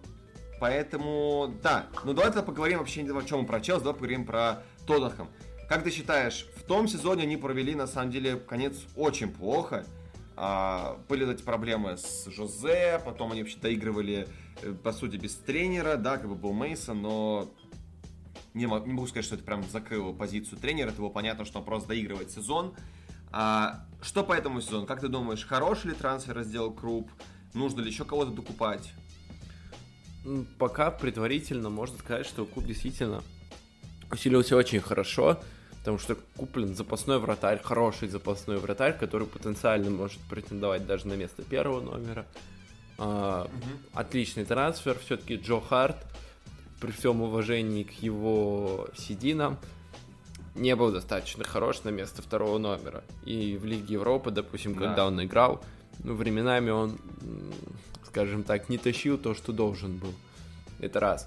поэтому, 0.61 1.55
да, 1.63 1.87
ну 2.05 2.13
давай 2.13 2.31
тогда 2.31 2.43
поговорим 2.43 2.79
вообще 2.79 3.03
о 3.03 3.23
чем 3.23 3.41
мы 3.41 3.47
про 3.47 3.61
Челси, 3.61 3.81
давай 3.81 3.95
поговорим 3.95 4.25
про 4.25 4.63
Тоттенхэм. 4.87 5.29
Как 5.69 5.85
ты 5.85 5.91
считаешь, 5.91 6.47
в 6.57 6.63
том 6.63 6.89
сезоне 6.89 7.25
они 7.25 7.37
провели, 7.37 7.75
на 7.75 7.87
самом 7.87 8.11
деле, 8.11 8.37
конец 8.37 8.87
очень 8.97 9.29
плохо. 9.29 9.85
А, 10.35 10.99
были 11.09 11.31
эти 11.31 11.43
проблемы 11.43 11.99
с 11.99 12.27
Жозе, 12.31 13.03
потом 13.05 13.33
они 13.33 13.43
вообще 13.43 13.59
доигрывали, 13.59 14.29
э, 14.63 14.73
по 14.73 14.93
сути, 14.93 15.17
без 15.17 15.35
тренера, 15.35 15.97
да, 15.97 16.17
как 16.17 16.29
бы 16.29 16.37
был 16.37 16.53
Мейсон, 16.53 17.03
но 17.03 17.51
не, 18.55 18.67
могу, 18.67 18.87
не 18.87 18.93
могу 18.95 19.07
сказать, 19.09 19.27
что 19.27 19.35
это 19.35 19.45
прям 19.45 19.63
закрыло 19.65 20.13
позицию 20.15 20.59
тренера, 20.59 20.89
это 20.89 21.03
было 21.03 21.11
понятно, 21.11 21.45
что 21.45 21.59
он 21.59 21.65
просто 21.67 21.89
доигрывает 21.89 22.31
сезон. 22.31 22.75
А, 23.31 23.85
что 24.01 24.25
по 24.25 24.33
этому 24.33 24.63
сезону? 24.63 24.87
Как 24.87 25.01
ты 25.01 25.09
думаешь, 25.09 25.45
хороший 25.45 25.89
ли 25.89 25.95
трансфер 25.95 26.41
сделал 26.45 26.73
Круп? 26.73 27.11
Нужно 27.53 27.83
ли 27.83 27.91
еще 27.91 28.07
кого-то 28.07 28.31
докупать? 28.31 28.95
Пока 30.59 30.91
предварительно 30.91 31.69
можно 31.69 31.99
сказать, 31.99 32.27
что 32.27 32.47
клуб 32.47 32.65
действительно 32.65 33.23
усилился 34.11 34.57
очень 34.57 34.81
хорошо, 34.81 35.41
потому 35.89 36.01
что 36.01 36.19
куплен 36.37 36.75
запасной 36.75 37.19
вратарь, 37.19 37.63
хороший 37.63 38.09
запасной 38.09 38.59
вратарь, 38.59 38.95
который 38.99 39.27
потенциально 39.27 39.89
может 39.89 40.19
претендовать 40.29 40.87
даже 40.87 41.09
на 41.09 41.15
место 41.15 41.43
первого 41.43 41.81
номера. 41.81 42.27
А, 42.99 43.45
угу. 43.47 43.71
Отличный 43.95 44.45
трансфер, 44.45 44.99
все-таки 44.99 45.37
Джо 45.37 45.63
Харт, 45.63 45.97
при 46.79 46.91
всем 46.91 47.23
уважении 47.23 47.85
к 47.85 47.93
его 48.03 48.89
сединам, 48.99 49.57
не 50.55 50.77
был 50.77 50.93
достаточно 50.93 51.43
хорош 51.43 51.83
на 51.85 51.89
место 51.89 52.21
второго 52.21 52.59
номера. 52.59 53.03
И 53.25 53.57
в 53.57 53.65
Лиге 53.65 53.95
Европы, 53.95 54.31
допустим, 54.31 54.75
да. 54.75 54.89
когда 54.89 55.07
он 55.07 55.25
играл, 55.25 55.65
ну, 56.05 56.13
временами 56.13 56.69
он, 56.69 56.99
скажем 58.05 58.43
так, 58.43 58.69
не 58.69 58.77
тащил 58.77 59.17
то, 59.17 59.33
что 59.35 59.53
должен 59.55 59.97
был. 59.97 60.13
Это 60.81 61.01
раз. 61.01 61.27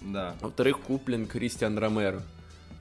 Да. 0.00 0.34
Во-вторых, 0.40 0.80
куплен 0.80 1.26
Кристиан 1.26 1.76
Ромеро. 1.76 2.22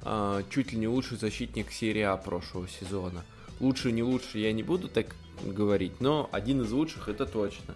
А, 0.04 0.44
чуть 0.50 0.72
ли 0.72 0.80
не 0.80 0.88
лучший 0.88 1.18
защитник 1.18 1.72
серии 1.72 2.02
А 2.02 2.18
прошлого 2.18 2.68
сезона. 2.68 3.24
Лучше, 3.60 3.92
не 3.92 4.04
лучше, 4.04 4.40
я 4.40 4.52
не 4.54 4.64
буду 4.64 4.88
так 4.88 5.16
говорить, 5.44 6.02
но 6.02 6.30
один 6.32 6.62
из 6.62 6.72
лучших 6.72 7.10
это 7.10 7.26
точно. 7.26 7.76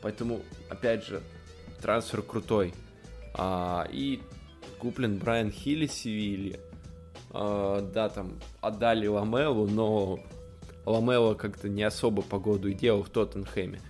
Поэтому, 0.00 0.40
опять 0.70 1.04
же, 1.04 1.22
трансфер 1.80 2.22
крутой. 2.22 2.72
А, 3.34 3.86
и 3.90 4.20
куплен 4.78 5.18
Брайан 5.18 5.50
Хилли 5.50 5.86
Севильи. 5.86 6.58
А, 7.30 7.80
да, 7.92 8.08
там 8.08 8.32
отдали 8.60 9.06
Ламелу, 9.06 9.68
но 9.68 10.20
Ламела 10.86 11.34
как-то 11.34 11.68
не 11.68 11.82
особо 11.82 12.22
погоду 12.22 12.68
и 12.68 12.74
делал 12.74 13.02
в 13.02 13.10
Тоттенхэме. 13.10 13.80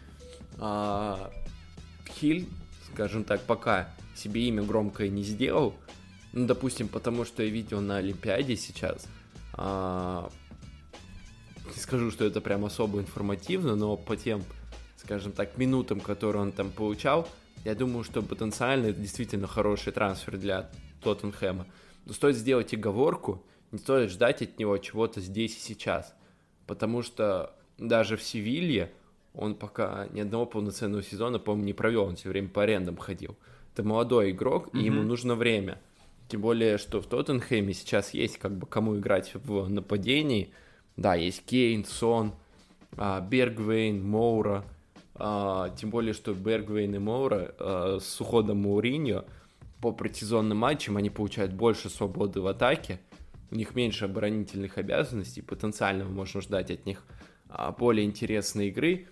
А, 0.59 1.31
Хиль, 2.09 2.49
скажем 2.93 3.25
так, 3.25 3.43
пока 3.43 3.89
себе 4.17 4.49
имя 4.49 4.63
громкое 4.63 5.09
не 5.09 5.23
сделал. 5.23 5.75
Ну, 6.33 6.47
допустим, 6.47 6.89
потому 6.89 7.25
что 7.25 7.43
я 7.43 7.51
видел 7.51 7.81
на 7.81 7.97
Олимпиаде 7.97 8.57
сейчас. 8.57 9.07
А, 9.55 10.31
не 11.75 11.81
скажу, 11.81 12.11
что 12.11 12.25
это 12.25 12.41
прям 12.41 12.65
особо 12.65 13.01
информативно, 13.01 13.77
но 13.77 13.97
по 13.97 14.17
тем, 14.17 14.43
скажем 14.97 15.33
так, 15.33 15.57
минутам, 15.57 16.01
которые 16.01 16.43
он 16.43 16.53
там 16.53 16.71
получал, 16.71 17.29
я 17.65 17.75
думаю, 17.75 18.05
что 18.05 18.23
потенциально 18.23 18.87
это 18.87 19.01
действительно 19.01 19.47
хороший 19.47 19.93
трансфер 19.93 20.37
для 20.37 20.71
Тоттенхэма. 21.03 21.67
Но 22.05 22.13
стоит 22.13 22.37
сделать 22.37 22.73
оговорку, 22.73 23.43
не 23.73 23.79
стоит 23.79 24.11
ждать 24.11 24.43
от 24.43 24.59
него 24.59 24.77
чего-то 24.79 25.21
здесь 25.21 25.57
и 25.57 25.61
сейчас. 25.61 26.15
Потому 26.67 27.03
что 27.03 27.55
даже 27.79 28.17
в 28.17 28.23
Севилье 28.23 28.93
он 29.35 29.55
пока 29.55 30.09
ни 30.13 30.21
одного 30.21 30.47
полноценного 30.47 31.03
сезона, 31.03 31.39
по-моему, 31.39 31.67
не 31.67 31.73
провел, 31.73 32.05
он 32.05 32.17
все 32.17 32.29
время 32.29 32.49
по 32.49 32.63
арендам 32.63 32.97
ходил 32.97 33.37
это 33.79 33.87
молодой 33.87 34.33
игрок, 34.33 34.69
mm-hmm. 34.69 34.81
и 34.81 34.85
ему 34.85 35.03
нужно 35.03 35.37
время. 35.37 35.81
Тем 36.29 36.43
более, 36.43 36.77
что 36.77 37.01
в 37.01 37.07
Тоттенхэме 37.07 37.73
сейчас 37.73 38.13
есть 38.13 38.39
как 38.39 38.55
бы 38.55 38.67
кому 38.67 38.97
играть 38.99 39.33
в 39.35 39.69
нападении. 39.69 40.53
Да, 40.97 41.15
есть 41.15 41.45
Кейн, 41.47 41.87
Сон, 41.87 42.35
а, 42.97 43.21
Бергвейн, 43.21 44.07
Моура. 44.07 44.65
А, 45.15 45.71
тем 45.71 45.91
более, 45.91 46.13
что 46.13 46.35
Бергвейн 46.35 46.95
и 46.95 46.99
Моура 46.99 47.55
а, 47.59 47.99
с 48.01 48.21
уходом 48.21 48.59
Мауриньо 48.59 49.25
по 49.81 49.93
предсезонным 49.93 50.59
матчам 50.59 50.99
они 50.99 51.09
получают 51.09 51.53
больше 51.53 51.89
свободы 51.89 52.43
в 52.43 52.47
атаке. 52.47 53.01
У 53.51 53.55
них 53.55 53.75
меньше 53.75 54.05
оборонительных 54.05 54.77
обязанностей. 54.77 55.41
Потенциально 55.41 56.05
можно 56.05 56.43
ждать 56.43 56.71
от 56.71 56.85
них 56.85 57.05
более 57.79 58.05
интересной 58.05 58.69
игры. 58.69 59.07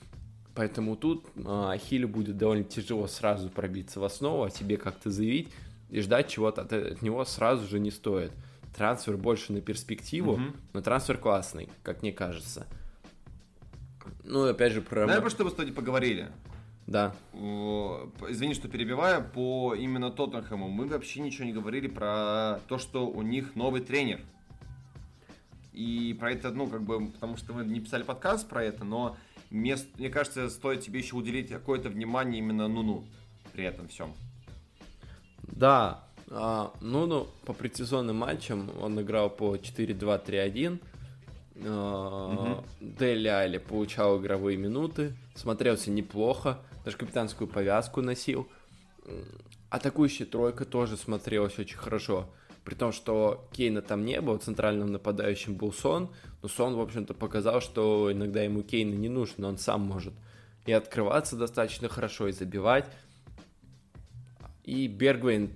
Поэтому 0.55 0.97
тут 0.97 1.27
а, 1.45 1.73
Ахиллю 1.73 2.09
будет 2.09 2.37
довольно 2.37 2.65
тяжело 2.65 3.07
сразу 3.07 3.49
пробиться 3.49 4.01
в 4.01 4.05
основу, 4.05 4.43
а 4.43 4.51
себе 4.51 4.77
как-то 4.77 5.11
заявить 5.11 5.49
и 5.91 6.01
ждать 6.01 6.29
чего-то 6.29 6.63
от, 6.63 6.73
от 6.73 7.03
него 7.03 7.25
сразу 7.25 7.67
же 7.67 7.79
не 7.79 7.91
стоит. 7.91 8.33
Трансфер 8.77 9.17
больше 9.17 9.53
на 9.53 9.61
перспективу, 9.61 10.33
угу. 10.35 10.43
но 10.73 10.83
трансфер 10.83 11.19
классный, 11.19 11.69
как 11.83 12.03
мне 12.03 12.13
кажется. 12.13 12.67
Ну, 14.25 14.45
опять 14.47 14.73
же, 14.73 14.83
про... 14.83 15.07
Наверное, 15.07 15.31
чтобы 15.31 15.51
с 15.51 15.55
тобой 15.55 15.73
поговорили. 15.73 16.31
Да. 16.87 17.15
Извини, 17.33 18.55
что 18.55 18.69
перебиваю. 18.69 19.25
По 19.35 19.75
именно 19.75 20.11
Тоттенхэму 20.11 20.69
мы 20.69 20.87
вообще 20.87 21.21
ничего 21.21 21.45
не 21.45 21.53
говорили 21.53 21.89
про 21.89 22.61
то, 22.69 22.79
что 22.79 23.09
у 23.09 23.23
них 23.23 23.57
новый 23.57 23.81
тренер. 23.81 24.21
И 25.73 26.17
про 26.19 26.33
это, 26.33 26.51
ну, 26.51 26.69
как 26.69 26.83
бы, 26.83 27.09
потому 27.09 27.37
что 27.37 27.53
мы 27.53 27.65
не 27.65 27.81
писали 27.81 28.03
подкаст 28.03 28.49
про 28.49 28.65
это, 28.65 28.85
но 28.85 29.17
мест, 29.51 29.87
мне 29.99 30.09
кажется, 30.09 30.49
стоит 30.49 30.81
тебе 30.81 31.01
еще 31.01 31.17
уделить 31.17 31.51
какое-то 31.51 31.89
внимание 31.89 32.39
именно 32.39 32.69
Нуну 32.69 33.05
при 33.53 33.65
этом 33.65 33.89
всем. 33.89 34.15
Да, 35.49 36.05
а, 36.31 36.73
Нуну 36.81 37.29
по 37.45 37.53
предсезонным 37.53 38.17
матчам 38.17 38.71
он 38.81 39.01
играл 39.01 39.31
по 39.31 39.57
4-2-3-1. 39.57 40.81
А, 41.65 42.29
угу. 42.29 42.65
Дели 42.81 43.29
Али 43.29 43.59
получал 43.59 44.21
игровые 44.21 44.57
минуты, 44.57 45.17
смотрелся 45.35 45.91
неплохо, 45.91 46.59
даже 46.85 46.97
капитанскую 46.97 47.49
повязку 47.49 48.03
носил. 48.03 48.49
Атакующая 49.71 50.27
тройка 50.27 50.65
тоже 50.65 50.97
смотрелась 50.97 51.59
очень 51.59 51.79
хорошо. 51.79 52.29
При 52.65 52.75
том, 52.75 52.91
что 52.91 53.49
Кейна 53.53 53.81
там 53.81 54.05
не 54.05 54.21
было, 54.21 54.39
центральным 54.39 54.91
нападающим 54.91 55.55
был 55.55 55.73
Сон, 55.73 56.11
но 56.43 56.49
Сон, 56.49 56.75
в 56.75 56.81
общем-то, 56.81 57.15
показал, 57.15 57.61
что 57.61 58.11
иногда 58.11 58.43
ему 58.43 58.63
Кейна 58.63 58.95
не 58.95 59.09
нужен, 59.09 59.45
он 59.45 59.57
сам 59.57 59.83
может 59.83 60.13
и 60.67 60.73
открываться 60.73 61.37
достаточно 61.37 61.89
хорошо, 61.89 62.29
и 62.29 62.33
забивать. 62.33 62.87
И 64.67 64.89
Бергвейн, 64.89 65.53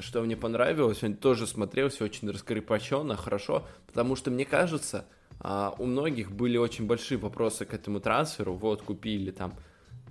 что 0.00 0.20
мне 0.22 0.36
понравилось, 0.36 1.02
он 1.02 1.14
тоже 1.14 1.46
смотрелся 1.46 2.04
очень 2.04 2.28
раскрепощенно, 2.28 3.16
хорошо, 3.16 3.64
потому 3.86 4.16
что, 4.16 4.30
мне 4.30 4.44
кажется, 4.44 5.06
а, 5.38 5.74
у 5.78 5.86
многих 5.86 6.32
были 6.32 6.58
очень 6.58 6.86
большие 6.86 7.16
вопросы 7.18 7.64
к 7.64 7.72
этому 7.72 8.00
трансферу. 8.00 8.54
Вот, 8.54 8.82
купили 8.82 9.30
там 9.30 9.54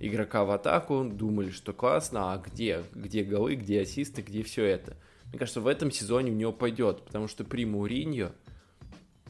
игрока 0.00 0.44
в 0.44 0.50
атаку, 0.50 1.04
думали, 1.04 1.50
что 1.50 1.74
классно, 1.74 2.32
а 2.32 2.38
где, 2.38 2.82
где 2.94 3.22
голы, 3.22 3.56
где 3.56 3.82
ассисты, 3.82 4.22
где 4.22 4.42
все 4.42 4.64
это. 4.64 4.96
Мне 5.26 5.38
кажется, 5.38 5.60
в 5.60 5.66
этом 5.66 5.90
сезоне 5.90 6.32
у 6.32 6.34
него 6.34 6.52
пойдет, 6.52 7.02
потому 7.02 7.28
что 7.28 7.44
при 7.44 7.66
Мауриньо 7.66 8.32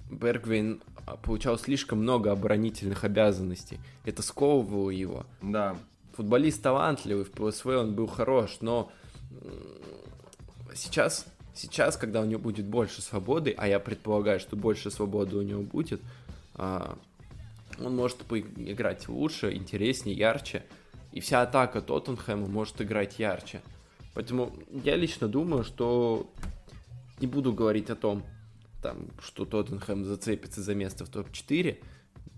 Бергвейн 0.09 0.83
а, 1.05 1.17
получал 1.17 1.59
слишком 1.59 1.99
много 1.99 2.31
оборонительных 2.31 3.03
обязанностей. 3.03 3.81
Это 4.05 4.23
сковывало 4.23 4.91
его. 4.91 5.27
Да. 5.43 5.77
Футболист 6.17 6.63
талантливый, 6.63 7.25
в 7.25 7.31
ПСВ 7.31 7.67
он 7.67 7.95
был 7.95 8.07
хорош, 8.07 8.59
но 8.61 8.91
сейчас, 10.75 11.27
сейчас, 11.55 11.97
когда 11.97 12.21
у 12.21 12.25
него 12.25 12.41
будет 12.41 12.67
больше 12.67 13.03
свободы, 13.03 13.55
а 13.57 13.69
я 13.69 13.79
предполагаю, 13.79 14.41
что 14.41 14.57
больше 14.57 14.91
свободы 14.91 15.37
у 15.37 15.43
него 15.43 15.63
будет, 15.63 16.01
а, 16.55 16.99
он 17.79 17.97
может 17.97 18.19
поиграть 18.19 19.09
лучше, 19.09 19.55
интереснее, 19.55 20.17
ярче. 20.17 20.65
И 21.13 21.21
вся 21.21 21.43
атака 21.43 21.81
Тоттенхэма 21.81 22.47
может 22.47 22.81
играть 22.81 23.19
ярче. 23.19 23.63
Поэтому 24.15 24.53
я 24.71 24.97
лично 24.97 25.29
думаю, 25.29 25.65
что 25.65 26.31
не 27.21 27.27
буду 27.27 27.53
говорить 27.53 27.91
о 27.91 27.97
том, 27.97 28.23
там, 28.83 29.09
что 29.21 29.45
Тоттенхэм 29.45 30.05
зацепится 30.05 30.63
за 30.63 30.75
место 30.75 31.05
в 31.05 31.09
топ-4. 31.09 31.79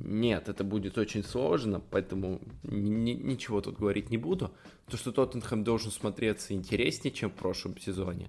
Нет, 0.01 0.49
это 0.49 0.63
будет 0.63 0.97
очень 0.97 1.25
сложно, 1.25 1.81
поэтому 1.91 2.41
ни, 2.63 3.13
ничего 3.13 3.61
тут 3.61 3.79
говорить 3.79 4.11
не 4.11 4.17
буду. 4.17 4.53
То, 4.89 4.97
что 4.97 5.11
Тоттенхэм 5.11 5.65
должен 5.65 5.91
смотреться 5.91 6.55
интереснее, 6.55 7.13
чем 7.13 7.31
в 7.31 7.35
прошлом 7.35 7.77
сезоне, 7.79 8.29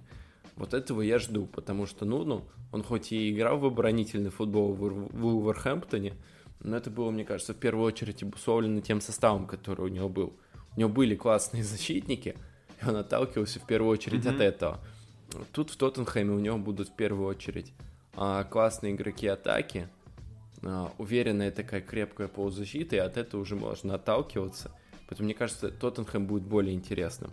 вот 0.56 0.74
этого 0.74 1.00
я 1.00 1.18
жду, 1.18 1.46
потому 1.46 1.86
что 1.86 2.04
Нуну, 2.04 2.44
он 2.72 2.82
хоть 2.82 3.12
и 3.12 3.30
играл 3.30 3.58
в 3.58 3.64
оборонительный 3.64 4.30
футбол 4.30 4.72
в 4.74 5.16
Вулверхэмптоне, 5.16 6.14
но 6.62 6.76
это 6.76 6.90
было, 6.90 7.10
мне 7.10 7.24
кажется, 7.24 7.54
в 7.54 7.56
первую 7.56 7.86
очередь 7.86 8.22
обусловлено 8.22 8.80
тем 8.80 9.00
составом, 9.00 9.46
который 9.46 9.86
у 9.86 9.88
него 9.88 10.08
был. 10.08 10.34
У 10.76 10.80
него 10.80 10.90
были 10.90 11.14
классные 11.14 11.64
защитники, 11.64 12.36
и 12.82 12.86
он 12.86 12.96
отталкивался 12.96 13.60
в 13.60 13.66
первую 13.66 13.92
очередь 13.92 14.24
mm-hmm. 14.24 14.34
от 14.34 14.40
этого. 14.40 14.80
Тут 15.52 15.70
в 15.70 15.76
Тоттенхэме 15.76 16.32
у 16.32 16.38
него 16.40 16.58
будут 16.58 16.88
в 16.88 16.96
первую 16.96 17.28
очередь 17.28 17.72
а, 18.14 18.44
классные 18.44 18.92
игроки 18.94 19.28
атаки, 19.28 19.88
уверенная 20.98 21.50
такая 21.50 21.80
крепкая 21.80 22.28
полузащита, 22.28 22.96
и 22.96 22.98
от 22.98 23.16
этого 23.16 23.40
уже 23.40 23.56
можно 23.56 23.94
отталкиваться. 23.94 24.70
Поэтому, 25.08 25.26
мне 25.26 25.34
кажется, 25.34 25.70
Тоттенхэм 25.70 26.26
будет 26.26 26.44
более 26.44 26.74
интересным. 26.74 27.32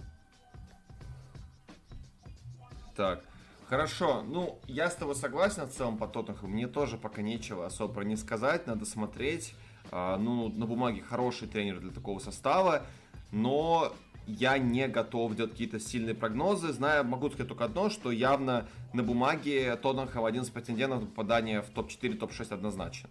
Так, 2.95 3.23
хорошо. 3.67 4.23
Ну, 4.23 4.59
я 4.65 4.89
с 4.89 4.95
тобой 4.95 5.15
согласен 5.15 5.65
в 5.67 5.71
целом 5.71 5.97
по 5.99 6.07
Тоттенхэму. 6.07 6.51
Мне 6.51 6.67
тоже 6.67 6.97
пока 6.97 7.21
нечего 7.21 7.67
особо 7.67 7.93
про 7.93 8.03
не 8.03 8.15
сказать. 8.15 8.65
Надо 8.65 8.85
смотреть. 8.85 9.53
А, 9.91 10.17
ну, 10.17 10.49
на 10.49 10.65
бумаге 10.65 11.03
хороший 11.03 11.47
тренер 11.47 11.79
для 11.79 11.91
такого 11.91 12.17
состава. 12.17 12.87
Но 13.31 13.93
я 14.27 14.57
не 14.57 14.87
готов 14.87 15.35
делать 15.35 15.53
какие-то 15.53 15.79
сильные 15.79 16.13
прогнозы. 16.13 16.73
Знаю, 16.73 17.05
могу 17.05 17.29
сказать 17.29 17.47
только 17.47 17.65
одно, 17.65 17.89
что 17.89 18.11
явно 18.11 18.67
на 18.93 19.01
бумаге 19.01 19.75
Тоттенхэм 19.77 20.25
один 20.25 20.43
из 20.43 20.49
претендентов 20.49 21.01
на 21.01 21.07
попадание 21.07 21.61
в 21.61 21.69
топ-4, 21.69 22.17
топ-6 22.17 22.53
однозначно. 22.53 23.09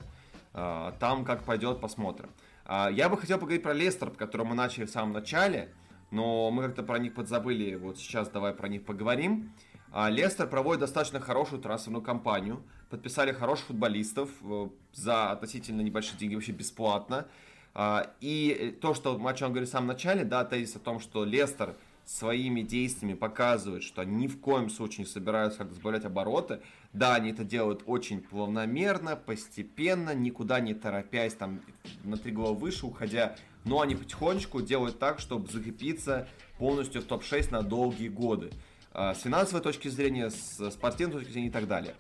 А, 0.53 0.93
там 1.01 1.25
как 1.25 1.45
пойдет, 1.45 1.81
посмотрим. 1.81 2.31
А, 2.67 2.91
я 2.91 3.09
бы 3.09 3.17
хотел 3.17 3.39
поговорить 3.39 3.62
про 3.62 3.73
Лестер, 3.73 4.11
по 4.11 4.17
которому 4.17 4.51
мы 4.51 4.57
начали 4.57 4.85
в 4.85 4.91
самом 4.91 5.12
начале, 5.12 5.71
но 6.11 6.51
мы 6.51 6.64
как-то 6.64 6.83
про 6.83 6.99
них 6.99 7.14
подзабыли. 7.14 7.77
Вот 7.77 7.99
сейчас 7.99 8.29
давай 8.29 8.53
про 8.53 8.69
них 8.69 8.85
поговорим. 8.85 9.53
А, 9.93 10.11
Лестер 10.11 10.47
проводит 10.47 10.81
достаточно 10.81 11.21
хорошую 11.21 11.62
трансферную 11.62 12.03
кампанию. 12.03 12.62
Подписали 12.91 13.33
хороших 13.33 13.67
футболистов 13.67 14.31
э, 14.43 14.69
за 14.93 15.31
относительно 15.31 15.81
небольшие 15.81 16.19
деньги, 16.19 16.35
вообще 16.35 16.53
бесплатно. 16.53 17.27
А, 17.79 18.11
и 18.22 18.74
то, 18.81 18.95
что 18.95 19.18
матч 19.18 19.43
он 19.43 19.51
говорит 19.51 19.68
в 19.68 19.72
самом 19.72 19.89
начале, 19.89 20.24
да, 20.24 20.47
тезис 20.47 20.77
о 20.77 20.79
том, 20.79 20.99
что 20.99 21.27
Лестер 21.27 21.77
своими 22.07 22.62
действиями 22.62 23.12
показывает, 23.12 23.83
что 23.83 24.01
они 24.01 24.16
ни 24.16 24.29
в 24.29 24.41
коем 24.41 24.70
случае 24.70 25.05
не 25.05 25.11
собираются 25.11 25.59
как-то 25.59 25.74
сбавлять 25.74 26.07
обороты. 26.07 26.61
Да, 26.95 27.16
они 27.16 27.33
это 27.33 27.45
делают 27.45 27.83
очень 27.85 28.22
плавномерно, 28.22 29.14
постепенно, 29.14 30.14
никуда 30.14 30.59
не 30.61 30.72
торопясь, 30.72 31.35
там, 31.35 31.61
на 32.03 32.16
три 32.16 32.33
головы 32.33 32.59
выше 32.61 32.87
уходя, 32.87 33.37
но 33.66 33.83
они 33.83 33.95
потихонечку 33.95 34.62
делают 34.62 34.99
так, 34.99 35.18
чтобы 35.18 35.53
закрепиться 35.53 36.29
полностью 36.57 37.03
в 37.03 37.05
топ-6 37.05 37.53
на 37.53 37.61
долгие 37.61 38.09
годы. 38.09 38.53
А, 38.95 39.12
с 39.12 39.20
финансовой 39.20 39.62
точки 39.62 39.89
зрения, 39.89 40.31
с 40.31 40.70
спортивной 40.70 41.18
точки 41.18 41.33
зрения 41.33 41.49
и 41.49 41.53
так 41.53 41.68
далее. 41.68 41.95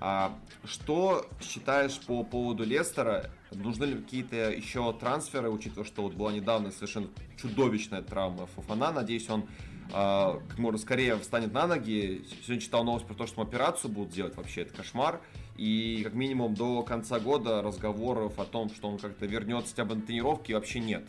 А 0.00 0.34
что 0.64 1.26
считаешь 1.42 2.00
по 2.00 2.24
поводу 2.24 2.64
Лестера? 2.64 3.30
Нужны 3.52 3.84
ли 3.84 3.96
какие-то 3.96 4.50
еще 4.50 4.92
трансферы, 4.92 5.50
учитывая, 5.50 5.84
что 5.84 6.02
вот 6.02 6.14
была 6.14 6.32
недавно 6.32 6.70
совершенно 6.70 7.08
чудовищная 7.36 8.02
травма 8.02 8.46
Фуфана? 8.46 8.92
Надеюсь, 8.92 9.28
он 9.28 9.48
а, 9.92 10.40
как 10.48 10.58
можно 10.58 10.78
скорее 10.78 11.16
встанет 11.16 11.52
на 11.52 11.66
ноги. 11.66 12.24
Сегодня 12.42 12.60
читал 12.60 12.84
новость 12.84 13.06
про 13.06 13.14
то, 13.14 13.26
что 13.26 13.42
операцию 13.42 13.90
будут 13.90 14.12
делать. 14.12 14.36
Вообще, 14.36 14.62
это 14.62 14.74
кошмар. 14.74 15.20
И 15.56 16.02
как 16.04 16.14
минимум 16.14 16.54
до 16.54 16.82
конца 16.82 17.18
года 17.18 17.60
разговоров 17.60 18.38
о 18.38 18.44
том, 18.44 18.70
что 18.70 18.88
он 18.88 18.98
как-то 18.98 19.26
вернется 19.26 19.70
хотя 19.70 19.84
бы 19.84 19.96
на 19.96 20.02
тренировки, 20.02 20.52
вообще 20.52 20.80
нет. 20.80 21.04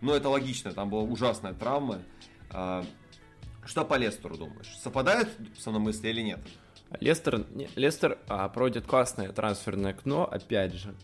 Но 0.00 0.14
это 0.14 0.28
логично, 0.28 0.72
там 0.72 0.90
была 0.90 1.02
ужасная 1.02 1.54
травма. 1.54 2.02
А, 2.50 2.84
что 3.64 3.84
по 3.84 3.94
Лестеру 3.94 4.36
думаешь? 4.36 4.78
Совпадает 4.78 5.28
со 5.58 5.70
мной 5.70 5.82
мысли 5.82 6.08
или 6.08 6.22
нет? 6.22 6.40
Лестер, 7.00 7.44
не, 7.54 7.68
Лестер 7.76 8.18
а, 8.28 8.48
проводит 8.48 8.86
классное 8.86 9.30
трансферное 9.30 9.90
окно, 9.90 10.24
опять 10.24 10.74
же. 10.74 10.94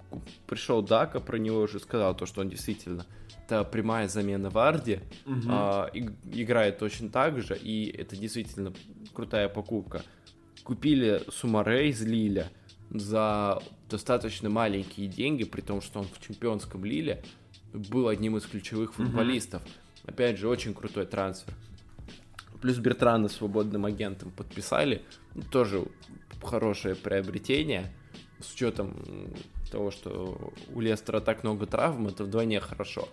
Пришел 0.47 0.83
Дака, 0.83 1.21
про 1.21 1.37
него 1.37 1.61
уже 1.61 1.79
сказал, 1.79 2.17
то, 2.17 2.25
что 2.25 2.41
он 2.41 2.49
действительно 2.49 3.07
это 3.47 3.65
прямая 3.65 4.09
замена 4.09 4.49
Варди, 4.51 5.01
угу. 5.27 5.43
а, 5.49 5.91
и, 5.93 6.09
играет 6.33 6.79
точно 6.79 7.11
так 7.11 7.41
же, 7.43 7.57
и 7.57 7.91
это 7.91 8.17
действительно 8.17 8.73
крутая 9.13 9.49
покупка. 9.49 10.03
Купили 10.63 11.23
Сумаре 11.31 11.91
из 11.91 12.01
Лиля 12.03 12.51
за 12.91 13.63
достаточно 13.91 14.49
маленькие 14.49 15.09
деньги, 15.09 15.45
при 15.45 15.61
том, 15.61 15.83
что 15.83 16.01
он 16.01 16.07
в 16.07 16.21
чемпионском 16.27 16.85
Лиле 16.85 17.23
был 17.73 18.09
одним 18.09 18.37
из 18.39 18.47
ключевых 18.47 18.95
футболистов. 18.95 19.63
Угу. 19.63 20.13
Опять 20.13 20.39
же, 20.39 20.49
очень 20.49 20.73
крутой 20.75 21.07
трансфер. 21.07 21.55
Плюс 22.65 22.79
Бертрана 22.79 23.29
свободным 23.29 23.85
агентом 23.85 24.31
подписали. 24.31 25.03
Ну, 25.35 25.43
тоже 25.43 25.85
хорошее 26.43 26.95
приобретение. 26.95 27.93
С 28.41 28.55
учетом 28.55 29.35
того, 29.71 29.91
что 29.91 30.51
у 30.73 30.81
Лестера 30.81 31.21
так 31.21 31.45
много 31.45 31.67
травм, 31.67 32.09
это 32.09 32.25
вдвойне 32.25 32.61
хорошо. 32.61 33.11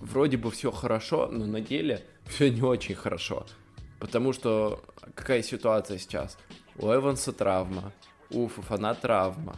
Вроде 0.00 0.38
бы 0.38 0.50
все 0.50 0.72
хорошо, 0.72 1.28
но 1.30 1.44
на 1.44 1.60
деле 1.60 2.02
все 2.24 2.50
не 2.50 2.62
очень 2.62 2.94
хорошо. 2.94 3.44
Потому 4.00 4.32
что 4.32 4.82
какая 5.14 5.42
ситуация 5.42 5.98
сейчас? 5.98 6.38
У 6.78 6.86
Эванса 6.86 7.34
травма, 7.34 7.92
у 8.30 8.48
Фафана 8.48 8.94
травма, 8.94 9.56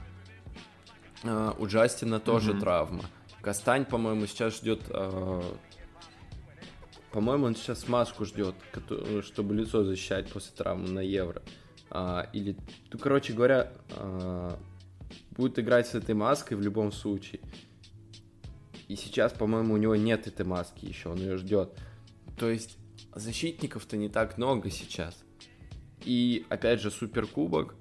а, 1.22 1.54
у 1.56 1.68
Джастина 1.68 2.18
тоже 2.18 2.50
mm-hmm. 2.50 2.60
травма. 2.60 3.04
Кастань, 3.42 3.84
по-моему, 3.84 4.26
сейчас 4.26 4.56
ждет 4.56 4.80
а, 4.88 5.56
по-моему, 7.12 7.46
он 7.46 7.56
сейчас 7.56 7.88
маску 7.88 8.24
ждет, 8.24 8.54
чтобы 9.22 9.54
лицо 9.54 9.84
защищать 9.84 10.30
после 10.30 10.52
травмы 10.56 10.88
на 10.88 11.00
Евро. 11.00 11.42
А, 11.90 12.28
или, 12.32 12.56
ну, 12.92 12.98
короче 12.98 13.32
говоря, 13.32 13.72
а, 13.96 14.56
будет 15.32 15.58
играть 15.58 15.88
с 15.88 15.94
этой 15.94 16.14
маской 16.14 16.54
в 16.54 16.60
любом 16.60 16.92
случае. 16.92 17.40
И 18.86 18.94
сейчас, 18.94 19.32
по-моему, 19.32 19.74
у 19.74 19.76
него 19.76 19.96
нет 19.96 20.28
этой 20.28 20.46
маски 20.46 20.86
еще, 20.86 21.08
он 21.08 21.18
ее 21.18 21.36
ждет. 21.36 21.76
То 22.38 22.48
есть 22.48 22.78
защитников-то 23.14 23.96
не 23.96 24.08
так 24.08 24.38
много 24.38 24.70
сейчас. 24.70 25.16
И 26.04 26.46
опять 26.48 26.80
же 26.80 26.90
суперкубок, 26.92 27.74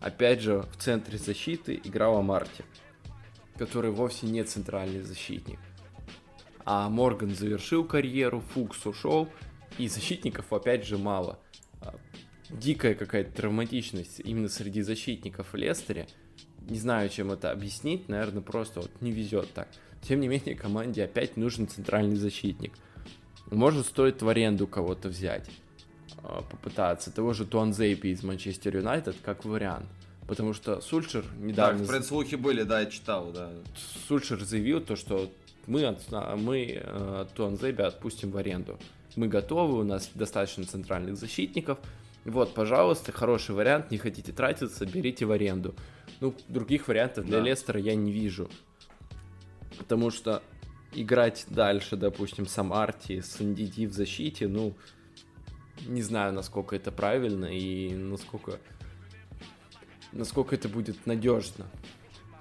опять 0.00 0.40
же 0.40 0.60
в 0.60 0.76
центре 0.76 1.18
защиты 1.18 1.80
играл 1.82 2.18
Амарти, 2.18 2.64
который 3.56 3.90
вовсе 3.90 4.26
не 4.26 4.44
центральный 4.44 5.00
защитник 5.00 5.58
а 6.70 6.90
Морган 6.90 7.34
завершил 7.34 7.82
карьеру, 7.82 8.42
Фукс 8.52 8.84
ушел, 8.84 9.26
и 9.78 9.88
защитников 9.88 10.52
опять 10.52 10.84
же 10.84 10.98
мало. 10.98 11.38
А, 11.80 11.94
дикая 12.50 12.94
какая-то 12.94 13.32
травматичность 13.32 14.20
именно 14.20 14.50
среди 14.50 14.82
защитников 14.82 15.54
в 15.54 15.56
Лестере. 15.56 16.06
Не 16.68 16.78
знаю, 16.78 17.08
чем 17.08 17.32
это 17.32 17.52
объяснить, 17.52 18.10
наверное, 18.10 18.42
просто 18.42 18.82
вот 18.82 18.90
не 19.00 19.12
везет 19.12 19.50
так. 19.54 19.68
Тем 20.02 20.20
не 20.20 20.28
менее, 20.28 20.54
команде 20.54 21.04
опять 21.04 21.38
нужен 21.38 21.68
центральный 21.68 22.16
защитник. 22.16 22.74
Может, 23.50 23.86
стоит 23.86 24.20
в 24.20 24.28
аренду 24.28 24.66
кого-то 24.66 25.08
взять, 25.08 25.48
а, 26.22 26.42
попытаться. 26.42 27.10
Того 27.10 27.32
же 27.32 27.46
Туанзейпи 27.46 28.08
из 28.08 28.22
Манчестер 28.22 28.76
Юнайтед 28.76 29.16
как 29.24 29.46
вариант. 29.46 29.86
Потому 30.26 30.52
что 30.52 30.82
Сульшер 30.82 31.24
недавно... 31.38 31.78
Так, 31.78 31.88
предслухи 31.88 32.34
были, 32.34 32.62
да, 32.62 32.80
я 32.80 32.86
читал, 32.90 33.32
да. 33.32 33.52
Сульшер 34.06 34.44
заявил 34.44 34.82
то, 34.82 34.94
что 34.94 35.32
мы, 35.68 35.96
мы 36.36 36.80
э, 36.82 37.26
Туанзебе 37.34 37.84
отпустим 37.84 38.30
в 38.30 38.36
аренду. 38.38 38.78
Мы 39.16 39.28
готовы, 39.28 39.78
у 39.78 39.84
нас 39.84 40.10
достаточно 40.14 40.64
центральных 40.64 41.16
защитников. 41.16 41.78
Вот, 42.24 42.54
пожалуйста, 42.54 43.12
хороший 43.12 43.54
вариант, 43.54 43.90
не 43.90 43.98
хотите 43.98 44.32
тратиться, 44.32 44.86
берите 44.86 45.26
в 45.26 45.30
аренду. 45.30 45.74
Ну, 46.20 46.34
других 46.48 46.88
вариантов 46.88 47.26
для 47.26 47.38
да. 47.38 47.44
Лестера 47.44 47.78
я 47.78 47.94
не 47.94 48.10
вижу. 48.10 48.50
Потому 49.76 50.10
что 50.10 50.42
играть 50.92 51.44
дальше, 51.48 51.96
допустим, 51.96 52.46
с 52.46 52.58
Амарти, 52.58 53.20
с 53.20 53.38
Ндиди 53.38 53.86
в 53.86 53.92
защите, 53.92 54.48
ну, 54.48 54.74
не 55.86 56.02
знаю, 56.02 56.32
насколько 56.32 56.74
это 56.74 56.90
правильно 56.90 57.46
и 57.46 57.94
насколько, 57.94 58.58
насколько 60.12 60.54
это 60.54 60.68
будет 60.68 61.06
надежно. 61.06 61.66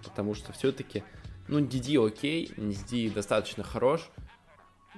Потому 0.03 0.33
что 0.33 0.53
все-таки 0.53 1.03
ну, 1.47 1.61
Диди 1.61 1.97
окей, 1.97 2.51
Диди 2.57 3.09
достаточно 3.09 3.63
хорош, 3.63 4.09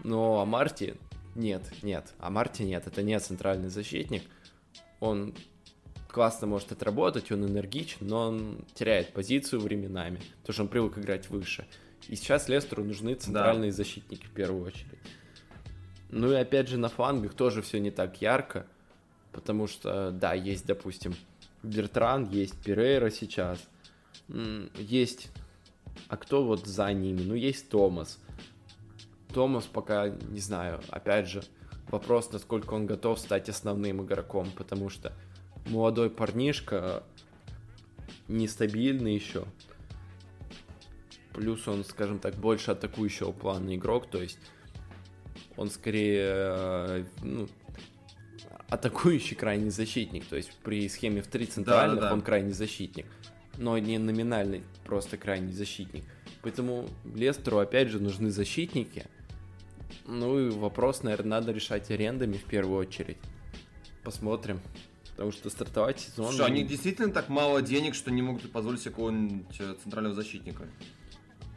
но 0.04 0.42
Амарти 0.42 0.96
нет, 1.36 1.64
нет. 1.84 2.14
Амарти 2.20 2.64
нет, 2.64 2.88
это 2.88 3.02
не 3.04 3.20
центральный 3.20 3.70
защитник. 3.70 4.24
Он 5.00 5.34
классно 6.10 6.48
может 6.48 6.72
отработать, 6.72 7.32
он 7.32 7.46
энергичен, 7.46 8.08
но 8.08 8.28
он 8.28 8.66
теряет 8.74 9.14
позицию 9.14 9.62
временами, 9.62 10.22
потому 10.42 10.54
что 10.54 10.64
он 10.64 10.68
привык 10.70 10.98
играть 10.98 11.30
выше. 11.30 11.66
И 12.08 12.16
сейчас 12.16 12.50
Лестеру 12.50 12.84
нужны 12.84 13.14
центральные 13.14 13.72
да. 13.72 13.78
защитники 13.78 14.26
в 14.26 14.32
первую 14.32 14.66
очередь. 14.66 15.00
Ну 16.10 16.32
и 16.32 16.36
опять 16.36 16.68
же 16.68 16.78
на 16.78 16.90
флангах 16.90 17.36
тоже 17.36 17.62
все 17.62 17.80
не 17.80 17.92
так 17.92 18.22
ярко, 18.22 18.66
потому 19.32 19.68
что, 19.68 20.12
да, 20.12 20.34
есть, 20.34 20.66
допустим, 20.66 21.16
Бертран, 21.62 22.28
есть 22.30 22.56
Перейра 22.64 23.12
сейчас, 23.12 23.60
есть... 24.28 25.30
А 26.08 26.18
кто 26.18 26.44
вот 26.44 26.66
за 26.66 26.92
ними? 26.94 27.22
Ну, 27.22 27.36
есть 27.36 27.70
Томас. 27.70 28.20
Томас 29.34 29.66
пока, 29.66 30.10
не 30.10 30.40
знаю, 30.40 30.82
опять 30.90 31.28
же, 31.28 31.44
вопрос, 31.90 32.32
насколько 32.32 32.74
он 32.74 32.86
готов 32.86 33.20
стать 33.20 33.50
основным 33.50 34.04
игроком, 34.04 34.48
потому 34.56 34.90
что 34.90 35.14
молодой 35.68 36.10
парнишка 36.10 37.04
нестабильный 38.28 39.16
еще. 39.16 39.46
Плюс 41.34 41.68
он, 41.68 41.84
скажем 41.84 42.20
так, 42.20 42.36
больше 42.36 42.72
атакующего 42.72 43.32
плана 43.32 43.76
игрок, 43.76 44.10
то 44.10 44.22
есть 44.22 44.40
он 45.58 45.70
скорее 45.70 46.22
э, 46.22 47.06
ну, 47.22 47.48
атакующий 48.70 49.36
крайний 49.36 49.70
защитник, 49.70 50.26
то 50.26 50.36
есть 50.36 50.52
при 50.64 50.88
схеме 50.90 51.22
в 51.22 51.28
три 51.28 51.46
центральных 51.46 51.96
да, 51.96 52.02
да, 52.02 52.08
да. 52.10 52.14
он 52.14 52.22
крайний 52.22 52.54
защитник, 52.54 53.06
но 53.60 53.78
не 53.78 53.98
номинальный, 53.98 54.64
просто 54.86 55.18
крайний 55.18 55.54
защитник. 55.54 56.04
Поэтому 56.42 56.90
Лестеру 57.14 57.60
опять 57.60 57.90
же 57.90 58.00
нужны 58.00 58.32
защитники. 58.32 59.06
Ну 60.08 60.40
и 60.40 60.50
вопрос, 60.50 61.04
наверное, 61.04 61.40
надо 61.40 61.52
решать 61.52 61.92
арендами 61.92 62.38
в 62.38 62.46
первую 62.46 62.80
очередь. 62.80 63.18
Посмотрим. 64.04 64.60
Потому 65.12 65.34
что 65.34 65.50
стартовать 65.50 66.00
сезон... 66.00 66.34
Что, 66.34 66.46
они 66.46 66.64
действительно 66.64 67.12
так 67.12 67.28
мало 67.28 67.62
денег, 67.62 67.94
что 67.94 68.10
не 68.10 68.22
могут 68.22 68.50
позволить 68.52 68.80
себе 68.80 68.92
какого-нибудь 68.92 69.60
э, 69.60 69.76
центрального 69.84 70.16
защитника? 70.16 70.64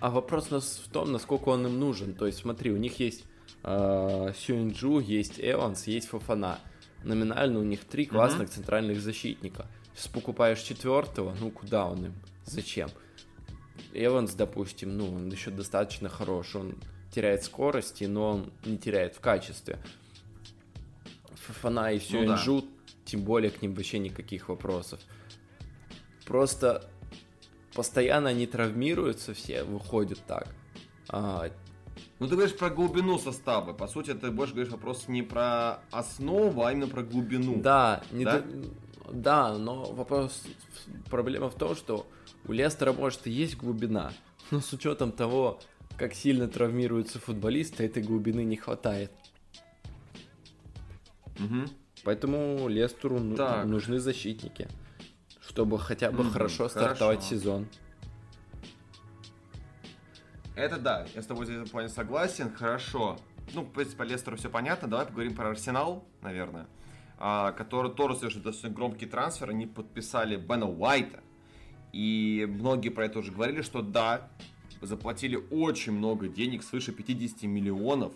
А 0.00 0.10
вопрос 0.10 0.48
в 0.84 0.90
том, 0.90 1.12
насколько 1.12 1.50
он 1.50 1.64
им 1.66 1.78
нужен. 1.78 2.14
То 2.14 2.26
есть, 2.26 2.38
смотри, 2.38 2.72
у 2.72 2.76
них 2.76 2.98
есть 2.98 3.24
э, 3.62 4.32
Сюинджу, 4.36 4.98
есть 4.98 5.34
Эванс, 5.38 5.86
есть 5.86 6.08
Фафана. 6.08 6.58
Номинально 7.04 7.60
у 7.60 7.62
них 7.62 7.84
три 7.84 8.06
классных 8.06 8.48
mm-hmm. 8.48 8.52
центральных 8.52 9.00
защитника. 9.00 9.68
Покупаешь 10.12 10.60
четвертого, 10.60 11.34
ну 11.40 11.50
куда 11.50 11.86
он 11.86 12.06
им? 12.06 12.14
Зачем? 12.44 12.90
Эванс, 13.92 14.34
допустим, 14.34 14.96
ну, 14.96 15.14
он 15.14 15.30
еще 15.30 15.50
достаточно 15.50 16.08
хорош, 16.08 16.54
он 16.54 16.74
теряет 17.10 17.44
скорости, 17.44 18.04
но 18.04 18.30
он 18.30 18.52
не 18.64 18.78
теряет 18.78 19.14
в 19.14 19.20
качестве. 19.20 19.78
Фафана 21.34 21.92
и 21.92 21.98
Сюинджу, 21.98 22.54
ну, 22.54 22.60
да. 22.60 22.66
тем 23.04 23.22
более 23.22 23.50
к 23.50 23.62
ним 23.62 23.74
вообще 23.74 23.98
никаких 23.98 24.48
вопросов. 24.48 25.00
Просто 26.24 26.88
постоянно 27.74 28.30
они 28.30 28.46
травмируются 28.46 29.34
все, 29.34 29.64
выходят 29.64 30.20
так. 30.26 30.48
А, 31.08 31.50
ну, 32.18 32.28
ты 32.28 32.36
говоришь 32.36 32.56
про 32.56 32.70
глубину 32.70 33.18
состава. 33.18 33.72
По 33.72 33.88
сути, 33.88 34.14
ты 34.14 34.30
больше 34.30 34.54
говоришь 34.54 34.72
вопрос 34.72 35.08
не 35.08 35.22
про 35.22 35.80
основу, 35.90 36.64
а 36.64 36.72
именно 36.72 36.86
про 36.86 37.02
глубину. 37.02 37.60
Да, 37.60 38.02
не 38.12 38.24
да? 38.24 38.40
Д... 38.40 38.68
да, 39.10 39.56
но 39.56 39.84
вопрос, 39.84 40.44
проблема 41.10 41.50
в 41.50 41.54
том, 41.54 41.74
что 41.74 42.06
у 42.46 42.52
Лестера, 42.52 42.92
может, 42.92 43.26
и 43.26 43.30
есть 43.30 43.56
глубина, 43.56 44.12
но 44.50 44.60
с 44.60 44.72
учетом 44.72 45.12
того, 45.12 45.58
как 45.96 46.14
сильно 46.14 46.48
травмируются 46.48 47.18
футболисты, 47.18 47.84
этой 47.84 48.02
глубины 48.02 48.44
не 48.44 48.56
хватает. 48.56 49.12
Угу. 51.38 51.70
Поэтому 52.04 52.68
Лестеру 52.68 53.34
так. 53.36 53.64
нужны 53.66 53.98
защитники, 54.00 54.68
чтобы 55.40 55.78
хотя 55.78 56.10
бы 56.10 56.22
угу, 56.22 56.30
хорошо 56.30 56.68
стартовать 56.68 57.20
хорошо. 57.20 57.36
сезон. 57.36 57.68
Это 60.54 60.76
да, 60.76 61.06
я 61.14 61.22
с 61.22 61.26
тобой 61.26 61.46
здесь 61.46 61.66
в 61.66 61.70
плане 61.70 61.88
согласен, 61.88 62.52
хорошо. 62.52 63.18
Ну, 63.54 63.62
в 63.62 63.72
принципе, 63.72 63.98
по 63.98 64.02
Лестеру 64.02 64.36
все 64.36 64.50
понятно, 64.50 64.88
давай 64.88 65.06
поговорим 65.06 65.34
про 65.34 65.50
Арсенал, 65.50 66.04
наверное, 66.20 66.66
который 67.22 67.92
тоже 67.92 68.16
совершил 68.16 68.42
достаточно 68.42 68.70
громкий 68.74 69.06
трансфер, 69.06 69.50
они 69.50 69.66
подписали 69.66 70.36
Бена 70.36 70.68
Уайта, 70.68 71.20
и 71.92 72.48
многие 72.48 72.88
про 72.88 73.04
это 73.06 73.20
уже 73.20 73.30
говорили, 73.30 73.62
что 73.62 73.80
да, 73.80 74.28
заплатили 74.80 75.36
очень 75.36 75.92
много 75.92 76.28
денег, 76.28 76.64
свыше 76.64 76.90
50 76.92 77.44
миллионов, 77.44 78.12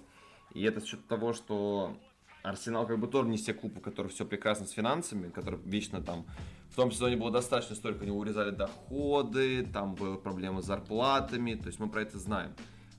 и 0.55 0.63
это 0.63 0.81
с 0.81 0.85
учетом 0.85 1.05
того, 1.07 1.33
что 1.35 1.97
Арсенал 2.43 2.87
как 2.87 2.99
бы 2.99 3.07
тоже 3.07 3.29
не 3.29 3.37
все 3.37 3.55
клубы, 3.55 3.79
у 3.79 3.81
которых 3.81 4.13
все 4.13 4.25
прекрасно 4.25 4.67
с 4.67 4.71
финансами, 4.71 5.29
которые 5.31 5.61
вечно 5.65 6.01
там... 6.01 6.25
В 6.71 6.77
том 6.77 6.93
сезоне 6.93 7.17
было 7.17 7.31
достаточно 7.31 7.75
столько, 7.75 8.03
они 8.03 8.11
урезали 8.11 8.51
доходы, 8.51 9.67
там 9.73 9.95
были 9.95 10.17
проблемы 10.17 10.63
с 10.63 10.67
зарплатами, 10.67 11.55
то 11.55 11.69
есть 11.69 11.79
мы 11.79 11.89
про 11.89 12.03
это 12.03 12.19
знаем. 12.19 12.53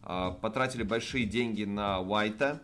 А, 0.03 0.31
потратили 0.31 0.83
большие 0.83 1.25
деньги 1.25 1.63
на 1.63 1.99
Уайта. 1.99 2.61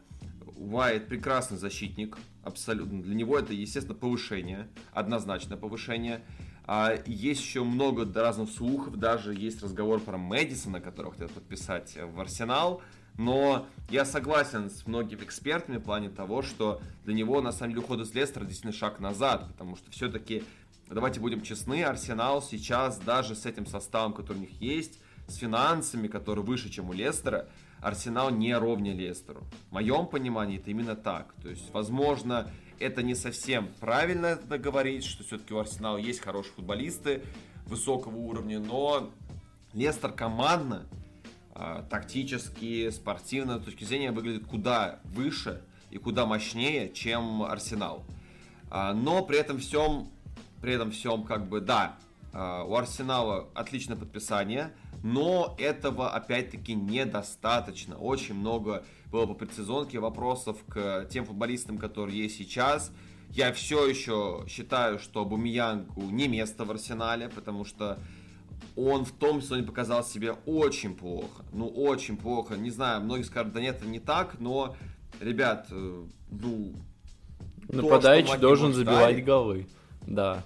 Уайт 0.56 1.08
прекрасный 1.08 1.58
защитник, 1.58 2.18
абсолютно. 2.44 3.02
Для 3.02 3.16
него 3.16 3.38
это, 3.38 3.54
естественно, 3.54 3.96
повышение, 3.96 4.68
однозначно 4.92 5.58
повышение. 5.58 6.24
А 6.66 6.98
есть 7.06 7.42
еще 7.42 7.64
много 7.64 8.08
разных 8.14 8.50
слухов, 8.50 8.98
даже 8.98 9.34
есть 9.34 9.62
разговор 9.62 10.00
про 10.00 10.18
Мэдисона, 10.18 10.80
которого 10.80 11.12
хотят 11.12 11.32
подписать 11.32 11.98
в 11.98 12.20
Арсенал. 12.20 12.82
Но 13.18 13.68
я 13.90 14.06
согласен 14.06 14.70
с 14.70 14.88
многими 14.88 15.24
экспертами 15.24 15.78
в 15.78 15.84
плане 15.84 16.10
того, 16.10 16.42
что 16.42 16.82
для 17.06 17.14
него 17.14 17.42
на 17.42 17.52
самом 17.52 17.74
деле 17.74 17.84
уход 17.84 18.00
из 18.00 18.14
Лестера 18.14 18.46
действительно 18.46 18.74
шаг 18.74 19.00
назад, 19.00 19.48
потому 19.50 19.76
что 19.76 19.92
все-таки, 19.92 20.44
давайте 20.90 21.20
будем 21.20 21.42
честны, 21.42 21.84
Арсенал 21.84 22.42
сейчас 22.42 22.98
даже 22.98 23.36
с 23.36 23.46
этим 23.46 23.68
составом, 23.68 24.14
который 24.14 24.38
у 24.38 24.42
них 24.42 24.62
есть, 24.62 25.00
с 25.28 25.36
финансами, 25.36 26.08
которые 26.08 26.44
выше, 26.44 26.70
чем 26.70 26.90
у 26.90 26.94
Лестера, 26.94 27.48
Арсенал 27.84 28.32
не 28.32 28.56
ровнее 28.56 28.94
Лестеру. 28.94 29.44
В 29.70 29.74
моем 29.74 30.08
понимании 30.08 30.58
это 30.58 30.72
именно 30.72 30.96
так. 30.96 31.34
То 31.42 31.50
есть, 31.50 31.72
возможно, 31.74 32.50
это 32.80 33.04
не 33.04 33.14
совсем 33.14 33.70
правильно 33.80 34.28
это 34.28 34.58
говорить, 34.58 35.04
что 35.04 35.24
все-таки 35.24 35.54
у 35.54 35.60
Арсенала 35.60 35.98
есть 35.98 36.22
хорошие 36.22 36.54
футболисты 36.54 37.24
высокого 37.66 38.16
уровня, 38.16 38.60
но 38.60 39.12
Лестер 39.74 40.12
командно 40.12 40.86
а, 41.54 41.84
тактически, 41.84 42.90
спортивно, 42.90 43.60
с 43.60 43.64
точки 43.64 43.84
зрения 43.84 44.12
выглядит 44.12 44.48
куда 44.48 45.00
выше 45.04 45.62
и 45.92 45.98
куда 45.98 46.26
мощнее, 46.26 46.92
чем 46.92 47.44
Арсенал. 47.44 48.04
А, 48.72 48.94
но 48.94 49.24
при 49.24 49.38
этом 49.38 49.60
всем, 49.60 50.10
при 50.62 50.74
этом 50.74 50.92
всем, 50.92 51.24
как 51.24 51.48
бы, 51.48 51.62
да, 51.62 51.98
а, 52.34 52.64
у 52.64 52.76
Арсенала 52.76 53.50
отличное 53.54 53.98
подписание, 53.98 54.74
но 55.04 55.54
этого 55.60 56.10
опять-таки 56.10 56.74
недостаточно. 56.74 57.98
Очень 57.98 58.36
много 58.36 58.84
было 59.12 59.26
по 59.28 59.34
предсезонке 59.34 60.00
вопросов 60.00 60.58
к 60.68 61.06
тем 61.12 61.26
футболистам, 61.26 61.78
которые 61.78 62.24
есть 62.24 62.38
сейчас. 62.38 62.92
Я 63.30 63.52
все 63.52 63.86
еще 63.86 64.46
считаю, 64.48 65.00
что 65.00 65.26
Бумиянгу 65.26 66.04
не 66.04 66.28
место 66.28 66.66
в 66.66 66.72
Арсенале, 66.72 67.30
потому 67.30 67.66
что 67.66 68.00
он 68.76 69.06
в 69.06 69.12
том 69.12 69.42
сезоне 69.42 69.64
показал 69.64 70.04
себя 70.04 70.38
очень 70.46 70.96
плохо. 70.96 71.44
Ну, 71.52 71.68
очень 71.68 72.16
плохо. 72.16 72.56
Не 72.56 72.70
знаю, 72.70 73.02
многие 73.02 73.24
скажут, 73.24 73.54
да 73.54 73.60
нет, 73.62 73.78
это 73.78 73.88
не 73.88 74.00
так, 74.00 74.40
но, 74.40 74.76
ребят, 75.20 75.68
э, 75.70 76.04
ну... 76.32 76.74
Нападающий 77.68 78.38
должен 78.38 78.74
забивать 78.74 79.16
ждали, 79.16 79.22
голы. 79.22 79.68
Да. 80.08 80.44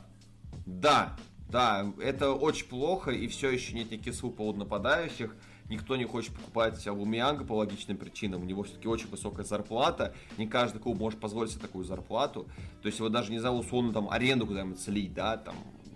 Да, 0.66 1.16
да, 1.50 1.94
это 2.02 2.34
очень 2.34 2.68
плохо, 2.68 3.12
и 3.12 3.28
все 3.28 3.50
еще 3.50 3.74
нет 3.74 3.90
никаких 3.92 4.16
слух 4.16 4.36
по 4.36 4.52
нападающих. 4.52 5.36
Никто 5.70 5.96
не 5.96 6.06
хочет 6.06 6.34
покупать 6.34 6.86
Аубамеянга 6.88 7.44
по 7.44 7.54
логичным 7.54 7.98
причинам. 7.98 8.42
У 8.42 8.46
него 8.46 8.64
все-таки 8.64 8.88
очень 8.88 9.08
высокая 9.10 9.46
зарплата. 9.46 10.14
Не 10.38 10.48
каждый 10.48 10.80
клуб 10.80 10.98
может 10.98 11.20
позволить 11.20 11.52
себе 11.52 11.62
такую 11.62 11.84
зарплату. 11.84 12.48
То 12.82 12.88
есть 12.88 13.00
его 13.00 13.10
даже 13.10 13.32
не 13.32 13.40
зовут 13.40 13.66
условно 13.66 13.92
там 13.92 14.10
аренду 14.10 14.48
куда-нибудь 14.48 14.80
слить, 14.80 15.14
да, 15.14 15.38
там 15.38 15.56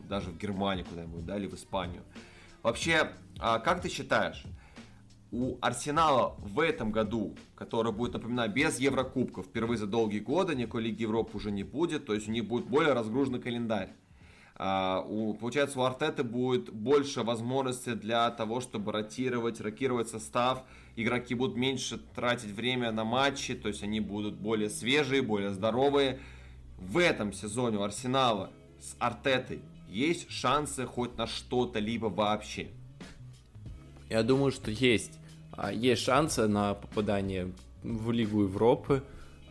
даже 0.09 0.29
в 0.29 0.37
Германию 0.37 0.85
куда-нибудь, 0.85 1.25
да, 1.25 1.37
или 1.37 1.47
в 1.47 1.53
Испанию. 1.53 2.03
Вообще, 2.63 3.11
а, 3.39 3.59
как 3.59 3.81
ты 3.81 3.89
считаешь, 3.89 4.43
у 5.31 5.57
Арсенала 5.61 6.35
в 6.39 6.59
этом 6.59 6.91
году, 6.91 7.35
который 7.55 7.93
будет, 7.93 8.13
напоминаю, 8.13 8.51
без 8.51 8.77
Еврокубков, 8.77 9.45
впервые 9.45 9.77
за 9.77 9.87
долгие 9.87 10.19
годы, 10.19 10.53
никакой 10.53 10.83
Лиги 10.83 11.03
Европы 11.03 11.37
уже 11.37 11.51
не 11.51 11.63
будет, 11.63 12.05
то 12.05 12.13
есть 12.13 12.27
у 12.27 12.31
них 12.31 12.45
будет 12.45 12.65
более 12.65 12.93
разгруженный 12.93 13.39
календарь. 13.39 13.93
Uh, 14.61 15.03
у, 15.09 15.33
получается, 15.33 15.79
у 15.79 15.81
Артеты 15.81 16.23
будет 16.23 16.71
больше 16.71 17.23
возможностей 17.23 17.95
для 17.95 18.29
того, 18.29 18.61
чтобы 18.61 18.91
ротировать, 18.91 19.59
рокировать 19.59 20.09
состав. 20.09 20.61
Игроки 20.95 21.33
будут 21.33 21.57
меньше 21.57 21.97
тратить 22.13 22.51
время 22.51 22.91
на 22.91 23.03
матчи, 23.03 23.55
то 23.55 23.69
есть 23.69 23.81
они 23.81 23.99
будут 24.01 24.35
более 24.35 24.69
свежие, 24.69 25.23
более 25.23 25.49
здоровые. 25.49 26.19
В 26.77 26.99
этом 26.99 27.33
сезоне 27.33 27.79
у 27.79 27.81
Арсенала 27.81 28.51
с 28.79 28.95
Артетой 28.99 29.61
есть 29.89 30.29
шансы 30.29 30.85
хоть 30.85 31.17
на 31.17 31.25
что-то 31.25 31.79
либо 31.79 32.05
вообще? 32.05 32.67
Я 34.11 34.21
думаю, 34.21 34.51
что 34.51 34.69
есть. 34.69 35.13
А, 35.53 35.73
есть 35.73 36.03
шансы 36.03 36.47
на 36.47 36.75
попадание 36.75 37.51
в 37.81 38.11
Лигу 38.11 38.43
Европы, 38.43 39.03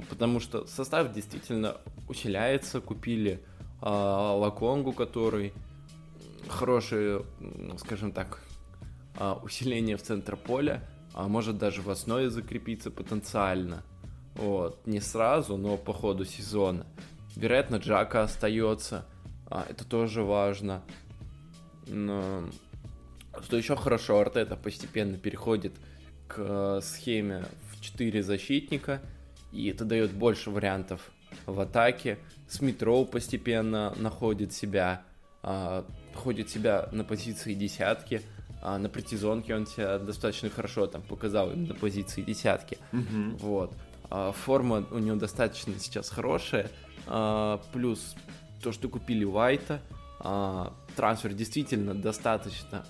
потому 0.09 0.39
что 0.39 0.69
состав 0.69 1.13
действительно 1.13 1.79
усиляется. 2.09 2.81
Купили 2.81 3.43
а, 3.81 4.35
Лаконгу, 4.35 4.93
который 4.93 5.53
хорошее, 6.49 7.25
скажем 7.79 8.13
так, 8.13 8.43
а, 9.17 9.39
усиление 9.43 9.97
в 9.97 10.03
центр 10.03 10.37
поля, 10.37 10.83
а 11.15 11.29
может 11.29 11.59
даже 11.59 11.83
в 11.83 11.91
основе 11.91 12.31
закрепиться 12.31 12.91
потенциально. 12.91 13.83
Вот, 14.35 14.87
не 14.87 15.01
сразу, 15.01 15.57
но 15.57 15.77
по 15.77 15.93
ходу 15.93 16.25
сезона. 16.25 16.87
Вероятно, 17.37 17.77
Джака 17.77 18.23
остается. 18.23 19.05
А, 19.47 19.67
это 19.69 19.85
тоже 19.85 20.23
важно. 20.23 20.83
Но... 21.87 22.45
Что 23.45 23.57
еще 23.57 23.77
хорошо, 23.77 24.19
Артета 24.19 24.57
постепенно 24.57 25.17
переходит 25.17 25.75
к 26.27 26.37
э, 26.39 26.81
схеме 26.83 27.45
в 27.71 27.81
4 27.81 28.23
защитника, 28.23 29.01
и 29.53 29.69
это 29.69 29.85
дает 29.85 30.13
больше 30.13 30.51
вариантов 30.51 31.11
в 31.47 31.61
атаке. 31.61 32.19
Смитроу 32.51 33.07
постепенно 33.07 33.95
находит 33.97 34.53
себя, 34.53 35.03
а, 35.43 35.85
находит 36.15 36.51
себя 36.51 36.89
на 36.93 37.05
позиции 37.05 37.55
десятки, 37.55 38.23
а 38.63 38.77
на 38.79 38.89
притизонке 38.89 39.55
он 39.55 39.67
себя 39.67 39.99
достаточно 39.99 40.51
хорошо 40.51 40.87
там 40.87 41.03
показал 41.03 41.51
на 41.51 41.75
позиции 41.75 42.23
десятки. 42.23 42.77
Мгм. 42.93 43.37
Вот. 43.39 43.73
А, 44.11 44.33
Форма 44.33 44.85
у 44.91 44.99
него 44.99 45.17
достаточно 45.17 45.79
сейчас 45.79 46.11
хорошая. 46.11 46.71
А, 47.07 47.61
Плюс 47.73 48.15
то, 48.63 48.73
что 48.73 48.89
купили 48.89 49.25
Уайта. 49.25 49.81
а, 50.19 50.75
Трансфер 50.97 51.33
действительно 51.33 51.95
достаточно 51.95 52.85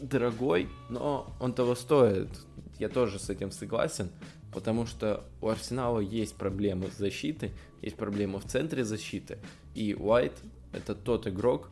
дорогой, 0.00 0.68
но 0.88 1.32
он 1.38 1.52
того 1.52 1.74
стоит. 1.74 2.30
Я 2.78 2.88
тоже 2.88 3.18
с 3.18 3.28
этим 3.28 3.50
согласен, 3.50 4.10
потому 4.52 4.86
что 4.86 5.24
у 5.40 5.48
Арсенала 5.48 6.00
есть 6.00 6.34
проблемы 6.36 6.88
с 6.90 6.98
защитой, 6.98 7.52
есть 7.82 7.96
проблемы 7.96 8.38
в 8.38 8.44
центре 8.44 8.84
защиты, 8.84 9.38
и 9.74 9.94
Уайт 9.94 10.32
это 10.72 10.94
тот 10.94 11.26
игрок, 11.26 11.68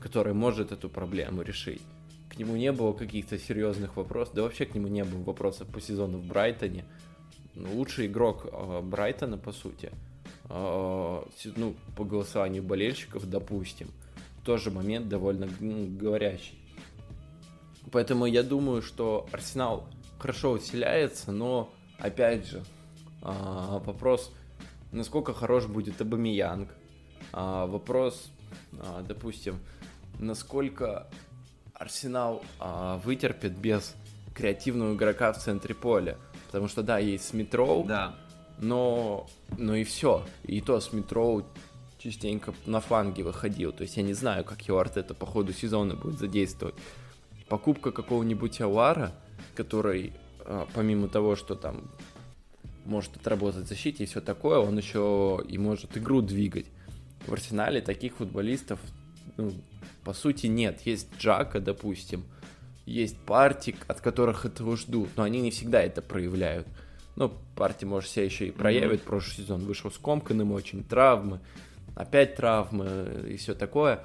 который 0.00 0.32
может 0.34 0.72
эту 0.72 0.88
проблему 0.88 1.42
решить. 1.42 1.82
К 2.30 2.38
нему 2.38 2.56
не 2.56 2.72
было 2.72 2.92
каких-то 2.92 3.38
серьезных 3.38 3.96
вопросов, 3.96 4.34
да 4.34 4.42
вообще 4.42 4.64
к 4.66 4.74
нему 4.74 4.88
не 4.88 5.04
было 5.04 5.22
вопросов 5.22 5.68
по 5.68 5.80
сезону 5.80 6.18
в 6.18 6.24
Брайтоне. 6.24 6.84
Ну, 7.54 7.74
лучший 7.74 8.06
игрок 8.06 8.46
э, 8.50 8.80
Брайтона, 8.82 9.36
по 9.38 9.52
сути, 9.52 9.90
се- 10.48 11.52
ну, 11.56 11.74
по 11.96 12.04
голосованию 12.04 12.62
болельщиков, 12.62 13.28
допустим, 13.28 13.88
тоже 14.44 14.70
момент 14.70 15.08
довольно 15.08 15.46
говорящий. 16.00 16.58
Поэтому 17.90 18.26
я 18.26 18.42
думаю, 18.42 18.80
что 18.82 19.26
Арсенал 19.32 19.88
хорошо 20.18 20.52
усиляется, 20.52 21.32
но, 21.32 21.70
опять 21.98 22.46
же, 22.46 22.64
а, 23.22 23.78
вопрос, 23.80 24.32
насколько 24.92 25.32
хорош 25.34 25.66
будет 25.66 26.00
Абамиянг. 26.00 26.68
А, 27.32 27.66
Вопрос, 27.66 28.30
а, 28.80 29.02
допустим, 29.06 29.58
насколько 30.18 31.06
Арсенал 31.74 32.42
вытерпит 33.04 33.56
без 33.56 33.94
креативного 34.34 34.94
игрока 34.94 35.32
в 35.32 35.38
центре 35.38 35.74
поля. 35.74 36.16
Потому 36.46 36.66
что, 36.68 36.82
да, 36.82 36.98
есть 36.98 37.28
Смитроу, 37.28 37.84
Да. 37.84 38.16
но, 38.58 39.28
но 39.56 39.76
и 39.76 39.84
все. 39.84 40.24
И 40.44 40.60
то 40.60 40.80
Смитроу 40.80 41.44
частенько 41.98 42.52
на 42.66 42.80
фланге 42.80 43.22
выходил. 43.22 43.72
То 43.72 43.82
есть 43.82 43.96
я 43.96 44.02
не 44.02 44.14
знаю, 44.14 44.44
как 44.44 44.62
его 44.62 44.78
Артета 44.78 45.14
по 45.14 45.26
ходу 45.26 45.52
сезона 45.52 45.94
будет 45.94 46.18
задействовать. 46.18 46.74
Покупка 47.48 47.92
какого-нибудь 47.92 48.60
Ауара, 48.60 49.12
который, 49.54 50.12
помимо 50.74 51.08
того, 51.08 51.36
что 51.36 51.54
там 51.54 51.90
может 52.84 53.16
отработать 53.16 53.66
в 53.66 53.68
защите 53.68 54.04
и 54.04 54.06
все 54.06 54.20
такое, 54.20 54.58
он 54.58 54.76
еще 54.78 55.42
и 55.46 55.58
может 55.58 55.96
игру 55.96 56.22
двигать. 56.22 56.66
В 57.26 57.32
Арсенале 57.32 57.80
таких 57.80 58.14
футболистов, 58.14 58.80
ну, 59.36 59.52
по 60.04 60.14
сути, 60.14 60.46
нет. 60.46 60.80
Есть 60.86 61.08
Джака, 61.18 61.60
допустим, 61.60 62.24
есть 62.86 63.18
Партик, 63.18 63.76
от 63.86 64.00
которых 64.00 64.46
этого 64.46 64.76
ждут, 64.76 65.10
но 65.16 65.22
они 65.22 65.40
не 65.40 65.50
всегда 65.50 65.82
это 65.82 66.00
проявляют. 66.00 66.66
Ну, 67.16 67.32
Парти, 67.56 67.84
может, 67.84 68.10
себя 68.10 68.24
еще 68.24 68.46
и 68.46 68.50
проявит. 68.50 69.02
Прошлый 69.02 69.36
сезон 69.36 69.64
вышел 69.64 69.90
скомканным, 69.90 70.52
очень 70.52 70.84
травмы, 70.84 71.40
опять 71.94 72.36
травмы 72.36 73.26
и 73.28 73.36
все 73.36 73.54
такое. 73.54 74.04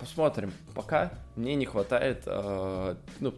Посмотрим. 0.00 0.52
Пока 0.74 1.12
мне 1.36 1.54
не 1.54 1.64
хватает, 1.64 2.24
э, 2.26 2.96
ну, 3.20 3.34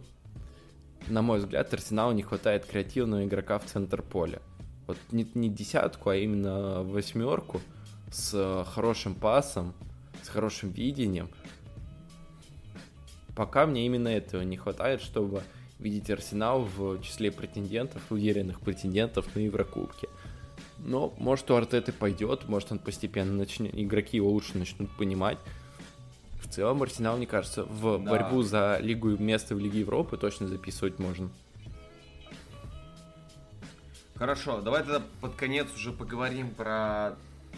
на 1.07 1.21
мой 1.21 1.39
взгляд, 1.39 1.73
Арсеналу 1.73 2.13
не 2.13 2.23
хватает 2.23 2.65
креативного 2.65 3.25
игрока 3.25 3.59
в 3.59 3.65
центр 3.65 4.01
поля. 4.01 4.41
Вот 4.87 4.97
не, 5.11 5.27
не 5.35 5.49
десятку, 5.49 6.09
а 6.09 6.15
именно 6.15 6.83
восьмерку 6.83 7.61
с 8.11 8.31
э, 8.33 8.65
хорошим 8.69 9.15
пасом, 9.15 9.73
с 10.21 10.27
хорошим 10.27 10.69
видением. 10.71 11.29
Пока 13.35 13.65
мне 13.65 13.85
именно 13.85 14.09
этого 14.09 14.41
не 14.41 14.57
хватает, 14.57 15.01
чтобы 15.01 15.43
видеть 15.79 16.09
Арсенал 16.09 16.63
в 16.63 17.01
числе 17.01 17.31
претендентов, 17.31 18.01
уверенных 18.09 18.59
претендентов 18.61 19.33
на 19.35 19.39
Еврокубки. 19.39 20.07
Но 20.77 21.13
может 21.17 21.49
у 21.51 21.55
Артеты 21.55 21.91
пойдет, 21.91 22.47
может 22.47 22.71
он 22.71 22.79
постепенно 22.79 23.33
начнет, 23.33 23.73
игроки 23.73 24.17
его 24.17 24.29
лучше 24.31 24.57
начнут 24.57 24.89
понимать. 24.97 25.37
Целом 26.51 26.83
Арсенал, 26.83 27.17
мне 27.17 27.27
кажется, 27.27 27.63
в 27.63 27.97
Да. 27.97 28.11
борьбу 28.11 28.43
за 28.43 28.77
лигу 28.81 29.11
и 29.11 29.17
место 29.21 29.55
в 29.55 29.59
Лиге 29.59 29.79
Европы 29.79 30.17
точно 30.17 30.47
записывать 30.47 30.99
можно. 30.99 31.29
Хорошо, 34.15 34.61
давай 34.61 34.83
тогда 34.83 35.01
под 35.19 35.35
конец 35.35 35.67
уже 35.75 35.91
поговорим 35.91 36.51
про 36.51 37.15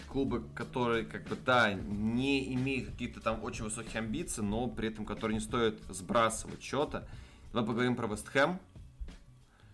клубы, 0.08 0.44
которые, 0.56 1.06
как 1.06 1.24
бы, 1.28 1.36
да, 1.44 1.74
не 1.74 2.54
имеют 2.54 2.92
каких-то 2.92 3.20
там 3.20 3.44
очень 3.44 3.64
высоких 3.66 3.96
амбиций, 3.96 4.44
но 4.44 4.68
при 4.68 4.88
этом 4.90 5.06
которые 5.06 5.36
не 5.36 5.42
стоит 5.42 5.82
сбрасывать 5.90 6.62
счета. 6.62 7.06
Давай 7.52 7.68
поговорим 7.68 7.96
про 7.96 8.08
Вест 8.08 8.28
Хэм, 8.30 8.60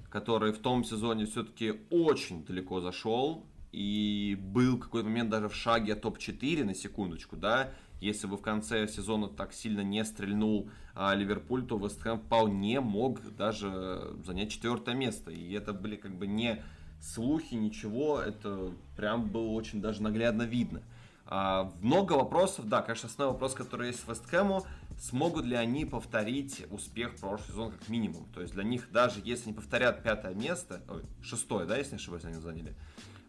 который 0.09 0.51
в 0.51 0.59
том 0.59 0.83
сезоне 0.83 1.25
все-таки 1.25 1.81
очень 1.89 2.43
далеко 2.45 2.79
зашел 2.81 3.45
и 3.71 4.35
был 4.39 4.79
какой-то 4.79 5.07
момент 5.07 5.29
даже 5.29 5.49
в 5.49 5.55
шаге 5.55 5.93
от 5.93 6.01
топ-4 6.01 6.63
на 6.63 6.73
секундочку, 6.73 7.35
да, 7.35 7.71
если 8.01 8.27
бы 8.27 8.37
в 8.37 8.41
конце 8.41 8.87
сезона 8.87 9.27
так 9.27 9.53
сильно 9.53 9.81
не 9.81 10.03
стрельнул 10.05 10.69
а, 10.95 11.13
Ливерпуль, 11.15 11.65
то 11.65 11.77
Вест 11.77 12.01
Хэм 12.01 12.19
вполне 12.19 12.79
мог 12.81 13.21
даже 13.35 14.15
занять 14.25 14.51
четвертое 14.51 14.95
место. 14.95 15.31
И 15.31 15.51
это 15.53 15.73
были 15.73 15.95
как 15.95 16.15
бы 16.15 16.27
не 16.27 16.63
слухи, 17.01 17.55
ничего, 17.55 18.19
это 18.19 18.71
прям 18.95 19.29
было 19.29 19.49
очень 19.49 19.81
даже 19.81 20.01
наглядно 20.01 20.43
видно. 20.43 20.81
А, 21.25 21.71
много 21.81 22.13
вопросов, 22.13 22.67
да, 22.67 22.81
конечно, 22.81 23.07
основной 23.07 23.33
вопрос, 23.33 23.53
который 23.53 23.87
есть 23.87 23.99
в 23.99 24.09
Вест 24.09 24.25
Хэму, 24.25 24.65
смогут 24.97 25.45
ли 25.45 25.55
они 25.55 25.85
повторить 25.85 26.65
успех 26.71 27.15
прошлого 27.17 27.47
сезона 27.47 27.71
как 27.71 27.87
минимум. 27.87 28.25
То 28.33 28.41
есть 28.41 28.53
для 28.53 28.63
них 28.63 28.91
даже 28.91 29.21
если 29.23 29.45
они 29.45 29.53
повторят 29.53 30.01
пятое 30.01 30.33
место, 30.33 30.81
ой, 30.89 31.03
шестое, 31.21 31.67
да, 31.67 31.77
если 31.77 31.91
не 31.91 31.97
ошибаюсь, 31.97 32.25
они 32.25 32.35
заняли, 32.35 32.75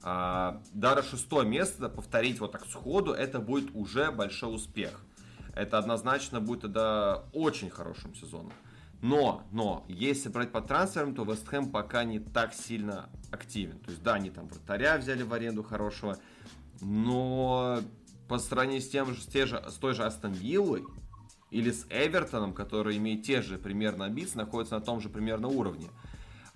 а, 0.02 0.62
даже 0.72 1.02
шестое 1.02 1.46
место 1.46 1.88
повторить 1.88 2.40
вот 2.40 2.52
так 2.52 2.66
сходу, 2.66 3.12
это 3.12 3.38
будет 3.38 3.74
уже 3.74 4.10
большой 4.10 4.54
успех. 4.54 5.00
Это 5.54 5.78
однозначно 5.78 6.40
будет 6.40 6.62
тогда 6.62 7.24
очень 7.32 7.70
хорошим 7.70 8.14
сезоном. 8.14 8.52
Но, 9.02 9.44
но, 9.50 9.84
если 9.88 10.28
брать 10.28 10.52
по 10.52 10.60
трансферам, 10.60 11.14
то 11.14 11.24
Вест 11.24 11.46
Хэм 11.48 11.70
пока 11.70 12.04
не 12.04 12.18
так 12.18 12.52
сильно 12.52 13.08
активен. 13.30 13.78
То 13.78 13.90
есть, 13.90 14.02
да, 14.02 14.14
они 14.14 14.30
там 14.30 14.46
вратаря 14.48 14.98
взяли 14.98 15.22
в 15.22 15.32
аренду 15.32 15.62
хорошего, 15.62 16.18
но 16.80 17.80
по 18.28 18.38
сравнению 18.38 18.82
с 18.82 18.88
тем 18.88 19.14
же, 19.14 19.20
с, 19.20 19.26
те 19.26 19.46
же, 19.46 19.62
с 19.68 19.74
той 19.74 19.94
же 19.94 20.04
Астон 20.04 20.32
Виллой 20.32 20.84
или 21.50 21.70
с 21.70 21.86
Эвертоном, 21.90 22.52
который 22.52 22.96
имеет 22.98 23.24
те 23.24 23.42
же 23.42 23.58
примерно 23.58 24.04
амбиции, 24.04 24.36
находится 24.36 24.76
на 24.76 24.80
том 24.82 25.00
же 25.00 25.08
примерно 25.08 25.48
уровне, 25.48 25.88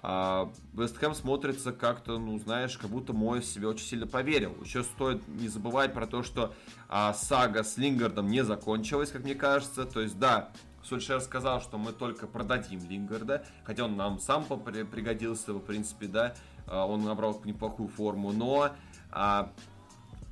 а, 0.07 0.53
Вест 0.75 0.99
Хэм 0.99 1.15
смотрится 1.15 1.73
как-то, 1.73 2.19
ну, 2.19 2.39
знаешь, 2.39 2.77
как 2.77 2.91
будто 2.91 3.15
Мой 3.15 3.41
в 3.41 3.47
себе 3.47 3.69
очень 3.69 3.87
сильно 3.87 4.07
поверил. 4.07 4.55
Еще 4.63 4.83
стоит 4.83 5.27
не 5.29 5.49
забывать 5.49 5.95
про 5.95 6.07
то, 6.07 6.23
что 6.23 6.53
а, 6.91 7.15
сага 7.15 7.65
с 7.65 7.79
Лингардом 7.79 8.29
не 8.29 8.45
закончилась, 8.45 9.11
как 9.11 9.25
мне 9.25 9.35
кажется. 9.35 9.87
То 9.87 10.01
есть, 10.01 10.19
да, 10.19 10.51
Сульшер 10.83 11.23
сказал, 11.23 11.63
что 11.63 11.79
мы 11.79 11.93
только 11.93 12.27
продадим 12.27 12.87
Лингарда, 12.87 13.47
хотя 13.65 13.87
он 13.87 13.97
нам 13.97 14.21
сам 14.21 14.45
пригодился, 14.45 15.55
в 15.55 15.61
принципе, 15.61 16.07
да, 16.07 16.35
а, 16.67 16.85
он 16.87 17.03
набрал 17.03 17.41
неплохую 17.47 17.89
форму, 17.89 18.31
но 18.31 18.73
а, 19.11 19.53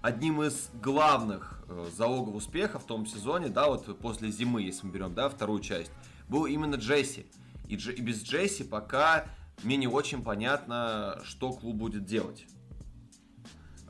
одним 0.03 0.43
из 0.43 0.69
главных 0.83 1.65
э, 1.69 1.87
залогов 1.97 2.35
успеха 2.35 2.79
в 2.79 2.85
том 2.85 3.07
сезоне, 3.07 3.49
да, 3.49 3.69
вот 3.69 3.99
после 4.01 4.31
зимы, 4.31 4.61
если 4.61 4.87
мы 4.87 4.93
берем, 4.93 5.15
да, 5.15 5.31
вторую 5.31 5.61
часть, 5.61 5.93
был 6.29 6.45
именно 6.45 6.75
Джесси. 6.75 7.25
И, 7.69 7.77
Дж- 7.77 7.95
и 7.95 8.03
без 8.03 8.23
Джесси 8.23 8.65
пока 8.65 9.25
мне 9.63 9.77
не 9.77 9.87
очень 9.87 10.23
понятно, 10.23 11.21
что 11.25 11.53
клуб 11.53 11.77
будет 11.77 12.05
делать. 12.05 12.47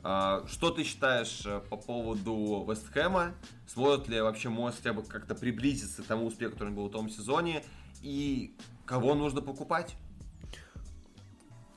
А, 0.03 0.45
Что 0.47 0.69
ты 0.69 0.83
считаешь 0.83 1.43
э, 1.45 1.61
по 1.69 1.77
поводу 1.77 2.65
Вест 2.67 2.87
Хэма? 2.91 3.33
Сможет 3.67 4.09
ли 4.09 4.19
вообще 4.19 4.49
Мойс 4.49 4.75
хотя 4.75 4.93
бы 4.93 5.01
как-то 5.03 5.33
приблизиться 5.33 6.03
к 6.03 6.05
тому 6.05 6.25
успеху, 6.25 6.53
который 6.53 6.73
был 6.73 6.89
в 6.89 6.91
том 6.91 7.09
сезоне? 7.09 7.63
И 8.01 8.55
кого 8.85 9.15
нужно 9.15 9.41
покупать? 9.41 9.95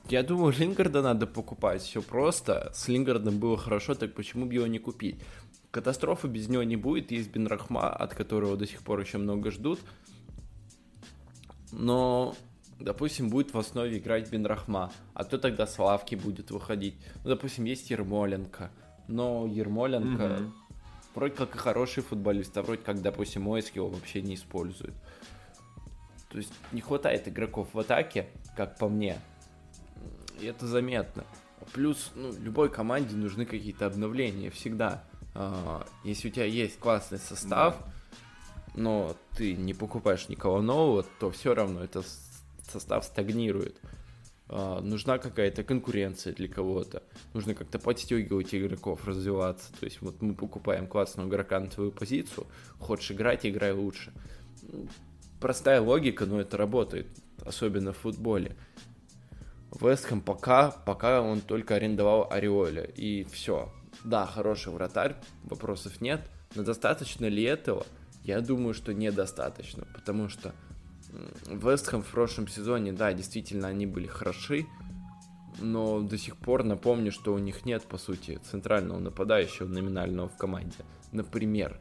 Я 0.09 0.23
думаю, 0.23 0.53
Лингарда 0.57 1.01
надо 1.01 1.25
покупать. 1.25 1.81
Все 1.81 2.01
просто. 2.01 2.71
С 2.73 2.87
Лингардом 2.87 3.39
было 3.39 3.57
хорошо, 3.57 3.95
так 3.95 4.13
почему 4.13 4.45
бы 4.45 4.53
его 4.53 4.67
не 4.67 4.79
купить? 4.79 5.21
Катастрофы 5.71 6.27
без 6.27 6.49
него 6.49 6.63
не 6.63 6.75
будет. 6.75 7.11
Есть 7.11 7.31
Бен 7.31 7.47
Рахма, 7.47 7.89
от 7.89 8.13
которого 8.13 8.57
до 8.57 8.67
сих 8.67 8.83
пор 8.83 8.99
еще 8.99 9.17
много 9.17 9.51
ждут. 9.51 9.79
Но 11.71 12.35
допустим, 12.79 13.29
будет 13.29 13.53
в 13.53 13.57
основе 13.57 13.97
играть 13.97 14.29
Бенрахма, 14.29 14.91
а 15.13 15.23
то 15.23 15.37
тогда 15.37 15.67
Славки 15.67 16.15
будет 16.15 16.51
выходить. 16.51 16.95
Ну, 17.23 17.29
допустим, 17.29 17.65
есть 17.65 17.89
Ермоленко, 17.89 18.71
но 19.07 19.45
Ермоленко 19.47 20.23
mm-hmm. 20.23 20.51
вроде 21.15 21.33
как 21.33 21.55
и 21.55 21.57
хороший 21.57 22.03
футболист, 22.03 22.57
а 22.57 22.61
вроде 22.61 22.81
как, 22.81 23.01
допустим, 23.01 23.43
Моиск 23.43 23.75
его 23.75 23.89
вообще 23.89 24.21
не 24.21 24.35
использует. 24.35 24.93
То 26.29 26.37
есть 26.37 26.53
не 26.71 26.81
хватает 26.81 27.27
игроков 27.27 27.69
в 27.73 27.79
атаке, 27.79 28.27
как 28.55 28.77
по 28.77 28.89
мне. 28.89 29.17
И 30.39 30.45
это 30.45 30.67
заметно. 30.67 31.23
Плюс, 31.73 32.11
ну, 32.15 32.31
любой 32.33 32.69
команде 32.69 33.15
нужны 33.15 33.45
какие-то 33.45 33.87
обновления 33.87 34.49
всегда. 34.49 35.03
А, 35.33 35.85
если 36.03 36.27
у 36.27 36.31
тебя 36.31 36.45
есть 36.45 36.79
классный 36.79 37.17
состав, 37.17 37.77
да. 37.79 37.91
но 38.75 39.15
ты 39.35 39.55
не 39.55 39.73
покупаешь 39.73 40.29
никого 40.29 40.61
нового, 40.61 41.03
то 41.19 41.31
все 41.31 41.55
равно 41.55 41.83
этот 41.83 42.05
состав 42.69 43.05
стагнирует. 43.05 43.79
А, 44.49 44.81
нужна 44.81 45.17
какая-то 45.17 45.63
конкуренция 45.63 46.33
для 46.33 46.47
кого-то. 46.47 47.03
Нужно 47.33 47.53
как-то 47.53 47.79
подстегивать 47.79 48.53
игроков, 48.55 49.05
развиваться. 49.05 49.71
То 49.79 49.85
есть 49.85 50.01
вот 50.01 50.21
мы 50.21 50.35
покупаем 50.35 50.87
классного 50.87 51.27
игрока 51.27 51.59
на 51.59 51.67
твою 51.67 51.91
позицию, 51.91 52.47
хочешь 52.79 53.11
играть, 53.11 53.45
играй 53.45 53.73
лучше. 53.73 54.13
Простая 55.39 55.81
логика, 55.81 56.25
но 56.25 56.39
это 56.39 56.57
работает, 56.57 57.07
особенно 57.45 57.93
в 57.93 57.97
футболе. 57.97 58.55
Вестхэм 59.79 60.21
пока, 60.21 60.71
пока 60.71 61.21
он 61.21 61.41
только 61.41 61.75
арендовал 61.75 62.27
Ореоля, 62.31 62.83
и 62.83 63.25
все. 63.25 63.71
Да, 64.03 64.25
хороший 64.25 64.71
вратарь, 64.71 65.15
вопросов 65.43 65.99
нет, 66.01 66.21
но 66.55 66.63
достаточно 66.63 67.25
ли 67.25 67.43
этого? 67.43 67.85
Я 68.23 68.41
думаю, 68.41 68.73
что 68.73 68.93
недостаточно, 68.93 69.85
потому 69.93 70.29
что 70.29 70.53
Вестхэм 71.47 72.03
в 72.03 72.07
прошлом 72.07 72.47
сезоне, 72.47 72.93
да, 72.93 73.13
действительно, 73.13 73.67
они 73.67 73.85
были 73.85 74.07
хороши, 74.07 74.65
но 75.59 76.01
до 76.01 76.17
сих 76.17 76.37
пор 76.37 76.63
напомню, 76.63 77.11
что 77.11 77.33
у 77.33 77.37
них 77.37 77.65
нет, 77.65 77.83
по 77.83 77.97
сути, 77.97 78.39
центрального 78.49 78.99
нападающего 78.99 79.67
номинального 79.67 80.29
в 80.29 80.37
команде. 80.37 80.77
Например, 81.11 81.79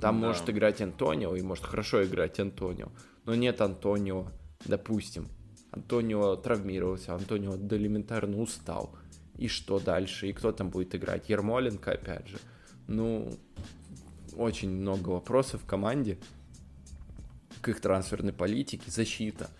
там 0.00 0.20
да. 0.20 0.28
может 0.28 0.48
играть 0.50 0.80
Антонио, 0.80 1.34
и 1.36 1.42
может 1.42 1.64
хорошо 1.64 2.04
играть 2.04 2.38
Антонио, 2.40 2.88
но 3.24 3.34
нет 3.34 3.60
Антонио, 3.60 4.26
допустим. 4.64 5.28
Антонио 5.70 6.36
травмировался, 6.36 7.14
Антонио 7.14 7.56
элементарно 7.56 8.40
устал. 8.40 8.94
И 9.38 9.48
что 9.48 9.80
дальше? 9.80 10.28
И 10.28 10.32
кто 10.32 10.52
там 10.52 10.68
будет 10.68 10.94
играть? 10.94 11.30
Ермоленко, 11.30 11.92
опять 11.92 12.28
же. 12.28 12.38
Ну, 12.86 13.32
очень 14.36 14.70
много 14.70 15.10
вопросов 15.10 15.62
в 15.62 15.66
команде 15.66 16.18
к 17.60 17.68
их 17.68 17.80
трансферной 17.80 18.32
политике. 18.32 18.90
Защита 18.90 19.50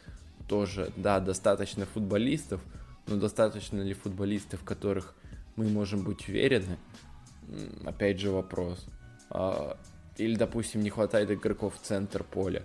тоже, 0.49 0.93
да, 0.97 1.21
достаточно 1.21 1.87
футболистов, 1.87 2.61
но 3.07 3.17
достаточно 3.17 3.81
ли 3.81 3.95
футболистов, 3.95 4.61
в 4.61 4.65
которых 4.65 5.15
мы 5.57 5.69
можем 5.69 6.03
быть 6.03 6.29
уверены? 6.29 6.79
Опять 7.85 8.21
же 8.21 8.31
вопрос. 8.31 8.87
А, 9.31 9.79
или, 10.17 10.37
допустим, 10.37 10.83
не 10.83 10.91
хватает 10.91 11.31
игроков 11.31 11.75
в 11.77 11.85
центр 11.85 12.23
поля. 12.23 12.63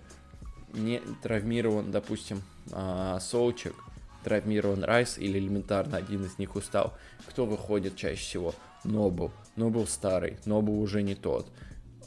Не 0.74 1.02
травмирован, 1.24 1.92
допустим, 1.92 2.42
а, 2.72 3.20
Солчек, 3.20 3.76
травмирован 4.24 4.84
Райс 4.84 5.18
или 5.18 5.40
элементарно 5.40 5.98
один 5.98 6.26
из 6.26 6.38
них 6.38 6.56
устал. 6.56 6.94
Кто 7.28 7.46
выходит 7.46 7.96
чаще 7.96 8.22
всего? 8.22 8.56
Нобу. 8.84 9.32
Нобу 9.56 9.86
старый, 9.86 10.38
Нобу 10.46 10.80
уже 10.80 11.02
не 11.02 11.16
тот. 11.16 11.48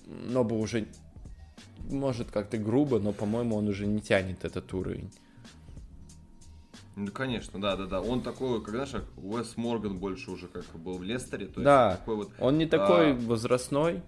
Нобу 0.07 0.59
уже 0.59 0.87
может 1.91 2.31
как-то 2.31 2.59
грубо, 2.59 2.99
но, 2.99 3.12
по-моему, 3.12 3.57
он 3.57 3.69
уже 3.69 3.87
не 3.87 4.01
тянет 4.01 4.45
этот 4.45 4.73
уровень. 4.75 5.11
Ну, 6.97 7.11
конечно, 7.12 7.61
да, 7.61 7.77
да, 7.77 7.87
да. 7.87 8.01
Он 8.01 8.21
такой, 8.21 8.61
как 8.62 8.75
знаешь, 8.75 9.05
Уэс 9.17 9.57
Морган 9.57 9.99
больше 9.99 10.31
уже 10.31 10.49
как 10.49 10.65
был 10.75 10.99
в 10.99 11.03
Лестере. 11.03 11.47
То 11.47 11.61
да, 11.61 11.97
такой 11.97 12.17
вот, 12.17 12.31
он 12.39 12.59
не 12.59 12.67
такой 12.67 13.12
а... 13.12 13.15
возрастной, 13.15 14.03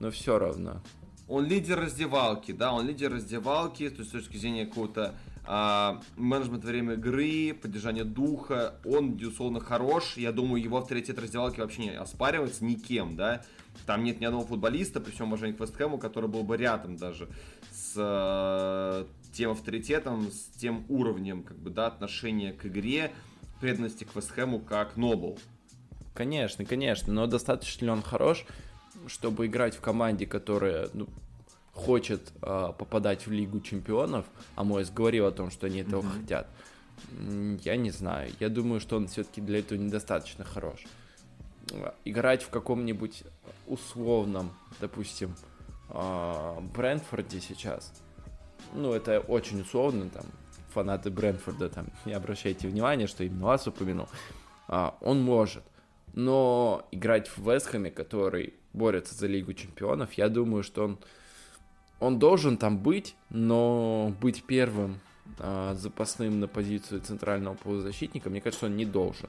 но 0.00 0.10
все 0.10 0.38
равно. 0.38 0.80
Он 1.28 1.44
лидер 1.44 1.78
раздевалки, 1.78 2.52
да, 2.52 2.72
он 2.72 2.86
лидер 2.86 3.12
раздевалки, 3.12 3.90
то 3.90 3.98
есть 3.98 4.10
с 4.10 4.12
точки 4.12 4.38
зрения 4.38 4.64
какого-то 4.64 5.14
а, 5.44 6.00
менеджмент 6.16 6.64
время 6.64 6.94
игры, 6.94 7.54
поддержание 7.54 8.04
духа, 8.04 8.74
он, 8.84 9.12
безусловно, 9.12 9.60
хорош. 9.60 10.16
Я 10.16 10.32
думаю, 10.32 10.62
его 10.62 10.78
авторитет 10.78 11.18
раздевалки 11.18 11.60
вообще 11.60 11.82
не 11.82 11.90
оспаривается 11.90 12.64
никем, 12.64 13.16
да. 13.16 13.42
Там 13.86 14.04
нет 14.04 14.20
ни 14.20 14.24
одного 14.24 14.44
футболиста, 14.44 15.00
при 15.00 15.10
всем 15.10 15.28
уважении 15.28 15.54
к 15.54 15.60
Вестхэму, 15.60 15.98
который 15.98 16.28
был 16.28 16.42
бы 16.42 16.56
рядом 16.56 16.96
даже 16.96 17.28
с 17.70 17.94
э, 17.96 19.04
тем 19.32 19.52
авторитетом, 19.52 20.30
с 20.30 20.48
тем 20.58 20.84
уровнем, 20.88 21.42
как 21.42 21.58
бы, 21.58 21.70
да, 21.70 21.86
отношения 21.86 22.52
к 22.52 22.66
игре, 22.66 23.12
преданности 23.60 24.04
к 24.04 24.14
Вестхэму, 24.14 24.60
как 24.60 24.96
Нобл. 24.96 25.38
Конечно, 26.14 26.64
конечно, 26.64 27.12
но 27.12 27.26
достаточно 27.26 27.86
ли 27.86 27.90
он 27.90 28.02
хорош, 28.02 28.44
чтобы 29.06 29.46
играть 29.46 29.76
в 29.76 29.80
команде, 29.80 30.26
которая 30.26 30.88
ну, 30.92 31.06
хочет 31.72 32.32
э, 32.42 32.72
попадать 32.76 33.26
в 33.26 33.30
Лигу 33.30 33.60
Чемпионов, 33.60 34.26
а 34.56 34.64
Моис 34.64 34.90
говорил 34.90 35.26
о 35.26 35.30
том, 35.30 35.50
что 35.50 35.66
они 35.66 35.80
этого 35.80 36.02
mm-hmm. 36.02 36.20
хотят, 36.20 36.48
я 37.64 37.76
не 37.76 37.90
знаю. 37.90 38.32
Я 38.40 38.48
думаю, 38.48 38.80
что 38.80 38.96
он 38.96 39.06
все-таки 39.06 39.40
для 39.40 39.60
этого 39.60 39.78
недостаточно 39.78 40.44
хорош. 40.44 40.84
Играть 42.04 42.42
в 42.42 42.50
каком-нибудь 42.50 43.24
условном, 43.66 44.50
допустим, 44.80 45.34
э, 45.90 46.60
Брентфорде 46.74 47.40
сейчас, 47.40 47.92
ну, 48.74 48.92
это 48.92 49.20
очень 49.20 49.60
условно, 49.60 50.08
там, 50.08 50.24
фанаты 50.72 51.10
Брентфорда, 51.10 51.68
там, 51.68 51.86
не 52.04 52.12
обращайте 52.12 52.68
внимания, 52.68 53.06
что 53.06 53.24
именно 53.24 53.46
вас 53.46 53.66
упомянул, 53.66 54.08
э, 54.68 54.90
он 55.00 55.22
может. 55.22 55.64
Но 56.14 56.86
играть 56.90 57.28
в 57.28 57.38
Вестхэме, 57.38 57.90
который 57.90 58.54
борется 58.72 59.14
за 59.14 59.26
Лигу 59.26 59.52
Чемпионов, 59.52 60.14
я 60.14 60.28
думаю, 60.28 60.62
что 60.62 60.84
он 60.84 60.98
он 62.00 62.18
должен 62.18 62.56
там 62.56 62.78
быть, 62.78 63.16
но 63.30 64.12
быть 64.20 64.44
первым 64.44 65.00
а, 65.38 65.74
запасным 65.74 66.40
на 66.40 66.48
позицию 66.48 67.00
центрального 67.00 67.54
полузащитника, 67.54 68.30
мне 68.30 68.40
кажется, 68.40 68.66
он 68.66 68.76
не 68.76 68.84
должен. 68.84 69.28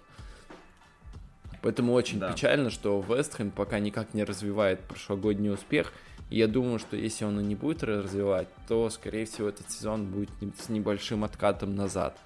Поэтому 1.62 1.94
очень 1.94 2.20
да. 2.20 2.32
печально, 2.32 2.70
что 2.70 3.04
Вестхэм 3.08 3.52
пока 3.52 3.80
никак 3.80 4.14
не 4.14 4.24
развивает 4.24 4.80
прошлогодний 4.82 5.52
успех. 5.52 5.94
И 6.30 6.38
я 6.38 6.48
думаю, 6.48 6.80
что 6.80 6.96
если 6.96 7.26
он 7.26 7.40
и 7.40 7.44
не 7.44 7.56
будет 7.56 7.84
развивать, 7.84 8.48
то, 8.68 8.90
скорее 8.90 9.26
всего, 9.26 9.50
этот 9.50 9.70
сезон 9.72 10.06
будет 10.06 10.30
с 10.60 10.70
небольшим 10.70 11.24
откатом 11.24 11.76
назад. 11.76 12.18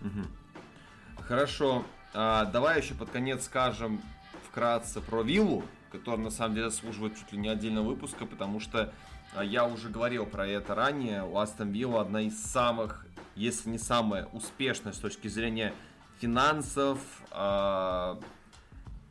Угу. 0.00 1.22
Хорошо. 1.22 1.84
А, 2.14 2.46
давай 2.46 2.80
еще 2.80 2.94
под 2.94 3.10
конец 3.10 3.44
скажем 3.44 4.00
вкратце 4.48 5.00
про 5.00 5.22
Виллу 5.22 5.62
который 5.90 6.20
на 6.20 6.30
самом 6.30 6.54
деле 6.54 6.70
заслуживает 6.70 7.16
чуть 7.16 7.32
ли 7.32 7.38
не 7.38 7.48
отдельного 7.48 7.88
выпуска, 7.88 8.26
потому 8.26 8.60
что 8.60 8.92
а, 9.34 9.44
я 9.44 9.66
уже 9.66 9.88
говорил 9.88 10.26
про 10.26 10.46
это 10.46 10.74
ранее. 10.74 11.24
У 11.24 11.36
Астон 11.36 11.70
Вилла 11.70 12.02
одна 12.02 12.22
из 12.22 12.40
самых, 12.40 13.06
если 13.34 13.68
не 13.70 13.78
самая 13.78 14.26
успешная 14.26 14.92
с 14.92 14.98
точки 14.98 15.28
зрения 15.28 15.74
финансов, 16.20 16.98
а, 17.30 18.20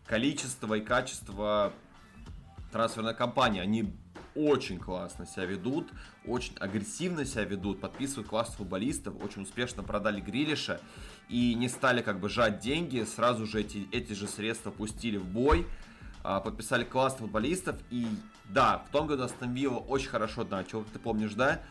количества 0.06 0.76
и 0.76 0.81
качества 0.81 1.73
трансферной 2.72 3.15
кампании. 3.15 3.61
Они 3.61 3.94
очень 4.36 4.80
классно 4.80 5.26
себя 5.26 5.45
ведут, 5.45 5.90
очень 6.26 6.56
агрессивно 6.60 7.26
себя 7.26 7.44
ведут, 7.44 7.81
подписывают 7.81 8.27
классных 8.27 8.57
футболистов, 8.57 9.15
очень 9.23 9.41
успешно 9.41 9.84
продали 9.84 10.22
Грилиша 10.22 10.80
и 11.27 11.56
не 11.56 11.68
стали 11.68 12.02
как 12.02 12.19
бы 12.19 12.30
жать 12.30 12.60
деньги, 12.60 13.03
сразу 13.03 13.45
же 13.45 13.61
эти, 13.61 13.88
эти 13.91 14.14
же 14.14 14.27
средства 14.27 14.72
пустили 14.72 15.18
в 15.18 15.26
бой, 15.26 15.68
а, 16.23 16.40
подписали 16.40 16.84
классных 16.84 17.22
футболистов, 17.22 17.76
и 17.90 18.07
да, 18.45 18.84
в 18.88 18.91
том 18.91 19.07
году 19.07 19.23
Астон 19.23 19.53
Вилла 19.53 19.80
очень 19.80 20.10
хорошо 20.10 20.44
начал, 20.44 20.84
ты 20.84 20.99
помнишь, 20.99 21.34
да, 21.34 21.61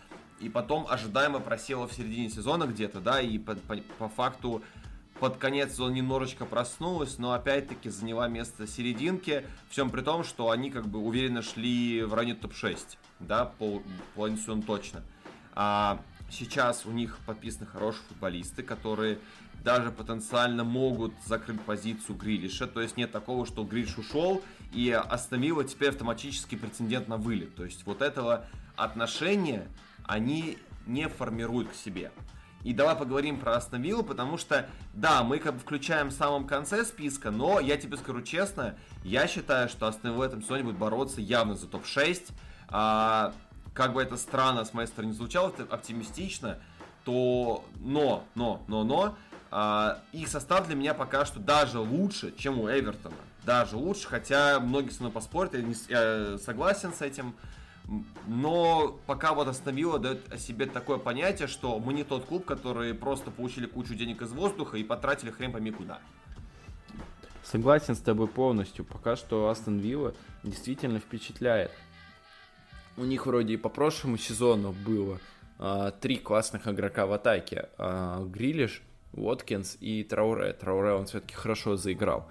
и 0.40 0.48
потом 0.48 0.86
ожидаемо 0.88 1.40
просела 1.40 1.86
в 1.88 1.92
середине 1.92 2.30
сезона 2.30 2.64
где-то, 2.64 3.00
да, 3.00 3.20
и 3.20 3.38
по, 3.38 3.54
по, 3.54 3.76
по 3.98 4.08
факту 4.08 4.62
под 5.20 5.36
конец 5.36 5.72
сезона 5.72 5.94
немножечко 5.94 6.44
проснулась, 6.44 7.18
но 7.18 7.32
опять-таки 7.32 7.90
заняла 7.90 8.28
место 8.28 8.66
серединки, 8.66 9.44
всем 9.68 9.90
при 9.90 10.02
том, 10.02 10.24
что 10.24 10.50
они 10.50 10.70
как 10.70 10.86
бы 10.86 10.98
уверенно 10.98 11.42
шли 11.42 12.02
в 12.02 12.14
районе 12.14 12.34
топ-6, 12.34 12.78
да, 13.20 13.44
по 13.44 13.82
сезона 14.16 14.62
точно. 14.62 15.02
А 15.54 16.00
сейчас 16.30 16.86
у 16.86 16.90
них 16.90 17.18
подписаны 17.26 17.66
хорошие 17.66 18.02
футболисты, 18.08 18.62
которые 18.62 19.18
даже 19.64 19.90
потенциально 19.90 20.62
могут 20.62 21.12
закрыть 21.26 21.60
позицию 21.62 22.16
Грилиша. 22.16 22.66
То 22.66 22.80
есть 22.80 22.96
нет 22.96 23.10
такого, 23.10 23.44
что 23.44 23.64
Грилиш 23.64 23.98
ушел 23.98 24.42
и 24.72 24.90
остановила 24.90 25.64
теперь 25.64 25.90
автоматически 25.90 26.54
претендент 26.54 27.08
на 27.08 27.16
вылет. 27.16 27.54
То 27.56 27.64
есть 27.64 27.84
вот 27.84 28.02
этого 28.02 28.46
отношения 28.76 29.66
они 30.04 30.58
не 30.86 31.08
формируют 31.08 31.70
к 31.70 31.74
себе. 31.74 32.12
И 32.68 32.74
давай 32.74 32.96
поговорим 32.96 33.40
про 33.40 33.56
Астон 33.56 33.80
Виллу, 33.80 34.02
потому 34.02 34.36
что, 34.36 34.68
да, 34.92 35.22
мы 35.22 35.38
как 35.38 35.54
бы 35.54 35.60
включаем 35.60 36.08
в 36.08 36.12
самом 36.12 36.46
конце 36.46 36.84
списка, 36.84 37.30
но 37.30 37.60
я 37.60 37.78
тебе 37.78 37.96
скажу 37.96 38.20
честно, 38.20 38.74
я 39.04 39.26
считаю, 39.26 39.70
что 39.70 39.86
Астон 39.86 40.12
в 40.12 40.20
этом 40.20 40.42
сезоне 40.42 40.64
будет 40.64 40.76
бороться 40.76 41.22
явно 41.22 41.54
за 41.54 41.66
топ-6. 41.66 42.30
А, 42.68 43.32
как 43.72 43.94
бы 43.94 44.02
это 44.02 44.18
странно 44.18 44.66
с 44.66 44.74
моей 44.74 44.86
стороны 44.86 45.14
звучало, 45.14 45.50
оптимистично, 45.70 46.58
то 47.06 47.64
но, 47.76 48.24
но, 48.34 48.60
но, 48.68 48.84
но, 48.84 49.16
а, 49.50 50.02
их 50.12 50.28
состав 50.28 50.66
для 50.66 50.76
меня 50.76 50.92
пока 50.92 51.24
что 51.24 51.40
даже 51.40 51.78
лучше, 51.78 52.34
чем 52.36 52.60
у 52.60 52.68
Эвертона. 52.68 53.16
Даже 53.46 53.78
лучше, 53.78 54.08
хотя 54.08 54.60
многие 54.60 54.90
со 54.90 55.00
мной 55.00 55.12
поспорят, 55.12 55.54
я, 55.54 55.62
не, 55.62 55.74
я 55.88 56.36
согласен 56.36 56.92
с 56.92 57.00
этим. 57.00 57.34
Но 58.26 59.00
пока 59.06 59.32
вот 59.32 59.48
остановила 59.48 59.98
дает 59.98 60.30
о 60.30 60.36
себе 60.36 60.66
такое 60.66 60.98
понятие, 60.98 61.48
что 61.48 61.78
мы 61.78 61.94
не 61.94 62.04
тот 62.04 62.26
клуб, 62.26 62.44
который 62.44 62.92
просто 62.92 63.30
получили 63.30 63.66
кучу 63.66 63.94
денег 63.94 64.20
из 64.20 64.32
воздуха 64.32 64.76
и 64.76 64.84
потратили 64.84 65.30
хрен 65.30 65.52
пойми 65.52 65.70
куда. 65.70 66.00
Согласен 67.42 67.94
с 67.94 68.00
тобой 68.00 68.28
полностью. 68.28 68.84
Пока 68.84 69.16
что 69.16 69.48
Астон 69.48 69.78
Вилла 69.78 70.14
действительно 70.42 70.98
впечатляет. 70.98 71.70
У 72.98 73.04
них 73.04 73.24
вроде 73.24 73.54
и 73.54 73.56
по 73.56 73.70
прошлому 73.70 74.18
сезону 74.18 74.74
было 74.84 75.18
а, 75.58 75.90
три 75.92 76.16
классных 76.16 76.68
игрока 76.68 77.06
в 77.06 77.12
атаке. 77.12 77.70
А, 77.78 78.22
Грилиш, 78.26 78.82
Уоткинс 79.14 79.78
и 79.80 80.04
Трауре. 80.04 80.52
Трауре 80.52 80.92
он 80.92 81.06
все-таки 81.06 81.34
хорошо 81.34 81.76
заиграл. 81.76 82.28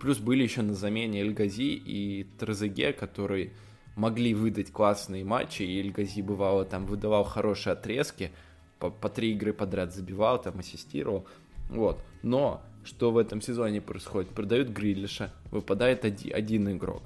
Плюс 0.00 0.18
были 0.18 0.42
еще 0.42 0.62
на 0.62 0.72
замене 0.74 1.20
Эльгази 1.20 1.74
и 1.74 2.24
Трезеге, 2.38 2.94
которые 2.94 3.52
могли 3.96 4.34
выдать 4.34 4.72
классные 4.72 5.24
матчи, 5.24 5.62
и 5.62 5.80
Эльгази 5.80 6.20
бывало 6.20 6.64
там 6.64 6.86
выдавал 6.86 7.24
хорошие 7.24 7.74
отрезки, 7.74 8.32
по, 8.78 8.90
по 8.90 9.08
три 9.08 9.32
игры 9.32 9.52
подряд 9.52 9.94
забивал, 9.94 10.40
там 10.40 10.58
ассистировал. 10.58 11.26
Вот. 11.70 11.98
Но 12.22 12.62
что 12.84 13.10
в 13.12 13.18
этом 13.18 13.40
сезоне 13.40 13.80
происходит? 13.80 14.30
Продают 14.30 14.68
Грилиша, 14.68 15.32
выпадает 15.50 16.04
один, 16.04 16.34
один 16.34 16.70
игрок. 16.70 17.02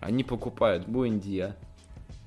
Они 0.00 0.24
покупают 0.24 0.86
Буэндия, 0.86 1.56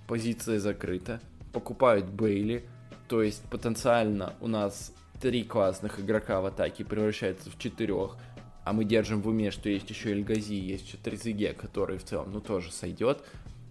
позиция 0.07 0.60
закрыта, 0.60 1.22
покупают 1.53 2.10
Бейли, 2.10 2.65
то 3.07 3.22
есть 3.22 3.44
потенциально 3.49 4.34
у 4.41 4.48
нас 4.48 4.94
три 5.22 5.44
классных 5.44 5.99
игрока 5.99 6.41
в 6.41 6.45
атаке 6.45 6.84
превращаются 6.84 7.49
в 7.49 7.57
четырех, 7.57 8.18
а 8.65 8.73
мы 8.73 8.86
держим 8.86 9.22
в 9.22 9.27
уме, 9.27 9.52
что 9.52 9.69
есть 9.69 9.90
еще 9.90 10.11
Эльгази, 10.11 10.53
есть 10.53 10.88
еще 10.88 10.98
Трезиге, 10.98 11.53
который 11.53 11.98
в 11.98 12.03
целом, 12.03 12.31
ну, 12.31 12.41
тоже 12.41 12.72
сойдет, 12.72 13.23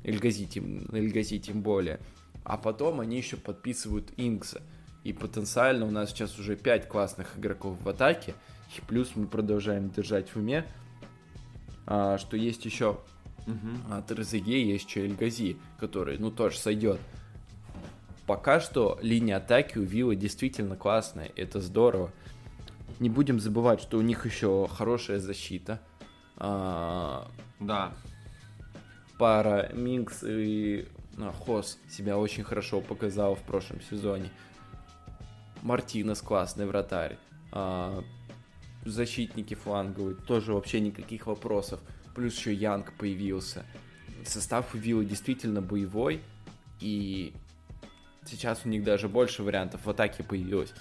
Эльгази 0.05 0.47
тем, 0.47 0.87
Эльгази 0.93 1.39
тем 1.39 1.63
более. 1.63 2.01
А 2.45 2.57
потом 2.57 3.01
они 3.01 3.17
еще 3.17 3.37
подписывают 3.37 4.13
Инкса, 4.17 4.63
и 5.05 5.13
потенциально 5.13 5.87
у 5.87 5.91
нас 5.91 6.11
сейчас 6.11 6.39
уже 6.39 6.57
пять 6.57 6.89
классных 6.89 7.39
игроков 7.39 7.77
в 7.83 7.89
атаке, 7.89 8.35
и 8.77 8.81
плюс 8.81 9.13
мы 9.15 9.27
продолжаем 9.27 9.91
держать 9.91 10.31
в 10.31 10.37
уме, 10.37 10.67
а, 11.87 12.19
что 12.19 12.37
есть 12.37 12.65
еще 12.65 13.01
угу. 13.47 13.69
а, 13.91 14.03
Трезиге, 14.03 14.67
есть 14.67 14.89
еще 14.89 15.05
Эльгази, 15.05 15.59
который, 15.79 16.19
ну, 16.19 16.31
тоже 16.31 16.59
сойдет 16.59 17.01
пока 18.29 18.61
что 18.61 18.99
линия 19.01 19.39
атаки 19.39 19.79
у 19.79 19.83
Виллы 19.83 20.15
действительно 20.15 20.77
классная, 20.77 21.33
это 21.35 21.63
здорово. 21.63 22.13
Не 23.01 23.09
будем 23.09 23.41
забывать, 23.41 23.81
что 23.81 23.97
у 23.97 24.03
них 24.03 24.27
еще 24.27 24.69
хорошая 24.69 25.19
защита. 25.19 25.81
А, 26.37 27.27
да. 27.59 27.95
Пара 29.19 29.71
Минкс 29.73 30.23
и 30.23 30.87
а, 31.19 31.33
Хос 31.33 31.79
себя 31.91 32.19
очень 32.19 32.45
хорошо 32.45 32.81
показал 32.81 33.35
в 33.35 33.43
прошлом 33.43 33.81
сезоне. 33.83 34.31
Мартинес 35.63 36.23
классный 36.23 36.67
вратарь. 36.67 37.19
А, 37.53 38.03
защитники 38.85 39.55
фланговые, 39.55 40.15
тоже 40.15 40.53
вообще 40.53 40.81
никаких 40.81 41.27
вопросов. 41.27 41.81
Плюс 42.15 42.37
еще 42.37 42.55
Янг 42.55 42.93
появился. 42.95 43.65
Состав 44.25 44.75
у 44.75 44.79
Виллы 44.79 45.05
действительно 45.05 45.61
боевой. 45.61 46.21
И 46.81 47.35
Сейчас 48.31 48.61
у 48.67 48.69
них 48.69 48.85
даже 48.85 49.09
больше 49.09 49.43
вариантов 49.43 49.87
в 49.87 49.91
атаке 49.91 50.23
появилось. 50.23 50.75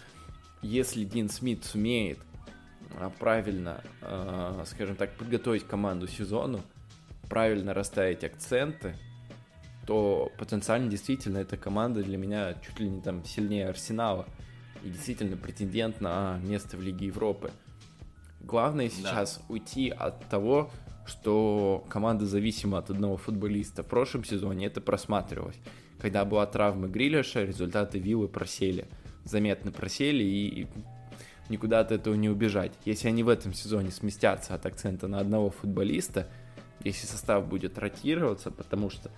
Если 0.62 1.06
Дин 1.06 1.30
Смит 1.30 1.64
сумеет 1.64 2.20
а, 2.98 3.10
правильно, 3.10 3.82
а, 4.02 4.64
скажем 4.66 4.98
так, 4.98 5.14
подготовить 5.14 5.66
команду 5.66 6.08
сезону, 6.08 6.62
правильно 7.30 7.74
расставить 7.74 8.24
акценты, 8.24 8.96
то 9.86 10.32
потенциально 10.38 10.90
действительно 10.90 11.38
эта 11.38 11.58
команда 11.58 12.04
для 12.04 12.18
меня 12.18 12.56
чуть 12.66 12.80
ли 12.80 12.90
не 12.90 13.02
там 13.02 13.24
сильнее 13.26 13.70
Арсенала 13.70 14.28
и 14.84 14.90
действительно 14.90 15.38
претендент 15.38 16.02
на 16.02 16.40
место 16.44 16.78
в 16.78 16.82
Лиге 16.82 17.08
Европы. 17.08 17.52
Главное 18.42 18.90
сейчас 18.90 19.38
да. 19.38 19.54
уйти 19.54 19.90
от 19.90 20.28
того, 20.30 20.72
что 21.06 21.86
команда 21.90 22.26
зависима 22.26 22.80
от 22.80 22.90
одного 22.90 23.18
футболиста. 23.18 23.84
В 23.84 23.88
прошлом 23.88 24.24
сезоне 24.24 24.68
это 24.68 24.82
просматривалось 24.82 25.58
когда 26.00 26.26
была 26.26 26.46
травма 26.46 26.88
Грилиша, 26.88 27.44
результаты 27.44 28.00
Виллы 28.00 28.28
просели. 28.28 28.86
Заметно 29.24 29.72
просели 29.72 30.24
и 30.24 30.68
никуда 31.50 31.80
от 31.80 31.92
этого 31.92 32.16
не 32.16 32.30
убежать. 32.30 32.72
Если 32.86 33.08
они 33.08 33.24
в 33.24 33.30
этом 33.30 33.54
сезоне 33.54 33.92
сместятся 33.92 34.54
от 34.54 34.66
акцента 34.66 35.08
на 35.08 35.20
одного 35.20 35.50
футболиста, 35.50 36.28
если 36.84 37.08
состав 37.08 37.48
будет 37.48 37.78
ротироваться, 37.78 38.52
потому 38.52 38.90
что 38.90 39.12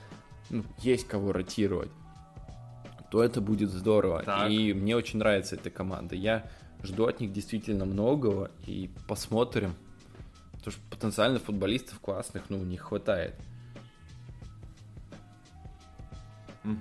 ну, 0.50 0.64
есть 0.80 1.08
кого 1.08 1.32
ротировать, 1.32 1.92
то 3.12 3.24
это 3.24 3.42
будет 3.42 3.72
здорово. 3.72 4.24
Так. 4.24 4.50
И 4.50 4.74
мне 4.74 4.96
очень 4.96 5.20
нравится 5.20 5.56
эта 5.56 5.70
команда. 5.70 6.16
Я 6.16 6.50
жду 6.84 7.08
от 7.08 7.20
них 7.20 7.32
действительно 7.34 7.86
многого 7.86 8.52
и 8.66 8.90
посмотрим. 9.08 9.76
Потому 10.54 10.72
что 10.72 10.82
потенциально 10.90 11.40
футболистов 11.40 12.00
классных, 12.00 12.44
ну, 12.50 12.58
не 12.64 12.78
хватает. 12.78 13.36
Угу. 16.64 16.76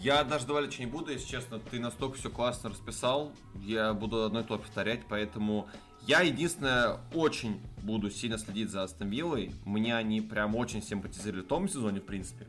Я 0.00 0.24
даже 0.24 0.46
добавлять 0.46 0.78
не 0.78 0.86
буду, 0.86 1.12
если 1.12 1.26
честно. 1.28 1.58
Ты 1.58 1.80
настолько 1.80 2.18
все 2.18 2.30
классно 2.30 2.70
расписал. 2.70 3.32
Я 3.54 3.94
буду 3.94 4.24
одно 4.24 4.40
и 4.40 4.44
то 4.44 4.58
повторять, 4.58 5.02
поэтому 5.08 5.68
я 6.06 6.20
единственное 6.20 6.98
очень 7.14 7.60
буду 7.82 8.10
сильно 8.10 8.38
следить 8.38 8.70
за 8.70 8.82
Астон 8.82 9.08
Виллой. 9.08 9.52
Мне 9.64 9.96
они 9.96 10.20
прям 10.20 10.54
очень 10.54 10.82
симпатизировали 10.82 11.42
в 11.42 11.46
том 11.46 11.68
сезоне, 11.68 12.00
в 12.00 12.04
принципе. 12.04 12.46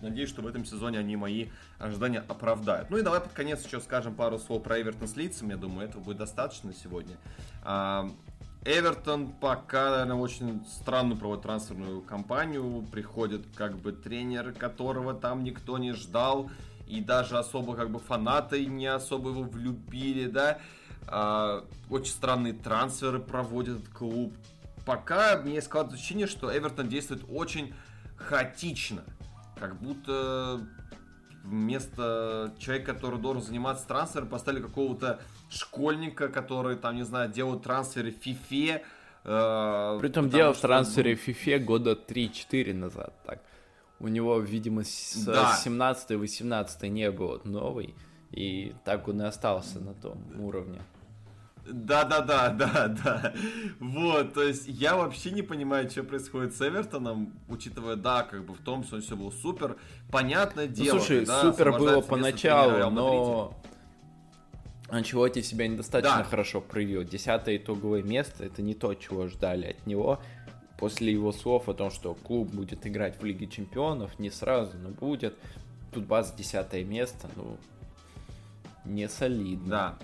Надеюсь, 0.00 0.28
что 0.28 0.42
в 0.42 0.46
этом 0.46 0.64
сезоне 0.64 0.98
они 0.98 1.16
мои 1.16 1.46
ожидания 1.78 2.22
оправдают. 2.28 2.90
Ну 2.90 2.98
и 2.98 3.02
давай 3.02 3.20
под 3.20 3.32
конец 3.32 3.64
еще 3.64 3.80
скажем 3.80 4.14
пару 4.14 4.38
слов 4.38 4.62
про 4.62 4.80
Эвертон 4.80 5.08
с 5.08 5.16
лицами. 5.16 5.52
Я 5.52 5.56
думаю, 5.56 5.88
этого 5.88 6.02
будет 6.02 6.18
достаточно 6.18 6.72
сегодня. 6.74 7.16
А, 7.62 8.10
Эвертон 8.64 9.32
пока, 9.32 9.90
наверное, 9.90 10.16
очень 10.16 10.64
странную 10.66 11.18
проводит 11.18 11.42
трансферную 11.42 12.02
кампанию. 12.02 12.86
Приходит 12.92 13.46
как 13.54 13.76
бы 13.76 13.92
тренер, 13.92 14.52
которого 14.52 15.14
там 15.14 15.42
никто 15.44 15.78
не 15.78 15.92
ждал. 15.92 16.50
И 16.86 17.00
даже 17.00 17.38
особо 17.38 17.74
как 17.74 17.90
бы 17.90 17.98
фанаты 17.98 18.66
не 18.66 18.86
особо 18.86 19.30
его 19.30 19.42
влюбили, 19.42 20.26
да. 20.26 20.58
А, 21.06 21.64
очень 21.90 22.12
странные 22.12 22.52
трансферы 22.52 23.18
проводит 23.18 23.88
клуб. 23.88 24.34
Пока 24.84 25.38
мне 25.38 25.60
складывается 25.62 26.02
ощущение, 26.02 26.26
что 26.26 26.56
Эвертон 26.56 26.88
действует 26.88 27.24
очень 27.28 27.74
хаотично. 28.16 29.02
Как 29.58 29.80
будто 29.80 30.60
вместо 31.44 32.54
человека, 32.58 32.94
который 32.94 33.20
должен 33.20 33.42
заниматься 33.42 33.86
трансфером, 33.86 34.28
поставили 34.28 34.62
какого-то 34.62 35.20
школьника, 35.50 36.28
который, 36.28 36.76
там, 36.76 36.96
не 36.96 37.04
знаю, 37.04 37.30
делают 37.30 37.62
трансферы 37.62 38.10
в 38.10 38.26
FIFA. 38.26 38.82
Э, 39.24 39.98
Притом 40.00 40.30
делал 40.30 40.54
что... 40.54 40.68
трансферы 40.68 41.14
в 41.14 41.28
FIFA 41.28 41.58
года 41.60 41.92
3-4 41.92 42.74
назад, 42.74 43.14
так. 43.24 43.40
У 44.00 44.08
него, 44.08 44.38
видимо, 44.40 44.84
с 44.84 45.24
да. 45.24 45.58
17-18 45.64 46.88
не 46.88 47.10
было 47.10 47.40
новый, 47.44 47.94
и 48.32 48.74
так 48.84 49.06
он 49.08 49.22
и 49.22 49.24
остался 49.24 49.78
на 49.80 49.94
том 49.94 50.18
уровне. 50.38 50.80
Да, 51.66 52.04
да, 52.04 52.20
да, 52.20 52.50
да, 52.50 52.88
да. 52.88 53.34
Вот, 53.80 54.34
то 54.34 54.42
есть 54.42 54.64
я 54.66 54.96
вообще 54.96 55.30
не 55.30 55.42
понимаю, 55.42 55.88
что 55.90 56.02
происходит 56.02 56.54
с 56.54 56.60
Эвертоном, 56.60 57.32
учитывая, 57.48 57.96
да, 57.96 58.22
как 58.22 58.44
бы 58.44 58.54
в 58.54 58.58
том, 58.58 58.84
что 58.84 59.00
все 59.00 59.16
было 59.16 59.30
супер. 59.30 59.76
Понятное 60.10 60.66
ну, 60.66 60.74
дело. 60.74 60.98
Слушай, 60.98 61.24
да, 61.24 61.40
супер 61.40 61.72
было 61.72 62.00
поначалу, 62.02 62.90
но 62.90 63.56
Анчелоти 64.88 65.40
себя 65.42 65.66
недостаточно 65.66 66.18
да. 66.18 66.24
хорошо 66.24 66.60
проявил. 66.60 67.02
Десятое 67.04 67.56
итоговое 67.56 68.02
место, 68.02 68.44
это 68.44 68.62
не 68.62 68.74
то, 68.74 68.94
чего 68.94 69.26
ждали 69.28 69.68
от 69.68 69.86
него. 69.86 70.20
После 70.78 71.12
его 71.12 71.32
слов 71.32 71.68
о 71.68 71.74
том, 71.74 71.90
что 71.90 72.14
клуб 72.14 72.50
будет 72.50 72.86
играть 72.86 73.20
в 73.20 73.24
Лиге 73.24 73.46
Чемпионов, 73.46 74.18
не 74.18 74.30
сразу, 74.30 74.76
но 74.76 74.90
будет. 74.90 75.36
Тут 75.92 76.04
база 76.06 76.34
десятое 76.36 76.84
место, 76.84 77.30
ну, 77.36 77.56
не 78.84 79.08
солидно. 79.08 79.68
Да. 79.68 79.98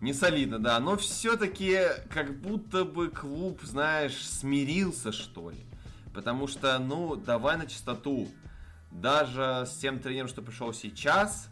Не 0.00 0.14
солидно, 0.14 0.58
да, 0.58 0.80
но 0.80 0.96
все-таки 0.96 1.78
как 2.08 2.40
будто 2.40 2.84
бы 2.84 3.08
клуб, 3.08 3.60
знаешь, 3.62 4.26
смирился, 4.26 5.12
что 5.12 5.50
ли. 5.50 5.66
Потому 6.14 6.46
что, 6.46 6.78
ну, 6.78 7.16
давай 7.16 7.58
на 7.58 7.66
чистоту. 7.66 8.28
Даже 8.90 9.66
с 9.66 9.76
тем 9.76 10.00
тренером, 10.00 10.28
что 10.28 10.42
пришел 10.42 10.72
сейчас, 10.72 11.48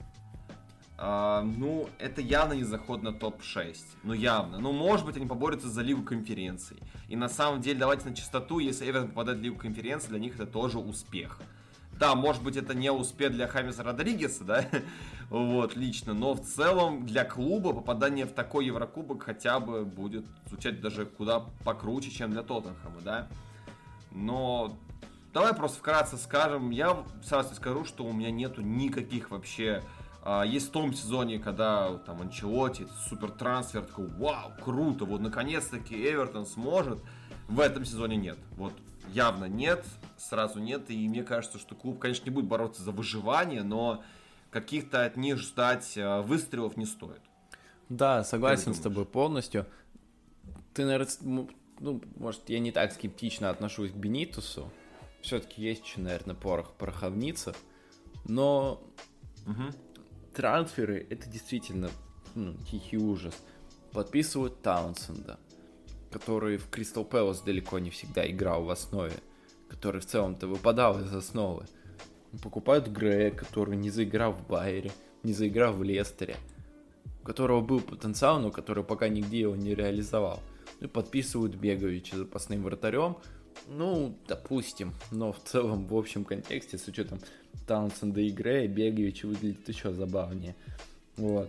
Uh, 1.00 1.42
ну, 1.42 1.88
это 2.00 2.20
явно 2.20 2.54
не 2.54 2.64
заход 2.64 3.04
на 3.04 3.12
топ-6. 3.12 3.76
Ну, 4.02 4.14
явно. 4.14 4.58
Ну, 4.58 4.72
может 4.72 5.06
быть, 5.06 5.16
они 5.16 5.26
поборются 5.26 5.68
за 5.68 5.82
Лигу 5.82 6.02
конференций. 6.02 6.76
И 7.06 7.14
на 7.14 7.28
самом 7.28 7.60
деле, 7.60 7.78
давайте 7.78 8.08
на 8.08 8.16
чистоту, 8.16 8.58
если 8.58 8.84
Эвертон 8.84 9.10
попадает 9.10 9.38
в 9.38 9.42
Лигу 9.42 9.56
конференций, 9.58 10.08
для 10.08 10.18
них 10.18 10.34
это 10.34 10.44
тоже 10.44 10.80
успех. 10.80 11.38
Да, 11.98 12.14
может 12.14 12.42
быть, 12.42 12.56
это 12.56 12.74
не 12.74 12.92
успех 12.92 13.32
для 13.32 13.48
Хамиса 13.48 13.82
Родригеса, 13.82 14.44
да, 14.44 14.64
вот, 15.30 15.74
лично, 15.76 16.14
но 16.14 16.34
в 16.34 16.40
целом 16.40 17.04
для 17.04 17.24
клуба 17.24 17.72
попадание 17.72 18.24
в 18.24 18.32
такой 18.32 18.66
Еврокубок 18.66 19.24
хотя 19.24 19.58
бы 19.58 19.84
будет 19.84 20.24
звучать 20.46 20.80
даже 20.80 21.06
куда 21.06 21.40
покруче, 21.64 22.10
чем 22.10 22.30
для 22.30 22.42
Тоттенхэма, 22.42 23.00
да. 23.04 23.28
Но 24.12 24.76
давай 25.32 25.54
просто 25.54 25.78
вкратце 25.78 26.16
скажем, 26.18 26.70
я 26.70 27.04
сразу 27.24 27.54
скажу, 27.56 27.84
что 27.84 28.04
у 28.04 28.12
меня 28.12 28.30
нету 28.30 28.62
никаких 28.62 29.30
вообще 29.30 29.82
а, 30.22 30.42
есть 30.44 30.68
в 30.68 30.72
том 30.72 30.94
сезоне, 30.94 31.38
когда 31.38 31.98
там 31.98 32.20
Анчелоти, 32.20 32.86
супер 33.08 33.30
трансфер, 33.30 33.82
такой, 33.82 34.06
вау, 34.06 34.52
круто, 34.62 35.04
вот 35.04 35.20
наконец-таки 35.20 35.94
Эвертон 35.94 36.46
сможет. 36.46 37.00
В 37.48 37.60
этом 37.60 37.84
сезоне 37.84 38.16
нет. 38.16 38.38
Вот 38.56 38.74
явно 39.12 39.46
нет, 39.46 39.84
сразу 40.18 40.60
нет. 40.60 40.90
И 40.90 41.08
мне 41.08 41.22
кажется, 41.22 41.58
что 41.58 41.74
клуб, 41.74 41.98
конечно, 41.98 42.24
не 42.24 42.30
будет 42.30 42.46
бороться 42.46 42.82
за 42.82 42.92
выживание, 42.92 43.62
но 43.62 44.02
каких-то 44.50 45.04
от 45.04 45.16
них 45.16 45.38
ждать 45.38 45.94
а, 45.96 46.22
выстрелов 46.22 46.76
не 46.76 46.86
стоит. 46.86 47.20
Да, 47.88 48.24
согласен 48.24 48.74
с 48.74 48.80
тобой 48.80 49.06
полностью. 49.06 49.66
Ты, 50.74 50.84
наверное, 50.84 51.08
ну, 51.80 52.02
может, 52.16 52.48
я 52.50 52.58
не 52.58 52.72
так 52.72 52.92
скептично 52.92 53.50
отношусь 53.50 53.92
к 53.92 53.94
Бенитусу. 53.94 54.70
Все-таки 55.22 55.62
есть 55.62 55.84
еще, 55.84 56.00
наверное, 56.00 56.34
порох 56.34 56.72
пороховница. 56.74 57.54
Но 58.24 58.82
угу 59.46 59.72
трансферы 60.38 61.04
это 61.10 61.28
действительно 61.28 61.90
ну, 62.36 62.54
тихий 62.70 62.96
ужас. 62.96 63.34
Подписывают 63.90 64.62
Таунсенда, 64.62 65.40
который 66.12 66.58
в 66.58 66.70
Кристал 66.70 67.04
Пэлас 67.04 67.40
далеко 67.40 67.80
не 67.80 67.90
всегда 67.90 68.24
играл 68.30 68.62
в 68.62 68.70
основе, 68.70 69.14
который 69.68 70.00
в 70.00 70.06
целом-то 70.06 70.46
выпадал 70.46 71.00
из 71.00 71.14
основы. 71.14 71.66
Покупают 72.42 72.88
Грея, 72.88 73.30
который 73.30 73.76
не 73.76 73.90
заиграл 73.90 74.32
в 74.32 74.46
Байере, 74.46 74.90
не 75.22 75.32
заиграл 75.32 75.72
в 75.72 75.82
Лестере, 75.82 76.36
у 77.22 77.26
которого 77.26 77.60
был 77.60 77.80
потенциал, 77.80 78.40
но 78.40 78.50
который 78.50 78.84
пока 78.84 79.08
нигде 79.08 79.40
его 79.40 79.56
не 79.56 79.74
реализовал. 79.74 80.40
Ну 80.80 80.86
и 80.86 80.90
подписывают 80.90 81.54
Беговича 81.54 82.16
запасным 82.16 82.62
вратарем, 82.62 83.16
ну, 83.66 84.16
допустим, 84.26 84.94
но 85.10 85.32
в 85.32 85.40
целом, 85.42 85.86
в 85.86 85.96
общем 85.96 86.24
контексте, 86.24 86.78
с 86.78 86.86
учетом 86.86 87.20
Таунсенда 87.66 88.20
и 88.20 88.30
Грея, 88.30 88.68
Бегович 88.68 89.24
выглядит 89.24 89.68
еще 89.68 89.92
забавнее. 89.92 90.54
Вот. 91.16 91.48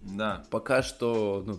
Да. 0.00 0.44
Пока 0.50 0.82
что, 0.82 1.42
ну, 1.46 1.58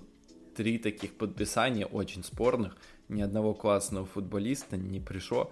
три 0.56 0.77
таких 0.77 1.15
подписания 1.15 1.86
очень 1.86 2.23
спорных. 2.23 2.77
Ни 3.07 3.22
одного 3.22 3.53
классного 3.53 4.06
футболиста 4.06 4.77
не 4.77 4.99
пришло. 4.99 5.52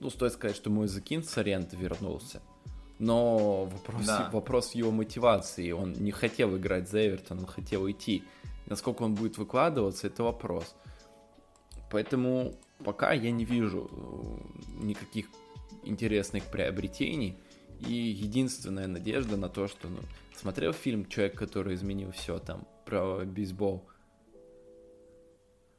Ну, 0.00 0.10
стоит 0.10 0.32
сказать, 0.32 0.56
что 0.56 0.70
мой 0.70 0.88
Закин 0.88 1.22
с 1.22 1.38
аренды 1.38 1.76
вернулся. 1.76 2.42
Но 2.98 3.64
вопрос, 3.66 4.06
да. 4.06 4.30
вопрос 4.32 4.74
его 4.74 4.90
мотивации. 4.90 5.70
Он 5.70 5.92
не 5.92 6.12
хотел 6.12 6.56
играть 6.56 6.88
за 6.88 7.06
Эвертон, 7.06 7.40
он 7.40 7.46
хотел 7.46 7.90
идти. 7.90 8.22
Насколько 8.66 9.02
он 9.02 9.14
будет 9.14 9.38
выкладываться, 9.38 10.06
это 10.06 10.22
вопрос. 10.22 10.74
Поэтому 11.90 12.54
пока 12.84 13.12
я 13.12 13.30
не 13.30 13.44
вижу 13.44 13.90
э, 13.90 14.84
никаких 14.84 15.26
интересных 15.84 16.44
приобретений. 16.44 17.36
И 17.86 17.92
единственная 17.92 18.86
надежда 18.86 19.36
на 19.36 19.48
то, 19.48 19.68
что, 19.68 19.88
ну, 19.88 19.98
смотрел 20.34 20.72
фильм 20.72 21.06
«Человек, 21.06 21.34
который 21.38 21.74
изменил 21.74 22.10
все» 22.12 22.38
там, 22.38 22.66
про 22.86 23.24
бейсбол? 23.24 23.86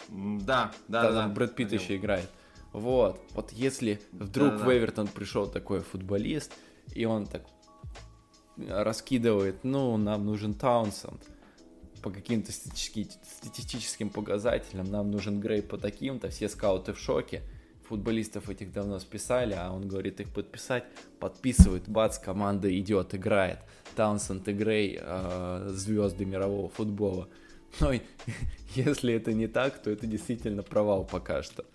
Да, 0.10 0.72
да, 0.88 1.03
да. 1.03 1.14
Там 1.14 1.34
Брэд 1.34 1.56
Питт 1.56 1.74
еще 1.74 1.98
играет. 1.98 2.30
Вот, 2.74 3.19
вот 3.34 3.52
если 3.53 4.02
вдруг 4.11 4.52
да, 4.52 4.57
да. 4.57 4.65
в 4.65 4.78
Эвертон 4.78 5.07
пришел 5.07 5.48
такой 5.48 5.80
футболист, 5.82 6.53
и 6.94 7.06
он 7.06 7.26
так 7.26 7.44
раскидывает, 8.57 9.64
ну, 9.64 9.98
нам 9.98 10.26
нужен 10.26 10.53
Таунсенд, 10.53 11.22
по 12.02 12.10
каким-то 12.11 12.52
статистическим 12.52 14.10
показателям, 14.10 14.90
нам 14.91 15.11
нужен 15.11 15.40
Грей 15.40 15.61
по 15.61 15.78
таким-то, 15.78 16.30
все 16.30 16.48
скауты 16.48 16.94
в 16.94 16.99
шоке, 16.99 17.41
футболистов 17.88 18.49
этих 18.49 18.72
давно 18.72 18.99
списали, 18.99 19.56
а 19.57 19.72
он 19.72 19.88
говорит 19.88 20.19
их 20.19 20.30
подписать, 20.30 20.84
подписывает, 21.19 21.88
бац, 21.88 22.19
команда 22.19 22.78
идет, 22.78 23.15
играет. 23.15 23.60
Таунсенд 23.95 24.48
и 24.48 24.53
Грей 24.53 24.99
э, 25.02 25.69
звезды 25.72 26.26
мирового 26.26 26.69
футбола. 26.69 27.28
Но 27.80 27.94
если 28.76 29.14
это 29.14 29.34
не 29.34 29.48
так, 29.48 29.81
то 29.81 29.89
это 29.89 30.07
действительно 30.07 30.64
провал 30.64 31.06
пока 31.06 31.44
что. 31.44 31.65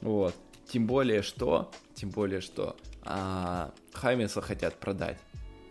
Вот. 0.00 0.34
Тем 0.66 0.86
более 0.86 1.22
что, 1.22 1.70
тем 1.94 2.10
более 2.10 2.40
что 2.40 2.76
а, 3.04 3.72
Хамиса 3.92 4.40
хотят 4.40 4.78
продать. 4.78 5.18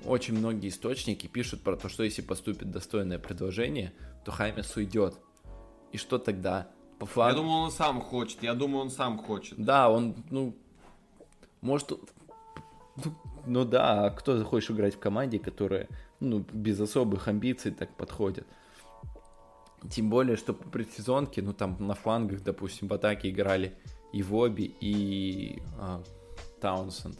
Очень 0.05 0.37
многие 0.37 0.69
источники 0.69 1.27
пишут 1.27 1.61
про 1.61 1.75
то, 1.75 1.89
что 1.89 2.03
если 2.03 2.21
поступит 2.21 2.71
достойное 2.71 3.19
предложение, 3.19 3.93
то 4.25 4.31
Хамис 4.31 4.75
уйдет. 4.75 5.15
И 5.91 5.97
что 5.97 6.17
тогда? 6.17 6.67
По 6.99 7.05
флангу... 7.05 7.37
Я 7.37 7.43
думаю, 7.43 7.63
он 7.63 7.71
сам 7.71 8.01
хочет. 8.01 8.43
Я 8.43 8.53
думаю, 8.53 8.81
он 8.83 8.91
сам 8.91 9.17
хочет. 9.17 9.57
Да, 9.57 9.89
он, 9.89 10.15
ну, 10.29 10.55
может, 11.61 11.91
ну, 11.91 13.15
ну 13.45 13.65
да, 13.65 14.05
а 14.05 14.09
кто 14.11 14.37
захочешь 14.37 14.71
играть 14.71 14.95
в 14.95 14.99
команде, 14.99 15.39
которая, 15.39 15.87
ну, 16.19 16.45
без 16.51 16.79
особых 16.79 17.27
амбиций 17.27 17.71
так 17.71 17.95
подходит? 17.95 18.45
Тем 19.89 20.09
более, 20.09 20.37
что 20.37 20.53
по 20.53 20.69
предсезонке, 20.69 21.41
ну, 21.41 21.53
там 21.53 21.75
на 21.79 21.95
флангах, 21.95 22.43
допустим, 22.43 22.87
в 22.87 22.93
атаке 22.93 23.29
играли 23.29 23.75
и 24.13 24.21
Воби, 24.21 24.75
и 24.79 25.61
а, 25.79 26.03
Таунсенд. 26.59 27.17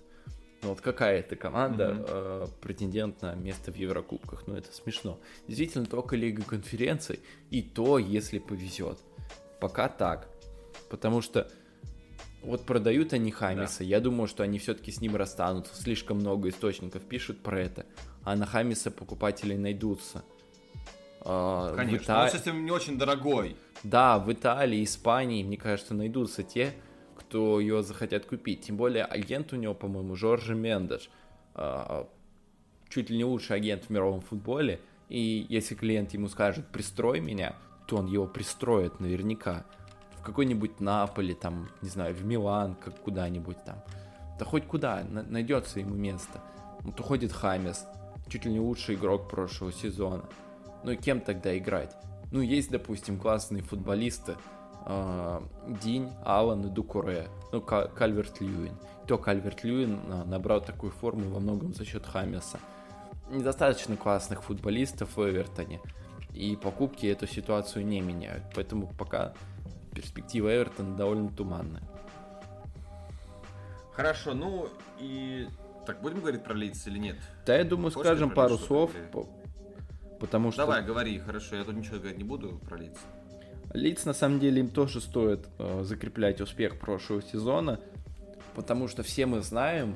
Ну 0.61 0.69
вот 0.69 0.81
какая 0.81 1.19
это 1.19 1.35
команда 1.35 1.85
mm-hmm. 1.85 2.05
э, 2.07 2.47
претендент 2.61 3.21
на 3.23 3.33
место 3.33 3.71
в 3.71 3.75
Еврокубках? 3.75 4.43
Ну 4.45 4.55
это 4.55 4.71
смешно. 4.71 5.19
Действительно, 5.47 5.87
только 5.87 6.15
Лига 6.15 6.43
конференций, 6.43 7.19
и 7.49 7.63
то, 7.63 7.97
если 7.97 8.37
повезет. 8.37 8.99
Пока 9.59 9.89
так. 9.89 10.29
Потому 10.87 11.21
что 11.21 11.49
вот 12.43 12.65
продают 12.65 13.13
они 13.13 13.31
Хамиса. 13.31 13.79
Да. 13.79 13.85
Я 13.85 13.99
думаю, 13.99 14.27
что 14.27 14.43
они 14.43 14.59
все-таки 14.59 14.91
с 14.91 15.01
ним 15.01 15.15
расстанутся. 15.15 15.75
Слишком 15.75 16.17
много 16.17 16.49
источников 16.49 17.03
пишут 17.03 17.39
про 17.41 17.59
это. 17.59 17.87
А 18.23 18.35
на 18.35 18.45
Хамиса 18.45 18.91
покупателей 18.91 19.57
найдутся. 19.57 20.23
А, 21.21 21.75
Конечно, 21.75 22.03
Ита... 22.03 22.21
он, 22.21 22.27
кстати, 22.27 22.49
не 22.49 22.71
очень 22.71 22.97
дорогой. 22.97 23.55
Да, 23.83 24.19
в 24.19 24.31
Италии, 24.31 24.83
Испании, 24.83 25.43
мне 25.43 25.57
кажется, 25.57 25.93
найдутся 25.93 26.43
те, 26.43 26.73
кто 27.15 27.59
ее 27.59 27.83
захотят 27.83 28.25
купить. 28.25 28.61
Тем 28.61 28.77
более 28.77 29.05
агент 29.05 29.53
у 29.53 29.55
него, 29.55 29.73
по-моему, 29.73 30.15
Жоржи 30.15 30.55
Мендеш. 30.55 31.09
А, 31.53 32.07
чуть 32.89 33.09
ли 33.09 33.17
не 33.17 33.25
лучший 33.25 33.55
агент 33.55 33.85
в 33.85 33.89
мировом 33.89 34.21
футболе. 34.21 34.81
И 35.09 35.45
если 35.49 35.75
клиент 35.75 36.13
ему 36.13 36.27
скажет 36.27 36.67
«пристрой 36.67 37.19
меня», 37.19 37.55
то 37.87 37.97
он 37.97 38.07
его 38.07 38.27
пристроит 38.27 38.99
наверняка. 38.99 39.65
В 40.17 40.23
какой-нибудь 40.23 40.79
Наполе, 40.79 41.33
там, 41.33 41.69
не 41.81 41.89
знаю, 41.89 42.13
в 42.15 42.23
Милан, 42.23 42.75
как 42.75 42.95
куда-нибудь 42.99 43.63
там. 43.65 43.83
Да 44.39 44.45
хоть 44.45 44.65
куда, 44.65 45.03
найдется 45.03 45.79
ему 45.79 45.95
место. 45.95 46.41
Вот 46.81 46.99
уходит 46.99 47.31
Хамес, 47.31 47.85
чуть 48.29 48.45
ли 48.45 48.51
не 48.51 48.59
лучший 48.59 48.95
игрок 48.95 49.29
прошлого 49.29 49.71
сезона. 49.71 50.23
Ну 50.83 50.91
и 50.91 50.95
кем 50.95 51.21
тогда 51.21 51.57
играть? 51.57 51.95
Ну, 52.31 52.41
есть, 52.41 52.71
допустим, 52.71 53.19
классные 53.19 53.61
футболисты, 53.61 54.37
э, 54.85 55.41
Динь, 55.81 56.09
Алан 56.23 56.65
и 56.65 56.69
Дукуре, 56.69 57.27
ну, 57.51 57.61
Кальверт 57.61 58.39
Льюин. 58.39 58.77
То 59.07 59.17
Кальверт 59.17 59.63
Льюин 59.63 59.99
а, 60.09 60.23
набрал 60.23 60.61
такую 60.61 60.91
форму 60.91 61.29
во 61.29 61.39
многом 61.39 61.73
за 61.73 61.83
счет 61.85 62.05
Хамеса. 62.05 62.59
Недостаточно 63.29 63.97
классных 63.97 64.43
футболистов 64.43 65.17
в 65.17 65.29
Эвертоне 65.29 65.81
и 66.33 66.55
покупки 66.55 67.07
эту 67.07 67.27
ситуацию 67.27 67.85
не 67.85 67.99
меняют. 67.99 68.43
Поэтому 68.55 68.87
пока 68.97 69.33
перспектива 69.93 70.55
Эвертона 70.55 70.95
довольно 70.95 71.29
туманная. 71.29 71.83
Хорошо, 73.93 74.33
ну 74.33 74.69
и 74.99 75.47
так 75.85 76.01
будем 76.01 76.19
говорить 76.19 76.43
про 76.43 76.53
лиц 76.53 76.87
или 76.87 76.97
нет? 76.97 77.17
Да, 77.45 77.57
я 77.57 77.65
думаю, 77.65 77.91
Хочешь 77.91 78.07
скажем 78.07 78.31
пару 78.31 78.57
слов, 78.57 78.91
или... 78.95 79.25
потому 80.21 80.51
что... 80.51 80.61
Давай, 80.61 80.83
говори, 80.83 81.19
хорошо, 81.19 81.57
я 81.57 81.63
тут 81.65 81.75
ничего 81.75 81.97
говорить 81.97 82.17
не 82.17 82.23
буду 82.23 82.61
про 82.69 82.77
лиц. 82.77 82.95
Лиц, 83.73 84.05
на 84.05 84.13
самом 84.13 84.39
деле, 84.39 84.61
им 84.61 84.69
тоже 84.69 85.01
стоит 85.01 85.47
э, 85.57 85.83
закреплять 85.83 86.39
успех 86.39 86.79
прошлого 86.79 87.21
сезона, 87.21 87.79
потому 88.55 88.87
что 88.87 89.01
все 89.01 89.25
мы 89.25 89.41
знаем 89.41 89.95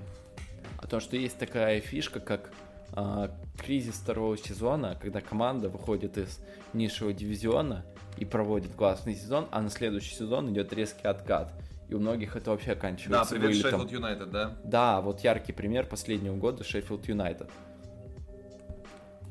о 0.78 0.88
том, 0.88 1.00
что 1.00 1.16
есть 1.16 1.38
такая 1.38 1.80
фишка, 1.80 2.20
как 2.20 2.50
э, 2.94 3.30
кризис 3.58 3.96
второго 3.96 4.38
сезона, 4.38 4.98
когда 5.00 5.22
команда 5.22 5.70
выходит 5.70 6.18
из 6.18 6.40
низшего 6.74 7.14
дивизиона 7.14 7.86
и 8.18 8.26
проводит 8.26 8.74
классный 8.76 9.16
сезон, 9.16 9.48
а 9.52 9.62
на 9.62 9.70
следующий 9.70 10.16
сезон 10.16 10.52
идет 10.52 10.74
резкий 10.74 11.08
откат. 11.08 11.54
И 11.88 11.94
у 11.94 12.00
многих 12.00 12.36
это 12.36 12.50
вообще 12.50 12.72
оканчивается 12.72 13.36
Да, 13.36 13.40
привет 13.40 13.62
Шеффилд 13.62 13.92
Юнайтед, 13.92 14.32
да? 14.32 14.58
Да, 14.64 15.02
вот 15.02 15.20
яркий 15.20 15.54
пример 15.54 15.86
последнего 15.86 16.36
года 16.36 16.64
Шеффилд 16.64 17.08
Юнайтед. 17.08 17.50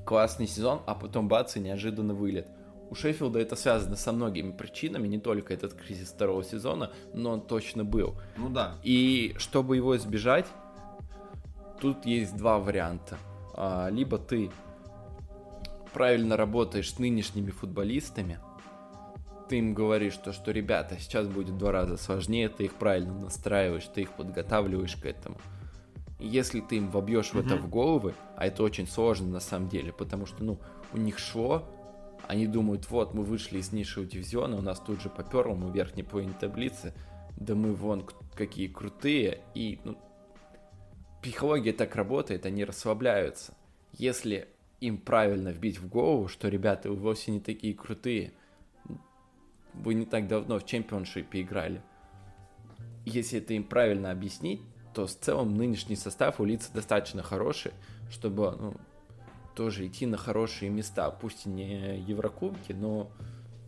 Классный 0.05 0.47
сезон, 0.47 0.83
а 0.87 0.95
потом 0.95 1.29
бац 1.29 1.57
и 1.57 1.61
неожиданно 1.61 2.15
вылет. 2.15 2.49
У 2.91 2.95
Шеффилда 2.95 3.41
это 3.41 3.57
связано 3.57 3.97
со 3.97 4.13
многими 4.13 4.53
причинами, 4.53 5.09
не 5.09 5.19
только 5.19 5.55
этот 5.55 5.75
кризис 5.75 6.09
второго 6.09 6.45
сезона, 6.45 6.91
но 7.13 7.33
он 7.33 7.41
точно 7.41 7.85
был. 7.85 8.15
Ну 8.37 8.51
да. 8.51 8.75
И 8.83 9.35
чтобы 9.39 9.77
его 9.77 9.97
избежать, 9.97 10.47
тут 11.81 12.05
есть 12.05 12.37
два 12.37 12.59
варианта. 12.59 13.19
А, 13.55 13.89
либо 13.89 14.19
ты 14.19 14.51
правильно 15.93 16.37
работаешь 16.37 16.93
с 16.93 16.99
нынешними 16.99 17.51
футболистами, 17.51 18.39
ты 19.49 19.59
им 19.59 19.75
говоришь, 19.75 20.17
то, 20.17 20.33
что 20.33 20.51
ребята, 20.51 20.97
сейчас 20.99 21.29
будет 21.29 21.51
в 21.51 21.59
два 21.59 21.73
раза 21.73 21.97
сложнее, 21.97 22.49
ты 22.49 22.65
их 22.65 22.75
правильно 22.75 23.13
настраиваешь, 23.13 23.85
ты 23.95 24.03
их 24.03 24.11
подготавливаешь 24.13 24.97
к 24.97 25.05
этому. 25.05 25.37
Если 26.19 26.61
ты 26.61 26.77
им 26.77 26.91
вобьешь 26.91 27.31
mm-hmm. 27.33 27.43
в 27.43 27.47
это 27.47 27.57
в 27.57 27.69
головы, 27.69 28.15
а 28.37 28.47
это 28.47 28.63
очень 28.63 28.87
сложно 28.87 29.29
на 29.29 29.41
самом 29.41 29.69
деле, 29.69 29.93
потому 29.93 30.27
что, 30.27 30.45
ну, 30.45 30.59
у 30.93 30.97
них 30.97 31.19
шло, 31.19 31.69
они 32.29 32.47
думают, 32.47 32.89
вот, 32.91 33.15
мы 33.15 33.23
вышли 33.23 33.59
из 33.59 33.73
низшего 33.73 34.07
дивизиона, 34.07 34.57
у 34.57 34.63
нас 34.63 34.81
тут 34.81 35.03
же 35.03 35.09
поперло, 35.11 35.55
мы 35.55 35.71
верхней 35.73 36.03
половине 36.03 36.35
таблицы, 36.39 36.95
да 37.37 37.55
мы 37.55 37.75
вон 37.75 38.09
какие 38.35 38.69
крутые, 38.69 39.41
и, 39.55 39.81
ну, 39.85 39.99
психология 41.23 41.73
так 41.73 41.97
работает, 41.97 42.47
они 42.47 42.65
расслабляются. 42.65 43.55
Если 43.93 44.49
им 44.81 44.99
правильно 44.99 45.49
вбить 45.49 45.79
в 45.79 45.89
голову, 45.89 46.29
что, 46.29 46.49
ребята, 46.49 46.91
вы 46.91 46.97
вовсе 46.97 47.33
не 47.33 47.41
такие 47.41 47.75
крутые, 47.75 48.33
вы 49.73 49.95
не 49.95 50.07
так 50.07 50.29
давно 50.29 50.59
в 50.59 50.67
чемпионшипе 50.67 51.43
играли. 51.43 51.83
Если 53.05 53.39
это 53.39 53.55
им 53.55 53.65
правильно 53.65 54.11
объяснить, 54.11 54.63
то 54.95 55.07
в 55.07 55.15
целом 55.15 55.57
нынешний 55.57 55.97
состав 55.97 56.41
у 56.41 56.45
лица 56.45 56.71
достаточно 56.73 57.23
хороший, 57.23 57.73
чтобы 58.11 58.57
ну, 58.59 58.75
тоже 59.55 59.87
идти 59.87 60.07
на 60.07 60.17
хорошие 60.17 60.71
места, 60.71 61.11
пусть 61.11 61.47
и 61.47 61.49
не 61.49 61.99
Еврокубки, 62.01 62.73
но 62.73 63.11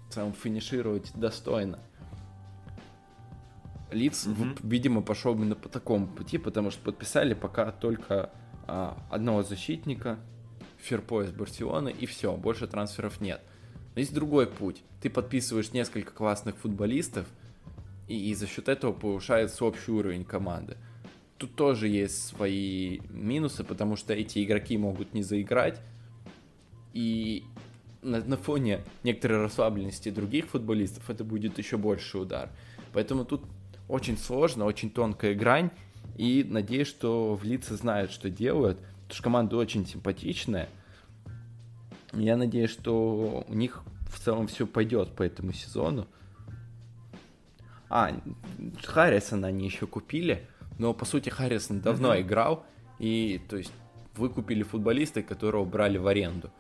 в 0.09 0.15
целом 0.15 0.33
финишировать 0.33 1.11
достойно. 1.15 1.79
Лиц, 3.91 4.27
mm-hmm. 4.27 4.59
видимо, 4.63 5.03
пошел 5.03 5.35
именно 5.35 5.55
по 5.55 5.69
такому 5.69 6.07
пути, 6.07 6.39
потому 6.39 6.71
что 6.71 6.83
подписали 6.83 7.35
пока 7.35 7.71
только 7.71 8.31
а, 8.67 8.99
одного 9.11 9.43
защитника, 9.43 10.19
Ферпо 10.79 11.23
из 11.23 11.33
Барселоны, 11.33 11.91
и 11.91 12.07
все, 12.07 12.37
больше 12.37 12.67
трансферов 12.67 13.21
нет. 13.21 13.41
Но 13.95 14.01
есть 14.01 14.13
другой 14.13 14.47
путь. 14.47 14.83
Ты 15.01 15.09
подписываешь 15.09 15.73
несколько 15.73 16.13
классных 16.13 16.57
футболистов, 16.57 17.27
и, 18.09 18.31
и 18.31 18.35
за 18.35 18.47
счет 18.47 18.69
этого 18.69 18.93
повышается 18.93 19.65
общий 19.65 19.91
уровень 19.91 20.25
команды. 20.25 20.77
Тут 21.39 21.55
тоже 21.55 21.89
есть 21.89 22.29
свои 22.29 23.01
минусы, 23.11 23.63
потому 23.63 23.97
что 23.97 24.15
эти 24.15 24.43
игроки 24.43 24.79
могут 24.79 25.13
не 25.13 25.23
заиграть, 25.23 25.81
и 26.95 27.45
на, 28.01 28.25
на 28.25 28.37
фоне 28.39 28.81
некоторой 29.03 29.43
расслабленности 29.43 30.11
других 30.11 30.47
футболистов 30.47 31.11
это 31.11 31.25
будет 31.25 31.59
еще 31.59 31.77
больше 31.77 32.19
удар. 32.19 32.49
Поэтому 32.93 33.27
тут 33.27 33.43
очень 33.89 34.17
сложно, 34.17 34.65
очень 34.65 34.91
тонкая 34.91 35.35
грань, 35.35 35.71
и 36.17 36.43
надеюсь, 36.49 36.89
что 36.89 37.35
в 37.35 37.45
лица 37.45 37.77
знают, 37.77 38.11
что 38.11 38.31
делают, 38.31 38.79
потому 38.79 39.11
что 39.11 39.23
команда 39.23 39.57
очень 39.57 39.87
симпатичная. 39.87 40.69
Я 42.13 42.39
надеюсь, 42.39 42.71
что 42.71 43.45
у 43.47 43.55
них 43.55 43.83
в 44.11 44.19
целом 44.19 44.47
все 44.47 44.67
пойдет 44.67 45.11
по 45.11 45.23
этому 45.23 45.53
сезону. 45.53 46.07
А, 47.91 48.11
Харрисона 48.83 49.49
они 49.49 49.67
еще 49.67 49.87
купили, 49.87 50.49
но 50.79 50.93
по 50.95 51.05
сути 51.05 51.29
Харрисон 51.29 51.81
давно 51.81 52.15
mm-hmm. 52.15 52.21
играл, 52.23 52.67
и 52.99 53.41
то 53.49 53.57
есть 53.57 53.73
выкупили 54.15 54.63
футболиста, 54.63 55.23
которого 55.23 55.65
брали 55.65 55.99
в 55.99 56.07
аренду. 56.07 56.51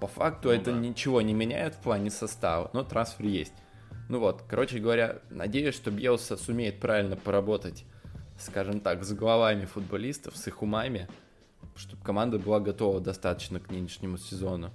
По 0.00 0.06
факту 0.06 0.48
ну, 0.48 0.54
это 0.54 0.72
да. 0.72 0.78
ничего 0.78 1.20
не 1.22 1.32
меняет 1.32 1.74
в 1.74 1.78
плане 1.78 2.10
состава, 2.10 2.70
но 2.72 2.84
трансфер 2.84 3.26
есть. 3.26 3.54
Ну 4.08 4.18
вот, 4.18 4.42
короче 4.48 4.78
говоря, 4.78 5.20
надеюсь, 5.30 5.74
что 5.74 5.90
Бьелса 5.90 6.36
сумеет 6.36 6.78
правильно 6.78 7.16
поработать, 7.16 7.84
скажем 8.38 8.80
так, 8.80 9.04
с 9.04 9.12
головами 9.12 9.64
футболистов, 9.64 10.36
с 10.36 10.46
их 10.46 10.62
умами, 10.62 11.08
чтобы 11.74 12.02
команда 12.02 12.38
была 12.38 12.60
готова 12.60 13.00
достаточно 13.00 13.60
к 13.60 13.70
нынешнему 13.70 14.18
сезону. 14.18 14.72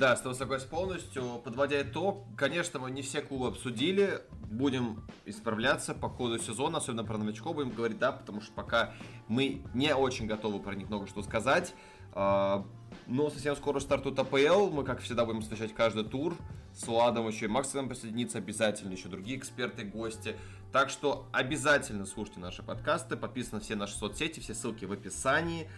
Да, 0.00 0.16
с 0.16 0.22
тобой 0.22 0.34
согласен 0.34 0.66
полностью. 0.70 1.42
Подводя 1.44 1.82
итог, 1.82 2.24
конечно, 2.34 2.80
мы 2.80 2.90
не 2.90 3.02
все 3.02 3.20
клубы 3.20 3.48
обсудили. 3.48 4.22
Будем 4.50 5.06
исправляться 5.26 5.92
по 5.92 6.08
ходу 6.08 6.38
сезона, 6.38 6.78
особенно 6.78 7.04
про 7.04 7.18
новичков 7.18 7.56
будем 7.56 7.68
говорить, 7.68 7.98
да, 7.98 8.10
потому 8.10 8.40
что 8.40 8.50
пока 8.54 8.94
мы 9.28 9.60
не 9.74 9.94
очень 9.94 10.26
готовы 10.26 10.58
про 10.58 10.74
них 10.74 10.88
много 10.88 11.06
что 11.06 11.22
сказать. 11.22 11.74
А, 12.14 12.66
но 13.08 13.28
совсем 13.28 13.54
скоро 13.56 13.78
стартует 13.78 14.18
АПЛ. 14.18 14.70
Мы, 14.70 14.84
как 14.84 15.00
всегда, 15.02 15.26
будем 15.26 15.40
освещать 15.40 15.74
каждый 15.74 16.04
тур. 16.04 16.34
С 16.72 16.88
Ладом 16.88 17.28
еще 17.28 17.44
и 17.44 17.48
Макс 17.48 17.68
к 17.68 17.82
присоединится 17.86 18.38
обязательно, 18.38 18.92
еще 18.92 19.08
другие 19.08 19.36
эксперты, 19.36 19.84
гости. 19.84 20.34
Так 20.72 20.88
что 20.88 21.26
обязательно 21.30 22.06
слушайте 22.06 22.40
наши 22.40 22.62
подкасты, 22.62 23.18
подписаны 23.18 23.60
все 23.60 23.76
наши 23.76 23.98
соцсети, 23.98 24.40
все 24.40 24.54
ссылки 24.54 24.86
в 24.86 24.92
описании. 24.92 25.68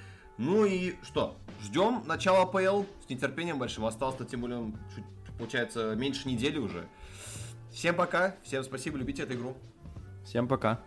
Ну 0.43 0.65
и 0.65 0.97
что? 1.05 1.37
Ждем 1.63 2.03
начала 2.05 2.43
АПЛ 2.43 2.83
с 3.07 3.09
нетерпением 3.09 3.61
большим. 3.61 3.85
Осталось-то 3.85 4.25
тем 4.25 4.41
более, 4.41 4.73
чуть, 4.93 5.05
получается, 5.39 5.95
меньше 5.95 6.29
недели 6.29 6.59
уже. 6.59 6.89
Всем 7.71 7.95
пока, 7.95 8.35
всем 8.43 8.65
спасибо, 8.65 8.99
любите 8.99 9.23
эту 9.23 9.35
игру. 9.35 9.57
Всем 10.25 10.49
пока. 10.49 10.81